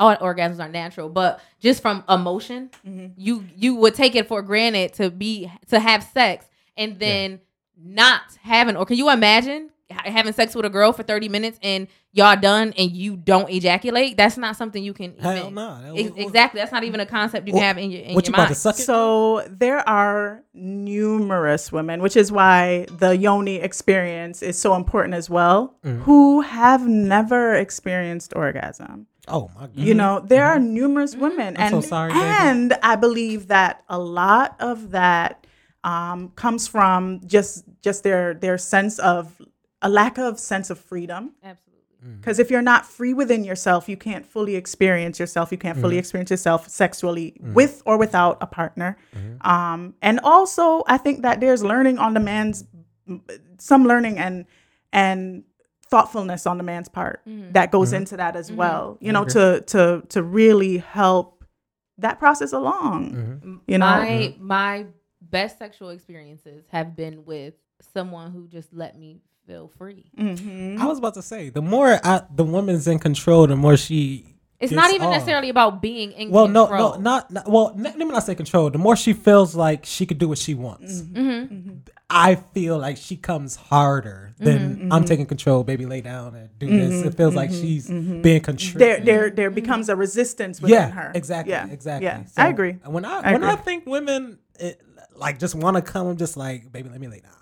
all 0.00 0.16
orgasms 0.16 0.60
are 0.60 0.68
natural, 0.68 1.08
but 1.08 1.40
just 1.60 1.82
from 1.82 2.04
emotion, 2.08 2.70
Mhm. 2.86 3.12
you 3.16 3.44
you 3.54 3.74
would 3.76 3.94
take 3.94 4.16
it 4.16 4.26
for 4.28 4.40
granted 4.42 4.94
to 4.94 5.10
be 5.10 5.50
to 5.68 5.78
have 5.78 6.02
sex 6.04 6.46
and 6.76 6.98
then 6.98 7.40
not 7.82 8.22
having. 8.42 8.76
Or 8.76 8.84
can 8.86 8.96
you 8.96 9.10
imagine 9.10 9.70
having 9.90 10.32
sex 10.32 10.54
with 10.54 10.64
a 10.66 10.70
girl 10.70 10.92
for 10.92 11.02
thirty 11.02 11.28
minutes 11.28 11.58
and 11.62 11.88
y'all 12.12 12.36
done 12.36 12.74
and 12.76 12.90
you 12.90 13.16
don't 13.16 13.48
ejaculate? 13.50 14.16
That's 14.16 14.36
not 14.36 14.56
something 14.56 14.82
you 14.82 14.92
can. 14.92 15.16
Hell 15.18 15.36
even- 15.36 15.54
no. 15.54 15.80
That 15.82 15.98
Ex- 15.98 16.12
exactly, 16.16 16.60
that's 16.60 16.72
not 16.72 16.84
even 16.84 17.00
a 17.00 17.06
concept 17.06 17.46
you 17.46 17.54
What- 17.54 17.60
can 17.60 17.66
have 17.68 17.78
in 17.78 17.90
your 17.90 18.00
in 18.02 18.14
What 18.14 18.26
your 18.26 18.32
you 18.32 18.34
about 18.34 18.42
mind. 18.44 18.48
to 18.54 18.60
suck 18.60 18.78
it? 18.78 18.82
So 18.82 19.46
there 19.48 19.86
are 19.88 20.42
numerous 20.54 21.70
women, 21.72 22.02
which 22.02 22.16
is 22.16 22.30
why 22.32 22.86
the 22.98 23.16
yoni 23.16 23.56
experience 23.56 24.42
is 24.42 24.58
so 24.58 24.74
important 24.74 25.14
as 25.14 25.30
well, 25.30 25.74
Mm. 25.84 26.02
who 26.02 26.40
have 26.42 26.86
never 26.86 27.54
experienced 27.54 28.32
orgasm. 28.36 29.06
oh 29.30 29.50
my 29.54 29.62
god. 29.66 29.70
You 29.74 29.92
know, 29.94 30.20
there 30.26 30.46
are 30.46 30.58
numerous 30.58 31.14
women, 31.14 31.52
Mm-hmm. 31.54 31.62
I'm 31.62 31.70
so 31.70 31.76
and 31.76 31.84
sorry, 31.84 32.12
baby. 32.14 32.24
and 32.24 32.72
I 32.82 32.96
believe 32.96 33.48
that 33.48 33.82
a 33.88 33.98
lot 33.98 34.56
of 34.58 34.90
that 34.92 35.46
um, 35.84 36.32
comes 36.34 36.66
from 36.66 37.20
just 37.26 37.64
just 37.82 38.02
their 38.02 38.34
their 38.34 38.58
sense 38.58 38.98
of 38.98 39.40
a 39.82 39.88
lack 39.88 40.18
of 40.18 40.38
sense 40.38 40.70
of 40.70 40.78
freedom. 40.78 41.32
Absolutely. 41.42 41.68
Because 42.20 42.38
if 42.38 42.48
you're 42.48 42.62
not 42.62 42.86
free 42.86 43.12
within 43.12 43.42
yourself, 43.42 43.88
you 43.88 43.96
can't 43.96 44.24
fully 44.24 44.54
experience 44.54 45.18
yourself. 45.18 45.50
You 45.50 45.58
can't 45.58 45.76
fully 45.76 45.94
Mm-hmm. 45.96 45.98
experience 45.98 46.30
yourself 46.30 46.68
sexually 46.68 47.34
with 47.40 47.82
or 47.86 47.98
without 47.98 48.38
a 48.40 48.46
partner. 48.46 48.96
Mm-hmm. 49.16 49.44
Um, 49.44 49.94
and 50.00 50.20
also, 50.20 50.84
I 50.86 50.96
think 50.98 51.22
that 51.22 51.40
there's 51.40 51.64
learning 51.64 51.98
on 51.98 52.14
the 52.14 52.20
man's, 52.20 52.64
some 53.58 53.84
learning 53.84 54.16
and 54.18 54.46
and 54.92 55.42
thoughtfulness 55.90 56.46
on 56.46 56.56
the 56.56 56.62
man's 56.62 56.88
part 56.88 57.20
that 57.26 57.72
goes 57.72 57.92
into 57.92 58.16
that 58.16 58.36
as 58.36 58.52
well. 58.52 58.96
You 59.00 59.12
know, 59.12 59.24
to 59.24 59.60
to 59.62 60.02
to 60.10 60.22
really 60.22 60.78
help 60.78 61.44
that 61.98 62.20
process 62.20 62.52
along. 62.52 63.12
Mm-hmm. 63.12 63.56
You 63.66 63.78
know, 63.78 63.86
my 63.86 64.36
my 64.38 64.86
best 65.20 65.58
sexual 65.58 65.90
experiences 65.90 66.64
have 66.70 66.94
been 66.94 67.24
with 67.24 67.54
someone 67.94 68.32
who 68.32 68.46
just 68.48 68.72
let 68.72 68.98
me 68.98 69.20
feel 69.46 69.70
free. 69.78 70.10
Mhm. 70.18 70.78
I 70.78 70.86
was 70.86 70.98
about 70.98 71.14
to 71.14 71.22
say 71.22 71.50
the 71.50 71.62
more 71.62 71.98
I, 72.04 72.22
the 72.34 72.44
woman's 72.44 72.86
in 72.86 72.98
control, 72.98 73.46
the 73.46 73.56
more 73.56 73.76
she. 73.76 74.34
It's 74.60 74.72
not 74.72 74.92
even 74.92 75.06
off. 75.06 75.12
necessarily 75.12 75.50
about 75.50 75.80
being 75.80 76.10
in 76.10 76.28
control. 76.28 76.44
Well, 76.44 76.48
no, 76.48 76.66
control. 76.66 76.94
no, 76.94 76.98
not, 77.00 77.30
not 77.30 77.48
well. 77.48 77.72
Let 77.76 77.96
me 77.96 78.04
not 78.06 78.24
say 78.24 78.34
control. 78.34 78.70
The 78.70 78.78
more 78.78 78.96
she 78.96 79.12
feels 79.12 79.54
like 79.54 79.86
she 79.86 80.04
could 80.04 80.18
do 80.18 80.28
what 80.28 80.38
she 80.38 80.54
wants, 80.54 81.02
Mm-hmm. 81.02 81.18
mm-hmm. 81.20 81.54
mm-hmm. 81.54 81.72
I 82.10 82.36
feel 82.36 82.78
like 82.78 82.96
she 82.96 83.16
comes 83.16 83.54
harder 83.54 84.32
than 84.38 84.76
mm-hmm. 84.76 84.92
I'm 84.92 85.04
taking 85.04 85.26
control. 85.26 85.62
Baby, 85.62 85.84
lay 85.84 86.00
down 86.00 86.34
and 86.34 86.48
do 86.58 86.66
this. 86.66 87.04
It 87.04 87.14
feels 87.14 87.34
like 87.34 87.50
she's 87.50 87.86
being 87.86 88.40
controlled. 88.40 88.80
there 88.80 88.98
there 89.00 89.30
there 89.30 89.50
becomes 89.50 89.88
a 89.90 89.94
resistance 89.96 90.60
within 90.60 90.74
yeah, 90.74 90.90
her. 90.90 91.12
exactly, 91.14 91.52
Yeah, 91.52 91.68
exactly. 91.68 92.06
Yeah, 92.06 92.24
So, 92.24 92.42
I 92.42 92.48
agree. 92.48 92.72
When 92.84 93.04
I, 93.04 93.20
I 93.20 93.32
when 93.32 93.44
I 93.44 93.56
think 93.56 93.86
women 93.86 94.38
it, 94.58 94.80
like 95.16 95.38
just 95.38 95.54
want 95.54 95.76
to 95.76 95.82
come, 95.82 96.06
I'm 96.06 96.16
just 96.16 96.36
like, 96.36 96.72
baby, 96.72 96.88
let 96.88 97.00
me 97.00 97.08
lay 97.08 97.20
down. 97.20 97.32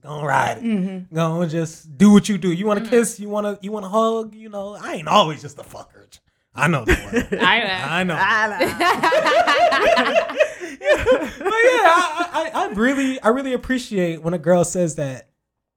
Just 0.00 0.08
gonna 0.08 0.26
ride 0.26 0.58
it. 0.58 0.64
Mm-hmm. 0.64 1.14
Gonna 1.14 1.46
just 1.46 1.96
do 1.98 2.12
what 2.12 2.28
you 2.28 2.38
do. 2.38 2.52
You 2.52 2.66
want 2.66 2.82
to 2.82 2.88
kiss? 2.88 3.20
You 3.20 3.28
want 3.28 3.46
to? 3.46 3.58
You 3.62 3.70
want 3.70 3.84
to 3.84 3.90
hug? 3.90 4.34
You 4.34 4.48
know, 4.48 4.74
I 4.74 4.94
ain't 4.94 5.08
always 5.08 5.42
just 5.42 5.58
a 5.58 5.62
fucker. 5.62 6.06
I 6.54 6.68
know 6.68 6.84
the 6.84 6.92
word. 6.92 7.38
I 7.40 8.04
know. 8.04 8.14
I 8.14 8.14
know. 8.14 8.16
but 11.38 11.38
yeah, 11.38 11.92
I, 11.92 12.28
I, 12.32 12.50
I 12.54 12.68
really, 12.72 13.20
I 13.20 13.28
really 13.28 13.52
appreciate 13.52 14.22
when 14.22 14.34
a 14.34 14.38
girl 14.38 14.64
says 14.64 14.96
that, 14.96 15.28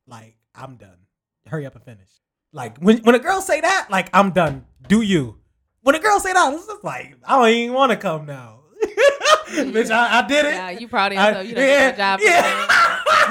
like, 0.07 0.35
I'm 0.55 0.77
done. 0.77 0.97
Hurry 1.47 1.65
up 1.65 1.75
and 1.75 1.83
finish. 1.83 2.09
Like 2.53 2.77
when 2.77 2.99
when 2.99 3.15
a 3.15 3.19
girl 3.19 3.41
say 3.41 3.59
that, 3.61 3.87
like, 3.89 4.09
I'm 4.13 4.31
done. 4.31 4.65
Do 4.87 5.01
you? 5.01 5.37
When 5.81 5.95
a 5.95 5.99
girl 5.99 6.19
say 6.19 6.31
that, 6.31 6.53
it's 6.53 6.65
just 6.65 6.83
like, 6.83 7.17
I 7.25 7.37
don't 7.37 7.49
even 7.49 7.75
want 7.75 7.91
to 7.91 7.97
come 7.97 8.25
now. 8.25 8.61
Bitch, 9.73 9.91
I, 9.91 10.19
I 10.19 10.27
did 10.27 10.45
it. 10.45 10.53
Yeah, 10.55 10.69
you 10.71 10.87
proud 10.87 11.11
of 11.11 11.17
I- 11.17 11.27
yourself. 11.29 11.47
You 11.47 11.55
done 11.55 11.63
did 11.65 11.77
a 11.85 11.89
good 11.91 11.97
job. 11.97 12.19
for 12.19 12.25
yeah. 12.25 12.65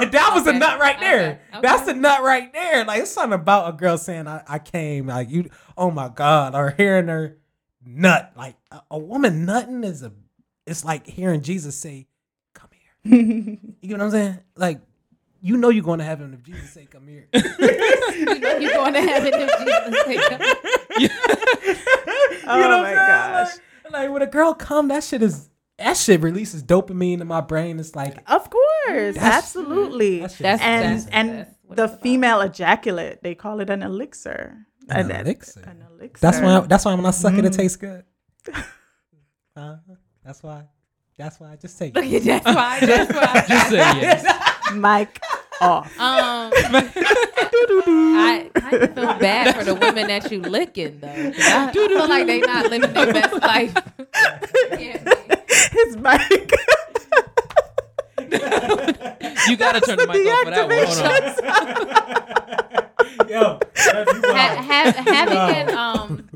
that 0.11 0.31
was 0.33 0.47
a 0.47 0.53
nut 0.53 0.79
right 0.79 0.99
there. 0.99 1.19
Okay. 1.19 1.39
Okay. 1.51 1.59
That's 1.61 1.87
a 1.87 1.93
nut 1.93 2.21
right 2.23 2.51
there. 2.53 2.85
Like 2.85 3.01
it's 3.01 3.11
something 3.11 3.33
about 3.39 3.73
a 3.73 3.77
girl 3.77 3.97
saying 3.97 4.27
I, 4.27 4.43
I 4.47 4.59
came 4.59 5.07
like 5.07 5.29
you 5.29 5.49
oh 5.77 5.91
my 5.91 6.09
god 6.09 6.55
or 6.55 6.71
hearing 6.71 7.07
her 7.07 7.37
nut 7.85 8.31
like 8.35 8.55
a, 8.71 8.81
a 8.91 8.97
woman 8.97 9.45
nutting 9.45 9.83
is 9.83 10.01
a 10.03 10.11
it's 10.65 10.83
like 10.85 11.05
hearing 11.05 11.41
Jesus 11.41 11.75
say 11.77 12.07
come 12.53 12.69
here. 12.71 13.57
You 13.81 13.97
know 13.97 14.05
what 14.05 14.05
I'm 14.05 14.11
saying? 14.11 14.39
Like 14.55 14.81
you 15.41 15.57
know 15.57 15.69
you're 15.69 15.83
going 15.83 15.99
to 15.99 16.05
heaven 16.05 16.33
if 16.33 16.41
Jesus 16.43 16.71
say 16.71 16.85
come 16.85 17.05
here. 17.07 17.27
you 17.33 18.39
know 18.39 18.57
you're 18.57 18.73
going 18.73 18.93
to 18.93 19.01
heaven 19.01 19.31
if 19.35 19.59
Jesus 19.59 20.03
take 20.05 20.19
Oh 22.45 22.55
You 22.55 22.61
know 22.67 22.77
oh 22.77 22.77
what 22.77 22.83
my 22.83 22.95
I'm 22.95 22.95
saying? 22.95 22.95
gosh. 22.95 23.51
Like, 23.85 23.93
like 23.93 24.11
when 24.11 24.21
a 24.21 24.27
girl 24.27 24.53
come, 24.53 24.87
that 24.87 25.03
shit 25.03 25.21
is 25.21 25.49
that 25.77 25.97
shit 25.97 26.21
releases 26.21 26.63
dopamine 26.63 27.21
in 27.21 27.27
my 27.27 27.41
brain. 27.41 27.79
It's 27.79 27.95
like 27.95 28.17
Of 28.29 28.49
course, 28.49 29.15
That's- 29.15 29.17
absolutely. 29.17 30.19
that 30.19 30.37
That's- 30.37 30.59
is 30.59 30.65
and 30.65 30.83
that's- 30.83 31.07
and 31.11 31.29
that's 31.39 31.49
the 31.77 31.83
it's 31.83 31.93
about. 31.93 32.01
female 32.03 32.41
ejaculate, 32.41 33.23
they 33.23 33.35
call 33.35 33.59
it 33.59 33.69
an 33.69 33.81
elixir. 33.83 34.57
An 34.89 35.09
An- 35.11 35.21
elixir? 35.25 35.61
An 35.61 35.83
elixir. 35.91 36.19
That's 36.21 36.39
why. 36.39 36.59
That's 36.67 36.85
why 36.85 36.93
when 36.93 37.05
I 37.05 37.11
suck 37.11 37.33
it, 37.33 37.45
it 37.45 37.53
Mm. 37.53 37.57
tastes 37.57 37.77
good. 37.77 38.03
Uh, 39.55 39.75
that's 40.25 40.41
why. 40.41 40.63
That's 41.15 41.39
why 41.39 41.51
I 41.51 41.55
just 41.57 41.77
take 41.77 41.93
Look 41.95 42.05
it. 42.05 42.25
at 42.27 42.43
that's 42.43 42.55
why. 42.55 42.79
That's 42.79 43.13
why. 43.13 43.45
Just 43.47 43.69
say 43.69 43.77
yes. 43.77 44.73
Mike 44.73 45.21
off. 45.61 45.85
Um, 45.99 46.51
I 46.55 48.49
kind 48.55 48.73
of 48.83 48.95
feel 48.95 49.13
bad 49.19 49.55
for 49.55 49.63
the 49.63 49.75
women 49.75 50.07
that 50.07 50.31
you 50.31 50.41
licking 50.41 50.99
though. 51.01 51.07
I, 51.07 51.67
I 51.69 51.71
feel 51.71 52.09
like 52.09 52.25
they 52.25 52.39
not 52.41 52.69
living 52.71 52.91
their 52.93 53.13
best 53.13 53.33
life. 53.41 53.73
Yeah, 54.79 55.03
man. 55.03 55.12
His 55.71 55.97
mic. 55.97 56.51
You 59.47 59.57
gotta 59.57 59.81
turn 59.81 59.97
the 59.97 60.07
mic 60.07 60.25
off 60.27 60.43
for 60.43 60.51
that 60.51 60.67
one. 60.67 60.87
Hold 60.87 61.01
on. 63.19 63.29
Yo, 63.29 63.59
that's 63.75 64.11
ha- 64.25 64.61
have, 64.61 64.95
having 64.95 65.35
Wow. 65.37 65.49
an 65.49 65.69
um 65.77 66.29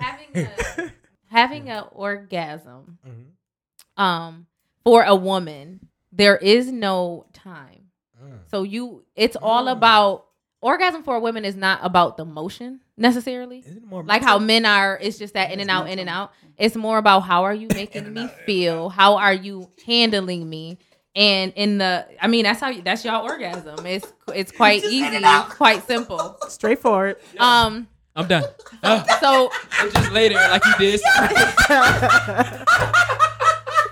having 0.00 0.46
a 0.46 0.90
having 1.30 1.68
an 1.70 1.84
orgasm 1.92 2.98
Mhm. 3.06 4.02
um 4.02 4.46
for 4.84 5.02
a 5.02 5.14
woman 5.14 5.80
there 6.12 6.36
is 6.36 6.70
no 6.72 7.26
time 7.32 7.90
Mm. 8.22 8.38
so 8.50 8.62
you 8.62 9.04
it's 9.14 9.36
all 9.36 9.64
Mm. 9.66 9.72
about 9.72 10.26
orgasm 10.62 11.02
for 11.02 11.16
a 11.16 11.20
woman 11.20 11.44
is 11.44 11.56
not 11.56 11.80
about 11.82 12.16
the 12.16 12.24
motion 12.24 12.80
necessarily 12.96 13.58
Isn't 13.58 13.76
it 13.78 13.86
more 13.86 14.02
like 14.02 14.22
how 14.22 14.38
men 14.38 14.64
are 14.64 14.98
it's 15.00 15.18
just 15.18 15.34
that 15.34 15.50
in 15.50 15.60
and 15.60 15.70
out 15.70 15.88
in 15.90 15.98
and 15.98 16.08
out 16.08 16.32
it's 16.56 16.76
more 16.76 16.96
about 16.98 17.20
how 17.20 17.44
are 17.44 17.54
you 17.54 17.68
making 17.74 18.12
me 18.12 18.28
feel 18.46 18.88
how 18.88 19.16
are 19.16 19.34
you 19.34 19.70
handling 19.86 20.48
me 20.48 20.78
and 21.14 21.52
in 21.56 21.76
the 21.78 22.06
i 22.22 22.26
mean 22.26 22.44
that's 22.44 22.60
how 22.60 22.68
you, 22.70 22.80
that's 22.82 23.04
your 23.04 23.16
orgasm 23.16 23.84
it's 23.86 24.10
it's 24.34 24.50
quite 24.56 24.82
easy 24.84 25.20
quite 25.50 25.86
simple 25.86 26.36
Straightforward. 26.48 27.16
um 27.38 27.86
I'm 28.18 28.26
done. 28.28 28.44
Uh, 28.82 29.04
so 29.20 29.50
and 29.78 29.92
just 29.92 30.10
later, 30.10 30.36
like 30.36 30.64
you 30.64 30.74
did. 30.78 31.00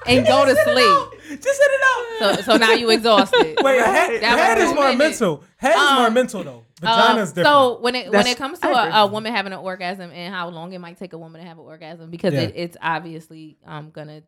and 0.07 0.27
go 0.27 0.45
to 0.47 0.55
sleep 0.65 1.41
Just 1.43 1.61
hit 1.61 1.71
it 1.71 1.81
out. 1.85 2.37
so 2.37 2.43
so 2.53 2.57
now 2.57 2.73
you 2.73 2.91
exhausted 2.91 3.59
Wait, 3.63 3.81
Right. 3.81 3.85
head, 3.85 4.23
head 4.23 4.59
is 4.59 4.75
more 4.75 4.85
minutes. 4.93 5.21
mental. 5.21 5.45
Head 5.57 5.77
is 5.77 5.93
more 5.99 6.07
Um, 6.07 6.15
mental 6.15 6.43
though. 6.43 6.65
Um, 6.87 7.17
different. 7.17 7.47
So 7.47 7.79
when 7.81 7.95
it 7.95 8.11
when 8.13 8.27
it 8.27 8.37
comes 8.37 8.59
to 8.61 8.67
I 8.69 8.71
a, 8.71 8.89
agree. 8.89 8.99
a 9.01 9.07
woman 9.07 9.33
having 9.35 9.53
an 9.53 9.59
orgasm 9.61 10.11
and 10.13 10.35
how 10.35 10.49
long 10.49 10.73
it 10.73 10.79
might 10.81 10.99
take 10.99 11.13
a 11.13 11.19
woman 11.19 11.41
to 11.43 11.47
have 11.49 11.59
an 11.59 11.65
orgasm 11.65 12.11
because 12.11 12.35
Yeah. 12.35 12.41
it, 12.43 12.53
it's 12.57 12.77
obviously 12.83 13.57
um 13.67 13.91
gonna 13.91 14.23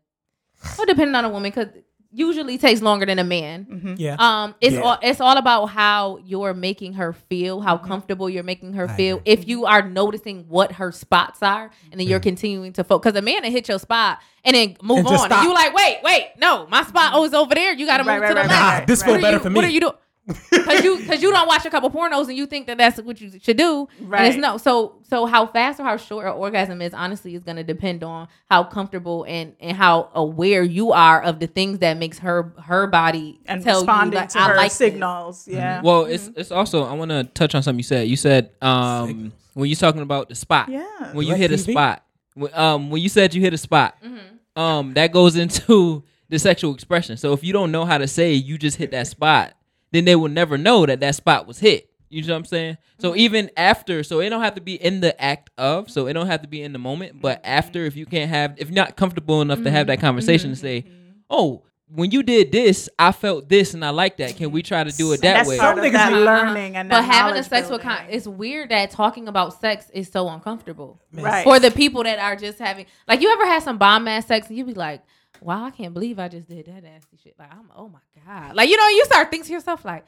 well 0.79 0.87
depending 0.87 1.15
on 1.15 1.25
a 1.25 1.29
woman 1.29 1.51
because 1.51 1.69
usually 2.13 2.57
takes 2.57 2.81
longer 2.81 3.05
than 3.05 3.19
a 3.19 3.25
man. 3.25 3.67
Mm-hmm. 3.71 3.95
yeah. 3.99 4.17
Um, 4.19 4.55
it's 4.61 4.75
Yeah. 4.77 4.81
all 4.81 4.99
it's 5.03 5.21
all 5.21 5.37
about 5.37 5.67
how 5.67 6.19
you're 6.25 6.55
making 6.55 6.95
her 6.95 7.13
feel, 7.13 7.61
how 7.61 7.77
comfortable 7.77 8.31
you're 8.31 8.43
making 8.45 8.73
her 8.75 8.85
Mm-hmm. 8.87 8.93
I 8.95 8.97
feel. 8.97 9.17
agree. 9.19 9.33
If 9.33 9.49
you 9.49 9.67
are 9.67 9.83
noticing 9.87 10.45
what 10.49 10.73
her 10.73 10.93
spots 10.93 11.43
are, 11.43 11.71
and 11.91 12.01
then 12.01 12.07
you're 12.09 12.21
continuing 12.21 12.73
to 12.75 12.85
focus, 12.85 13.11
because 13.13 13.19
a 13.19 13.23
man 13.23 13.43
will 13.43 13.51
hit 13.51 13.69
your 13.69 13.79
spot 13.79 14.21
and 14.45 14.55
then 14.57 14.77
move 14.83 14.99
And 14.99 15.09
on, 15.09 15.13
just 15.13 15.31
and 15.31 15.43
you 15.43 15.53
like, 15.53 15.75
wait, 15.75 15.99
wait, 16.03 16.29
no, 16.39 16.67
my 16.69 16.85
spot 16.85 17.11
oh 17.15 17.25
is 17.25 17.35
over 17.35 17.55
there. 17.55 17.75
You 17.75 17.85
got 17.85 17.99
to 17.99 18.05
Right, 18.05 18.15
move 18.15 18.23
right, 18.23 18.29
to 18.29 18.35
the 18.35 18.41
right, 18.41 18.49
left. 18.49 18.81
Nah, 18.81 18.87
this 18.87 19.03
right. 19.03 19.13
feel 19.13 19.21
better 19.21 19.37
you- 19.37 19.43
for 19.43 19.51
me. 19.51 19.57
What 19.57 19.65
are 19.65 19.69
you 19.69 19.81
doing? 19.81 19.93
Because 20.27 20.83
you 20.83 20.99
because 21.03 21.23
you 21.23 21.31
don't 21.31 21.47
watch 21.47 21.65
a 21.67 21.71
couple 21.71 21.91
pornos 21.91 22.27
and 22.29 22.37
you 22.37 22.47
think 22.47 22.67
that 22.67 22.79
that's 22.79 23.01
what 23.01 23.21
you 23.21 23.31
should 23.41 23.57
do. 23.57 23.89
And 24.01 24.27
it's 24.27 24.35
Right. 24.35 24.39
no. 24.39 24.59
So 24.59 24.97
so 25.09 25.27
how 25.27 25.47
fast 25.47 25.79
or 25.79 25.85
how 25.85 25.97
short 25.97 26.27
an 26.27 26.33
orgasm 26.33 26.83
is 26.83 26.93
honestly 26.93 27.35
is 27.35 27.45
going 27.45 27.57
to 27.57 27.63
depend 27.65 28.03
on 28.03 28.27
how 28.51 28.65
comfortable 28.65 29.25
and 29.29 29.55
and 29.61 29.77
how 29.77 30.11
aware 30.15 30.63
you 30.65 30.91
are 30.93 31.23
of 31.23 31.39
the 31.39 31.47
things 31.47 31.79
that 31.79 31.97
makes 31.97 32.19
her 32.19 32.53
her 32.65 32.87
body 32.89 33.39
And 33.47 33.63
tell 33.63 33.81
responding 33.81 34.15
you 34.15 34.19
like, 34.21 34.29
to 34.31 34.39
I 34.41 34.49
her 34.49 34.57
like 34.57 34.71
this. 34.71 34.77
signals. 34.79 35.47
Yeah. 35.49 35.81
Well, 35.83 36.07
it's 36.07 36.29
it's 36.37 36.51
also 36.51 36.83
I 36.85 36.93
want 36.95 37.11
to 37.13 37.25
touch 37.35 37.55
on 37.55 37.63
something 37.63 37.79
you 37.79 37.85
said. 37.85 38.09
You 38.09 38.17
said 38.17 38.51
um 38.63 39.07
Signals. 39.09 39.33
when 39.55 39.69
you're 39.69 39.77
talking 39.77 40.03
about 40.03 40.29
the 40.29 40.35
spot. 40.35 40.69
Yeah. 40.69 40.85
When 41.13 41.27
you 41.27 41.35
hit 41.37 41.53
a 41.53 41.59
spot. 41.59 42.03
When- 42.35 42.53
Um 42.55 42.91
when 42.91 43.01
you 43.01 43.09
said 43.09 43.33
you 43.35 43.41
hit 43.43 43.55
a 43.55 43.59
spot. 43.59 43.97
Mm-hmm. 44.05 44.61
Um 44.61 44.95
that 44.95 45.13
goes 45.13 45.37
into 45.43 46.03
the 46.29 46.39
sexual 46.41 46.75
expression. 46.75 47.17
So 47.17 47.33
if 47.33 47.45
you 47.45 47.53
don't 47.53 47.71
know 47.71 47.85
how 47.85 47.99
to 47.99 48.09
say 48.09 48.33
you 48.33 48.59
just 48.59 48.77
hit 48.77 48.91
that 48.91 49.07
spot, 49.07 49.53
then 49.93 50.05
they 50.05 50.17
will 50.17 50.29
never 50.29 50.57
know 50.59 50.87
that 50.87 51.01
that 51.01 51.15
spot 51.15 51.47
was 51.47 51.59
hit. 51.59 51.91
You 52.09 52.23
know 52.23 52.35
what 52.35 52.39
I'm 52.39 52.45
saying? 52.45 52.77
So 52.99 53.11
Mm-hmm. 53.11 53.19
even 53.19 53.51
after, 53.57 54.03
so 54.05 54.21
it 54.21 54.31
don't 54.31 54.43
have 54.43 54.55
to 54.55 54.61
be 54.61 54.75
in 54.75 55.01
the 55.01 55.21
act 55.23 55.51
of, 55.59 55.91
so 55.91 56.07
it 56.07 56.13
don't 56.13 56.29
have 56.29 56.43
to 56.43 56.49
be 56.49 56.63
in 56.63 56.73
the 56.73 56.79
moment, 56.79 57.21
but 57.21 57.39
Mm-hmm. 57.43 57.51
after, 57.51 57.85
if 57.85 57.97
you 57.97 58.07
can't 58.07 58.31
have, 58.31 58.55
if 58.59 58.69
you're 58.69 58.77
not 58.77 58.97
comfortable 58.97 59.43
enough 59.43 59.63
to 59.65 59.71
have 59.71 59.89
that 59.89 60.01
conversation 60.01 60.51
to 60.51 60.57
say, 60.57 60.85
oh, 61.29 61.63
when 61.89 62.11
you 62.11 62.23
did 62.25 62.51
this, 62.51 62.89
I 62.99 63.13
felt 63.13 63.49
this 63.49 63.73
and 63.75 63.85
I 63.85 63.91
like 63.91 64.17
that. 64.17 64.37
Can 64.37 64.51
we 64.51 64.61
try 64.63 64.83
to 64.83 64.91
do 64.91 65.13
it 65.13 65.21
that 65.23 65.35
that's 65.35 65.49
way? 65.49 65.59
part 65.59 65.77
Some 65.77 65.85
of 65.85 65.93
niggas 65.93 66.09
be- 66.09 66.15
learning 66.17 66.77
and 66.77 66.89
But 66.89 67.05
having 67.05 67.31
a 67.31 67.31
knowledge 67.35 67.49
sex 67.49 67.71
with 67.71 67.81
con- 67.83 68.07
it's 68.09 68.27
weird 68.27 68.71
that 68.71 68.91
talking 68.91 69.29
about 69.29 69.61
sex 69.61 69.89
is 69.95 70.09
so 70.09 70.29
uncomfortable 70.29 71.01
right 71.13 71.45
for 71.45 71.61
the 71.61 71.71
people 71.71 72.03
that 72.03 72.19
are 72.19 72.35
just 72.35 72.59
having 72.59 72.87
like 73.07 73.21
you 73.21 73.31
ever 73.33 73.47
had 73.47 73.63
some 73.63 73.79
bomb 73.79 74.09
ass 74.09 74.27
sex 74.27 74.49
and 74.49 74.59
you 74.59 74.65
be 74.65 74.75
like, 74.75 75.01
wow, 75.41 75.65
I 75.65 75.71
can't 75.71 75.95
believe 75.95 76.19
I 76.19 76.29
just 76.29 76.49
did 76.49 76.67
that 76.67 76.83
nasty 76.83 77.17
shit. 77.23 77.35
Like 77.39 77.53
I'm 77.53 77.71
oh 77.77 77.89
my 77.89 77.99
god, 78.27 78.55
like 78.57 78.69
you 78.69 78.77
know 78.77 78.89
you 78.89 79.05
start 79.05 79.31
thinking 79.31 79.47
to 79.47 79.53
yourself 79.53 79.85
like. 79.85 80.05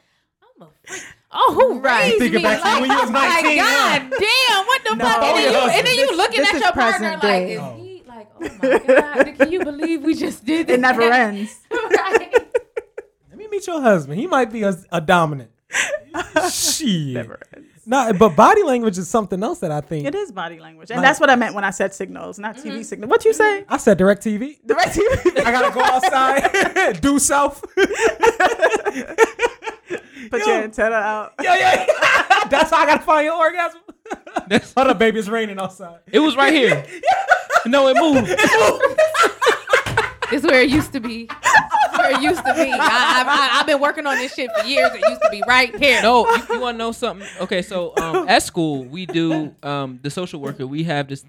I'm 0.61 0.67
a 0.67 0.71
freak. 0.87 1.03
Oh, 1.31 1.53
who 1.55 1.79
Right. 1.81 2.05
raised 2.07 2.19
Thinking 2.19 2.37
me? 2.39 2.43
back 2.43 2.59
to 2.59 2.65
like, 2.65 2.81
when 2.81 2.91
you 2.91 2.97
was 3.01 3.11
19, 3.11 3.45
Like, 3.45 3.57
yeah. 3.57 3.99
God 3.99 4.11
damn, 4.19 4.67
what 4.67 4.85
the 4.85 4.95
No. 4.97 5.05
fuck? 5.05 5.23
And 5.23 5.37
then, 5.37 5.53
you, 5.53 5.59
and 5.71 5.87
then 5.87 5.95
you 5.95 6.17
looking 6.17 6.41
this 6.41 6.49
at 6.49 6.55
is 6.57 6.63
your 6.63 6.73
partner 6.73 6.99
present 7.11 7.23
like, 7.23 7.47
day. 7.47 7.53
is 7.53 7.61
Oh. 7.61 7.77
he 7.77 8.03
like, 8.09 8.29
oh 8.35 8.59
my 8.61 8.79
god, 9.25 9.37
can 9.39 9.53
you 9.53 9.63
believe 9.65 10.03
we 10.03 10.15
just 10.17 10.45
did 10.45 10.67
this? 10.67 10.75
it 10.75 10.81
never 10.81 11.03
ends 11.03 11.61
right. 11.71 12.33
Let 13.31 13.39
me 13.39 13.47
meet 13.49 13.67
your 13.69 13.81
husband. 13.81 14.19
He 14.19 14.27
might 14.27 14.51
be 14.51 14.63
a, 14.65 14.77
a 14.91 15.01
dominant. 15.01 15.51
Shit. 16.51 17.15
never 17.15 17.39
ends 17.55 17.78
No, 17.91 18.13
but 18.13 18.37
body 18.37 18.63
language 18.63 18.99
is 18.99 19.09
something 19.09 19.43
else 19.43 19.61
that 19.61 19.73
I 19.73 19.81
think. 19.81 20.07
it 20.07 20.15
is 20.15 20.31
body 20.31 20.61
language 20.61 20.91
and 20.91 20.99
Like- 20.99 21.09
that's 21.09 21.21
what 21.21 21.31
i 21.31 21.37
meant 21.37 21.55
when 21.55 21.65
i 21.65 21.71
said 21.71 21.95
signals 21.95 22.39
not 22.39 22.57
tv 22.57 22.65
mm-hmm. 22.73 22.83
signal 22.83 23.09
what 23.09 23.25
you 23.25 23.33
say 23.33 23.65
I 23.67 23.79
said 23.79 23.97
direct 23.97 24.23
TV. 24.23 24.59
direct 24.67 24.95
tv 24.95 25.39
I 25.47 25.51
gotta 25.51 25.73
go 25.75 25.81
outside, 25.81 27.01
do 27.01 27.19
south. 27.19 27.65
put 30.31 30.41
Yo. 30.41 30.47
your 30.47 30.63
antenna 30.65 30.97
out 30.97 31.33
yeah, 31.43 31.57
yeah, 31.57 31.87
yeah. 31.89 32.45
That's 32.51 32.71
how 32.71 32.79
I 32.83 32.87
gotta 32.87 33.03
find 33.03 33.25
your 33.25 33.37
orgasm. 33.37 33.81
That's- 34.49 34.73
Hold 34.75 34.89
up, 34.89 34.99
baby. 34.99 35.19
It's 35.19 35.29
raining 35.29 35.59
outside. 35.59 36.01
it 36.11 36.19
was 36.21 36.37
right 36.37 36.53
here. 36.53 36.85
no, 37.67 37.89
it 37.89 37.97
moved. 37.99 38.29
it 38.31 38.39
moved. 38.61 39.01
It's 40.33 40.45
where 40.45 40.61
it 40.63 40.71
used 40.71 40.93
to 40.93 41.01
be. 41.01 41.29
It's 41.31 41.99
where 41.99 42.11
it 42.13 42.23
used 42.23 42.45
to 42.45 42.55
be. 42.55 42.71
I, 42.71 42.77
I, 42.77 43.25
I, 43.27 43.61
I've 43.61 43.67
been 43.67 43.81
working 43.81 44.07
on 44.07 44.17
this 44.19 44.35
shit 44.35 44.51
for 44.59 44.67
years. 44.67 44.91
It 44.95 45.03
used 45.09 45.23
to 45.23 45.29
be 45.31 45.43
right 45.49 45.75
here. 45.79 46.03
No, 46.03 46.29
you, 46.29 46.43
you 46.51 46.61
want 46.61 46.75
to 46.75 46.79
know 46.79 46.93
something? 46.93 47.27
Okay, 47.41 47.63
so 47.63 47.95
um, 47.97 48.29
at 48.29 48.43
school 48.43 48.85
we 48.85 49.07
do 49.07 49.55
um, 49.63 50.01
the 50.03 50.11
social 50.11 50.41
worker. 50.41 50.67
We 50.67 50.85
have 50.85 51.09
this 51.09 51.25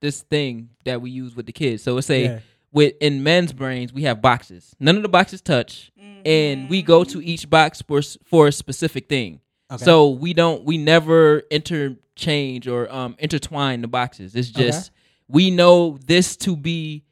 this 0.00 0.22
thing 0.22 0.70
that 0.84 1.00
we 1.02 1.10
use 1.10 1.34
with 1.34 1.46
the 1.46 1.52
kids. 1.52 1.82
So 1.82 1.98
it's 1.98 2.10
a 2.10 2.22
Yeah. 2.22 2.38
with 2.72 2.94
in 3.00 3.22
men's 3.24 3.52
brains 3.52 3.92
we 3.92 4.02
have 4.04 4.22
boxes. 4.22 4.74
None 4.78 4.96
of 4.96 5.02
the 5.02 5.08
boxes 5.08 5.40
touch, 5.40 5.90
and 6.24 6.70
we 6.70 6.82
go 6.82 7.02
to 7.04 7.20
each 7.22 7.48
box 7.50 7.82
for 7.82 8.00
for 8.24 8.46
a 8.48 8.52
specific 8.52 9.08
thing. 9.08 9.40
Okay. 9.70 9.84
So 9.84 10.10
we 10.10 10.32
don't 10.32 10.64
we 10.64 10.78
never 10.78 11.40
interchange 11.50 12.68
or 12.68 12.90
um, 12.92 13.16
intertwine 13.18 13.80
the 13.82 13.88
boxes. 13.88 14.34
It's 14.34 14.48
just 14.50 14.90
we 15.28 15.50
know 15.50 15.98
this 16.06 16.36
to 16.38 16.56
be 16.56 17.04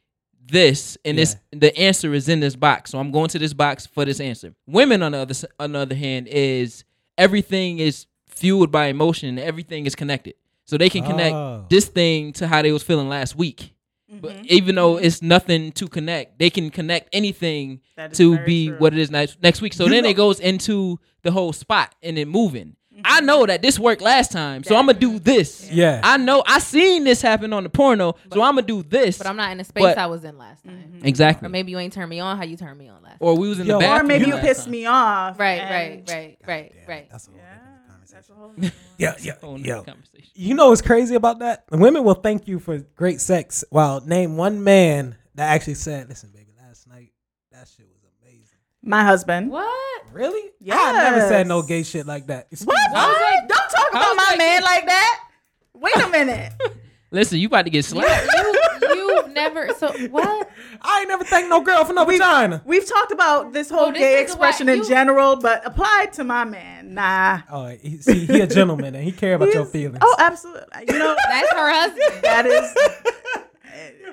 this 0.48 0.96
and 1.04 1.18
this 1.18 1.36
the 1.50 1.76
answer 1.76 2.14
is 2.14 2.28
in 2.28 2.40
this 2.40 2.56
box. 2.56 2.90
So 2.92 2.98
I'm 2.98 3.10
going 3.10 3.28
to 3.28 3.38
this 3.38 3.52
box 3.52 3.86
for 3.86 4.04
this 4.04 4.20
answer. 4.20 4.54
Women 4.66 5.02
on 5.02 5.12
the 5.12 5.18
other 5.18 5.34
on 5.58 5.72
the 5.72 5.78
other 5.80 5.94
hand 5.94 6.28
is 6.28 6.84
everything 7.18 7.78
is 7.78 8.06
fueled 8.28 8.70
by 8.70 8.86
emotion 8.86 9.28
and 9.30 9.38
everything 9.38 9.86
is 9.86 9.94
connected. 9.94 10.34
So 10.64 10.76
they 10.76 10.90
can 10.90 11.04
connect 11.04 11.34
Oh. 11.34 11.64
this 11.70 11.86
thing 11.86 12.32
to 12.34 12.46
how 12.46 12.62
they 12.62 12.72
was 12.72 12.82
feeling 12.82 13.08
last 13.08 13.36
week. 13.36 13.72
But 14.08 14.32
Mm-hmm. 14.34 14.44
even 14.48 14.74
though 14.76 14.98
it's 14.98 15.20
nothing 15.20 15.72
to 15.72 15.88
connect, 15.88 16.38
they 16.38 16.48
can 16.48 16.70
connect 16.70 17.08
anything 17.12 17.80
to 18.12 18.38
be 18.44 18.68
true. 18.68 18.76
what 18.78 18.92
it 18.92 19.00
is 19.00 19.10
next 19.10 19.42
next 19.42 19.60
week. 19.60 19.72
So 19.72 19.84
You 19.84 19.90
then 19.90 20.04
know- 20.04 20.10
it 20.10 20.14
goes 20.16 20.38
into 20.38 21.00
the 21.22 21.32
whole 21.32 21.52
spot 21.52 21.94
and 22.02 22.16
it 22.18 22.28
moving. 22.28 22.75
I 23.04 23.18
Mm-hmm. 23.18 23.26
know 23.26 23.46
that 23.46 23.62
this 23.62 23.78
worked 23.78 24.00
last 24.02 24.32
time, 24.32 24.64
so 24.64 24.74
I'm 24.76 24.86
gonna 24.86 24.98
do 24.98 25.18
this. 25.18 25.70
Yeah. 25.70 26.00
I 26.02 26.16
know 26.16 26.42
I 26.46 26.58
seen 26.60 27.04
this 27.04 27.20
happen 27.22 27.52
on 27.52 27.62
the 27.62 27.68
porno, 27.68 28.14
so 28.32 28.42
I'm 28.42 28.54
gonna 28.54 28.62
do 28.66 28.82
this. 28.82 29.18
But 29.18 29.26
I'm 29.26 29.36
not 29.36 29.52
in 29.52 29.58
the 29.58 29.64
space 29.64 29.82
But- 29.82 29.98
I 29.98 30.06
was 30.06 30.24
in 30.24 30.38
last 30.38 30.64
time. 30.64 31.00
exactly. 31.02 31.46
Or 31.46 31.50
maybe 31.50 31.70
you 31.72 31.78
ain't 31.78 31.92
turned 31.92 32.10
me 32.10 32.20
on 32.20 32.36
how 32.36 32.44
you 32.44 32.56
turned 32.56 32.78
me 32.78 32.88
on 32.88 33.02
last. 33.02 33.16
Or 33.20 33.36
we 33.36 33.48
was 33.48 33.58
in 33.60 33.66
Yo. 33.66 33.78
the 33.78 33.84
Or 33.84 33.88
or 33.88 33.90
bathroom. 33.94 34.08
maybe 34.08 34.26
you 34.26 34.34
last 34.34 34.44
pissed 34.44 34.62
time. 34.64 34.70
me 34.70 34.86
off 34.86 35.38
Right, 35.38 35.60
and- 35.60 36.08
right, 36.08 36.08
right, 36.08 36.38
right, 36.46 36.72
right. 36.88 37.08
That's 37.10 37.28
a 37.28 37.30
whole 37.30 37.38
yeah 37.38 37.54
different 37.54 37.88
conversation. 37.88 38.14
that's 38.14 38.30
a 38.30 38.34
whole 38.34 38.52
Yeah, 38.98 39.14
yeah, 39.20 39.32
Whole 39.40 39.58
yo. 39.60 39.74
nother 39.76 39.92
conversation. 39.92 40.30
You 40.34 40.54
know 40.54 40.68
what's 40.70 40.82
crazy 40.82 41.14
about 41.14 41.38
that? 41.40 41.64
Women 41.70 42.02
will 42.04 42.14
thank 42.14 42.48
you 42.48 42.58
for 42.58 42.78
great 42.78 43.20
sex. 43.20 43.64
Well, 43.70 44.00
name 44.06 44.36
one 44.36 44.62
man 44.64 45.16
that 45.34 45.50
actually 45.50 45.74
said, 45.74 46.08
"Listen, 46.08 46.30
baby, 46.32 46.52
last 46.58 46.88
night 46.88 47.12
that 47.52 47.68
shit 47.68 47.86
was 47.88 48.02
amazing." 48.22 48.58
My 48.82 49.02
husband 49.04 49.50
What? 49.50 49.72
Really? 50.12 50.50
Yeah. 50.60 50.76
I 50.78 50.92
never 50.92 51.20
said 51.28 51.46
no 51.46 51.62
gay 51.62 51.82
shit 51.82 52.06
like 52.06 52.26
that. 52.28 52.46
Excuse 52.50 52.66
what, 52.66 52.76
me. 52.90 52.94
What? 52.94 53.48
don't 53.48 53.58
talk 53.70 53.92
How 53.92 53.98
about 53.98 54.10
is 54.12 54.16
my 54.16 54.24
that 54.30 54.38
man 54.38 54.62
like 54.62 54.86
that 54.86 55.20
wait 55.74 55.96
a 55.96 56.08
minute 56.10 56.52
Listen, 57.12 57.38
you 57.38 57.46
about 57.46 57.62
to 57.62 57.70
get 57.70 57.84
slapped. 57.84 58.26
You 58.82 58.88
you've 58.96 59.28
never 59.32 59.68
so 59.78 59.92
what? 60.08 60.50
I 60.82 61.00
ain't 61.00 61.08
never 61.08 61.22
thanked 61.24 61.48
no 61.48 61.60
girl 61.60 61.84
for 61.84 61.92
no 61.92 62.04
vagina. 62.04 62.62
we've 62.66 62.86
talked 62.86 63.12
about 63.12 63.52
this 63.52 63.70
whole 63.70 63.86
Oh, 63.86 63.92
this 63.92 64.00
gay 64.00 64.14
is 64.16 64.22
expression 64.22 64.66
what 64.66 64.72
in 64.74 64.78
you- 64.80 64.88
general 64.88 65.36
but 65.36 65.64
applied 65.66 66.12
to 66.14 66.24
my 66.24 66.44
man 66.44 66.94
nah 66.94 67.40
Oh, 67.50 67.68
he, 67.80 67.98
see, 67.98 68.26
he 68.26 68.40
a 68.40 68.46
gentleman 68.46 68.94
and 68.94 69.04
he 69.04 69.12
care 69.12 69.34
about 69.34 69.46
your 69.54 69.62
He's- 69.62 69.72
feelings. 69.72 69.98
oh 70.02 70.16
absolutely 70.18 70.84
you 70.88 70.98
know 70.98 71.14
That's 71.28 71.52
her 71.52 71.70
husband. 71.72 72.22
that 72.22 72.46
is 72.46 72.74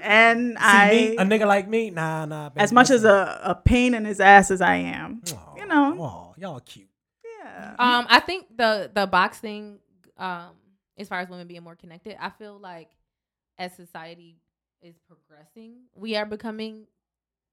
and 0.01 0.49
See, 0.51 0.55
I 0.59 0.91
me, 0.91 1.17
a 1.17 1.23
nigga 1.23 1.47
like 1.47 1.67
me, 1.67 1.89
nah, 1.89 2.25
nah. 2.25 2.49
Baby, 2.49 2.61
as 2.63 2.71
much 2.71 2.89
as 2.89 3.03
a, 3.03 3.39
a 3.43 3.55
pain 3.55 3.93
in 3.93 4.05
his 4.05 4.19
ass 4.19 4.51
as 4.51 4.61
I 4.61 4.75
am, 4.75 5.21
Aw, 5.31 5.55
you 5.57 5.65
know. 5.67 6.01
aw, 6.01 6.33
y'all 6.37 6.59
cute. 6.59 6.87
Yeah. 7.43 7.75
Um, 7.79 8.05
I 8.09 8.19
think 8.19 8.55
the 8.57 8.89
the 8.93 9.05
box 9.05 9.39
thing, 9.39 9.79
um, 10.17 10.51
as 10.97 11.07
far 11.07 11.19
as 11.19 11.29
women 11.29 11.47
being 11.47 11.63
more 11.63 11.75
connected, 11.75 12.15
I 12.19 12.29
feel 12.29 12.59
like 12.59 12.89
as 13.57 13.73
society 13.75 14.37
is 14.81 14.95
progressing, 15.07 15.75
we 15.95 16.15
are 16.15 16.25
becoming 16.25 16.87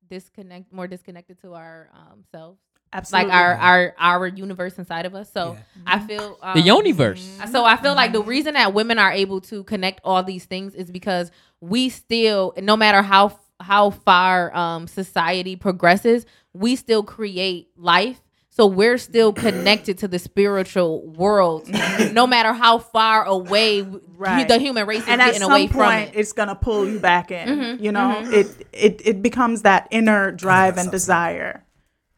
disconnect 0.09 0.73
more 0.73 0.87
disconnected 0.87 1.41
to 1.43 1.55
our 1.55 1.89
um 1.93 2.25
selves. 2.33 2.59
Absolutely. 2.93 3.31
like 3.31 3.39
our 3.39 3.55
our 3.57 3.95
our 3.99 4.27
universe 4.27 4.77
inside 4.79 5.07
of 5.07 5.15
us. 5.15 5.31
So 5.33 5.53
Yeah. 5.53 5.63
I 5.87 5.99
feel 6.01 6.39
um, 6.43 6.55
The 6.55 6.63
universe. 6.63 7.39
So 7.53 7.65
I 7.65 7.77
feel 7.77 7.95
like 7.95 8.13
the 8.13 8.23
reason 8.23 8.55
that 8.55 8.75
women 8.75 8.99
are 8.99 9.13
able 9.13 9.41
to 9.43 9.63
connect 9.65 10.01
all 10.05 10.23
these 10.23 10.45
things 10.45 10.75
is 10.75 10.91
because 10.91 11.31
we 11.61 11.89
still, 11.89 12.53
no 12.61 12.77
matter 12.77 13.03
how 13.03 13.39
how 13.61 13.91
far 13.91 14.55
um, 14.57 14.87
society 14.89 15.55
progresses, 15.55 16.27
we 16.53 16.75
still 16.77 17.03
create 17.03 17.69
life. 17.77 18.21
So 18.53 18.67
we're 18.67 18.99
still 18.99 19.33
connected 19.47 19.99
to 19.99 20.09
the 20.09 20.19
spiritual 20.19 21.07
world, 21.07 21.69
no 22.13 22.27
matter 22.27 22.53
how 22.53 22.79
far 22.79 23.25
away 23.25 23.83
Right. 24.17 24.47
the 24.49 24.59
human 24.59 24.87
race 24.87 25.03
is 25.03 25.09
and 25.09 25.19
getting 25.21 25.43
away 25.43 25.67
point, 25.69 25.73
from 25.73 25.93
it. 25.93 26.11
it's 26.15 26.33
gonna 26.33 26.55
pull 26.57 26.87
you 26.89 26.99
back 26.99 27.31
in. 27.31 27.49
Mhm, 27.49 27.81
You 27.81 27.93
know, 27.93 28.21
mhm. 28.23 28.33
it 28.33 28.67
it 28.73 29.01
it 29.05 29.23
becomes 29.23 29.63
that 29.63 29.87
inner 29.91 30.31
drive 30.33 30.71
and 30.75 30.81
something. 30.81 30.91
desire 30.91 31.65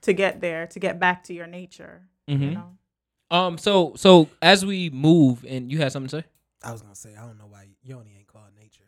to 0.03 0.13
get 0.13 0.41
there, 0.41 0.67
to 0.69 0.79
get 0.79 0.99
back 0.99 1.25
to 1.25 1.35
your 1.35 1.47
nature. 1.47 2.09
You 2.27 2.37
Mhm. 2.39 2.53
know, 2.55 2.79
Um. 3.31 3.59
So 3.59 3.95
so 3.97 4.29
as 4.41 4.65
we 4.65 4.91
move, 4.91 5.45
and 5.49 5.71
you 5.73 5.79
had 5.79 5.91
something 5.93 6.09
to 6.11 6.23
say? 6.23 6.29
I 6.63 6.71
was 6.73 6.83
gonna 6.83 6.95
say 6.95 7.17
I 7.17 7.27
don't 7.27 7.39
know 7.39 7.47
why 7.47 7.69
Yoni 7.83 8.15
ain't 8.19 8.27
called 8.29 8.45
nature. 8.57 8.85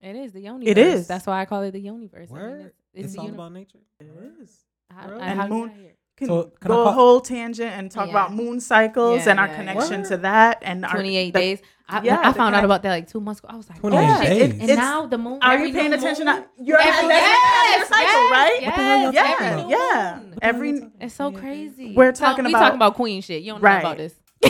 It 0.00 0.14
is 0.14 0.32
the 0.32 0.40
universe. 0.40 0.68
It 0.68 0.78
is. 0.78 1.06
That's 1.08 1.26
why 1.26 1.40
I 1.40 1.44
call 1.46 1.62
it 1.62 1.72
the 1.72 1.80
universe. 1.80 2.30
I 2.30 2.34
mean, 2.34 2.44
it's, 2.66 2.66
It's, 2.92 3.04
it's 3.06 3.12
the 3.14 3.18
all 3.20 3.24
uni- 3.26 3.36
about 3.36 3.52
nature. 3.52 3.78
it 3.98 4.06
is. 4.40 4.64
How- 4.90 5.08
Word. 5.08 5.20
how 5.20 5.40
And 5.42 5.50
moon- 5.50 5.70
I 5.70 5.74
hear? 5.74 5.95
Can 6.16 6.28
So, 6.28 6.44
can 6.60 6.70
I 6.70 6.74
go 6.74 6.88
a 6.88 6.92
whole 6.92 7.20
tangent 7.20 7.72
and 7.72 7.90
talk 7.90 8.06
Yeah. 8.06 8.10
about 8.12 8.32
moon 8.32 8.58
cycles 8.60 9.24
Yeah, 9.26 9.32
and 9.32 9.40
our 9.40 9.48
yeah, 9.48 9.56
connection 9.56 10.00
yeah. 10.00 10.08
to 10.08 10.16
that 10.18 10.58
and 10.62 10.84
our 10.86 10.92
28 10.92 11.32
the- 11.34 11.38
days. 11.38 11.58
I, 11.88 12.02
yeah, 12.02 12.18
I 12.18 12.32
found 12.32 12.38
out 12.54 12.60
connect- 12.60 12.64
about 12.64 12.82
that 12.82 12.90
like 12.90 13.06
two 13.08 13.20
months 13.20 13.38
ago. 13.40 13.48
I 13.52 13.56
was 13.56 13.68
like, 13.68 13.78
28 13.80 14.00
oh, 14.02 14.22
days. 14.22 14.42
it- 14.42 14.60
And 14.70 14.76
now 14.76 15.06
the 15.06 15.18
moon. 15.18 15.38
Are 15.42 15.58
you 15.64 15.72
paying 15.72 15.92
attention? 15.92 16.26
moon- 16.26 16.42
To, 16.42 16.64
you're 16.64 16.78
Every- 16.80 17.08
that's 17.08 17.26
yes, 17.26 17.88
cycle, 17.88 18.02
yes, 18.02 18.30
right? 18.32 18.58
yes, 18.62 19.14
y'all 19.14 19.68
Yeah, 19.68 19.68
yeah. 19.68 20.20
Every 20.42 20.90
It's 21.00 21.14
so 21.14 21.30
crazy. 21.30 21.94
We're 21.94 22.12
talking 22.12 22.44
we 22.46 22.50
about- 22.50 22.60
talking 22.60 22.76
about 22.76 22.94
queen 22.94 23.20
shit. 23.22 23.42
You 23.42 23.52
don't 23.52 23.62
know 23.62 23.68
Right. 23.68 23.80
about 23.80 23.98
this. 23.98 24.14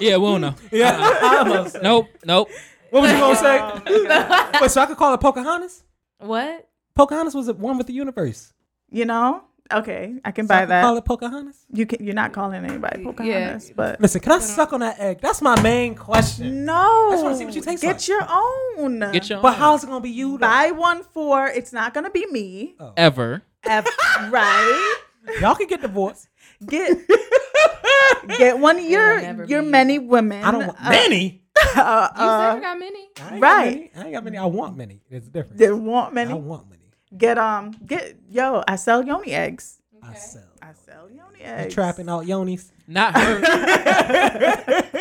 Yeah, 0.00 0.16
we 0.18 0.26
don't 0.26 0.40
know. 0.40 0.54
Yeah. 0.72 0.96
I 1.00 1.70
Nope. 1.82 2.08
Nope. 2.24 2.50
What 2.90 3.02
was 3.02 3.12
you 3.12 3.18
gonna 3.18 3.36
say? 3.36 3.58
Oh, 3.60 4.58
Wait, 4.60 4.70
so 4.70 4.80
I 4.80 4.86
could 4.86 4.96
call 4.96 5.14
it 5.14 5.18
Pocahontas? 5.20 5.82
what? 6.18 6.68
Pocahontas 6.94 7.34
was 7.34 7.46
the 7.46 7.54
one 7.54 7.76
with 7.78 7.86
the 7.86 7.92
universe. 7.92 8.52
you 8.90 9.04
know, 9.04 9.42
okay, 9.72 10.14
I 10.24 10.30
can 10.32 10.46
So 10.46 10.54
I 10.54 10.60
buy 10.60 10.66
that. 10.66 10.82
Call 10.82 10.96
it 10.96 11.04
Pocahontas. 11.04 11.56
you 11.72 11.86
can. 11.86 12.04
You're 12.04 12.14
not 12.14 12.32
calling 12.32 12.64
anybody 12.64 13.02
Pocahontas, 13.04 13.72
but 13.74 14.00
Listen, 14.00 14.20
can 14.20 14.32
I 14.32 14.38
suck 14.38 14.72
on 14.72 14.80
that 14.80 14.98
egg? 15.00 15.20
That's 15.20 15.40
my 15.42 15.60
main 15.62 15.94
question. 15.94 16.64
no. 16.64 17.08
I 17.08 17.12
just 17.12 17.24
wanna 17.24 17.36
see 17.36 17.44
what 17.44 17.54
you 17.54 17.60
taste 17.62 17.82
Get 17.82 17.96
like. 17.96 18.08
your 18.08 18.26
own. 18.28 19.00
Get 19.12 19.28
your 19.30 19.40
But 19.40 19.54
own. 19.54 19.58
how's 19.58 19.84
it 19.84 19.86
gonna 19.88 20.00
be 20.00 20.10
you? 20.10 20.32
Though? 20.32 20.38
buy 20.46 20.70
one 20.72 21.02
for. 21.02 21.46
It's 21.48 21.72
not 21.72 21.94
gonna 21.94 22.10
be 22.10 22.26
me. 22.26 22.76
ever. 22.96 23.42
Ev- 23.64 23.86
right. 24.30 24.94
Y'all 25.40 25.54
can 25.54 25.66
get 25.66 25.80
divorced. 25.80 26.28
Get 26.66 26.98
get 28.38 28.58
one 28.58 28.78
of 28.78 28.84
your 28.84 29.44
your 29.46 29.62
be. 29.62 29.68
many 29.68 29.98
women. 29.98 30.44
I 30.44 30.50
don't 30.50 30.66
want 30.66 30.78
uh, 30.84 30.90
many. 30.90 31.40
Uh, 31.76 32.08
You 32.16 32.22
uh, 32.24 32.50
said 32.50 32.54
you 32.56 32.60
got 32.62 32.78
many. 32.78 32.98
I 32.98 33.22
ain't 33.22 33.30
got 33.30 33.40
right. 33.40 33.64
many. 33.74 33.90
I 33.96 34.02
ain't 34.04 34.12
got 34.12 34.24
many. 34.24 34.38
I 34.38 34.44
want 34.46 34.76
many. 34.76 35.00
It's 35.10 35.26
different. 35.28 35.56
difference. 35.56 35.60
they 35.60 35.72
want 35.72 36.12
many. 36.14 36.30
I 36.32 36.34
want 36.34 36.68
many. 36.68 36.73
Get 37.16 37.38
um 37.38 37.72
get 37.86 38.16
yo. 38.30 38.62
I 38.66 38.76
sell 38.76 39.04
yoni 39.04 39.32
eggs. 39.32 39.78
I 40.02 40.14
sell. 40.14 40.42
I 40.60 40.72
sell 40.72 41.08
yoni 41.08 41.38
You 41.40 41.44
eggs. 41.44 41.74
trapping 41.74 42.08
out 42.08 42.24
yonis. 42.26 42.70
Not 42.86 43.16
her. 43.16 43.40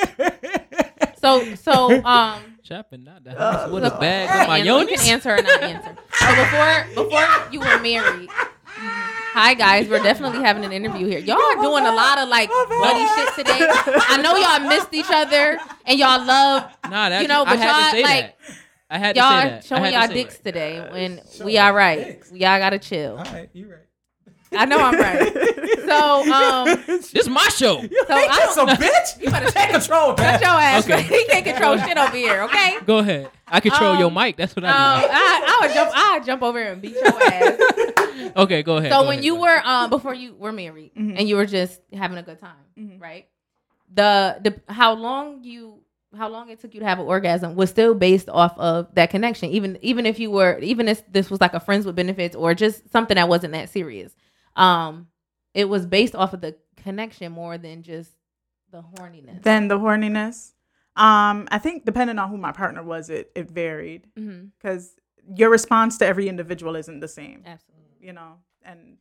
So 1.18 1.56
so 1.56 2.04
um. 2.04 2.42
Trapping 2.66 3.08
out 3.08 3.24
the 3.24 3.32
house 3.34 3.70
with 3.72 3.84
a 3.84 3.94
Uh, 3.94 4.00
bag 4.00 4.30
You 4.30 4.42
of 4.42 4.48
my 4.48 4.58
can, 4.62 4.66
you 4.66 4.88
can 4.88 4.98
yonis. 4.98 5.10
answer 5.10 5.32
or 5.36 5.42
not 5.42 5.64
answer. 5.64 5.96
So 6.14 6.36
before 6.36 7.04
before 7.04 7.28
you 7.52 7.60
were 7.62 7.80
married, 7.80 8.30
hi 9.34 9.54
guys, 9.54 9.88
we're 9.88 10.04
definitely 10.04 10.40
having 10.42 10.66
an 10.66 10.72
interview 10.74 11.08
here. 11.08 11.20
Y'all 11.20 11.42
are 11.42 11.56
doing 11.56 11.86
a 11.86 11.92
lot 11.94 12.18
of 12.20 12.28
like 12.30 12.50
bloody 12.50 13.06
shit 13.16 13.34
today. 13.36 13.60
I 13.70 14.22
know 14.22 14.36
y'all 14.36 14.68
missed 14.68 14.94
each 14.94 15.10
other 15.10 15.58
and 15.86 15.98
y'all 16.00 16.24
love 16.26 16.64
Nah, 16.90 17.10
that's, 17.10 17.22
You 17.22 17.28
know, 17.30 17.44
I 17.44 17.52
but 17.52 17.60
had 17.60 17.74
to 17.74 17.82
y'all, 17.82 17.92
say 17.92 18.04
like, 18.04 18.38
that. 18.40 18.56
I 18.90 18.98
had 19.00 19.16
y'all 19.16 19.42
say 19.42 19.50
that. 19.50 19.64
Showing 19.66 19.94
y'all 19.94 20.08
say 20.08 20.14
dicks 20.14 20.38
that. 20.38 20.44
today 20.44 20.80
when 20.92 21.22
we 21.46 21.58
all 21.58 21.66
y'all 21.68 21.74
right. 21.76 22.06
dicks. 22.06 22.32
Y'all 22.32 22.60
gotta 22.60 22.80
chill. 22.80 23.18
All 23.18 23.24
right, 23.26 23.50
you 23.54 23.70
right. 23.70 23.80
I 24.56 24.66
know 24.66 24.78
I'm 24.80 25.00
right. 25.00 25.50
So 25.84 26.32
um 26.34 26.84
This 26.88 27.28
my 27.28 27.44
show. 27.50 27.82
so 27.82 27.82
Ain't 27.82 27.92
I 28.10 28.26
that 28.28 28.52
some 28.54 28.68
don't 28.68 28.80
bitch? 28.80 29.22
You 29.22 29.30
better 29.30 29.52
take 29.52 29.72
control, 29.72 30.16
shut 30.16 30.42
your 30.42 30.50
ass. 30.50 30.86
Okay. 30.86 31.02
he 31.04 31.26
can't 31.26 31.46
control 31.46 31.78
shit 31.78 31.98
over 31.98 32.16
here, 32.16 32.44
okay? 32.44 32.78
Go 32.86 33.00
ahead. 33.00 33.30
I 33.48 33.60
control 33.60 33.92
Um, 33.94 34.00
your 34.00 34.10
mic. 34.12 34.38
That's 34.38 34.56
what 34.56 34.64
Um, 34.66 34.72
I 34.74 35.02
do. 35.02 35.08
I, 35.12 35.44
I 35.48 35.60
would 35.68 35.74
jump. 35.74 35.92
I 35.94 36.18
would 36.18 36.26
jump 36.26 36.42
over 36.44 36.60
and 36.60 36.82
beat 36.82 36.94
your 36.96 37.06
ass. 37.24 38.32
okay, 38.38 38.64
go 38.64 38.78
ahead. 38.78 38.92
so 38.92 39.02
go 39.02 39.08
when 39.08 39.14
ahead, 39.20 39.26
you 39.26 39.36
were 39.36 39.56
ahead. 39.56 39.66
um 39.66 39.90
before 39.90 40.14
you 40.14 40.34
were 40.36 40.52
married 40.52 40.96
Mhm. 40.96 41.20
and 41.20 41.28
you 41.28 41.36
were 41.36 41.46
just 41.46 41.82
having 41.92 42.18
a 42.18 42.24
good 42.24 42.40
time, 42.40 42.56
Mhm. 42.80 43.02
right? 43.02 43.28
The 43.94 44.38
the 44.42 44.74
how 44.74 44.94
long 44.94 45.44
you 45.44 45.80
how 46.16 46.30
long 46.30 46.50
it 46.50 46.60
took 46.60 46.74
you 46.74 46.80
to 46.80 46.86
have 46.86 47.00
an 47.00 47.06
orgasm 47.06 47.56
was 47.56 47.70
still 47.70 47.96
based 47.96 48.30
off 48.30 48.58
of 48.58 48.94
that 48.96 49.10
connection. 49.10 49.50
Even 49.50 49.78
even 49.82 50.06
if 50.06 50.20
you 50.20 50.32
were 50.32 50.60
even 50.60 50.88
if 50.88 51.12
this 51.12 51.30
was 51.30 51.42
like 51.42 51.54
a 51.54 51.60
friends 51.60 51.86
with 51.86 51.96
benefits 51.96 52.36
or 52.36 52.54
just 52.54 52.90
something 52.92 53.16
that 53.16 53.28
wasn't 53.30 53.54
that 53.54 53.70
serious, 53.70 54.16
um, 54.56 55.08
it 55.54 55.66
was 55.66 55.86
based 55.86 56.16
off 56.16 56.34
of 56.34 56.42
the 56.42 56.56
connection 56.78 57.32
more 57.32 57.58
than 57.58 57.84
just 57.84 58.12
the 58.72 58.82
horniness. 58.82 59.42
Then 59.44 59.68
the 59.68 59.80
horniness. 59.80 60.54
Um, 60.96 61.48
I 61.50 61.58
think 61.58 61.86
depending 61.86 62.20
on 62.20 62.30
who 62.30 62.38
my 62.38 62.52
partner 62.52 62.84
was, 62.84 63.10
it 63.10 63.32
it 63.36 63.50
varied 63.50 64.08
mm-hmm. 64.18 64.48
because 64.58 64.96
your 65.36 65.50
response 65.50 65.98
to 66.00 66.06
every 66.06 66.28
individual 66.28 66.76
isn't 66.76 67.00
the 67.00 67.08
same. 67.08 67.44
Absolutely. 67.46 67.84
You 68.00 68.14
know, 68.14 68.34
and 68.64 68.98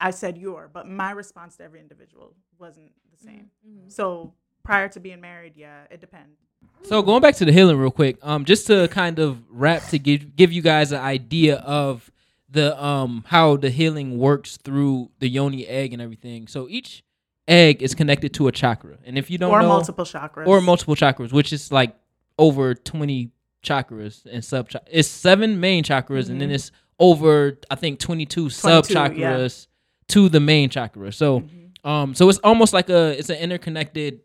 I 0.00 0.10
said 0.10 0.36
your, 0.36 0.68
but 0.72 0.88
my 0.88 1.12
response 1.12 1.56
to 1.56 1.64
every 1.64 1.80
individual 1.80 2.34
wasn't 2.58 2.92
the 3.10 3.24
same. 3.24 3.50
Mhm. 3.66 3.90
So 3.92 4.34
prior 4.62 4.88
to 4.88 5.00
being 5.00 5.20
married, 5.20 5.54
yeah, 5.56 5.84
it 5.90 6.00
depends. 6.00 6.38
So 6.82 7.02
going 7.02 7.22
back 7.22 7.36
to 7.36 7.44
the 7.44 7.52
healing 7.52 7.76
real 7.76 7.90
quick, 7.90 8.16
um, 8.22 8.44
just 8.44 8.66
to 8.66 8.88
kind 8.88 9.18
of 9.18 9.38
wrap 9.48 9.86
to 9.88 9.98
give 9.98 10.34
give 10.34 10.52
you 10.52 10.62
guys 10.62 10.92
an 10.92 11.00
idea 11.00 11.56
of 11.56 12.10
the 12.48 12.82
um 12.82 13.24
how 13.28 13.56
the 13.56 13.70
healing 13.70 14.18
works 14.18 14.56
through 14.56 15.10
the 15.20 15.28
yoni 15.28 15.66
egg 15.66 15.92
and 15.92 16.02
everything. 16.02 16.48
So 16.48 16.68
each 16.68 17.04
egg 17.46 17.82
is 17.82 17.94
connected 17.94 18.34
to 18.34 18.48
a 18.48 18.52
chakra, 18.52 18.98
and 19.04 19.16
if 19.18 19.30
you 19.30 19.38
don't 19.38 19.50
or 19.50 19.60
know, 19.62 19.68
multiple 19.68 20.04
chakras. 20.04 20.46
or 20.46 20.60
multiple 20.60 20.96
chakras, 20.96 21.32
which 21.32 21.52
is 21.52 21.70
like 21.70 21.94
over 22.38 22.74
twenty 22.74 23.30
chakras 23.62 24.26
and 24.26 24.44
sub. 24.44 24.68
It's 24.90 25.06
seven 25.06 25.60
main 25.60 25.84
chakras, 25.84 26.28
and 26.28 26.40
then 26.40 26.48
Mhm. 26.50 26.54
it's 26.54 26.72
over 26.98 27.58
I 27.70 27.74
think 27.76 28.00
twenty 28.00 28.26
two 28.26 28.50
sub 28.50 28.84
22, 28.86 29.20
yeah. 29.20 29.36
chakras 29.36 29.66
to 30.08 30.28
the 30.28 30.40
main 30.40 30.70
chakra. 30.70 31.12
So 31.12 31.40
Mhm. 31.40 31.88
um, 31.88 32.14
so 32.14 32.28
it's 32.28 32.38
almost 32.38 32.72
like 32.72 32.88
a 32.90 33.16
it's 33.16 33.30
an 33.30 33.36
interconnected 33.36 34.20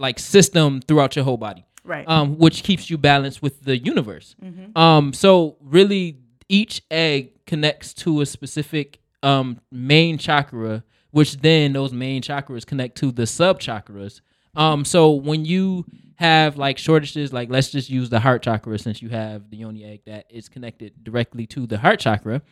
like 0.00 0.18
system 0.18 0.80
throughout 0.80 1.14
your 1.14 1.24
whole 1.24 1.36
body 1.36 1.64
right. 1.84 2.08
um, 2.08 2.38
which 2.38 2.62
keeps 2.62 2.90
you 2.90 2.98
balanced 2.98 3.42
with 3.42 3.64
the 3.64 3.76
universe. 3.76 4.34
Mhm. 4.42 4.76
Um, 4.76 5.12
so 5.12 5.56
really, 5.60 6.18
each 6.48 6.82
egg 6.90 7.44
connects 7.46 7.94
to 7.94 8.20
a 8.20 8.26
specific 8.26 9.00
um, 9.22 9.60
main 9.70 10.18
chakra, 10.18 10.82
which 11.10 11.38
then 11.38 11.72
those 11.72 11.92
main 11.92 12.22
chakras 12.22 12.64
connect 12.64 12.96
to 12.98 13.12
the 13.12 13.26
sub 13.26 13.60
chakras. 13.60 14.20
Um, 14.56 14.84
so 14.84 15.12
when 15.12 15.44
you 15.44 15.84
have 16.16 16.56
like 16.56 16.78
shortages, 16.78 17.32
like 17.32 17.50
let's 17.50 17.70
just 17.70 17.88
use 17.88 18.10
the 18.10 18.20
heart 18.20 18.42
chakra 18.42 18.78
since 18.78 19.00
you 19.00 19.08
have 19.10 19.50
the 19.50 19.58
yoni 19.58 19.84
egg 19.84 20.00
that 20.06 20.26
is 20.30 20.48
connected 20.48 21.04
directly 21.04 21.46
to 21.48 21.66
the 21.66 21.78
heart 21.78 22.00
chakra, 22.00 22.42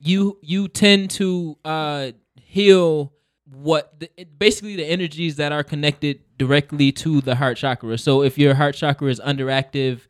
you 0.00 0.38
you 0.42 0.68
tend 0.68 1.10
to 1.10 1.56
uh, 1.64 2.10
heal 2.42 3.12
what 3.54 3.98
the, 4.00 4.10
it- 4.16 4.38
basically 4.38 4.76
the 4.76 4.84
energies 4.84 5.36
that 5.36 5.52
are 5.52 5.62
connected 5.64 6.20
directly 6.38 6.92
to 6.92 7.20
the 7.20 7.34
heart 7.36 7.56
chakra. 7.56 7.96
So 7.98 8.22
if 8.22 8.36
your 8.38 8.54
heart 8.54 8.74
chakra 8.74 9.08
is 9.10 9.20
underactive 9.20 10.00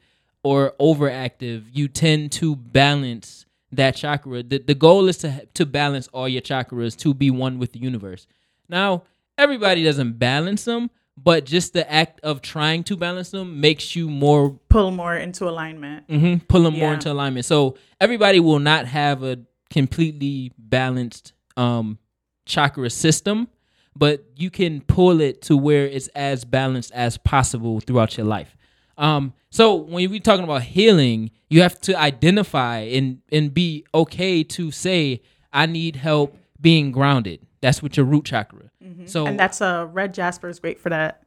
or 0.43 0.75
overactive, 0.81 1.65
you 1.73 1.89
tend 1.89 2.33
to 2.33 2.57
balance 2.57 3.47
that 3.73 3.97
chakra. 3.97 4.43
The, 4.43 4.59
the 4.59 4.75
goal 4.75 5.09
is 5.09 5.19
to 5.19 5.47
to 5.55 5.67
balance 5.67 6.09
all 6.09 6.29
your 6.29 6.43
chakras 6.43 6.97
to 6.99 7.13
be 7.15 7.31
one 7.31 7.59
with 7.59 7.73
the 7.73 7.79
universe. 7.81 8.27
Now, 8.69 9.03
everybody 9.37 9.83
doesn't 9.85 10.19
balance 10.19 10.65
them, 10.65 10.91
but 11.17 11.45
just 11.45 11.73
the 11.73 11.91
act 11.91 12.21
of 12.23 12.41
trying 12.41 12.85
to 12.85 12.97
balance 12.97 13.31
them 13.31 13.61
makes 13.61 13.95
you 13.97 14.09
more 14.09 14.51
Pull 14.69 14.91
more 14.91 15.17
into 15.17 15.49
alignment. 15.49 16.05
hmm 16.09 16.37
pull 16.49 16.63
them 16.63 16.79
more 16.79 16.95
into 16.95 17.11
alignment. 17.11 17.47
So 17.47 17.77
everybody 18.01 18.41
will 18.41 18.59
not 18.61 18.87
have 18.87 19.23
a 19.23 19.39
completely 19.71 20.53
balanced 20.57 21.33
um, 21.57 21.99
chakra 22.45 22.91
system, 22.91 23.49
but 23.97 24.25
you 24.37 24.51
can 24.51 24.81
pull 24.83 25.21
it 25.21 25.41
to 25.43 25.57
where 25.57 25.87
it's 25.87 26.09
as 26.09 26.45
balanced 26.45 26.93
as 26.93 27.17
possible 27.19 27.81
throughout 27.81 28.17
your 28.17 28.27
life. 28.27 28.57
Um, 28.99 29.33
so 29.51 29.75
when 29.75 30.09
we're 30.11 30.21
talking 30.21 30.45
about 30.45 30.63
healing, 30.63 31.31
you 31.49 31.63
have 31.63 31.81
to 31.83 31.99
identify 31.99 32.79
and 32.79 33.21
and 33.31 33.53
be 33.53 33.85
okay 33.95 34.43
to 34.45 34.71
say, 34.71 35.21
I 35.53 35.67
need 35.67 35.97
help 35.97 36.37
being 36.61 36.93
grounded. 36.93 37.41
That's 37.61 37.83
with 37.83 37.97
your 37.97 38.07
root 38.07 38.25
chakra. 38.27 38.71
So 39.07 39.27
and 39.27 39.39
that's 39.39 39.61
a 39.61 39.89
red 39.93 40.13
jasper 40.15 40.49
is 40.49 40.59
great 40.61 40.79
for 40.81 40.91
that. 40.91 41.23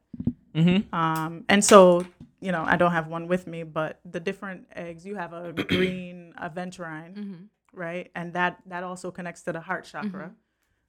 mhm. 0.56 0.92
Um, 0.94 1.44
and 1.50 1.64
so 1.64 2.06
you 2.40 2.52
know, 2.52 2.64
I 2.66 2.76
don't 2.78 2.92
have 2.92 3.08
one 3.08 3.28
with 3.28 3.48
me, 3.48 3.64
but 3.64 4.00
the 4.06 4.20
different 4.20 4.68
eggs, 4.76 5.06
you 5.06 5.16
have 5.16 5.34
a 5.34 5.52
green 5.68 6.34
aventurine, 6.40 7.16
Mm-hmm. 7.16 7.44
right? 7.74 8.12
And 8.16 8.34
that 8.34 8.60
that 8.68 8.84
also 8.84 9.10
connects 9.12 9.42
to 9.44 9.54
the 9.54 9.60
heart 9.62 9.86
chakra. 9.86 10.32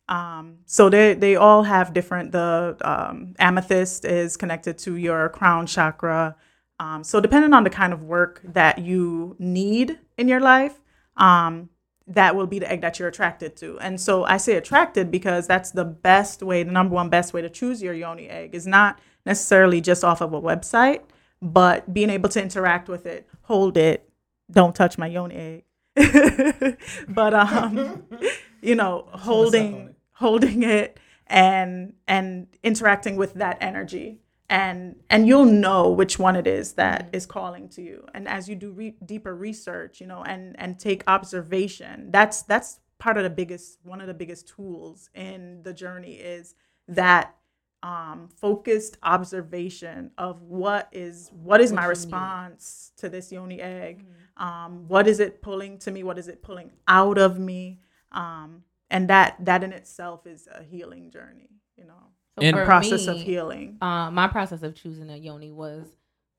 Um, 0.08 0.58
so 0.64 0.88
they 0.88 1.14
they 1.14 1.36
all 1.36 1.62
have 1.62 1.92
different. 1.92 2.32
The 2.32 2.76
um, 2.80 3.34
amethyst 3.38 4.04
is 4.04 4.36
connected 4.36 4.78
to 4.78 4.96
your 4.96 5.28
crown 5.28 5.66
chakra. 5.66 6.36
Um, 6.80 7.04
so 7.04 7.20
depending 7.20 7.52
on 7.52 7.64
the 7.64 7.70
kind 7.70 7.92
of 7.92 8.04
work 8.04 8.40
that 8.44 8.78
you 8.78 9.36
need 9.38 9.98
in 10.16 10.28
your 10.28 10.40
life, 10.40 10.80
um, 11.16 11.70
that 12.06 12.34
will 12.36 12.46
be 12.46 12.58
the 12.58 12.70
egg 12.70 12.80
that 12.80 12.98
you're 12.98 13.08
attracted 13.08 13.56
to. 13.56 13.78
And 13.80 14.00
so 14.00 14.24
I 14.24 14.38
say 14.38 14.54
attracted 14.54 15.10
because 15.10 15.46
that's 15.46 15.72
the 15.72 15.84
best 15.84 16.42
way, 16.42 16.62
the 16.62 16.72
number 16.72 16.94
one 16.94 17.10
best 17.10 17.34
way 17.34 17.42
to 17.42 17.50
choose 17.50 17.82
your 17.82 17.94
yoni 17.94 18.28
egg 18.28 18.54
is 18.54 18.66
not 18.66 18.98
necessarily 19.26 19.80
just 19.80 20.04
off 20.04 20.22
of 20.22 20.32
a 20.32 20.40
website, 20.40 21.02
but 21.42 21.92
being 21.92 22.10
able 22.10 22.28
to 22.30 22.42
interact 22.42 22.88
with 22.88 23.06
it, 23.06 23.28
hold 23.42 23.76
it, 23.76 24.08
don't 24.50 24.74
touch 24.74 24.96
my 24.96 25.06
yoni 25.06 25.34
egg. 25.34 25.64
but 27.08 27.34
um, 27.34 28.04
you 28.62 28.74
know, 28.74 29.08
holding 29.12 29.94
holding 30.18 30.62
it 30.62 30.98
and 31.26 31.94
and 32.06 32.46
interacting 32.62 33.16
with 33.16 33.34
that 33.34 33.58
energy. 33.60 34.20
And 34.50 34.96
and 35.10 35.28
you'll 35.28 35.44
know 35.44 35.90
which 35.90 36.18
one 36.18 36.36
it 36.36 36.46
is 36.46 36.72
that 36.74 37.10
is 37.12 37.26
calling 37.26 37.68
to 37.70 37.82
you. 37.82 38.06
And 38.14 38.26
as 38.26 38.48
you 38.48 38.56
do 38.56 38.72
re- 38.72 38.96
deeper 39.04 39.34
research 39.34 40.00
you 40.00 40.06
know 40.06 40.22
and 40.24 40.56
and 40.58 40.78
take 40.78 41.02
observation 41.06 42.10
that's 42.10 42.42
that's 42.42 42.80
part 42.98 43.16
of 43.16 43.22
the 43.24 43.30
biggest 43.30 43.78
one 43.84 44.00
of 44.00 44.06
the 44.06 44.14
biggest 44.14 44.48
tools 44.48 45.10
in 45.14 45.62
the 45.62 45.72
journey 45.72 46.14
is 46.14 46.54
that 46.88 47.34
um, 47.82 48.28
focused 48.40 48.96
observation 49.04 50.10
of 50.18 50.42
what 50.42 50.88
is 50.92 51.30
what 51.32 51.60
is 51.60 51.70
What 51.70 51.76
my 51.76 51.82
you 51.82 51.88
need. 51.88 51.90
response 51.90 52.92
to 52.96 53.08
this 53.08 53.30
yoni 53.30 53.60
egg? 53.60 54.04
Um, 54.36 54.88
what 54.88 55.06
is 55.06 55.20
it 55.20 55.42
pulling 55.42 55.78
to 55.80 55.90
me? 55.92 56.02
What 56.02 56.18
is 56.18 56.26
it 56.28 56.42
pulling 56.42 56.72
out 56.88 57.18
of 57.18 57.38
me? 57.38 57.80
Um, 58.10 58.64
and 58.90 59.08
that 59.08 59.36
that 59.44 59.62
in 59.64 59.72
itself 59.72 60.26
is 60.26 60.48
a 60.52 60.62
healing 60.62 61.10
journey 61.10 61.50
you 61.76 61.84
know 61.84 61.94
So 62.36 62.42
And- 62.42 62.56
for 62.56 62.64
process 62.64 63.06
of 63.06 63.18
healing 63.20 63.78
Uh, 63.80 64.10
my 64.10 64.28
process 64.28 64.62
of 64.62 64.74
choosing 64.74 65.10
a 65.10 65.16
yoni 65.16 65.50
was, 65.50 65.86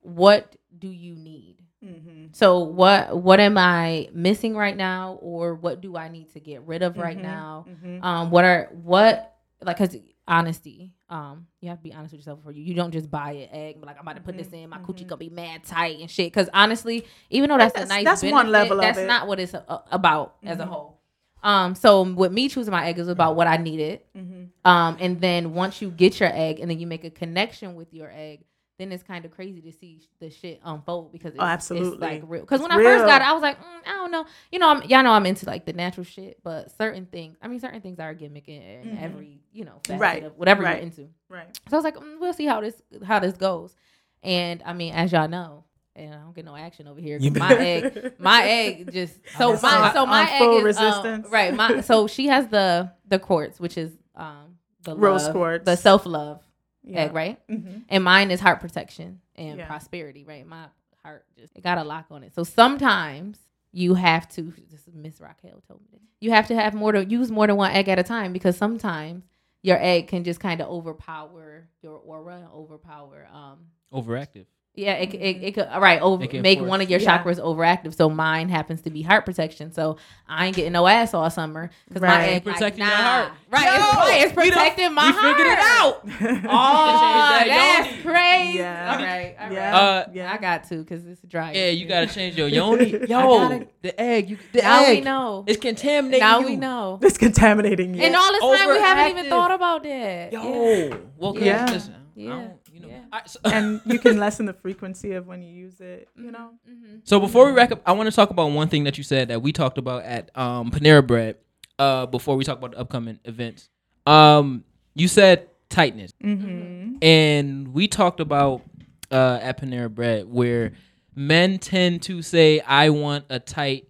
what 0.01 0.55
do 0.77 0.87
you 0.87 1.15
need? 1.15 1.57
mm-hmm. 1.83 2.27
So 2.31 2.59
what 2.59 3.21
what 3.21 3.39
am 3.39 3.57
I 3.57 4.09
missing 4.13 4.55
right 4.55 4.75
now, 4.77 5.17
or 5.21 5.55
what 5.55 5.81
do 5.81 5.95
I 5.97 6.07
need 6.09 6.31
to 6.33 6.39
get 6.39 6.61
rid 6.63 6.81
of 6.83 6.97
right 6.97 7.17
Mhm, 7.17 7.21
now? 7.21 7.65
mhm. 7.69 8.03
Um, 8.03 8.31
what 8.31 8.45
are 8.45 8.69
what 8.83 9.35
like? 9.61 9.77
Cause 9.77 9.95
honesty, 10.27 10.93
um, 11.09 11.47
you 11.59 11.69
have 11.69 11.79
to 11.79 11.83
be 11.83 11.91
honest 11.93 12.11
with 12.13 12.19
yourself 12.21 12.37
before 12.39 12.51
you. 12.51 12.63
You 12.63 12.75
don't 12.75 12.91
just 12.91 13.09
buy 13.09 13.31
an 13.31 13.49
egg 13.51 13.73
and 13.75 13.81
be 13.81 13.87
like, 13.87 13.95
I'm 13.97 14.03
about 14.03 14.15
to 14.17 14.21
put 14.21 14.37
this 14.37 14.47
in. 14.53 14.69
My 14.69 14.77
coochie 14.77 15.07
gonna 15.07 15.17
be 15.17 15.29
mad 15.29 15.63
tight 15.63 15.99
and 15.99 16.09
shit. 16.09 16.31
Cause 16.31 16.49
honestly, 16.53 17.05
even 17.29 17.49
though 17.49 17.57
that's, 17.57 17.73
That's- 17.73 17.89
a 17.89 17.93
nice 17.93 18.05
that's 18.05 18.23
one 18.31 18.51
level 18.51 18.77
of 18.79 18.81
that's 18.83 18.99
it. 18.99 19.07
not 19.07 19.27
what 19.27 19.39
it's 19.39 19.53
uh, 19.55 19.79
about 19.91 20.35
as 20.43 20.59
a 20.59 20.63
Mhm. 20.63 20.67
whole. 20.67 21.01
Um, 21.43 21.75
so 21.75 22.01
with 22.03 22.31
me 22.31 22.49
choosing 22.49 22.71
my 22.71 22.85
egg 22.87 22.99
is 22.99 23.07
about 23.07 23.35
what 23.35 23.47
I 23.47 23.57
needed. 23.57 24.01
Mm-hmm. 24.15 24.69
Um, 24.69 24.97
and 24.99 25.21
then 25.21 25.53
once 25.53 25.81
you 25.81 25.89
get 25.89 26.19
your 26.19 26.29
egg 26.31 26.59
and 26.59 26.69
then 26.69 26.79
you 26.79 26.87
make 26.87 27.03
a 27.03 27.09
connection 27.09 27.75
with 27.75 27.93
your 27.93 28.11
egg, 28.13 28.41
then 28.77 28.91
it's 28.93 29.03
kind 29.03 29.25
of 29.25 29.31
crazy 29.31 29.59
to 29.61 29.71
see 29.73 30.01
the 30.21 30.29
shit 30.29 30.61
unfold 30.63 31.11
because 31.11 31.33
it's, 31.33 31.41
Oh, 31.43 31.53
it's 31.53 31.99
like 32.01 32.23
real. 32.25 32.41
Because 32.41 32.61
when 32.61 32.71
It's 32.71 32.79
I 32.79 32.83
first 32.83 33.05
got 33.05 33.21
it, 33.21 33.27
I 33.27 33.33
was 33.33 33.41
like, 33.41 33.59
mm, 33.59 33.63
I 33.87 33.91
don't 33.91 34.09
know. 34.11 34.25
You 34.53 34.59
know, 34.59 34.69
I'm, 34.69 34.83
y'all 34.83 35.03
know 35.03 35.11
I'm 35.11 35.25
into 35.25 35.45
like 35.45 35.65
the 35.65 35.73
natural 35.73 36.05
shit, 36.05 36.39
but 36.43 36.71
certain 36.77 37.05
things, 37.05 37.35
I 37.41 37.49
mean, 37.49 37.59
certain 37.59 37.81
things 37.81 37.99
are 37.99 38.09
a 38.09 38.15
gimmick 38.15 38.47
in, 38.47 38.61
in 38.61 38.87
Mhm. 38.91 39.01
every, 39.03 39.41
you 39.51 39.65
know, 39.65 39.81
Right, 39.89 40.23
of 40.23 40.37
whatever 40.37 40.63
right. 40.63 40.77
you're 40.77 40.83
into. 40.83 41.09
right 41.29 41.47
So 41.69 41.75
I 41.75 41.77
was 41.77 41.83
like, 41.83 41.95
mm, 41.97 42.19
we'll 42.19 42.33
see 42.33 42.45
how 42.45 42.61
this 42.61 42.81
how 43.03 43.19
this 43.19 43.33
goes. 43.35 43.75
And 44.23 44.61
I 44.65 44.71
mean, 44.73 44.93
as 44.93 45.11
y'all 45.11 45.27
know, 45.27 45.65
and 45.95 46.13
I 46.13 46.17
don't 46.19 46.33
get 46.35 46.45
no 46.45 46.55
action 46.55 46.87
over 46.87 46.99
here. 47.01 47.19
My 47.31 47.53
egg, 47.57 48.13
my 48.19 48.43
egg 48.43 48.91
just 48.91 49.13
so 49.37 49.57
my 49.61 49.75
on- 49.87 49.93
so 49.93 50.05
my 50.05 50.29
egg 50.31 50.37
full 50.39 50.65
is 50.65 50.77
um, 50.77 50.85
resistance. 50.85 51.27
right. 51.29 51.53
My 51.53 51.81
so 51.81 52.07
she 52.15 52.27
has 52.27 52.47
the 52.47 52.91
the 53.07 53.19
quartz, 53.19 53.59
which 53.59 53.77
is 53.77 53.91
um 54.15 54.57
the 54.83 54.95
Rose 54.95 55.23
love, 55.25 55.33
quartz. 55.33 55.65
the 55.65 55.75
self 55.75 56.05
love 56.05 56.41
yeah. 56.83 56.99
egg, 57.01 57.13
right? 57.13 57.47
mm-hmm. 57.49 57.79
And 57.89 58.03
mine 58.03 58.31
is 58.31 58.39
heart 58.39 58.61
protection 58.61 59.19
and 59.35 59.57
Yeah. 59.59 59.67
prosperity, 59.67 60.23
right? 60.23 60.45
My 60.47 60.65
heart 61.03 61.25
just 61.37 61.53
it 61.55 61.63
got 61.63 61.77
a 61.77 61.83
lock 61.83 62.05
on 62.11 62.23
it. 62.23 62.33
So 62.33 62.43
sometimes 62.43 63.37
you 63.71 63.93
have 63.95 64.27
to. 64.29 64.53
This 64.71 64.87
is 64.87 64.95
Miss 64.95 65.19
Raquel 65.19 65.61
told 65.67 65.81
me. 65.91 65.99
You 66.21 66.31
have 66.31 66.47
to 66.47 66.55
have 66.55 66.73
more 66.73 66.91
to 66.93 67.05
use 67.05 67.29
more 67.31 67.45
than 67.47 67.55
one 67.55 67.71
egg 67.71 67.87
at 67.89 67.99
a 67.99 68.03
time 68.03 68.33
because 68.33 68.57
sometimes 68.57 69.23
your 69.61 69.77
egg 69.81 70.07
can 70.07 70.23
just 70.23 70.39
kind 70.39 70.61
of 70.61 70.67
overpower 70.69 71.67
your 71.81 71.97
aura, 71.97 72.47
overpower. 72.53 73.27
Um, 73.31 73.57
Overactive. 73.93 74.45
Yeah, 74.79 74.93
it, 74.93 75.13
it, 75.13 75.43
it 75.43 75.51
could 75.53 75.67
right 75.79 76.01
over 76.01 76.23
It 76.23 76.41
make 76.41 76.59
force- 76.59 76.69
one 76.69 76.81
of 76.81 76.89
your 76.89 76.99
Yeah. 76.99 77.17
chakras 77.23 77.39
overactive. 77.39 77.93
So 77.95 78.09
mine 78.09 78.49
happens 78.49 78.81
to 78.83 78.89
be 78.89 79.01
heart 79.01 79.25
protection. 79.25 79.71
So 79.71 79.97
I 80.27 80.47
ain't 80.47 80.55
getting 80.55 80.71
no 80.73 80.87
ass 80.87 81.13
all 81.13 81.29
summer 81.29 81.69
because 81.87 82.01
my 82.01 82.07
Right. 82.07 82.29
egg 82.29 82.45
like, 82.45 82.55
Protecting 82.55 82.83
your 82.85 82.89
nah. 82.93 82.95
heart. 82.95 83.31
Right, 83.51 83.65
Yo, 83.65 83.75
it's, 83.75 83.95
right, 83.97 84.21
it's 84.23 84.33
protecting 84.33 84.93
my 84.93 85.05
we 85.07 85.11
heart. 85.11 85.37
figured 85.37 85.53
it 85.53 85.59
out. 85.59 86.01
oh, 86.49 87.43
that's 87.47 88.01
crazy. 88.01 88.57
Yeah. 88.59 88.91
All 88.91 88.97
right, 89.03 89.35
all 89.39 89.45
right. 89.47 89.53
Yeah. 89.53 89.77
Uh, 89.77 90.05
yeah. 90.13 90.33
I 90.33 90.37
got 90.37 90.63
to 90.69 90.77
because 90.83 91.05
it's 91.05 91.21
dry. 91.23 91.51
Yeah, 91.51 91.69
you 91.69 91.85
gotta 91.87 92.07
change 92.07 92.37
your 92.37 92.47
yoni. 92.59 92.91
Yo, 92.91 93.07
gotta- 93.07 93.67
the 93.81 93.99
egg. 93.99 94.29
You, 94.29 94.37
the 94.53 94.61
now 94.61 94.83
egg. 94.85 94.99
we 94.99 95.03
know. 95.03 95.43
It's 95.47 95.59
contaminating 95.59 96.19
Now 96.19 96.39
you. 96.39 96.45
we 96.47 96.55
know. 96.55 96.99
it's 97.01 97.17
contaminating 97.17 97.95
you. 97.95 98.01
And 98.03 98.15
all 98.15 98.31
this 98.31 98.41
time 98.59 98.69
we 98.69 98.79
haven't 98.79 99.17
even 99.17 99.29
thought 99.29 99.51
about 99.51 99.83
that. 99.83 100.33
Yo, 100.33 100.41
Yeah. 100.43 100.95
well, 101.17 101.33
'cause 101.33 101.41
Yeah. 101.43 101.65
listen, 101.65 101.93
I 101.95 101.97
Yeah. 102.21 102.47
Don't- 102.89 102.95
you 102.95 103.01
know, 103.01 103.07
Yeah. 103.11 103.19
I- 103.23 103.27
so, 103.27 103.39
and 103.45 103.81
you 103.85 103.99
can 104.05 104.17
lessen 104.17 104.45
the 104.45 104.53
frequency 104.53 105.13
of 105.13 105.27
when 105.27 105.41
you 105.41 105.53
use 105.53 105.79
it. 105.79 106.07
You 106.15 106.31
know. 106.31 106.51
Mm-hmm. 106.69 106.95
so 107.03 107.19
before 107.19 107.45
we 107.45 107.51
wrap 107.53 107.71
up, 107.71 107.81
I 107.85 107.91
want 107.93 108.09
to 108.09 108.15
talk 108.15 108.29
about 108.29 108.51
one 108.51 108.67
thing 108.67 108.83
that 108.85 108.97
you 108.97 109.03
said 109.03 109.27
that 109.29 109.41
we 109.41 109.51
talked 109.51 109.77
about 109.77 110.03
at 110.03 110.29
um, 110.37 110.71
Panera 110.71 111.05
Bread. 111.05 111.37
Uh, 111.77 112.05
before 112.05 112.35
we 112.35 112.43
talk 112.43 112.57
about 112.57 112.71
the 112.71 112.79
upcoming 112.79 113.19
events, 113.23 113.69
um, 114.05 114.65
you 114.95 115.07
said 115.07 115.47
tightness, 115.69 116.11
Mm-hmm. 116.21 116.97
and 117.01 117.73
we 117.73 117.87
talked 117.87 118.19
about 118.19 118.63
uh, 119.11 119.39
at 119.41 119.61
Panera 119.61 119.89
Bread 119.93 120.27
where 120.29 120.73
men 121.15 121.57
tend 121.57 122.01
to 122.03 122.21
say, 122.21 122.59
"I 122.59 122.89
want 122.89 123.25
a 123.29 123.39
tight 123.39 123.87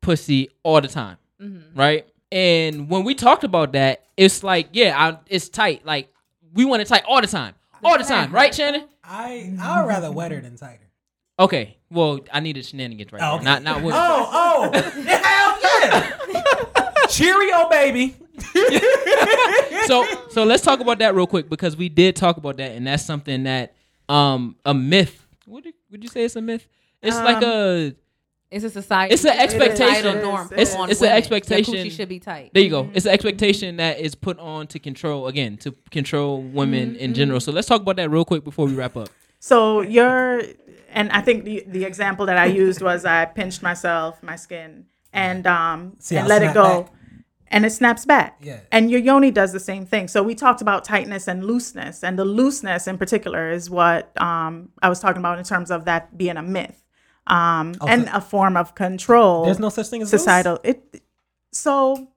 pussy 0.00 0.48
all 0.62 0.80
the 0.80 0.88
time." 0.88 1.18
Mm-hmm. 1.40 1.78
right? 1.78 2.06
And 2.32 2.88
when 2.90 3.04
we 3.04 3.14
talked 3.14 3.44
about 3.44 3.72
that, 3.72 4.04
it's 4.16 4.42
like, 4.44 4.68
yeah, 4.72 4.94
I, 4.96 5.18
it's 5.28 5.48
tight. 5.48 5.84
Like 5.86 6.08
we 6.52 6.64
want 6.64 6.82
it 6.82 6.88
tight 6.88 7.04
all 7.08 7.20
the 7.20 7.26
time, 7.26 7.54
all 7.84 7.98
the 7.98 8.04
time, 8.04 8.32
right, 8.32 8.54
Shannon? 8.54 8.84
I 9.04 9.52
I'd 9.60 9.86
rather 9.86 10.10
wetter 10.12 10.40
than 10.40 10.56
tighter. 10.56 10.88
Okay. 11.38 11.78
Well, 11.90 12.20
I 12.32 12.40
needed 12.40 12.64
shenanigans 12.66 13.12
right 13.12 13.22
Oh, 13.22 13.24
now, 13.24 13.34
okay. 13.36 13.44
not 13.44 13.62
not 13.62 13.76
women. 13.78 13.94
Oh, 13.94 14.70
oh, 14.72 14.80
hell 15.06 15.58
yeah! 15.82 17.06
Cheerio, 17.08 17.68
baby. 17.68 18.16
So 19.86 20.04
so 20.30 20.44
let's 20.44 20.62
talk 20.62 20.78
about 20.80 20.98
that 21.00 21.14
real 21.16 21.26
quick 21.26 21.48
because 21.48 21.76
we 21.76 21.88
did 21.88 22.14
talk 22.14 22.36
about 22.36 22.58
that, 22.58 22.72
and 22.72 22.86
that's 22.86 23.04
something 23.04 23.42
that 23.44 23.74
um 24.08 24.54
a 24.64 24.72
myth. 24.74 25.26
Would 25.48 25.64
you, 25.64 25.72
would 25.90 26.04
you 26.04 26.08
say 26.10 26.24
it's 26.24 26.36
a 26.36 26.40
myth? 26.42 26.66
It's 27.02 27.16
like 27.16 27.38
Um, 27.38 27.44
a 27.44 27.94
It's 28.50 28.64
a 28.64 28.70
society. 28.70 29.14
It's 29.14 29.24
an 29.24 29.38
expectation. 29.38 29.94
societal 29.94 30.14
It 30.16 30.22
norm 30.22 30.46
is. 30.46 30.52
It's- 30.52 30.74
on 30.74 30.90
it's 30.90 31.00
an 31.02 31.08
expectation. 31.08 31.74
Their 31.74 31.84
coochie 31.84 31.90
should 31.92 32.08
be 32.08 32.18
tight. 32.18 32.50
there 32.52 32.62
you 32.64 32.70
go. 32.70 32.90
It's 32.94 33.06
an 33.06 33.12
expectation 33.12 33.76
that 33.76 34.00
is 34.00 34.14
put 34.16 34.38
on 34.40 34.66
to 34.68 34.78
control 34.80 35.28
again 35.28 35.56
to 35.58 35.72
control 35.92 36.42
women 36.42 36.96
in 36.96 37.14
general. 37.14 37.38
So 37.40 37.52
let's 37.52 37.68
talk 37.68 37.80
about 37.82 37.96
that 37.96 38.10
real 38.10 38.24
quick 38.24 38.42
before 38.42 38.66
we 38.66 38.74
wrap 38.74 38.96
up. 38.96 39.08
So 39.38 39.82
you're, 39.82 40.42
and 40.92 41.10
I 41.12 41.20
think 41.20 41.44
the 41.44 41.62
the 41.66 41.84
example 41.84 42.26
that 42.26 42.36
I 42.38 42.46
used 42.46 42.82
was 42.82 43.04
I 43.04 43.24
pinched 43.26 43.62
myself, 43.62 44.20
my 44.22 44.34
skin, 44.36 44.86
and 45.12 45.46
um 45.46 45.94
See, 46.00 46.16
and 46.16 46.24
I'll 46.24 46.28
let 46.28 46.42
it 46.42 46.52
go, 46.52 46.82
back. 46.82 46.92
and 47.52 47.64
it 47.64 47.70
snaps 47.70 48.04
back. 48.04 48.38
Yeah. 48.42 48.60
And 48.72 48.90
your 48.90 49.00
yoni 49.00 49.30
does 49.30 49.52
the 49.52 49.60
same 49.60 49.86
thing. 49.86 50.08
So 50.08 50.22
we 50.24 50.34
talked 50.34 50.60
about 50.60 50.84
tightness 50.84 51.28
and 51.28 51.44
looseness, 51.44 52.02
and 52.02 52.18
the 52.18 52.24
looseness 52.24 52.88
in 52.88 52.98
particular 52.98 53.52
is 53.52 53.70
what 53.70 54.10
um 54.20 54.70
I 54.82 54.88
was 54.88 54.98
talking 54.98 55.20
about 55.20 55.38
in 55.38 55.44
terms 55.44 55.70
of 55.70 55.84
that 55.84 56.18
being 56.18 56.36
a 56.36 56.42
myth, 56.42 56.82
um 57.38 57.74
Oh, 57.80 57.86
and 57.92 58.04
so- 58.06 58.12
a 58.14 58.20
form 58.20 58.56
of 58.56 58.74
control. 58.74 59.44
There's 59.46 59.58
no 59.60 59.70
such 59.70 59.88
thing 59.88 60.02
as 60.02 60.12
loose? 60.12 60.20
societal 60.22 60.58
it 60.70 61.02
so 61.52 62.08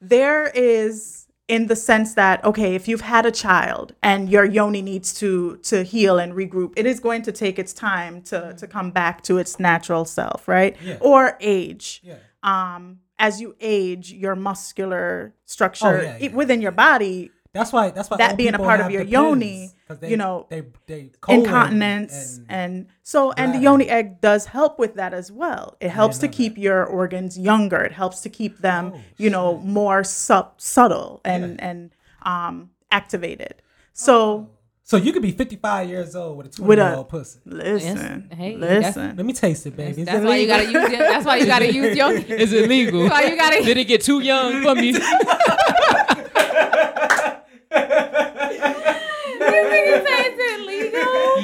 there 0.00 0.46
is 0.54 1.26
in 1.48 1.66
the 1.66 1.76
sense 1.76 2.14
that 2.14 2.42
okay 2.44 2.74
if 2.74 2.86
you've 2.88 3.00
had 3.14 3.26
a 3.26 3.30
child 3.30 3.86
and 4.02 4.28
your 4.30 4.44
yoni 4.44 4.82
needs 4.82 5.12
to 5.20 5.56
to 5.70 5.82
heal 5.82 6.18
and 6.22 6.32
regroup 6.34 6.72
it 6.76 6.86
is 6.86 7.00
going 7.00 7.22
to 7.22 7.32
take 7.32 7.58
its 7.58 7.72
time 7.72 8.22
to 8.22 8.54
to 8.60 8.66
come 8.66 8.90
back 8.90 9.22
to 9.22 9.36
its 9.38 9.58
natural 9.58 10.04
self 10.04 10.46
right 10.48 10.76
Yeah. 10.82 10.96
or 11.00 11.36
age 11.40 12.00
Yeah. 12.04 12.16
um 12.42 13.00
as 13.18 13.40
you 13.40 13.54
age 13.60 14.12
your 14.12 14.34
muscular 14.36 15.34
structure 15.44 15.86
Oh, 15.98 16.00
yeah, 16.02 16.16
yeah, 16.20 16.32
within 16.40 16.60
your 16.62 16.72
body 16.72 17.30
That's 17.52 17.72
why. 17.72 17.90
That's 17.90 18.08
why 18.08 18.16
That 18.18 18.36
being 18.36 18.54
a 18.54 18.58
part 18.58 18.80
of 18.80 18.90
your 18.92 19.02
yoni, 19.02 19.70
they, 19.88 20.10
you 20.10 20.16
know, 20.16 20.46
they 20.50 20.62
they 20.86 21.10
incontinence 21.28 22.36
and- 22.38 22.46
and, 22.48 22.86
so 23.02 23.32
and 23.32 23.52
the 23.54 23.58
yoni 23.58 23.88
egg 23.88 24.20
does 24.20 24.46
help 24.46 24.78
with 24.78 24.94
that 24.94 25.12
as 25.12 25.32
well 25.32 25.76
it 25.80 25.90
helps 25.90 26.18
to 26.18 26.26
know 26.26 26.32
keep 26.32 26.56
your 26.56 26.84
organs 26.84 27.36
younger 27.36 27.78
it 27.78 27.90
helps 27.92 28.20
to 28.20 28.28
keep 28.28 28.58
them 28.58 28.92
Oh, 28.94 29.00
you 29.16 29.30
know 29.30 29.58
more 29.58 30.04
sub- 30.04 30.54
subtle 30.60 31.20
and 31.24 31.60
and 31.60 31.90
um 32.22 32.70
activated 32.92 33.62
so 33.92 34.48
so 34.84 34.96
you 34.96 35.12
could 35.12 35.22
be 35.22 35.32
55 35.32 35.88
years 35.88 36.14
old 36.16 36.36
with 36.36 36.46
a 36.46 36.50
20 36.50 36.68
With 36.68 36.78
a- 36.78 36.82
year 36.82 36.94
old 36.94 37.08
pussy. 37.08 37.40
listen 37.46 38.28
Hey, 38.32 38.56
listen 38.56 39.16
Let 39.16 39.26
me 39.26 39.32
taste 39.32 39.66
it, 39.66 39.76
baby. 39.76 40.02
Is 40.02 40.06
That's 40.06 40.22
it 40.22 40.26
why 40.26 40.36
you 40.36 40.46
gotta 40.46 40.64
use. 40.64 40.72
Your, 40.72 40.98
that's 40.98 41.24
why 41.26 41.36
you 41.36 41.46
gotta 41.46 41.72
use 41.80 41.96
your. 41.96 42.12
Is 42.12 42.52
it 42.52 42.68
legal? 42.68 43.02
That's 43.08 43.12
why 43.12 43.22
you 43.30 43.36
gotta. 43.36 43.62
Did 43.64 43.76
it 43.76 43.84
get 43.84 44.02
too 44.02 44.20
young 44.20 44.62
for 44.62 44.74
me? 44.74 44.92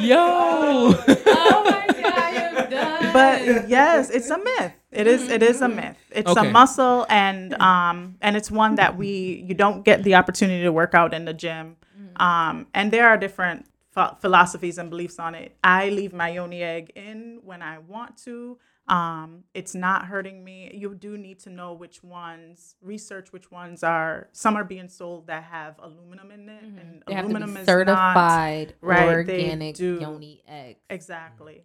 Yo. 0.06 0.16
oh 0.18 1.62
my 1.64 1.86
god, 2.02 2.52
you're 2.52 2.66
done. 2.80 3.12
but 3.12 3.68
yes, 3.68 4.10
it's 4.10 4.30
a 4.30 4.38
myth. 4.38 4.72
It 4.92 5.06
is. 5.06 5.28
It 5.28 5.42
is 5.42 5.60
a 5.60 5.68
myth. 5.68 5.96
It's 6.10 6.30
Okay. 6.30 6.48
a 6.48 6.50
muscle, 6.50 7.06
and 7.10 7.52
um, 7.60 8.16
and 8.22 8.36
it's 8.36 8.50
one 8.50 8.76
that 8.76 8.96
we 8.96 9.44
you 9.46 9.54
don't 9.54 9.84
get 9.84 10.02
the 10.04 10.14
opportunity 10.14 10.62
to 10.62 10.72
work 10.72 10.94
out 10.94 11.12
in 11.14 11.24
the 11.24 11.34
gym. 11.34 11.76
Um, 12.16 12.66
and 12.72 12.90
there 12.90 13.06
are 13.08 13.18
different 13.18 13.66
ph- 13.94 14.12
philosophies 14.20 14.78
and 14.78 14.88
beliefs 14.88 15.18
on 15.18 15.34
it. 15.34 15.54
I 15.62 15.90
leave 15.90 16.14
my 16.14 16.30
yoni 16.30 16.62
egg 16.62 16.92
in 16.94 17.40
when 17.44 17.60
I 17.60 17.78
want 17.78 18.16
to. 18.24 18.56
Um, 18.88 19.42
it's 19.52 19.74
not 19.74 20.06
hurting 20.06 20.44
me. 20.44 20.70
You 20.72 20.94
do 20.94 21.18
need 21.18 21.40
to 21.40 21.50
know 21.50 21.72
which 21.72 22.04
ones, 22.04 22.76
research 22.80 23.32
which 23.32 23.50
ones 23.50 23.82
are. 23.82 24.28
Some 24.32 24.56
are 24.56 24.62
being 24.64 24.88
sold 24.88 25.26
that 25.26 25.42
have 25.44 25.74
aluminum 25.80 26.30
in 26.30 26.48
it, 26.48 26.62
and 26.62 26.76
Mm-hmm. 26.76 26.98
they 27.08 27.14
have 27.14 27.22
to 27.24 27.26
aluminum 27.26 27.54
be 27.54 27.60
is 27.60 27.66
certified 27.66 28.74
right, 28.80 29.06
they 29.06 29.06
organic 29.48 29.74
do. 29.76 29.98
yoni 30.00 30.42
eggs. 30.46 30.78
not 30.88 30.94
exactly. 30.94 31.64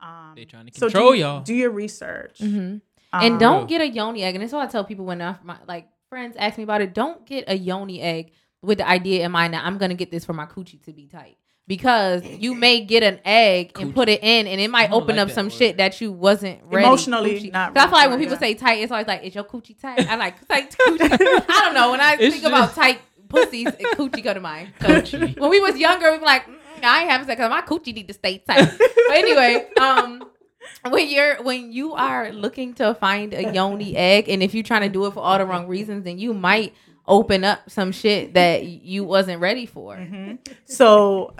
Um, 0.00 0.32
They 0.36 0.44
trying 0.44 0.66
to 0.66 0.78
so 0.78 0.86
control 0.86 1.12
do, 1.12 1.18
y'all. 1.18 1.42
Do 1.42 1.54
your 1.54 1.70
research. 1.70 2.38
hmm 2.38 2.56
Um, 2.56 2.80
and 3.12 3.40
don't 3.40 3.68
get 3.68 3.80
a 3.80 3.88
yoni 3.88 4.22
egg. 4.22 4.36
And 4.36 4.42
that's 4.42 4.50
is 4.50 4.52
what 4.52 4.66
I 4.66 4.70
tell 4.70 4.84
people 4.84 5.04
when 5.04 5.20
I, 5.20 5.36
my 5.42 5.56
like 5.66 5.88
friends 6.08 6.36
ask 6.38 6.56
me 6.56 6.62
about 6.64 6.80
it. 6.82 6.94
Don't 6.94 7.26
get 7.26 7.44
a 7.48 7.56
yoni 7.58 8.00
egg 8.00 8.30
with 8.62 8.78
the 8.78 8.88
idea 8.88 9.24
in 9.26 9.32
mind 9.32 9.54
that 9.54 9.64
I'm 9.66 9.76
gonna 9.78 9.94
get 9.94 10.10
this 10.12 10.24
for 10.24 10.32
my 10.34 10.46
coochie 10.46 10.80
to 10.84 10.92
be 10.92 11.08
tight. 11.08 11.36
Because 11.70 12.24
you 12.26 12.52
may 12.54 12.80
get 12.80 13.04
an 13.04 13.20
egg 13.24 13.78
and 13.80 13.94
put 13.94 14.08
it 14.08 14.24
in, 14.24 14.48
and 14.48 14.60
it 14.60 14.68
might 14.70 14.90
open 14.90 15.16
like 15.16 15.28
up 15.28 15.30
some 15.30 15.46
word. 15.46 15.52
shit 15.52 15.76
that 15.76 16.00
you 16.00 16.10
wasn't 16.10 16.58
ready. 16.64 16.84
Emotionally 16.84 17.40
coochie. 17.40 17.52
not 17.52 17.72
'Cause 17.74 17.84
I 17.84 17.86
feel 17.86 17.92
like 17.98 18.10
when 18.10 18.18
people 18.18 18.34
it, 18.34 18.40
say 18.40 18.54
tight, 18.54 18.80
it's 18.80 18.90
always 18.90 19.06
like, 19.06 19.22
"Is 19.22 19.36
your 19.36 19.44
coochie 19.44 19.80
tight?" 19.80 20.10
I 20.10 20.16
like 20.16 20.46
tight 20.48 20.74
coochie. 20.76 20.98
I 21.48 21.60
don't 21.64 21.74
know. 21.74 21.92
When 21.92 22.00
I 22.00 22.16
It's 22.18 22.34
think 22.34 22.44
about 22.44 22.74
tight 22.74 22.98
pussies, 23.28 23.68
coochie 23.94 24.20
go 24.24 24.34
to 24.34 24.40
mind. 24.40 24.72
So 24.80 25.18
when 25.38 25.50
we 25.50 25.60
was 25.60 25.78
younger, 25.78 26.10
we 26.10 26.18
were 26.18 26.26
like, 26.26 26.46
mm, 26.46 26.54
"I 26.82 27.02
ain't 27.02 27.10
having 27.10 27.26
sex 27.28 27.38
because 27.38 27.50
my 27.50 27.62
coochie 27.62 27.94
need 27.94 28.08
to 28.08 28.14
stay 28.14 28.38
tight." 28.38 28.68
But 28.76 29.16
anyway, 29.16 29.68
um, 29.80 30.24
when 30.90 31.08
you're 31.08 31.40
when 31.44 31.70
you 31.72 31.92
are 31.94 32.32
looking 32.32 32.74
to 32.74 32.94
find 32.94 33.32
a 33.32 33.52
yoni 33.52 33.96
egg 33.96 34.28
and 34.28 34.42
if 34.42 34.54
you're 34.54 34.64
trying 34.64 34.82
to 34.82 34.88
do 34.88 35.06
it 35.06 35.12
for 35.14 35.20
all 35.20 35.38
the 35.38 35.44
wrong 35.46 35.66
reasons 35.68 36.04
then 36.04 36.18
you 36.18 36.32
might 36.32 36.74
open 37.06 37.44
up 37.44 37.68
some 37.70 37.92
shit 37.92 38.34
that 38.34 38.64
you 38.64 39.04
wasn't 39.04 39.40
ready 39.40 39.66
for. 39.66 39.96
So, 40.66 41.34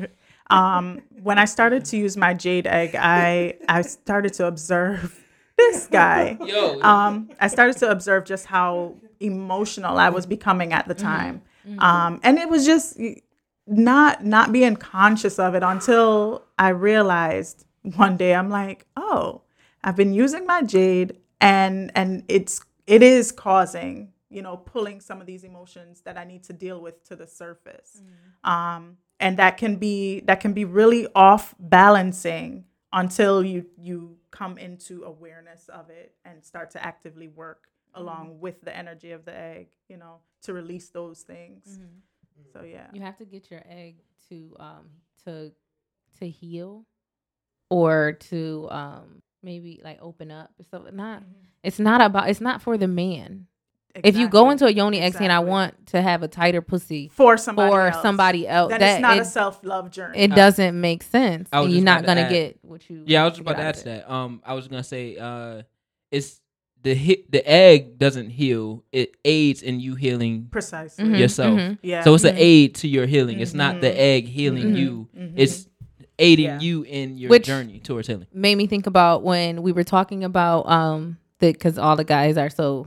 um, 0.50 1.02
when 1.22 1.38
I 1.38 1.44
started 1.44 1.84
to 1.86 1.96
use 1.96 2.16
my 2.16 2.34
jade 2.34 2.66
egg, 2.66 2.94
I 2.94 3.54
I 3.68 3.82
started 3.82 4.32
to 4.34 4.46
observe 4.46 5.22
this 5.56 5.86
guy. 5.86 6.38
Yo. 6.44 6.80
Um, 6.82 7.30
I 7.40 7.48
started 7.48 7.76
to 7.78 7.90
observe 7.90 8.24
just 8.24 8.46
how 8.46 8.94
emotional 9.20 9.98
I 9.98 10.10
was 10.10 10.26
becoming 10.26 10.72
at 10.72 10.86
the 10.86 10.94
time, 10.94 11.42
um, 11.78 12.20
and 12.22 12.38
it 12.38 12.48
was 12.48 12.64
just 12.66 12.98
not 13.66 14.24
not 14.24 14.52
being 14.52 14.76
conscious 14.76 15.38
of 15.38 15.54
it 15.54 15.62
until 15.62 16.44
I 16.58 16.68
realized 16.68 17.64
one 17.94 18.16
day 18.16 18.34
I'm 18.34 18.50
like, 18.50 18.86
oh, 18.96 19.42
I've 19.82 19.96
been 19.96 20.12
using 20.14 20.46
my 20.46 20.62
jade, 20.62 21.16
and 21.40 21.90
and 21.94 22.24
it's 22.28 22.60
it 22.86 23.02
is 23.02 23.32
causing 23.32 24.12
you 24.36 24.42
know 24.42 24.58
pulling 24.58 25.00
some 25.00 25.20
of 25.22 25.26
these 25.26 25.44
emotions 25.44 26.02
that 26.02 26.18
I 26.18 26.24
need 26.24 26.44
to 26.44 26.52
deal 26.52 26.78
with 26.78 27.02
to 27.04 27.16
the 27.16 27.26
surface, 27.26 28.02
um, 28.44 28.98
and 29.18 29.38
that 29.38 29.56
can 29.56 29.76
be 29.76 30.20
that 30.20 30.40
can 30.40 30.52
be 30.52 30.66
really 30.66 31.08
off 31.14 31.54
balancing 31.58 32.66
until 32.92 33.42
you 33.42 33.64
you 33.78 34.18
come 34.30 34.58
into 34.58 35.04
awareness 35.04 35.70
of 35.70 35.88
it 35.88 36.14
and 36.26 36.44
start 36.44 36.70
to 36.72 36.84
actively 36.84 37.28
work 37.28 37.68
along 37.94 38.40
with 38.40 38.60
the 38.60 38.76
energy 38.76 39.12
of 39.12 39.24
the 39.24 39.34
egg, 39.34 39.68
you 39.88 39.96
know, 39.96 40.18
to 40.42 40.52
release 40.52 40.90
those 40.90 41.22
things. 41.22 41.78
So 42.52 42.62
yeah. 42.62 42.88
you 42.92 43.00
have 43.00 43.16
to 43.16 43.24
get 43.24 43.50
your 43.50 43.62
egg 43.66 43.96
to 44.28 44.54
um 44.60 44.90
to 45.24 45.50
to 46.18 46.28
heal 46.28 46.84
or 47.70 48.12
to 48.28 48.68
um 48.70 49.22
maybe 49.42 49.80
like 49.82 49.98
open 50.02 50.30
up. 50.30 50.52
So 50.70 50.88
not 50.92 51.22
it's 51.62 51.78
not 51.78 52.02
about 52.02 52.28
it's 52.28 52.42
not 52.42 52.60
for 52.60 52.76
the 52.76 52.88
man 52.88 53.46
if 54.04 54.16
you 54.16 54.28
go 54.28 54.50
into 54.50 54.66
a 54.66 54.70
yoni 54.70 55.00
egg 55.00 55.16
and 55.20 55.32
i 55.32 55.38
want 55.38 55.86
to 55.86 56.00
have 56.02 56.22
a 56.22 56.28
tighter 56.28 56.60
pussy 56.62 57.08
for 57.14 57.36
somebody 57.36 57.70
for 57.70 57.80
else, 57.88 58.02
somebody 58.02 58.46
else 58.48 58.70
then 58.70 58.80
that 58.80 58.94
it's 58.94 59.02
not 59.02 59.16
it, 59.16 59.20
a 59.20 59.24
self 59.24 59.60
love 59.62 59.90
journey. 59.90 60.18
it 60.18 60.28
doesn't 60.34 60.80
make 60.80 61.02
sense 61.02 61.48
I 61.52 61.60
was 61.60 61.66
and 61.66 61.74
you're 61.76 61.84
not 61.84 62.00
about 62.00 62.14
to 62.14 62.20
gonna 62.20 62.20
add- 62.26 62.30
get 62.30 62.58
what 62.62 62.88
you 62.90 63.02
Yeah, 63.06 63.22
I 63.22 63.24
was 63.24 63.32
just 63.32 63.40
about 63.42 63.52
to 63.56 63.58
out 63.62 63.70
of 63.70 63.76
ask 63.76 63.84
that. 63.84 64.10
Um, 64.10 64.42
I 64.44 64.54
was 64.54 64.68
gonna 64.68 64.82
say, 64.84 65.16
uh, 65.16 65.62
it's 66.10 66.40
the 66.82 66.94
hit. 66.94 67.30
The 67.32 67.42
egg 67.50 67.98
doesn't 67.98 68.30
heal; 68.30 68.84
it 68.92 69.16
aids 69.24 69.62
in 69.62 69.80
you 69.80 69.94
healing 69.96 70.48
Precisely. 70.50 71.04
Mhm, 71.04 71.18
yourself. 71.18 71.58
mhm. 71.58 71.78
Yeah. 71.82 72.02
So 72.04 72.14
it's 72.14 72.22
an 72.24 72.36
aid 72.36 72.76
to 72.76 72.88
your 72.88 73.06
healing. 73.06 73.40
It's 73.40 73.54
not 73.54 73.80
the 73.80 73.88
Mhm. 73.88 73.96
egg 73.96 74.26
healing 74.28 74.72
Mhm. 74.74 74.78
you. 74.78 75.08
Mhm. 75.18 75.32
It's 75.36 75.66
aiding 76.18 76.44
Yeah. 76.46 76.60
you 76.60 76.82
in 76.84 77.18
your 77.18 77.30
Which- 77.30 77.44
journey 77.46 77.80
towards 77.80 78.06
healing. 78.08 78.26
made 78.32 78.54
me 78.56 78.66
think 78.66 78.86
about 78.86 79.22
when 79.24 79.62
we 79.62 79.72
were 79.72 79.84
talking 79.84 80.22
about 80.22 80.68
um 80.68 81.16
the 81.40 81.52
because 81.52 81.76
all 81.76 81.96
the 81.96 82.04
guys 82.04 82.36
are 82.38 82.50
so 82.50 82.86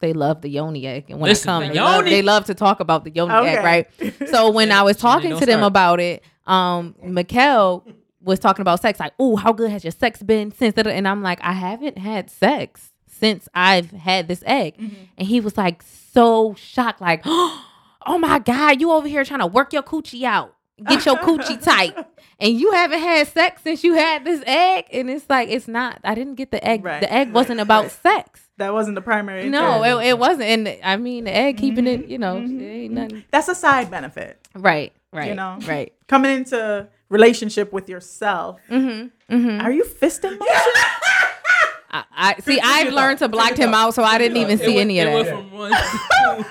they 0.00 0.12
love 0.12 0.40
the 0.42 0.48
yoni 0.48 0.86
egg. 0.86 1.06
And 1.10 1.18
when 1.20 1.28
Listen, 1.28 1.48
I 1.50 1.52
come 1.52 1.68
the 1.68 1.74
they 1.74 1.80
love, 1.80 2.04
they 2.04 2.22
love 2.22 2.44
to 2.46 2.54
talk 2.54 2.80
about 2.80 3.04
the 3.04 3.10
yoni 3.10 3.32
Okay. 3.34 3.56
egg 3.56 3.64
right? 3.64 3.86
So 4.30 4.50
when 4.50 4.70
I 4.72 4.82
was 4.82 4.96
talking 4.96 5.30
to 5.36 5.46
them 5.46 5.58
start. 5.60 5.62
about 5.72 6.00
it 6.00 6.22
um 6.46 6.94
Mikkel 7.04 7.82
was 8.22 8.38
talking 8.38 8.62
about 8.62 8.80
sex 8.80 8.98
like 9.00 9.12
oh 9.18 9.36
how 9.36 9.52
good 9.52 9.70
has 9.70 9.84
your 9.84 9.90
sex 9.90 10.22
been 10.22 10.50
since 10.52 10.74
that 10.74 10.86
and 10.86 11.06
I'm 11.06 11.22
like 11.22 11.40
I 11.42 11.52
haven't 11.52 11.98
had 11.98 12.30
sex 12.30 12.90
since 13.06 13.48
I've 13.54 13.90
had 13.90 14.28
this 14.28 14.42
egg. 14.46 14.74
And 15.18 15.26
he 15.28 15.40
was 15.40 15.56
like 15.56 15.82
so 15.82 16.54
shocked 16.54 17.00
like 17.00 17.22
oh 17.24 18.18
my 18.18 18.38
god 18.38 18.80
you 18.80 18.92
over 18.92 19.08
here 19.08 19.24
trying 19.24 19.40
to 19.40 19.46
work 19.46 19.72
your 19.72 19.82
coochie 19.82 20.22
out 20.24 20.54
get 20.86 21.04
your 21.06 21.16
coochie 21.16 21.62
tight. 21.62 21.96
And 22.40 22.58
you 22.58 22.70
haven't 22.72 23.00
had 23.00 23.26
sex 23.28 23.62
since 23.62 23.82
you 23.82 23.94
had 23.94 24.24
this 24.24 24.42
egg. 24.46 24.86
And 24.92 25.10
it's 25.10 25.24
like 25.28 25.48
it's 25.48 25.66
not 25.68 26.00
i 26.04 26.14
didn't 26.14 26.34
get 26.36 26.50
the 26.50 26.64
egg. 26.66 26.84
Right, 26.84 27.00
the 27.00 27.12
egg 27.12 27.28
right, 27.28 27.34
wasn't 27.34 27.60
about 27.60 27.82
right. 27.84 27.90
sex. 27.92 28.42
That 28.58 28.72
wasn't 28.72 28.96
the 28.96 29.02
primary. 29.02 29.48
no 29.48 29.82
it, 29.84 30.06
it 30.08 30.18
wasn't. 30.18 30.42
And 30.42 30.76
i 30.84 30.96
mean 30.96 31.24
the 31.24 31.34
egg 31.34 31.56
keeping 31.58 31.86
it 31.86 32.06
you 32.06 32.18
know 32.18 32.36
it 32.38 32.62
ain't 32.62 33.30
that's 33.30 33.48
a 33.48 33.54
side 33.54 33.90
benefit. 33.90 34.38
right 34.54 34.92
right 35.12 35.28
You 35.28 35.34
know? 35.34 35.58
right. 35.66 35.92
Coming 36.06 36.30
into 36.32 36.88
relationship 37.08 37.72
with 37.72 37.88
yourself. 37.88 38.60
mm-hmm, 38.68 39.34
mm-hmm. 39.34 39.60
Are 39.64 39.72
you 39.72 39.84
fisting 39.84 40.38
motion? 40.38 40.46
I, 41.90 42.04
I 42.14 42.34
see 42.40 42.60
i've 42.62 42.92
learned 42.92 43.18
to 43.20 43.28
block 43.30 43.56
him 43.56 43.72
out 43.72 43.94
so 43.94 44.02
i 44.02 44.18
didn't 44.18 44.36
even 44.36 44.58
see 44.58 44.76
any 44.78 45.00
of 45.00 45.08
It 45.08 45.24
that. 45.24 45.34
from 45.34 45.50
one. 45.52 45.70
To 45.70 46.46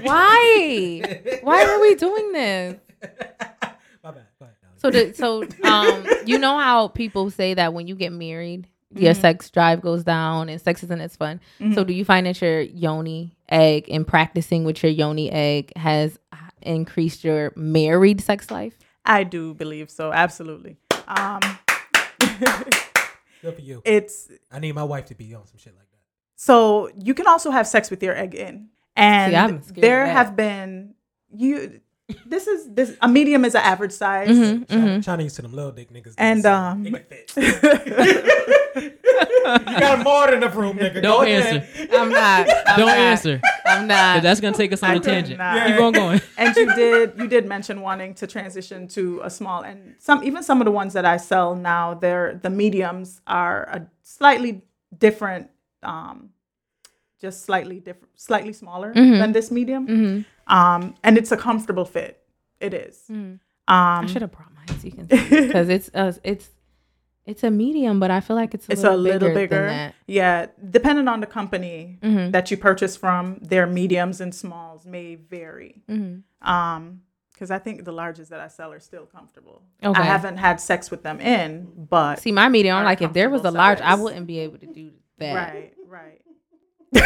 why? 0.02 1.20
Why 1.42 1.64
are 1.64 1.80
we 1.80 1.94
doing 1.94 2.32
this 2.32 2.76
My 4.02 4.10
bad. 4.12 4.26
Go 4.38 4.44
ahead. 4.46 4.54
So 4.78 4.90
the 4.90 5.12
so 5.14 5.42
um 5.68 6.06
you 6.26 6.38
know 6.38 6.58
how 6.58 6.88
people 6.88 7.30
say 7.30 7.54
that 7.54 7.72
when 7.74 7.86
you 7.88 7.94
get 7.94 8.12
married, 8.12 8.68
your 8.94 9.14
sex 9.14 9.50
drive 9.50 9.80
goes 9.80 10.04
down 10.04 10.48
and 10.48 10.60
sex 10.60 10.82
isn't 10.84 11.00
as 11.00 11.16
fun. 11.16 11.40
So 11.74 11.82
do 11.84 11.92
you 11.92 12.04
find 12.04 12.26
that 12.26 12.40
your 12.40 12.60
yoni 12.60 13.36
egg 13.48 13.88
and 13.90 14.06
practicing 14.06 14.64
with 14.64 14.82
your 14.82 14.92
yoni 14.92 15.30
egg 15.30 15.72
has 15.76 16.18
increased 16.62 17.24
your 17.24 17.52
married 17.56 18.20
sex 18.20 18.50
life? 18.50 18.76
I 19.04 19.24
do 19.24 19.54
believe 19.54 19.90
so. 19.90 20.12
Absolutely. 20.12 20.76
Um, 21.08 21.40
Good 23.42 23.54
for 23.54 23.60
you. 23.60 23.82
it's 23.84 24.28
I 24.50 24.58
need 24.58 24.72
my 24.74 24.82
wife 24.84 25.06
to 25.06 25.14
be 25.14 25.34
on 25.34 25.46
some 25.46 25.58
shit 25.58 25.74
like 25.74 25.88
that. 25.90 25.98
so 26.36 26.90
you 26.96 27.14
can 27.14 27.26
also 27.26 27.50
have 27.50 27.66
sex 27.66 27.90
with 27.90 28.02
your 28.02 28.16
egg 28.16 28.34
in, 28.34 28.68
and 28.96 29.32
See, 29.32 29.36
I'm 29.36 29.62
there 29.80 30.06
have 30.06 30.36
been 30.36 30.94
you. 31.32 31.80
This 32.24 32.46
is 32.46 32.72
this 32.72 32.96
a 33.02 33.08
medium 33.08 33.44
is 33.44 33.54
an 33.56 33.62
average 33.62 33.90
size. 33.90 34.28
Mhm, 34.28 34.68
Trying, 34.68 34.80
mhm. 34.82 35.04
trying 35.04 35.18
to 35.28 35.34
to 35.34 35.42
them 35.42 35.52
little 35.52 35.72
dick 35.72 35.92
niggas. 35.92 36.14
And, 36.18 36.42
so 36.42 36.52
um, 36.54 36.82
they 36.84 37.24
you 38.76 38.92
got 39.80 40.04
more 40.04 40.32
in 40.32 40.38
the 40.40 40.48
room, 40.50 40.76
nigga. 40.78 40.94
Go 40.94 41.00
Don't 41.02 41.26
ahead. 41.26 41.62
answer. 41.64 41.88
I'm 41.96 42.10
not. 42.10 42.48
I'm 42.66 42.76
Don't 42.78 42.86
not. 42.86 42.96
answer. 42.98 43.40
I'm 43.66 43.86
not. 43.88 44.22
That's 44.22 44.40
gonna 44.40 44.56
take 44.56 44.72
us 44.72 44.82
on 44.84 44.90
I 44.90 44.94
a 44.94 45.00
tangent. 45.00 45.38
cannot. 45.40 45.66
Keep 45.66 45.80
on 45.80 45.92
going. 45.92 46.20
and 46.38 46.54
you 46.56 46.74
did 46.76 47.12
you 47.18 47.26
did 47.28 47.46
mention 47.46 47.80
wanting 47.80 48.14
to 48.14 48.26
transition 48.28 48.86
to 48.88 49.20
a 49.24 49.30
small 49.30 49.62
and 49.62 49.96
some 49.98 50.22
even 50.22 50.42
some 50.44 50.60
of 50.60 50.64
the 50.64 50.70
ones 50.70 50.92
that 50.92 51.04
I 51.04 51.16
sell 51.16 51.56
now 51.56 51.94
they're 51.94 52.38
the 52.40 52.50
mediums 52.50 53.20
are 53.26 53.64
a 53.64 53.86
slightly 54.02 54.62
different 54.96 55.50
um 55.82 56.30
just 57.20 57.44
slightly 57.44 57.80
different 57.80 58.10
slightly 58.14 58.52
smaller 58.52 58.92
Mhm. 58.94 59.18
than 59.18 59.32
this 59.32 59.50
medium 59.50 59.86
Mhm. 59.88 60.24
Um 60.46 60.94
and 61.02 61.18
it's 61.18 61.32
a 61.32 61.36
comfortable 61.36 61.84
fit 61.84 62.20
it 62.60 62.72
is. 62.72 63.02
I 63.68 63.98
um 64.00 64.08
should 64.08 64.22
have 64.22 64.32
brought 64.32 64.52
mine 64.54 64.78
so 64.78 64.86
you 64.86 64.92
can 64.92 65.08
see 65.08 65.46
because 65.46 65.68
it's 65.68 65.90
uh, 65.94 66.12
it's 66.24 66.48
it's 67.26 67.42
a 67.42 67.50
medium, 67.50 67.98
but 67.98 68.12
I 68.12 68.20
feel 68.20 68.36
like 68.36 68.54
it's 68.54 68.68
a 68.68 68.72
it's 68.72 68.82
little 68.84 68.98
a 68.98 69.00
little 69.00 69.28
bigger. 69.30 69.34
bigger, 69.34 69.66
Than 69.66 69.76
that. 69.76 69.94
yeah 70.06 70.46
depending 70.70 71.08
on 71.08 71.20
the 71.20 71.26
company 71.26 71.98
Mhm. 72.02 72.30
that 72.32 72.50
you 72.50 72.56
purchase 72.56 72.96
from 72.96 73.38
their 73.42 73.66
mediums 73.66 74.20
and 74.20 74.32
smalls 74.34 74.86
may 74.86 75.16
vary 75.16 75.82
Mhm. 75.88 76.22
um 76.42 77.00
because 77.32 77.50
i 77.50 77.58
think 77.58 77.84
the 77.84 77.92
largest 77.92 78.30
that 78.30 78.40
i 78.40 78.46
sell 78.48 78.72
are 78.72 78.78
still 78.80 79.04
comfortable 79.06 79.62
Okay. 79.84 80.00
i 80.00 80.04
haven't 80.04 80.36
had 80.38 80.60
sex 80.60 80.90
with 80.90 81.02
them 81.02 81.20
in 81.20 81.66
but 81.90 82.20
See, 82.20 82.32
my 82.32 82.48
medium, 82.48 82.76
I'm 82.76 82.84
like, 82.84 83.02
if 83.02 83.12
there 83.12 83.28
was 83.28 83.44
a 83.44 83.50
large, 83.50 83.80
I 83.80 83.94
wouldn't 83.96 84.26
be 84.28 84.38
able 84.38 84.58
to 84.58 84.66
do 84.66 84.92
that. 85.18 85.34
right 85.34 85.74
right 85.88 86.20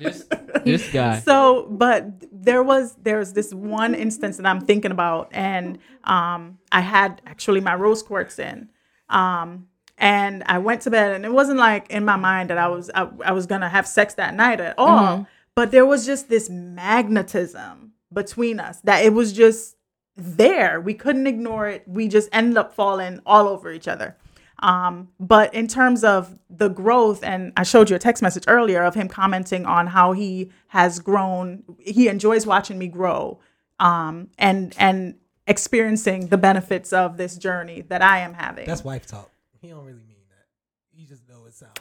This 0.00 0.24
this 0.64 0.90
guy. 0.92 1.20
So, 1.20 1.66
but 1.70 2.10
there 2.32 2.62
was 2.62 2.96
there's 3.02 3.32
this 3.32 3.52
one 3.52 3.94
instance 3.94 4.38
that 4.38 4.46
I'm 4.46 4.60
thinking 4.60 4.90
about, 4.90 5.28
and 5.32 5.78
um, 6.04 6.58
I 6.72 6.80
had 6.80 7.20
actually 7.26 7.60
my 7.60 7.74
rose 7.74 8.02
quartz 8.02 8.38
in, 8.38 8.70
um, 9.08 9.68
and 9.98 10.42
I 10.46 10.58
went 10.58 10.82
to 10.82 10.90
bed, 10.90 11.12
and 11.12 11.24
it 11.24 11.32
wasn't 11.32 11.58
like 11.58 11.90
in 11.90 12.04
my 12.04 12.16
mind 12.16 12.50
that 12.50 12.58
I 12.58 12.68
was 12.68 12.90
I, 12.94 13.08
I 13.24 13.32
was 13.32 13.46
gonna 13.46 13.68
have 13.68 13.86
sex 13.86 14.14
that 14.14 14.34
night 14.34 14.60
at 14.60 14.74
all, 14.78 15.26
but 15.54 15.70
there 15.70 15.86
was 15.86 16.06
just 16.06 16.28
this 16.28 16.48
magnetism 16.48 17.92
between 18.12 18.58
us 18.58 18.80
that 18.82 19.04
it 19.04 19.12
was 19.12 19.32
just 19.32 19.76
there. 20.16 20.80
We 20.80 20.94
couldn't 20.94 21.26
ignore 21.26 21.68
it. 21.68 21.84
We 21.86 22.08
just 22.08 22.28
ended 22.32 22.56
up 22.56 22.74
falling 22.74 23.20
all 23.26 23.48
over 23.48 23.70
each 23.72 23.88
other. 23.88 24.16
Um, 24.60 25.08
but 25.18 25.52
in 25.54 25.66
terms 25.66 26.04
of 26.04 26.38
the 26.50 26.68
growth, 26.68 27.24
and 27.24 27.52
I 27.56 27.62
showed 27.62 27.88
you 27.90 27.96
a 27.96 27.98
text 27.98 28.22
message 28.22 28.44
earlier 28.46 28.82
of 28.82 28.94
him 28.94 29.08
commenting 29.08 29.64
on 29.64 29.88
how 29.88 30.12
he 30.12 30.50
has 30.68 30.98
grown. 30.98 31.64
He 31.78 32.08
enjoys 32.08 32.46
watching 32.46 32.78
me 32.78 32.86
grow, 32.86 33.40
um, 33.78 34.28
and 34.38 34.74
and 34.78 35.14
experiencing 35.46 36.28
the 36.28 36.38
benefits 36.38 36.92
of 36.92 37.16
this 37.16 37.36
journey 37.36 37.80
that 37.88 38.02
I 38.02 38.18
am 38.18 38.34
having. 38.34 38.66
That's 38.66 38.84
wife 38.84 39.06
talk. 39.06 39.30
He 39.60 39.68
don't 39.68 39.84
really 39.84 40.04
mean 40.06 40.24
that. 40.28 40.46
He 40.92 41.06
just 41.06 41.26
know 41.28 41.46
it 41.46 41.54
sound 41.54 41.78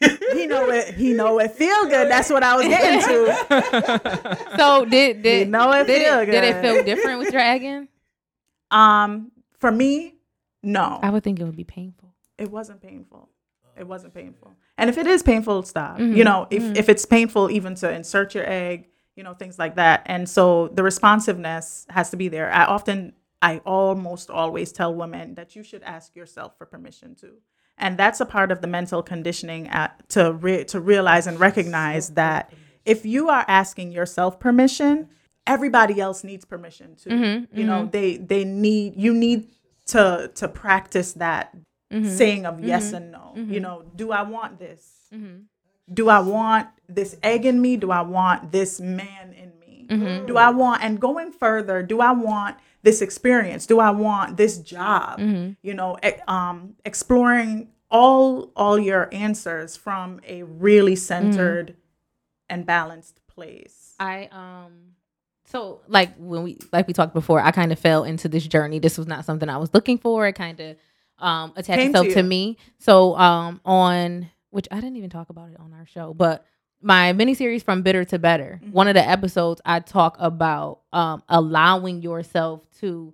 good. 0.00 0.18
he 0.34 0.46
know 0.46 0.68
it. 0.70 0.94
He 0.94 1.14
know 1.14 1.38
it 1.40 1.52
feel 1.52 1.84
good. 1.84 2.10
That's 2.10 2.28
what 2.28 2.42
I 2.42 2.56
was 2.56 2.66
getting 2.66 3.00
to. 3.00 4.46
So 4.56 4.84
did 4.84 5.22
did 5.22 5.46
You 5.46 5.52
know 5.52 5.72
it 5.72 5.86
did 5.86 6.02
feel 6.02 6.18
it, 6.18 6.26
did 6.26 6.44
it 6.44 6.60
feel 6.60 6.84
different 6.84 7.20
with 7.20 7.30
dragging? 7.30 7.88
Um, 8.70 9.32
for 9.58 9.72
me, 9.72 10.19
no. 10.62 10.98
I 11.02 11.10
would 11.10 11.22
think 11.22 11.40
it 11.40 11.44
would 11.44 11.56
be 11.56 11.64
painful. 11.64 12.14
it 12.38 12.50
wasn't 12.50 12.80
painful. 12.80 13.28
It 13.76 13.86
wasn't 13.86 14.14
painful. 14.14 14.52
And 14.78 14.90
if 14.90 14.96
it 14.98 15.06
is 15.06 15.22
painful, 15.22 15.62
stop. 15.62 15.98
Mhm, 15.98 16.16
You 16.16 16.24
know, 16.24 16.46
if, 16.50 16.62
if 16.76 16.88
it's 16.88 17.04
painful 17.06 17.50
even 17.50 17.74
to 17.76 17.90
insert 17.90 18.34
your 18.34 18.44
egg, 18.48 18.88
you 19.16 19.22
know, 19.22 19.34
things 19.34 19.58
like 19.58 19.76
that. 19.76 20.02
And 20.06 20.28
so 20.28 20.68
the 20.68 20.82
responsiveness 20.82 21.86
has 21.90 22.10
to 22.10 22.16
be 22.16 22.28
there. 22.28 22.50
I 22.52 22.64
often, 22.64 23.12
I 23.42 23.58
almost 23.64 24.30
always 24.30 24.72
tell 24.72 24.94
women 24.94 25.34
that 25.34 25.54
you 25.56 25.62
should 25.62 25.82
ask 25.82 26.16
yourself 26.16 26.56
for 26.58 26.66
permission 26.66 27.14
too. 27.14 27.34
And 27.78 27.96
that's 27.98 28.20
a 28.20 28.26
part 28.26 28.50
of 28.52 28.60
the 28.60 28.66
mental 28.66 29.02
conditioning 29.02 29.68
at, 29.68 30.08
to 30.10 30.32
re, 30.32 30.64
to 30.64 30.80
realize 30.80 31.26
and 31.26 31.38
recognize 31.40 32.10
that 32.10 32.52
if 32.84 33.04
you 33.06 33.28
are 33.28 33.44
asking 33.48 33.92
yourself 33.92 34.38
permission, 34.40 35.08
everybody 35.46 36.00
else 36.00 36.22
needs 36.24 36.44
permission 36.44 36.96
too. 36.96 37.10
Mm-hmm, 37.10 37.58
You 37.58 37.64
know, 37.66 37.86
they 37.86 38.16
they 38.18 38.44
need 38.44 38.94
you 38.96 39.12
need 39.14 39.48
to 39.86 40.30
to 40.34 40.48
practice 40.48 41.12
that 41.14 41.54
Mm-hmm. 41.92 42.08
saying 42.08 42.46
of 42.46 42.60
yes 42.64 42.92
and 42.92 43.10
no. 43.10 43.32
You 43.34 43.58
know, 43.58 43.82
do 43.96 44.12
I 44.12 44.22
want 44.22 44.60
this? 44.60 44.92
Mm-hmm. 45.12 45.38
Do 45.92 46.08
I 46.08 46.20
want 46.20 46.68
this 46.88 47.16
egg 47.20 47.44
in 47.44 47.60
me? 47.60 47.76
Do 47.76 47.90
I 47.90 48.02
want 48.02 48.52
this 48.52 48.78
man 48.78 49.32
in 49.32 49.58
me? 49.58 49.88
Mm-hmm. 49.90 50.26
Do 50.26 50.36
I 50.36 50.50
want 50.50 50.84
and 50.84 51.00
going 51.00 51.32
further, 51.32 51.82
do 51.82 52.00
I 52.00 52.12
want 52.12 52.58
this 52.84 53.02
experience? 53.02 53.66
Do 53.66 53.80
I 53.80 53.90
want 53.90 54.36
this 54.36 54.58
job? 54.58 55.18
Mm-hmm. 55.18 55.54
You 55.62 55.74
know, 55.74 55.98
um 56.28 56.76
exploring 56.84 57.70
all 57.90 58.52
all 58.54 58.78
your 58.78 59.08
answers 59.12 59.76
from 59.76 60.20
a 60.24 60.44
really 60.44 60.94
centered 60.94 61.74
and 62.48 62.64
balanced 62.64 63.18
place. 63.26 63.94
I 63.98 64.28
um 64.30 64.89
so 65.50 65.80
like 65.88 66.14
when 66.16 66.42
we 66.44 66.58
like 66.72 66.86
we 66.86 66.92
talked 66.92 67.12
before, 67.12 67.40
I 67.40 67.50
kind 67.50 67.72
of 67.72 67.78
fell 67.78 68.04
into 68.04 68.28
this 68.28 68.46
journey. 68.46 68.78
This 68.78 68.96
was 68.96 69.06
not 69.06 69.24
something 69.24 69.48
I 69.48 69.56
was 69.56 69.74
looking 69.74 69.98
for. 69.98 70.26
It 70.26 70.34
kind 70.34 70.60
of 70.60 70.76
um 71.18 71.52
attached 71.56 71.80
Came 71.80 71.90
itself 71.90 72.06
to, 72.08 72.20
you. 72.20 72.22
me. 72.22 72.56
So 72.78 73.16
um 73.16 73.60
on 73.64 74.30
which 74.50 74.68
I 74.70 74.76
didn't 74.76 74.96
even 74.96 75.10
talk 75.10 75.30
about 75.30 75.50
it 75.50 75.58
on 75.58 75.72
our 75.72 75.86
show, 75.86 76.14
but 76.14 76.46
my 76.82 77.12
miniseries 77.12 77.62
from 77.62 77.82
bitter 77.82 78.04
to 78.06 78.18
better. 78.18 78.60
Mm-hmm. 78.62 78.72
One 78.72 78.88
of 78.88 78.94
the 78.94 79.06
episodes 79.06 79.60
I 79.64 79.80
talk 79.80 80.16
about 80.20 80.80
um 80.92 81.22
allowing 81.28 82.00
yourself 82.02 82.62
to 82.80 83.12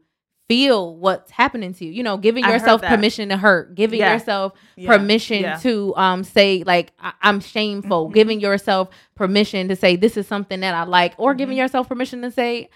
feel 0.48 0.94
what's 0.96 1.30
happening 1.30 1.72
to 1.74 1.84
you. 1.84 1.90
You 1.92 2.02
know, 2.02 2.16
giving 2.16 2.44
yourself 2.44 2.80
permission 2.82 3.28
to 3.30 3.36
hurt, 3.36 3.74
giving 3.74 3.98
Yeah. 4.00 4.12
yourself 4.14 4.52
Yeah. 4.76 4.96
permission 4.96 5.42
Yeah. 5.42 5.56
to 5.58 5.94
um 5.96 6.24
say 6.24 6.62
like 6.66 6.92
I- 7.00 7.12
I'm 7.22 7.40
shameful, 7.40 8.08
Mhm. 8.10 8.14
giving 8.14 8.40
yourself 8.40 8.88
permission 9.14 9.68
to 9.68 9.76
say 9.76 9.96
this 9.96 10.16
is 10.16 10.26
something 10.26 10.60
that 10.60 10.74
I 10.74 10.84
like, 10.84 11.14
or 11.18 11.34
giving 11.34 11.56
Mhm. 11.56 11.60
yourself 11.60 11.88
permission 11.88 12.22
to 12.22 12.30
say 12.30 12.68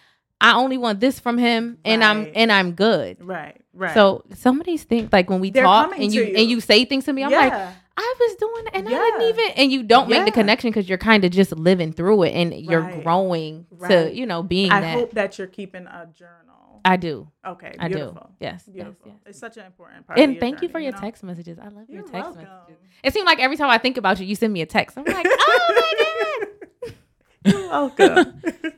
I 0.43 0.55
only 0.55 0.79
want 0.79 1.01
this 1.01 1.21
from 1.21 1.37
him, 1.37 1.77
and 1.85 2.03
I'm 2.03 2.29
and 2.35 2.51
I'm 2.51 2.73
good. 2.73 3.19
Right, 3.21 3.61
right. 3.75 3.93
So 3.93 4.25
some 4.35 4.59
of 4.59 4.65
these 4.67 4.85
things, 4.85 5.11
like 5.13 5.29
when 5.29 5.39
we 5.41 5.51
They're 5.51 5.65
talk 5.65 5.93
and 5.99 6.13
you, 6.15 6.25
you. 6.25 6.35
and 6.37 6.49
you 6.51 6.61
say 6.61 6.87
things 6.87 7.05
to 7.05 7.13
me, 7.13 7.23
I'm 7.23 7.31
like, 7.31 7.53
I 7.53 8.15
was 8.19 8.37
doing 8.37 8.65
and 8.73 8.89
I 8.89 8.91
didn't 8.91 9.29
even, 9.29 9.51
and 9.59 9.71
you 9.71 9.83
don't 9.83 10.09
make 10.09 10.25
the 10.25 10.31
connection 10.31 10.71
because 10.71 10.89
you're 10.89 10.97
kind 10.97 11.25
of 11.27 11.31
just 11.31 11.53
living 11.55 11.93
through 11.93 12.23
it 12.23 12.31
and 12.31 12.55
you're 12.55 12.81
Right. 12.81 13.05
growing 13.05 13.67
to 13.87 14.11
you 14.15 14.25
know 14.25 14.43
being 14.43 14.73
I 14.73 14.81
that. 14.81 14.95
hope 14.95 15.11
that 15.13 15.37
you're 15.37 15.47
keeping 15.47 15.87
a 15.87 16.09
journal. 16.19 16.50
I 16.85 16.97
do, 16.97 17.29
Okay, 17.47 17.75
I 17.79 17.89
beautiful. 17.89 18.15
do. 18.15 18.21
Yes, 18.41 18.65
yes, 18.67 18.75
Beautiful. 18.75 19.09
yes. 19.09 19.17
It's 19.27 19.39
such 19.39 19.57
an 19.57 19.67
important 19.67 20.07
part. 20.07 20.19
of 20.19 20.23
And 20.25 20.33
your 20.35 20.41
thank 20.41 20.63
you 20.63 20.69
for 20.69 20.79
your 20.81 20.93
know? 20.93 20.99
text 20.99 21.23
messages. 21.23 21.59
I 21.59 21.65
love 21.69 21.89
your 21.89 21.99
You're 21.99 22.03
text 22.03 22.13
welcome. 22.15 22.43
messages. 22.43 22.77
It 23.03 23.13
seems 23.13 23.27
like 23.27 23.39
every 23.41 23.57
time 23.57 23.71
I 23.71 23.79
think 23.79 23.97
about 23.97 24.19
you, 24.21 24.27
you 24.27 24.35
send 24.35 24.53
me 24.53 24.61
a 24.63 24.67
text. 24.67 24.97
I'm 24.99 25.05
like, 25.05 25.27
oh 25.29 26.47
my 26.83 26.91
god. 26.91 27.53
You're 27.53 27.69
welcome. 27.69 28.43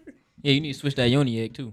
Yeah, 0.44 0.54
you 0.54 0.60
need 0.60 0.72
to 0.72 0.78
switch 0.80 0.96
that 0.96 1.08
yoni 1.08 1.40
egg 1.40 1.54
too. 1.54 1.72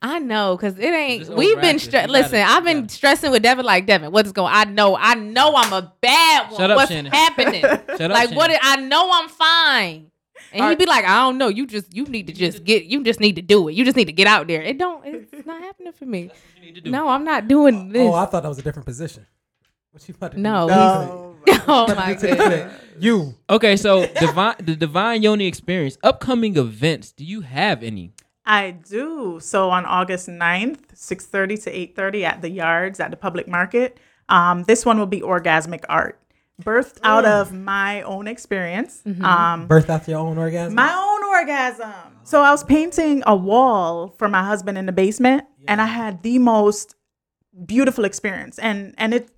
I 0.00 0.18
know, 0.18 0.56
cause 0.56 0.78
it 0.78 0.84
ain't. 0.86 1.28
We've 1.28 1.60
been 1.60 1.76
overactive. 1.76 1.80
stre- 1.80 1.84
You 1.84 1.90
gotta- 1.92 2.12
listen. 2.12 2.38
I've 2.40 2.64
been 2.64 2.80
gotta- 2.84 2.94
stressing 2.94 3.30
with 3.30 3.42
Devin 3.42 3.66
like 3.66 3.84
Devin. 3.84 4.10
What's 4.10 4.32
going? 4.32 4.50
On? 4.54 4.56
I 4.58 4.64
know. 4.70 4.96
I 4.96 5.14
know. 5.16 5.54
I'm 5.54 5.70
a 5.74 5.92
bad 6.00 6.50
one. 6.50 6.56
Shut 6.60 6.70
up, 6.70 6.76
What's 6.76 6.90
Shannon. 6.90 7.12
happening? 7.12 7.60
Shut 7.60 8.00
up, 8.00 8.10
like 8.10 8.30
what? 8.30 8.50
Shannon. 8.50 8.58
I 8.62 8.76
know 8.88 9.10
I'm 9.12 9.28
fine. 9.28 10.10
And 10.54 10.62
All 10.62 10.68
he'd 10.68 10.78
be 10.78 10.86
like, 10.86 11.04
I 11.04 11.16
don't 11.22 11.36
know. 11.36 11.48
You 11.48 11.66
just 11.66 11.92
you 11.92 12.04
need 12.04 12.28
to 12.28 12.32
just 12.32 12.62
get. 12.62 12.84
You 12.84 13.02
just 13.02 13.18
need 13.18 13.34
to 13.36 13.42
do 13.42 13.66
it. 13.68 13.72
You 13.74 13.84
just 13.84 13.96
need 13.96 14.04
to 14.04 14.12
get 14.12 14.28
out 14.28 14.46
there. 14.46 14.62
It 14.62 14.78
don't. 14.78 15.04
It's 15.04 15.44
not 15.52 15.60
happening 15.60 15.92
for 15.92 16.06
me. 16.06 16.28
That's 16.28 16.38
what 16.40 16.62
you 16.62 16.66
need 16.66 16.74
to 16.76 16.80
do. 16.82 16.90
No, 16.92 17.08
I'm 17.08 17.24
not 17.24 17.48
doing 17.48 17.88
this. 17.88 18.02
Oh, 18.02 18.14
I 18.14 18.24
thought 18.26 18.44
that 18.44 18.48
was 18.48 18.60
a 18.60 18.62
different 18.62 18.86
position. 18.86 19.26
What 19.90 20.08
you 20.08 20.14
about 20.16 20.30
to 20.30 20.36
do? 20.36 20.42
No, 20.42 20.66
No. 20.68 21.36
oh 21.66 21.94
my 21.94 22.14
to 22.14 22.20
do 22.20 22.20
to 22.20 22.20
the 22.20 22.36
goodness. 22.36 22.46
clinic. 22.46 22.72
You. 23.00 23.34
Okay, 23.50 23.76
so 23.76 24.06
divine 24.06 24.54
the 24.60 24.76
divine 24.76 25.22
yoni 25.22 25.46
experience. 25.46 25.98
Upcoming 26.04 26.56
events. 26.56 27.10
Do 27.10 27.24
you 27.24 27.40
have 27.40 27.82
any? 27.82 28.12
I 28.46 28.70
do. 28.72 29.40
So 29.40 29.70
on 29.70 29.84
August 29.86 30.28
9th, 30.28 30.94
6:30 30.94 31.64
to 31.64 31.70
8:30 31.70 32.24
at 32.24 32.42
the 32.42 32.50
Yards 32.50 33.00
at 33.00 33.10
the 33.10 33.16
public 33.16 33.48
market. 33.48 33.98
Um, 34.28 34.62
this 34.64 34.86
one 34.86 34.98
will 34.98 35.06
be 35.06 35.20
orgasmic 35.20 35.84
art, 35.88 36.18
birthed 36.62 36.98
out 37.02 37.24
of 37.24 37.52
my 37.52 38.02
own 38.02 38.26
experience. 38.28 39.02
Um, 39.22 39.66
Birth 39.66 39.90
out 39.90 40.06
your 40.08 40.18
own 40.18 40.38
orgasm. 40.38 40.74
my 40.74 40.92
own 40.94 41.24
orgasm. 41.24 41.92
So 42.22 42.42
I 42.42 42.50
was 42.50 42.64
painting 42.64 43.22
a 43.26 43.34
wall 43.36 44.14
for 44.18 44.28
my 44.28 44.42
husband 44.44 44.78
in 44.78 44.86
the 44.86 44.92
basement, 44.92 45.44
and 45.68 45.80
I 45.82 45.86
had 45.86 46.22
the 46.22 46.38
most 46.38 46.94
beautiful 47.66 48.04
experience. 48.04 48.58
And 48.58 48.94
and 48.98 49.14
it, 49.14 49.30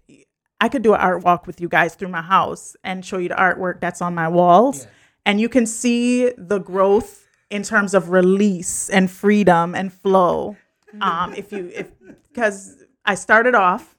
I 0.61 0.69
could 0.69 0.83
do 0.83 0.95
an 0.95 1.01
art 1.01 1.25
walk 1.25 1.47
with 1.47 1.61
you 1.61 1.69
guys 1.69 1.95
through 1.95 2.09
my 2.09 2.23
house 2.23 2.77
and 2.85 3.05
show 3.05 3.19
you 3.19 3.29
the 3.29 3.35
artwork 3.35 3.81
that's 3.81 4.01
on 4.03 4.15
my 4.15 4.29
walls, 4.29 4.87
and 5.25 5.41
you 5.41 5.49
can 5.49 5.67
see 5.67 6.31
the 6.37 6.59
growth 6.59 7.27
in 7.51 7.63
terms 7.63 7.95
of 7.95 8.11
release 8.11 8.91
and 8.91 9.11
freedom 9.11 9.75
and 9.75 9.93
flow. 9.93 10.57
Um, 11.01 11.35
if 11.35 11.51
you 11.53 11.71
if 11.75 11.89
because 12.33 12.85
I 13.05 13.15
started 13.17 13.55
off, 13.55 13.96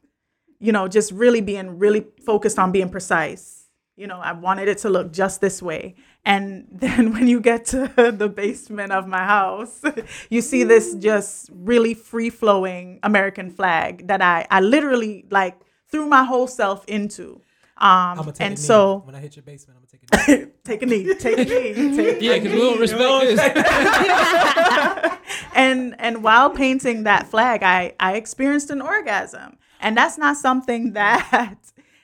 you 0.59 0.71
know, 0.71 0.87
just 0.87 1.11
really 1.11 1.41
being 1.41 1.77
really 1.79 2.05
focused 2.25 2.59
on 2.59 2.71
being 2.71 2.89
precise. 2.89 3.65
You 3.95 4.07
know, 4.07 4.19
I 4.19 4.33
wanted 4.33 4.67
it 4.67 4.77
to 4.79 4.89
look 4.89 5.11
just 5.11 5.41
this 5.41 5.61
way. 5.61 5.95
And 6.25 6.67
then 6.71 7.13
when 7.13 7.27
you 7.27 7.39
get 7.39 7.65
to 7.65 7.91
the 8.15 8.29
basement 8.29 8.91
of 8.91 9.07
my 9.07 9.25
house, 9.25 9.81
you 10.29 10.41
see 10.41 10.63
this 10.63 10.93
just 10.95 11.49
really 11.53 11.93
free 11.93 12.29
flowing 12.29 12.99
American 13.03 13.49
flag 13.51 14.07
that 14.07 14.21
I, 14.21 14.45
I 14.51 14.59
literally 14.61 15.25
like 15.31 15.59
threw 15.89 16.05
my 16.07 16.23
whole 16.23 16.47
self 16.47 16.85
into. 16.85 17.41
Um, 17.79 18.33
and 18.39 18.57
so 18.57 19.03
when 19.05 19.13
I 19.13 19.19
hit 19.19 19.35
your 19.35 19.43
basement, 19.43 19.77
I'm 19.77 19.85
gonna 20.25 20.47
take 20.63 20.81
a 20.81 20.85
knee. 20.87 21.05
take 21.13 21.37
a 21.37 21.37
knee, 21.37 21.37
take 21.37 21.37
a 21.37 21.45
knee, 21.45 21.95
take 21.95 22.21
Yeah, 22.21 22.39
because 22.39 22.53
we 22.53 22.57
don't 22.57 22.79
respect 22.79 23.55
this. 23.55 25.17
and 25.53 25.95
and 25.99 26.23
while 26.23 26.49
painting 26.49 27.03
that 27.03 27.27
flag, 27.27 27.61
I 27.61 27.93
I 27.99 28.15
experienced 28.15 28.71
an 28.71 28.81
orgasm, 28.81 29.59
and 29.79 29.95
that's 29.95 30.17
not 30.17 30.37
something 30.37 30.93
that 30.93 31.55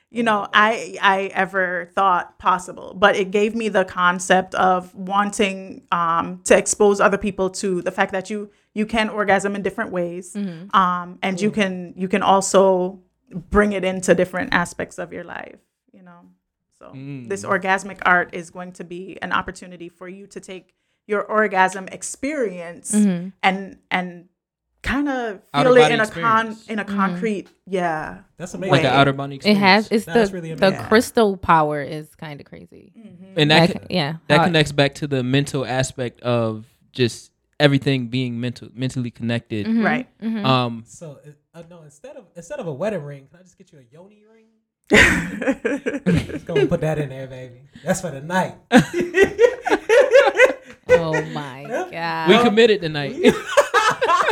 you 0.10 0.24
know 0.24 0.48
I 0.54 0.98
I 1.02 1.32
ever 1.34 1.90
thought 1.96 2.38
possible. 2.40 2.94
But 2.96 3.16
it 3.16 3.32
gave 3.32 3.56
me 3.56 3.70
the 3.70 3.86
concept 3.86 4.56
of 4.56 4.94
wanting 4.96 5.84
um, 5.92 6.42
to 6.46 6.58
expose 6.58 7.00
other 7.00 7.18
people 7.18 7.50
to 7.52 7.82
the 7.82 7.92
fact 7.92 8.12
that 8.12 8.30
you 8.30 8.52
you 8.74 8.86
can 8.86 9.10
orgasm 9.10 9.56
in 9.56 9.62
different 9.62 9.92
ways, 9.92 10.36
um, 10.74 11.20
and 11.22 11.40
you 11.40 11.52
can 11.52 11.94
you 11.96 12.08
can 12.08 12.24
also 12.24 13.00
bring 13.50 13.74
it 13.74 13.84
into 13.84 14.14
different 14.16 14.54
aspects 14.54 15.00
of 15.00 15.12
your 15.14 15.24
life. 15.24 15.60
You 15.92 16.04
know, 16.04 16.20
so 16.80 16.92
this 17.28 17.44
orgasmic 17.44 18.00
art 18.06 18.34
is 18.34 18.50
going 18.50 18.74
to 18.74 18.84
be 18.84 19.18
an 19.22 19.32
opportunity 19.32 19.90
for 19.90 20.08
you 20.08 20.28
to 20.28 20.40
take 20.40 20.74
your 21.08 21.24
orgasm 21.24 21.88
experience 21.90 22.94
and 23.42 23.78
and 23.92 24.30
kind 24.84 25.10
of 25.10 25.42
Outer 25.54 25.70
feel 25.70 25.78
it 25.78 25.82
body 25.82 25.94
in 25.96 26.00
a 26.02 26.08
con 26.08 26.58
in 26.68 26.78
a 26.80 26.86
concrete. 26.86 27.48
Yeah. 27.66 28.20
That's 28.38 28.54
amazing. 28.54 28.72
like 28.72 28.82
an 28.84 28.94
outer 28.94 29.14
body 29.14 29.36
experience. 29.38 29.58
It 29.58 29.62
has. 29.62 29.88
It's 29.92 30.06
That's 30.06 30.30
the 30.30 30.36
really 30.36 30.54
the 30.54 30.68
amazing. 30.68 30.86
crystal 30.88 31.38
power 31.38 31.82
is 31.82 32.14
kind 32.16 32.40
of 32.40 32.46
crazy. 32.46 32.92
and 33.36 33.50
that 33.50 33.70
Like, 33.70 33.82
co- 33.82 33.88
yeah. 33.90 34.18
that 34.28 34.40
How- 34.40 34.46
connects 34.46 34.72
back 34.72 34.94
to 34.96 35.08
the 35.08 35.24
mental 35.24 35.66
aspect 35.66 36.22
of 36.22 36.66
just 36.92 37.32
everything 37.60 38.08
being 38.10 38.40
mental 38.40 38.68
mentally 38.74 39.10
connected. 39.12 39.66
Mhm, 39.66 39.84
Right. 39.84 40.08
mhm. 40.22 40.46
Um, 40.46 40.84
So 40.86 41.20
uh, 41.56 41.64
no, 41.70 41.82
instead 41.84 42.18
of 42.18 42.26
instead 42.36 42.60
of 42.60 42.68
a 42.68 42.74
wedding 42.74 43.04
ring, 43.04 43.28
can 43.32 43.40
I 43.40 43.44
just 43.44 43.58
get 43.58 43.72
you 43.72 43.80
a 43.80 43.84
yoni 43.92 44.24
ring? 44.32 44.46
Just 44.92 46.46
go 46.46 46.56
and 46.56 46.68
put 46.70 46.82
that 46.82 47.00
in 47.00 47.08
there, 47.10 47.26
baby. 47.26 47.62
That's 47.86 48.02
for 48.02 48.12
the 48.12 48.22
night. 48.22 48.56
oh 50.90 51.22
my 51.34 51.64
god. 51.92 52.30
we 52.30 52.38
committed 52.40 52.82
tonight. 52.82 53.16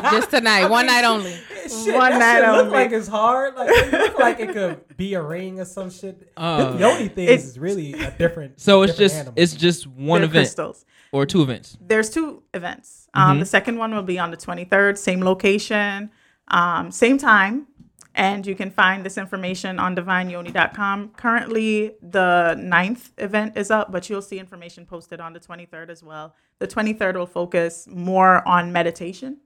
Just 0.09 0.29
tonight, 0.31 0.67
one 0.67 0.85
night 0.85 1.03
only. 1.05 1.33
Shit, 1.63 1.93
One 1.95 2.11
that 2.11 2.19
night 2.19 2.39
shit 2.41 2.49
look 2.55 2.65
only. 2.65 2.71
like 2.71 2.91
it's 2.91 3.07
hard. 3.07 3.55
Like 3.55 3.69
it 3.71 3.91
look 3.91 4.19
like 4.19 4.39
it 4.39 4.51
could 4.53 4.97
be 4.97 5.13
a 5.13 5.21
ring 5.21 5.59
or 5.59 5.65
some 5.65 5.89
shit. 5.91 6.31
Uh, 6.35 6.71
the 6.73 6.79
yoni 6.79 7.07
thing 7.07 7.25
it's- 7.25 7.45
is 7.45 7.59
really 7.59 7.93
a 7.93 8.11
different. 8.11 8.59
so 8.59 8.81
it's 8.81 8.93
different 8.93 8.97
just 9.11 9.15
animal. 9.15 9.33
it's 9.37 9.53
just 9.53 9.87
one 9.87 10.21
They're 10.21 10.29
event 10.29 10.45
crystals. 10.47 10.85
or 11.11 11.25
two 11.25 11.41
events. 11.43 11.77
There's 11.79 12.09
two 12.09 12.41
events. 12.53 13.07
Um, 13.13 13.37
Mhm. 13.37 13.39
The 13.41 13.45
second 13.45 13.77
one 13.77 13.93
will 13.93 14.01
be 14.03 14.17
on 14.17 14.31
the 14.31 14.37
23rd, 14.37 14.97
same 14.97 15.21
location, 15.21 16.09
um, 16.47 16.91
same 16.91 17.17
time. 17.17 17.67
And 18.13 18.45
you 18.45 18.55
can 18.55 18.71
find 18.71 19.05
this 19.05 19.17
information 19.17 19.79
on 19.79 19.95
divineyoni.com. 19.95 21.11
Currently, 21.15 21.93
the 22.01 22.55
ninth 22.55 23.11
event 23.17 23.55
is 23.55 23.71
up, 23.71 23.89
but 23.91 24.09
you'll 24.09 24.21
see 24.21 24.37
information 24.37 24.85
posted 24.85 25.21
on 25.21 25.31
the 25.31 25.39
23rd 25.39 25.89
as 25.89 26.03
well. 26.03 26.35
The 26.59 26.67
23rd 26.67 27.15
will 27.15 27.25
focus 27.25 27.87
more 27.89 28.45
on 28.45 28.73
meditation. 28.73 29.37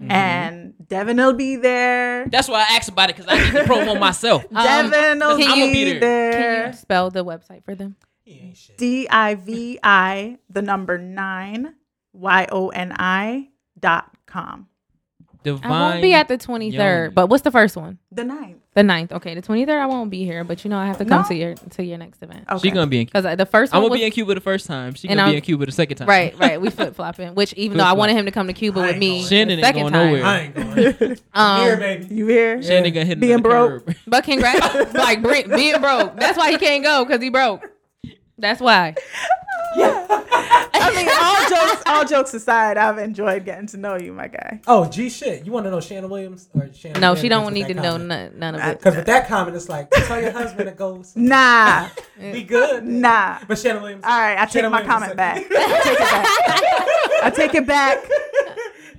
Mm-hmm. 0.00 0.10
And 0.12 0.74
Devin 0.86 1.16
will 1.16 1.32
be 1.32 1.56
there. 1.56 2.26
That's 2.26 2.48
why 2.48 2.60
I 2.60 2.76
asked 2.76 2.88
about 2.88 3.10
it 3.10 3.16
because 3.16 3.32
I 3.32 3.38
need 3.42 3.52
to 3.52 3.64
promo 3.64 3.98
myself. 3.98 4.48
Devin 4.52 5.18
will 5.18 5.38
can 5.38 5.54
be, 5.54 5.60
you- 5.60 5.72
be 5.72 5.98
there. 5.98 6.00
there. 6.00 6.62
Can 6.62 6.72
you 6.72 6.78
spell 6.78 7.10
the 7.10 7.24
website 7.24 7.64
for 7.64 7.74
them? 7.74 7.96
He 8.22 8.38
ain't 8.40 8.56
shit. 8.56 8.78
D 8.78 9.08
I 9.08 9.34
V 9.34 9.78
I, 9.82 10.38
the 10.48 10.62
number 10.62 10.98
nine, 10.98 11.74
Y 12.12 12.46
O 12.52 12.68
N 12.68 12.92
I 12.96 13.48
dot 13.78 14.14
com. 14.26 14.68
Divine. 15.44 15.70
I 15.72 15.90
won't 15.90 16.02
be 16.02 16.12
at 16.14 16.28
the 16.28 16.36
23rd, 16.36 16.72
Yoni. 16.72 17.08
but 17.14 17.28
what's 17.28 17.42
the 17.42 17.50
first 17.50 17.76
one? 17.76 17.98
The 18.10 18.24
ninth. 18.24 18.56
The 18.74 18.82
9th. 18.82 19.12
Okay, 19.12 19.34
the 19.34 19.42
23rd 19.42 19.70
I 19.80 19.86
won't 19.86 20.10
be 20.10 20.24
here, 20.24 20.44
but 20.44 20.62
you 20.64 20.70
know 20.70 20.78
I 20.78 20.86
have 20.86 20.98
to 20.98 21.04
come 21.04 21.22
No. 21.22 21.28
to 21.28 21.34
your 21.34 21.54
to 21.54 21.82
your 21.84 21.98
next 21.98 22.22
event. 22.22 22.44
Okay. 22.50 22.68
She 22.68 22.70
gonna 22.72 22.86
be 22.86 23.00
in. 23.00 23.06
Cuz 23.06 23.22
the 23.24 23.46
first 23.46 23.74
I'm 23.74 23.80
gonna 23.82 23.90
was 23.90 23.98
be 24.00 24.04
in 24.06 24.12
Cuba 24.12 24.34
the 24.34 24.40
first 24.40 24.66
time. 24.66 24.94
She 24.94 25.08
And 25.08 25.16
gonna 25.18 25.28
be 25.28 25.34
I'm- 25.34 25.36
in 25.38 25.42
Cuba 25.42 25.66
the 25.66 25.72
second 25.72 25.96
time. 25.96 26.08
Right, 26.08 26.38
right. 26.38 26.60
We 26.60 26.70
flip 26.78 26.94
flopping. 26.94 27.34
Which 27.34 27.52
even 27.54 27.78
though 27.78 27.84
I 27.84 27.92
wanted 27.94 28.16
him 28.16 28.24
to 28.26 28.30
come 28.30 28.46
to 28.46 28.52
Cuba 28.52 28.80
with 28.80 28.98
me 28.98 29.08
going. 29.08 29.22
the 29.22 29.28
Shannon 29.28 29.58
ain't 29.58 29.64
second 29.66 29.80
going 29.82 29.92
time. 29.92 30.06
nowhere. 30.06 30.24
I 30.24 30.38
ain't 30.40 30.54
going. 30.54 31.18
Um, 31.34 31.60
Here, 31.62 31.76
baby. 31.76 32.14
You 32.14 32.26
here? 32.26 32.62
Shannon 32.62 32.92
gonna 32.92 33.06
hit 33.06 33.18
Being 33.20 33.42
broke. 33.42 33.86
curb. 33.86 33.96
But 34.06 34.24
congrats, 34.24 34.94
like 34.94 35.22
Brent 35.22 35.48
being 35.50 35.80
broke. 35.80 36.16
That's 36.18 36.36
why 36.38 36.50
he 36.50 36.56
can't 36.58 36.82
go 36.84 37.04
because 37.04 37.20
he 37.22 37.30
broke. 37.30 37.62
That's 38.38 38.60
why. 38.60 38.94
I 40.80 40.92
mean, 40.94 41.08
all 41.20 41.48
jokes, 41.68 41.82
all 41.86 42.04
jokes 42.04 42.34
aside, 42.34 42.76
I've 42.78 42.98
enjoyed 42.98 43.44
getting 43.44 43.66
to 43.68 43.76
know 43.76 43.96
you, 43.96 44.12
my 44.12 44.28
guy. 44.28 44.60
Oh, 44.66 44.88
G 44.88 45.10
shit. 45.10 45.44
You 45.44 45.52
want 45.52 45.66
to 45.66 45.70
know 45.70 45.80
Shannon 45.80 46.08
Williams 46.08 46.48
or 46.54 46.72
Shannon? 46.72 47.00
No, 47.00 47.14
she 47.14 47.28
don't 47.28 47.52
need 47.52 47.64
that 47.64 47.68
to 47.68 47.74
know 47.74 47.96
none, 47.98 48.38
none 48.38 48.54
of 48.54 48.60
it. 48.62 48.78
Because 48.78 48.96
with 48.96 49.06
that 49.06 49.28
comment, 49.28 49.56
it's 49.56 49.68
like 49.68 49.90
tell 49.90 50.20
your 50.20 50.30
husband 50.32 50.68
to 50.68 50.74
go. 50.74 50.88
Nah, 51.16 51.88
Be 52.20 52.42
good. 52.42 52.84
nah. 52.84 53.38
But 53.46 53.58
Shannon 53.58 53.82
Williams. 53.82 54.04
All 54.04 54.10
right, 54.18 54.38
I 54.38 54.44
take 54.46 54.52
Shannon 54.52 54.70
my 54.70 54.80
Williams 54.82 55.04
comment 55.04 55.16
back. 55.16 55.36
I 55.50 55.80
take 55.84 55.94
it 55.94 55.98
back. 55.98 57.24
I 57.24 57.30
take 57.34 57.54
it 57.54 57.66
back. 57.66 58.08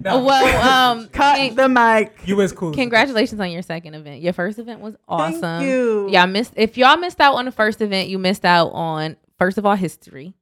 No. 0.01 0.23
Well, 0.23 0.91
um, 0.93 1.07
Cut 1.09 1.35
con- 1.35 1.55
the 1.55 1.67
mic. 1.67 2.15
you 2.25 2.39
is 2.39 2.53
cool. 2.53 2.73
congratulations 2.73 3.41
on 3.41 3.51
your 3.51 3.61
second 3.61 3.95
event. 3.95 4.21
Your 4.21 4.31
first 4.31 4.57
event 4.59 4.79
was 4.79 4.95
awesome. 5.09 5.41
Thank 5.41 5.65
you. 5.65 6.09
Y'all 6.09 6.27
missed 6.27 6.53
if 6.55 6.77
y'all 6.77 6.95
missed 6.97 7.19
out 7.19 7.35
on 7.35 7.43
the 7.45 7.51
first 7.51 7.81
event, 7.81 8.07
you 8.09 8.17
missed 8.17 8.45
out 8.45 8.67
on 8.69 9.17
first 9.39 9.57
of 9.57 9.65
all 9.65 9.75
history. 9.75 10.33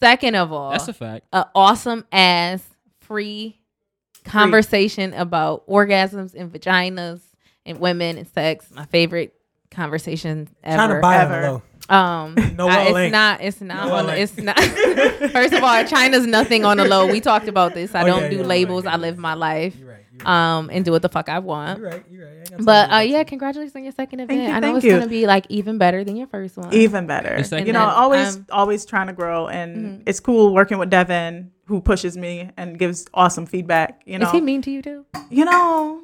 Second 0.00 0.34
of 0.34 0.52
all, 0.52 0.70
That's 0.70 0.88
a 0.88 0.92
fact. 0.92 1.26
a 1.32 1.46
awesome 1.54 2.04
ass 2.12 2.62
free 3.00 3.58
conversation 4.24 5.14
about 5.14 5.66
orgasms 5.68 6.34
and 6.34 6.52
vaginas 6.52 7.20
and 7.64 7.78
women 7.78 8.18
and 8.18 8.28
sex. 8.28 8.66
My 8.74 8.84
favorite 8.86 9.34
conversation 9.70 10.48
ever. 10.62 10.76
Trying 10.76 10.88
to 10.96 11.00
buy 11.00 11.16
ever. 11.16 11.34
her. 11.88 11.94
Um, 11.94 12.34
No 12.56 12.68
I- 12.68 12.82
it's 12.82 12.92
link. 12.92 13.12
not. 13.12 13.40
It's 13.40 13.60
not 13.60 13.88
No 13.88 13.94
on. 13.94 14.06
The, 14.06 14.18
it's 14.20 14.36
not. 14.36 14.58
First 15.32 15.54
of 15.54 15.62
all, 15.62 15.84
China's 15.84 16.26
nothing 16.26 16.64
on 16.64 16.76
the 16.78 16.84
low. 16.84 17.06
We 17.06 17.20
talked 17.20 17.48
about 17.48 17.74
this. 17.74 17.94
I 17.94 18.02
Oh, 18.02 18.06
don't 18.06 18.22
yeah, 18.22 18.28
do 18.30 18.36
yeah, 18.38 18.42
labels. 18.42 18.84
right. 18.84 18.94
I 18.94 18.96
live 18.96 19.16
my 19.18 19.34
life. 19.34 19.76
You're 20.18 20.26
right. 20.26 20.56
Um, 20.56 20.70
and 20.72 20.84
do 20.84 20.92
what 20.92 21.02
the 21.02 21.08
fuck 21.08 21.28
I 21.28 21.38
want. 21.40 21.78
You're 21.80 21.90
right. 21.90 22.04
You're 22.10 22.26
right. 22.26 22.52
I 22.52 22.56
But 22.62 22.86
tell 22.86 22.96
uh, 22.96 23.00
yeah, 23.00 23.24
congratulations 23.24 23.76
on 23.76 23.82
your 23.84 23.92
second 23.92 24.20
event. 24.20 24.42
you, 24.42 24.48
I 24.50 24.60
know 24.60 24.76
it's 24.76 24.84
you. 24.84 24.92
gonna 24.92 25.06
be 25.08 25.26
like 25.26 25.46
even 25.50 25.78
better 25.78 26.04
than 26.04 26.16
your 26.16 26.26
first 26.26 26.56
one. 26.56 26.72
Even 26.72 27.06
better. 27.06 27.40
The 27.42 27.62
You 27.64 27.72
know, 27.72 27.84
one. 27.84 27.94
always, 27.94 28.36
Um, 28.36 28.46
always 28.50 28.84
trying 28.86 29.08
to 29.08 29.12
grow, 29.12 29.48
and 29.48 29.76
Mhm. 29.76 30.02
it's 30.06 30.20
cool 30.20 30.54
working 30.54 30.78
with 30.78 30.90
Devin, 30.90 31.50
who 31.66 31.80
pushes 31.80 32.16
me 32.16 32.50
and 32.56 32.78
gives 32.78 33.06
awesome 33.12 33.46
feedback. 33.46 34.02
You 34.06 34.18
know, 34.18 34.26
Is 34.26 34.32
he 34.32 34.40
mean 34.40 34.62
to 34.62 34.70
you 34.70 34.82
too? 34.82 35.04
you 35.28 35.44
know. 35.44 36.00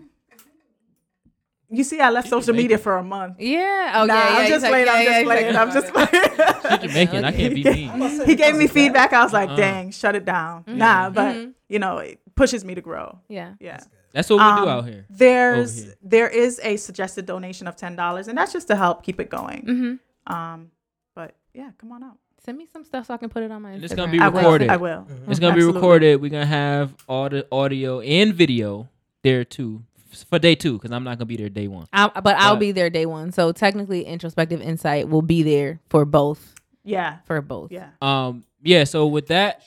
You 1.74 1.84
see, 1.84 2.00
I 2.00 2.10
left 2.10 2.26
She's 2.26 2.30
social 2.32 2.52
media 2.52 2.76
Jamaican. 2.76 2.82
for 2.82 2.96
a 2.98 3.02
month. 3.02 3.36
Yeah. 3.40 3.92
Oh 3.96 4.04
nah, 4.04 4.12
yeah. 4.14 4.28
yeah, 4.28 4.36
I'm 4.36 4.40
he's 4.42 4.50
just 4.50 4.62
like, 4.62 4.70
playing. 4.72 4.86
yeah, 4.86 4.92
I'm 4.92 5.04
yeah, 5.04 5.12
just 5.12 5.24
playing. 5.24 5.46
like, 5.46 5.56
I'm 5.56 5.72
just 5.72 5.92
playing. 6.68 6.80
She 6.82 6.86
Jamaican. 6.88 7.24
I 7.24 7.32
can't 7.32 7.54
be 7.54 7.64
mean. 8.00 8.26
he 8.26 8.34
gave 8.34 8.56
me 8.56 8.66
feedback. 8.66 9.14
I 9.14 9.22
was 9.24 9.32
like, 9.32 9.48
Uh-uh. 9.48 9.56
dang, 9.56 9.90
shut 9.90 10.14
it 10.14 10.26
down. 10.26 10.64
Nah, 10.66 11.08
but 11.08 11.34
Mhm. 11.36 11.52
you 11.70 11.78
know, 11.78 11.96
it 11.96 12.20
pushes 12.34 12.62
me 12.62 12.74
to 12.74 12.82
grow. 12.82 13.18
Yeah. 13.28 13.54
Yeah. 13.58 13.80
That's 14.12 14.28
what 14.30 14.36
we 14.36 14.42
Um, 14.42 14.64
do 14.64 14.68
out 14.70 14.84
here. 14.86 15.06
There's 15.10 15.84
here. 15.84 15.94
there 16.02 16.28
is 16.28 16.60
a 16.62 16.76
suggested 16.76 17.26
donation 17.26 17.66
of 17.66 17.76
ten 17.76 17.96
dollars, 17.96 18.28
and 18.28 18.36
that's 18.36 18.52
just 18.52 18.68
to 18.68 18.76
help 18.76 19.02
keep 19.02 19.20
it 19.20 19.30
going. 19.30 19.62
Mm-hmm. 19.66 20.32
Um, 20.32 20.70
but 21.14 21.34
yeah, 21.54 21.70
come 21.78 21.92
on 21.92 22.02
out. 22.04 22.18
Send 22.44 22.58
me 22.58 22.66
some 22.72 22.84
stuff 22.84 23.06
so 23.06 23.14
I 23.14 23.16
can 23.18 23.28
put 23.28 23.42
it 23.42 23.50
on 23.50 23.62
my. 23.62 23.70
And 23.70 23.80
Instagram. 23.80 23.84
it's 23.84 23.94
gonna 23.94 24.12
be 24.12 24.18
I 24.20 24.28
will. 24.28 24.40
recorded. 24.40 24.68
I 24.70 24.76
will. 24.76 25.06
Mhm. 25.08 25.30
It's 25.30 25.38
gonna 25.38 25.52
Absolutely. 25.52 25.72
be 25.72 25.76
recorded. 25.78 26.20
We're 26.22 26.30
gonna 26.30 26.44
have 26.46 26.94
all 27.08 27.28
the 27.28 27.46
audio 27.52 28.00
and 28.00 28.34
video 28.34 28.88
there 29.22 29.44
too 29.44 29.82
for 30.28 30.38
day 30.38 30.54
two 30.56 30.74
because 30.74 30.90
I'm 30.90 31.04
not 31.04 31.18
gonna 31.18 31.26
be 31.26 31.36
there 31.36 31.48
day 31.48 31.68
one. 31.68 31.86
I'll, 31.92 32.10
but 32.10 32.36
I'll 32.36 32.56
be 32.56 32.72
there 32.72 32.90
day 32.90 33.06
one. 33.06 33.32
So 33.32 33.52
technically, 33.52 34.04
introspective 34.04 34.60
insight 34.60 35.08
will 35.08 35.22
be 35.22 35.42
there 35.42 35.80
for 35.88 36.04
both. 36.04 36.54
Yeah. 36.84 37.18
For 37.26 37.40
both. 37.40 37.70
Yeah. 37.70 37.90
Um, 38.02 38.42
yeah. 38.62 38.84
So 38.84 39.06
with 39.06 39.28
that, 39.28 39.62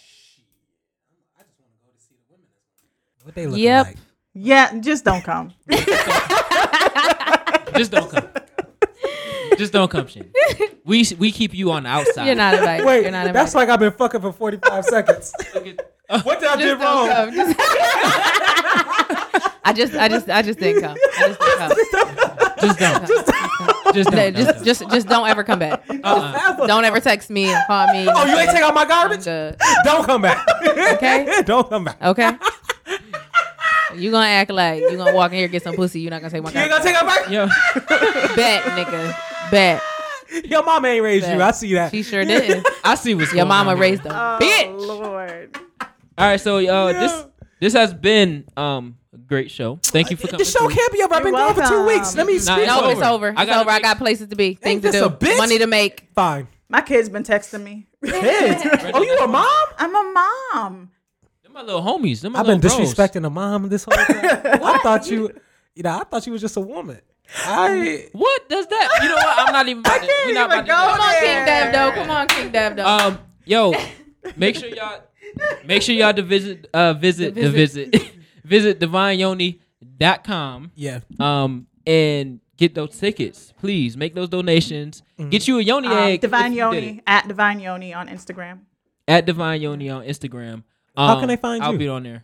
What 3.23 3.33
they 3.33 3.47
look 3.47 3.57
Yep. 3.57 3.85
like? 3.87 3.97
Yeah. 4.35 4.77
Just 4.79 5.03
don't 5.05 5.23
come. 5.23 5.53
just 7.75 7.91
don't 7.91 8.09
come. 8.11 8.27
just 9.57 9.71
don't 9.73 9.89
come, 9.89 10.07
Shannon. 10.07 10.31
We 10.83 11.05
we 11.17 11.31
keep 11.31 11.53
you 11.53 11.71
on 11.71 11.83
the 11.83 11.89
outside. 11.89 12.25
You're 12.25 12.35
not 12.35 12.53
invited. 12.53 12.85
Wait, 12.85 13.01
You're 13.03 13.11
not 13.11 13.27
invited. 13.27 13.35
that's 13.35 13.55
like 13.55 13.69
I've 13.69 13.79
been 13.79 13.91
fucking 13.93 14.21
for 14.21 14.31
45 14.33 14.85
seconds. 14.91 15.33
Look 15.53 15.65
What 16.25 16.39
did 16.39 16.49
I 16.49 16.55
Just 16.55 16.59
do 16.59 16.67
don't 16.77 16.81
wrong? 16.81 17.07
come. 17.09 17.33
Just- 17.33 17.55
I 19.67 19.73
just, 19.73 19.95
I 19.95 20.07
just, 20.07 20.29
I 20.29 20.41
just 20.43 20.59
didn't 20.59 20.81
come. 20.83 20.95
I 21.17 21.27
just 21.27 21.39
didn't 21.39 22.77
come. 22.77 23.05
just 23.07 23.25
don't. 23.25 23.95
Just 23.95 24.11
No, 24.11 24.17
don't. 24.17 24.35
just, 24.35 24.63
just, 24.65 24.89
just 24.91 25.07
don't 25.07 25.27
ever 25.27 25.43
come 25.43 25.57
back. 25.57 25.83
Uh-uh. 25.89 26.67
Don't 26.67 26.85
ever 26.85 26.99
text 26.99 27.31
me 27.31 27.45
and 27.45 27.63
call 27.65 27.87
me. 27.91 28.07
Oh, 28.07 28.25
you 28.25 28.37
ain't 28.37 28.51
take 28.51 28.61
out 28.61 28.75
my 28.75 28.81
I'm 28.83 28.87
garbage? 28.87 29.23
good. 29.25 29.57
Don't 29.83 30.05
come 30.05 30.21
back. 30.21 30.45
Okay. 30.93 31.41
Don't 31.45 31.67
come 31.67 31.85
back. 31.85 31.99
Okay. 32.03 32.31
You 33.97 34.11
gonna 34.11 34.27
act 34.27 34.51
like 34.51 34.81
you 34.81 34.97
gonna 34.97 35.13
walk 35.15 35.31
in 35.31 35.37
here 35.39 35.47
get 35.47 35.63
some 35.63 35.75
pussy? 35.75 36.01
You're 36.01 36.11
not 36.11 36.21
gonna 36.21 36.31
take 36.31 36.43
my 36.43 36.51
You 36.51 36.59
ain't 36.59 36.71
gonna 36.71 36.83
take 36.83 36.95
out 36.95 37.05
back? 37.05 37.29
Yo, 37.29 37.47
Bet, 38.35 38.63
nigga. 38.63 39.15
Bet. 39.51 39.81
Your 40.45 40.63
mama 40.63 40.87
ain't 40.87 41.03
raised 41.03 41.27
you. 41.27 41.41
I 41.41 41.51
see 41.51 41.73
that. 41.75 41.91
She 41.91 42.03
sure 42.03 42.25
did. 42.25 42.65
I 42.83 42.95
see 42.95 43.13
what's 43.15 43.31
Your 43.31 43.37
going 43.45 43.47
mama 43.49 43.71
on 43.71 43.79
raised 43.79 44.01
here. 44.03 44.11
them. 44.11 44.19
Oh 44.21 44.39
Bitch. 44.41 44.87
Lord. 44.87 45.57
All 46.17 46.27
right, 46.29 46.39
so 46.41 46.57
uh, 46.57 46.93
this 46.93 47.25
this 47.59 47.73
has 47.73 47.93
been 47.93 48.45
um 48.57 48.97
a 49.13 49.17
great 49.17 49.51
show. 49.51 49.79
Thank 49.83 50.09
you 50.11 50.17
for 50.17 50.27
coming. 50.27 50.39
the 50.39 50.45
show 50.45 50.59
through. 50.67 50.75
can't 50.75 50.91
be 50.93 51.03
over. 51.03 51.13
I've 51.15 51.23
been 51.23 51.33
You're 51.33 51.53
gone 51.53 51.55
for 51.55 51.61
two 51.61 51.69
welcome. 51.85 51.85
weeks. 51.87 52.15
Let 52.15 52.27
me 52.27 52.33
Nah, 52.35 52.39
speak. 52.39 52.67
No, 52.67 52.81
over. 52.83 52.91
it's 52.91 53.01
over. 53.01 53.27
It's 53.29 53.39
I 53.39 53.45
gotta 53.45 53.61
over. 53.61 53.69
I 53.69 53.73
make- 53.75 53.83
got 53.83 53.97
places 53.97 54.27
to 54.29 54.35
be, 54.35 54.55
things 54.55 54.81
to 54.81 54.91
this 54.91 54.99
do, 55.01 55.05
a 55.05 55.09
bitch? 55.11 55.37
money 55.37 55.57
to 55.59 55.67
make. 55.67 56.09
Fine. 56.15 56.47
My 56.69 56.81
kid's 56.81 57.09
been 57.09 57.23
texting 57.23 57.61
me. 57.63 57.85
Kids. 58.03 58.63
oh, 58.93 59.03
you 59.03 59.17
a 59.19 59.27
mom? 59.27 59.45
I'm 59.77 59.95
a 59.95 60.13
mom. 60.53 60.91
They're 61.55 61.63
my 61.63 61.67
little 61.73 61.81
homies. 61.81 62.21
They're 62.21 62.31
my 62.31 62.39
I've 62.39 62.45
been 62.45 62.59
little 62.59 62.77
bros. 62.79 62.93
disrespecting 62.93 63.25
a 63.25 63.29
mom 63.29 63.69
this 63.69 63.85
whole 63.85 63.95
time. 63.95 64.17
I 64.63 64.79
thought 64.83 65.09
you, 65.09 65.31
you 65.73 65.83
know, 65.83 65.97
I 65.99 66.03
thought 66.03 66.25
you 66.25 66.33
was 66.33 66.41
just 66.41 66.57
a 66.57 66.61
woman. 66.61 66.99
I 67.45 68.07
What 68.11 68.49
does 68.49 68.67
that? 68.67 68.99
You 69.01 69.09
know 69.09 69.15
what? 69.15 69.47
I'm 69.47 69.53
not 69.53 69.67
even. 69.67 69.79
About 69.79 70.01
to, 70.01 70.07
we're 70.25 70.33
not 70.33 70.51
even 70.51 70.61
about 70.61 70.61
to 70.61 70.65
do. 70.65 70.73
Come 70.73 70.99
on, 70.99 71.07
King 71.17 71.47
Yeah. 71.47 71.71
Dabdo. 71.71 71.95
Come 71.95 72.11
on, 72.11 72.27
King 72.27 72.51
Dabdo. 72.51 72.85
Um, 72.85 73.19
yo, 73.45 73.73
make 74.35 74.55
sure 74.57 74.69
y'all 74.69 75.01
make 75.65 75.81
sure 75.81 75.95
y'all 75.95 76.13
to 76.13 76.21
visit 76.21 76.67
uh 76.73 76.93
visit 76.93 77.35
the 77.35 77.49
visit 77.49 77.95
visit 78.43 78.79
divineyoni.com 78.81 80.71
yeah. 80.75 80.99
um 81.19 81.67
and 81.87 82.39
get 82.57 82.75
those 82.75 82.97
tickets. 82.97 83.53
Please 83.59 83.97
make 83.97 84.13
those 84.13 84.29
donations. 84.29 85.03
Get 85.29 85.47
you 85.47 85.59
a 85.59 85.61
yoni 85.63 85.87
Um, 85.87 85.93
egg. 85.97 86.21
Divine 86.21 86.51
if 86.53 86.57
you 86.57 86.71
did 86.71 86.83
Yoni 86.83 87.01
at 87.07 87.27
Divine 87.27 87.59
Yoni 87.59 87.93
on 87.93 88.07
Instagram. 88.07 88.59
at 89.07 89.25
Divine 89.25 89.61
Yoni 89.61 89.89
on 89.89 90.03
Instagram. 90.05 90.63
How 90.97 91.13
Um, 91.13 91.19
can 91.19 91.27
they 91.27 91.35
find 91.37 91.61
you? 91.61 91.65
I'll 91.65 91.73
you? 91.73 91.79
be 91.79 91.87
on 91.87 92.03
there. 92.03 92.23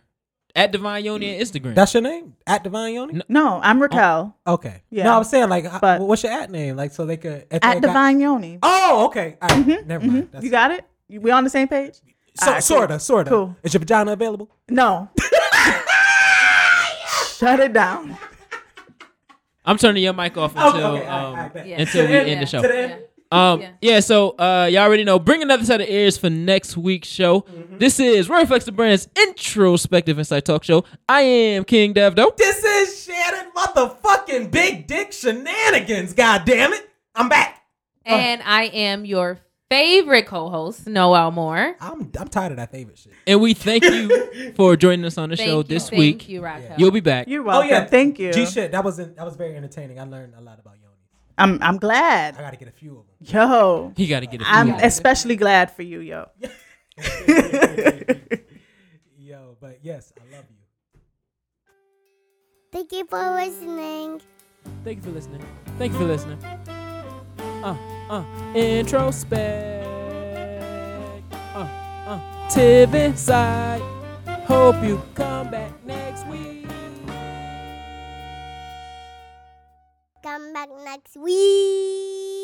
at 0.54 0.70
Divine 0.70 1.02
Yoni 1.04 1.34
on 1.34 1.40
Instagram. 1.40 1.74
That's 1.74 1.94
your 1.94 2.02
name 2.02 2.34
at 2.46 2.62
Divine 2.62 2.92
Yoni. 2.94 3.14
No. 3.14 3.22
No, 3.28 3.60
I'm 3.62 3.80
Raquel. 3.80 4.36
Okay. 4.46 4.82
Yeah. 4.90 5.04
No, 5.04 5.14
I 5.14 5.18
was 5.18 5.30
saying 5.30 5.48
like, 5.48 5.64
h- 5.64 5.80
But- 5.80 6.00
what's 6.02 6.22
your 6.22 6.32
at 6.32 6.50
name? 6.50 6.76
Like, 6.76 6.92
so 6.92 7.06
they 7.06 7.16
could 7.16 7.46
if 7.50 7.60
they 7.62 7.68
At 7.68 7.74
got- 7.74 7.82
Divine 7.82 8.20
Yoni. 8.20 8.58
Oh, 8.62 9.06
okay. 9.06 9.36
All 9.40 9.48
right. 9.48 9.86
Never 9.86 10.06
mind. 10.06 10.28
That's, 10.30 10.44
You 10.44 10.50
got 10.50 10.70
it? 10.72 10.84
You- 11.08 11.20
We 11.22 11.30
on 11.30 11.44
the 11.44 11.50
same 11.50 11.68
page? 11.68 11.94
so, 12.34 12.46
All 12.46 12.52
right, 12.52 12.54
cool. 12.56 12.60
sorta, 12.62 12.98
sorta. 13.00 13.30
Cool. 13.30 13.56
Is 13.62 13.72
your 13.74 13.78
vagina 13.80 14.12
available? 14.12 14.50
No. 14.68 15.08
Shut 17.38 17.60
it 17.60 17.72
down. 17.72 18.16
I'm 19.64 19.76
turning 19.78 20.02
your 20.02 20.12
mic 20.12 20.36
off 20.36 20.52
until 20.56 20.86
okay, 20.96 21.06
um, 21.06 21.24
all 21.24 21.34
right, 21.34 21.54
until 21.56 22.02
we 22.02 22.08
To 22.08 22.12
the 22.12 22.18
end 22.20 22.28
end. 22.30 22.42
the 22.42 22.46
show. 22.46 22.62
To 22.62 22.68
the 22.68 22.76
end. 22.76 22.90
Yeah. 22.90 22.96
Um, 23.32 23.60
Yeah. 23.60 23.70
yeah. 23.80 24.00
so 24.00 24.30
uh, 24.38 24.68
y'all 24.70 24.82
already 24.82 25.04
know. 25.04 25.18
Bring 25.18 25.42
another 25.42 25.64
set 25.64 25.80
of 25.80 25.88
ears 25.88 26.18
for 26.18 26.28
next 26.30 26.76
week's 26.76 27.08
show. 27.08 27.40
Mm-hmm. 27.42 27.78
This 27.78 27.98
is 27.98 28.28
Roy 28.28 28.44
Flex 28.44 28.64
the 28.64 28.72
Brand's 28.72 29.08
introspective 29.16 30.18
insight 30.18 30.44
talk 30.44 30.64
show. 30.64 30.84
I 31.08 31.22
am 31.22 31.64
King 31.64 31.94
Devdo. 31.94 32.36
This 32.36 32.62
is 32.64 33.04
Shannon 33.04 33.50
motherfucking 33.56 34.50
Big 34.50 34.86
Dick 34.86 35.12
Shenanigans. 35.12 36.12
God 36.14 36.44
damn 36.44 36.72
it. 36.72 36.88
I'm 37.14 37.28
back. 37.28 37.62
And 38.04 38.42
I 38.44 38.64
am 38.64 39.04
your 39.04 39.38
favorite 39.70 40.26
co-host, 40.26 40.86
Noel 40.86 41.30
Moore. 41.30 41.76
I'm 41.80 42.10
I'm 42.18 42.28
tired 42.28 42.52
of 42.52 42.56
that 42.58 42.70
favorite 42.72 42.98
shit. 42.98 43.12
And 43.26 43.40
we 43.40 43.54
thank 43.54 43.84
you 43.84 44.52
for 44.56 44.76
joining 44.76 45.04
us 45.06 45.16
on 45.16 45.30
the 45.30 45.36
Thank 45.36 45.48
show 45.48 45.58
you, 45.58 45.62
this 45.62 45.88
thank 45.88 45.98
week. 45.98 46.28
you, 46.28 46.42
Raquel. 46.42 46.74
You'll 46.78 46.90
be 46.90 47.00
back. 47.00 47.28
You're 47.28 47.42
welcome. 47.42 47.68
Oh 47.68 47.70
yeah, 47.72 47.86
thank 47.86 48.18
you. 48.18 48.32
G 48.32 48.44
shit. 48.44 48.72
That 48.72 48.84
wasn't 48.84 49.16
that 49.16 49.24
was 49.24 49.36
very 49.36 49.56
entertaining. 49.56 49.98
I 50.00 50.04
learned 50.04 50.34
a 50.36 50.40
lot 50.42 50.58
about 50.58 50.74
Yoni. 50.74 50.81
I'm 51.38 51.58
I'm 51.62 51.78
glad. 51.78 52.36
I 52.36 52.40
gotta 52.40 52.56
get 52.56 52.68
a 52.68 52.72
few 52.72 52.98
of 52.98 53.06
them. 53.06 53.16
Yo. 53.20 53.92
He 53.96 54.06
got 54.06 54.20
to 54.20 54.26
get 54.26 54.40
a 54.40 54.44
few. 54.44 54.52
I'm 54.52 54.70
especially 54.74 55.36
glad 55.36 55.70
for 55.70 55.82
you, 55.82 56.00
yo. 56.00 56.28
Yo, 59.18 59.56
but 59.60 59.78
yes, 59.82 60.12
I 60.20 60.36
love 60.36 60.44
you. 60.50 60.56
Thank 62.72 62.92
you 62.92 63.06
for 63.06 63.18
listening. 63.34 64.20
Thank 64.84 64.98
you 64.98 65.02
for 65.02 65.10
listening. 65.10 65.42
Thank 65.78 65.92
you 65.92 65.98
for 65.98 66.04
listening. 66.04 66.38
Uh, 67.62 67.76
uh, 68.10 68.24
introspect. 68.54 69.86
Uh, 71.54 71.68
uh, 72.06 72.48
Tiv 72.48 72.94
inside. 72.94 73.80
Hope 74.46 74.82
you 74.82 75.00
come 75.14 75.50
back 75.50 75.72
next 75.84 76.26
week. 76.26 76.61
Come 80.22 80.52
back 80.52 80.68
next 80.84 81.16
week. 81.16 82.41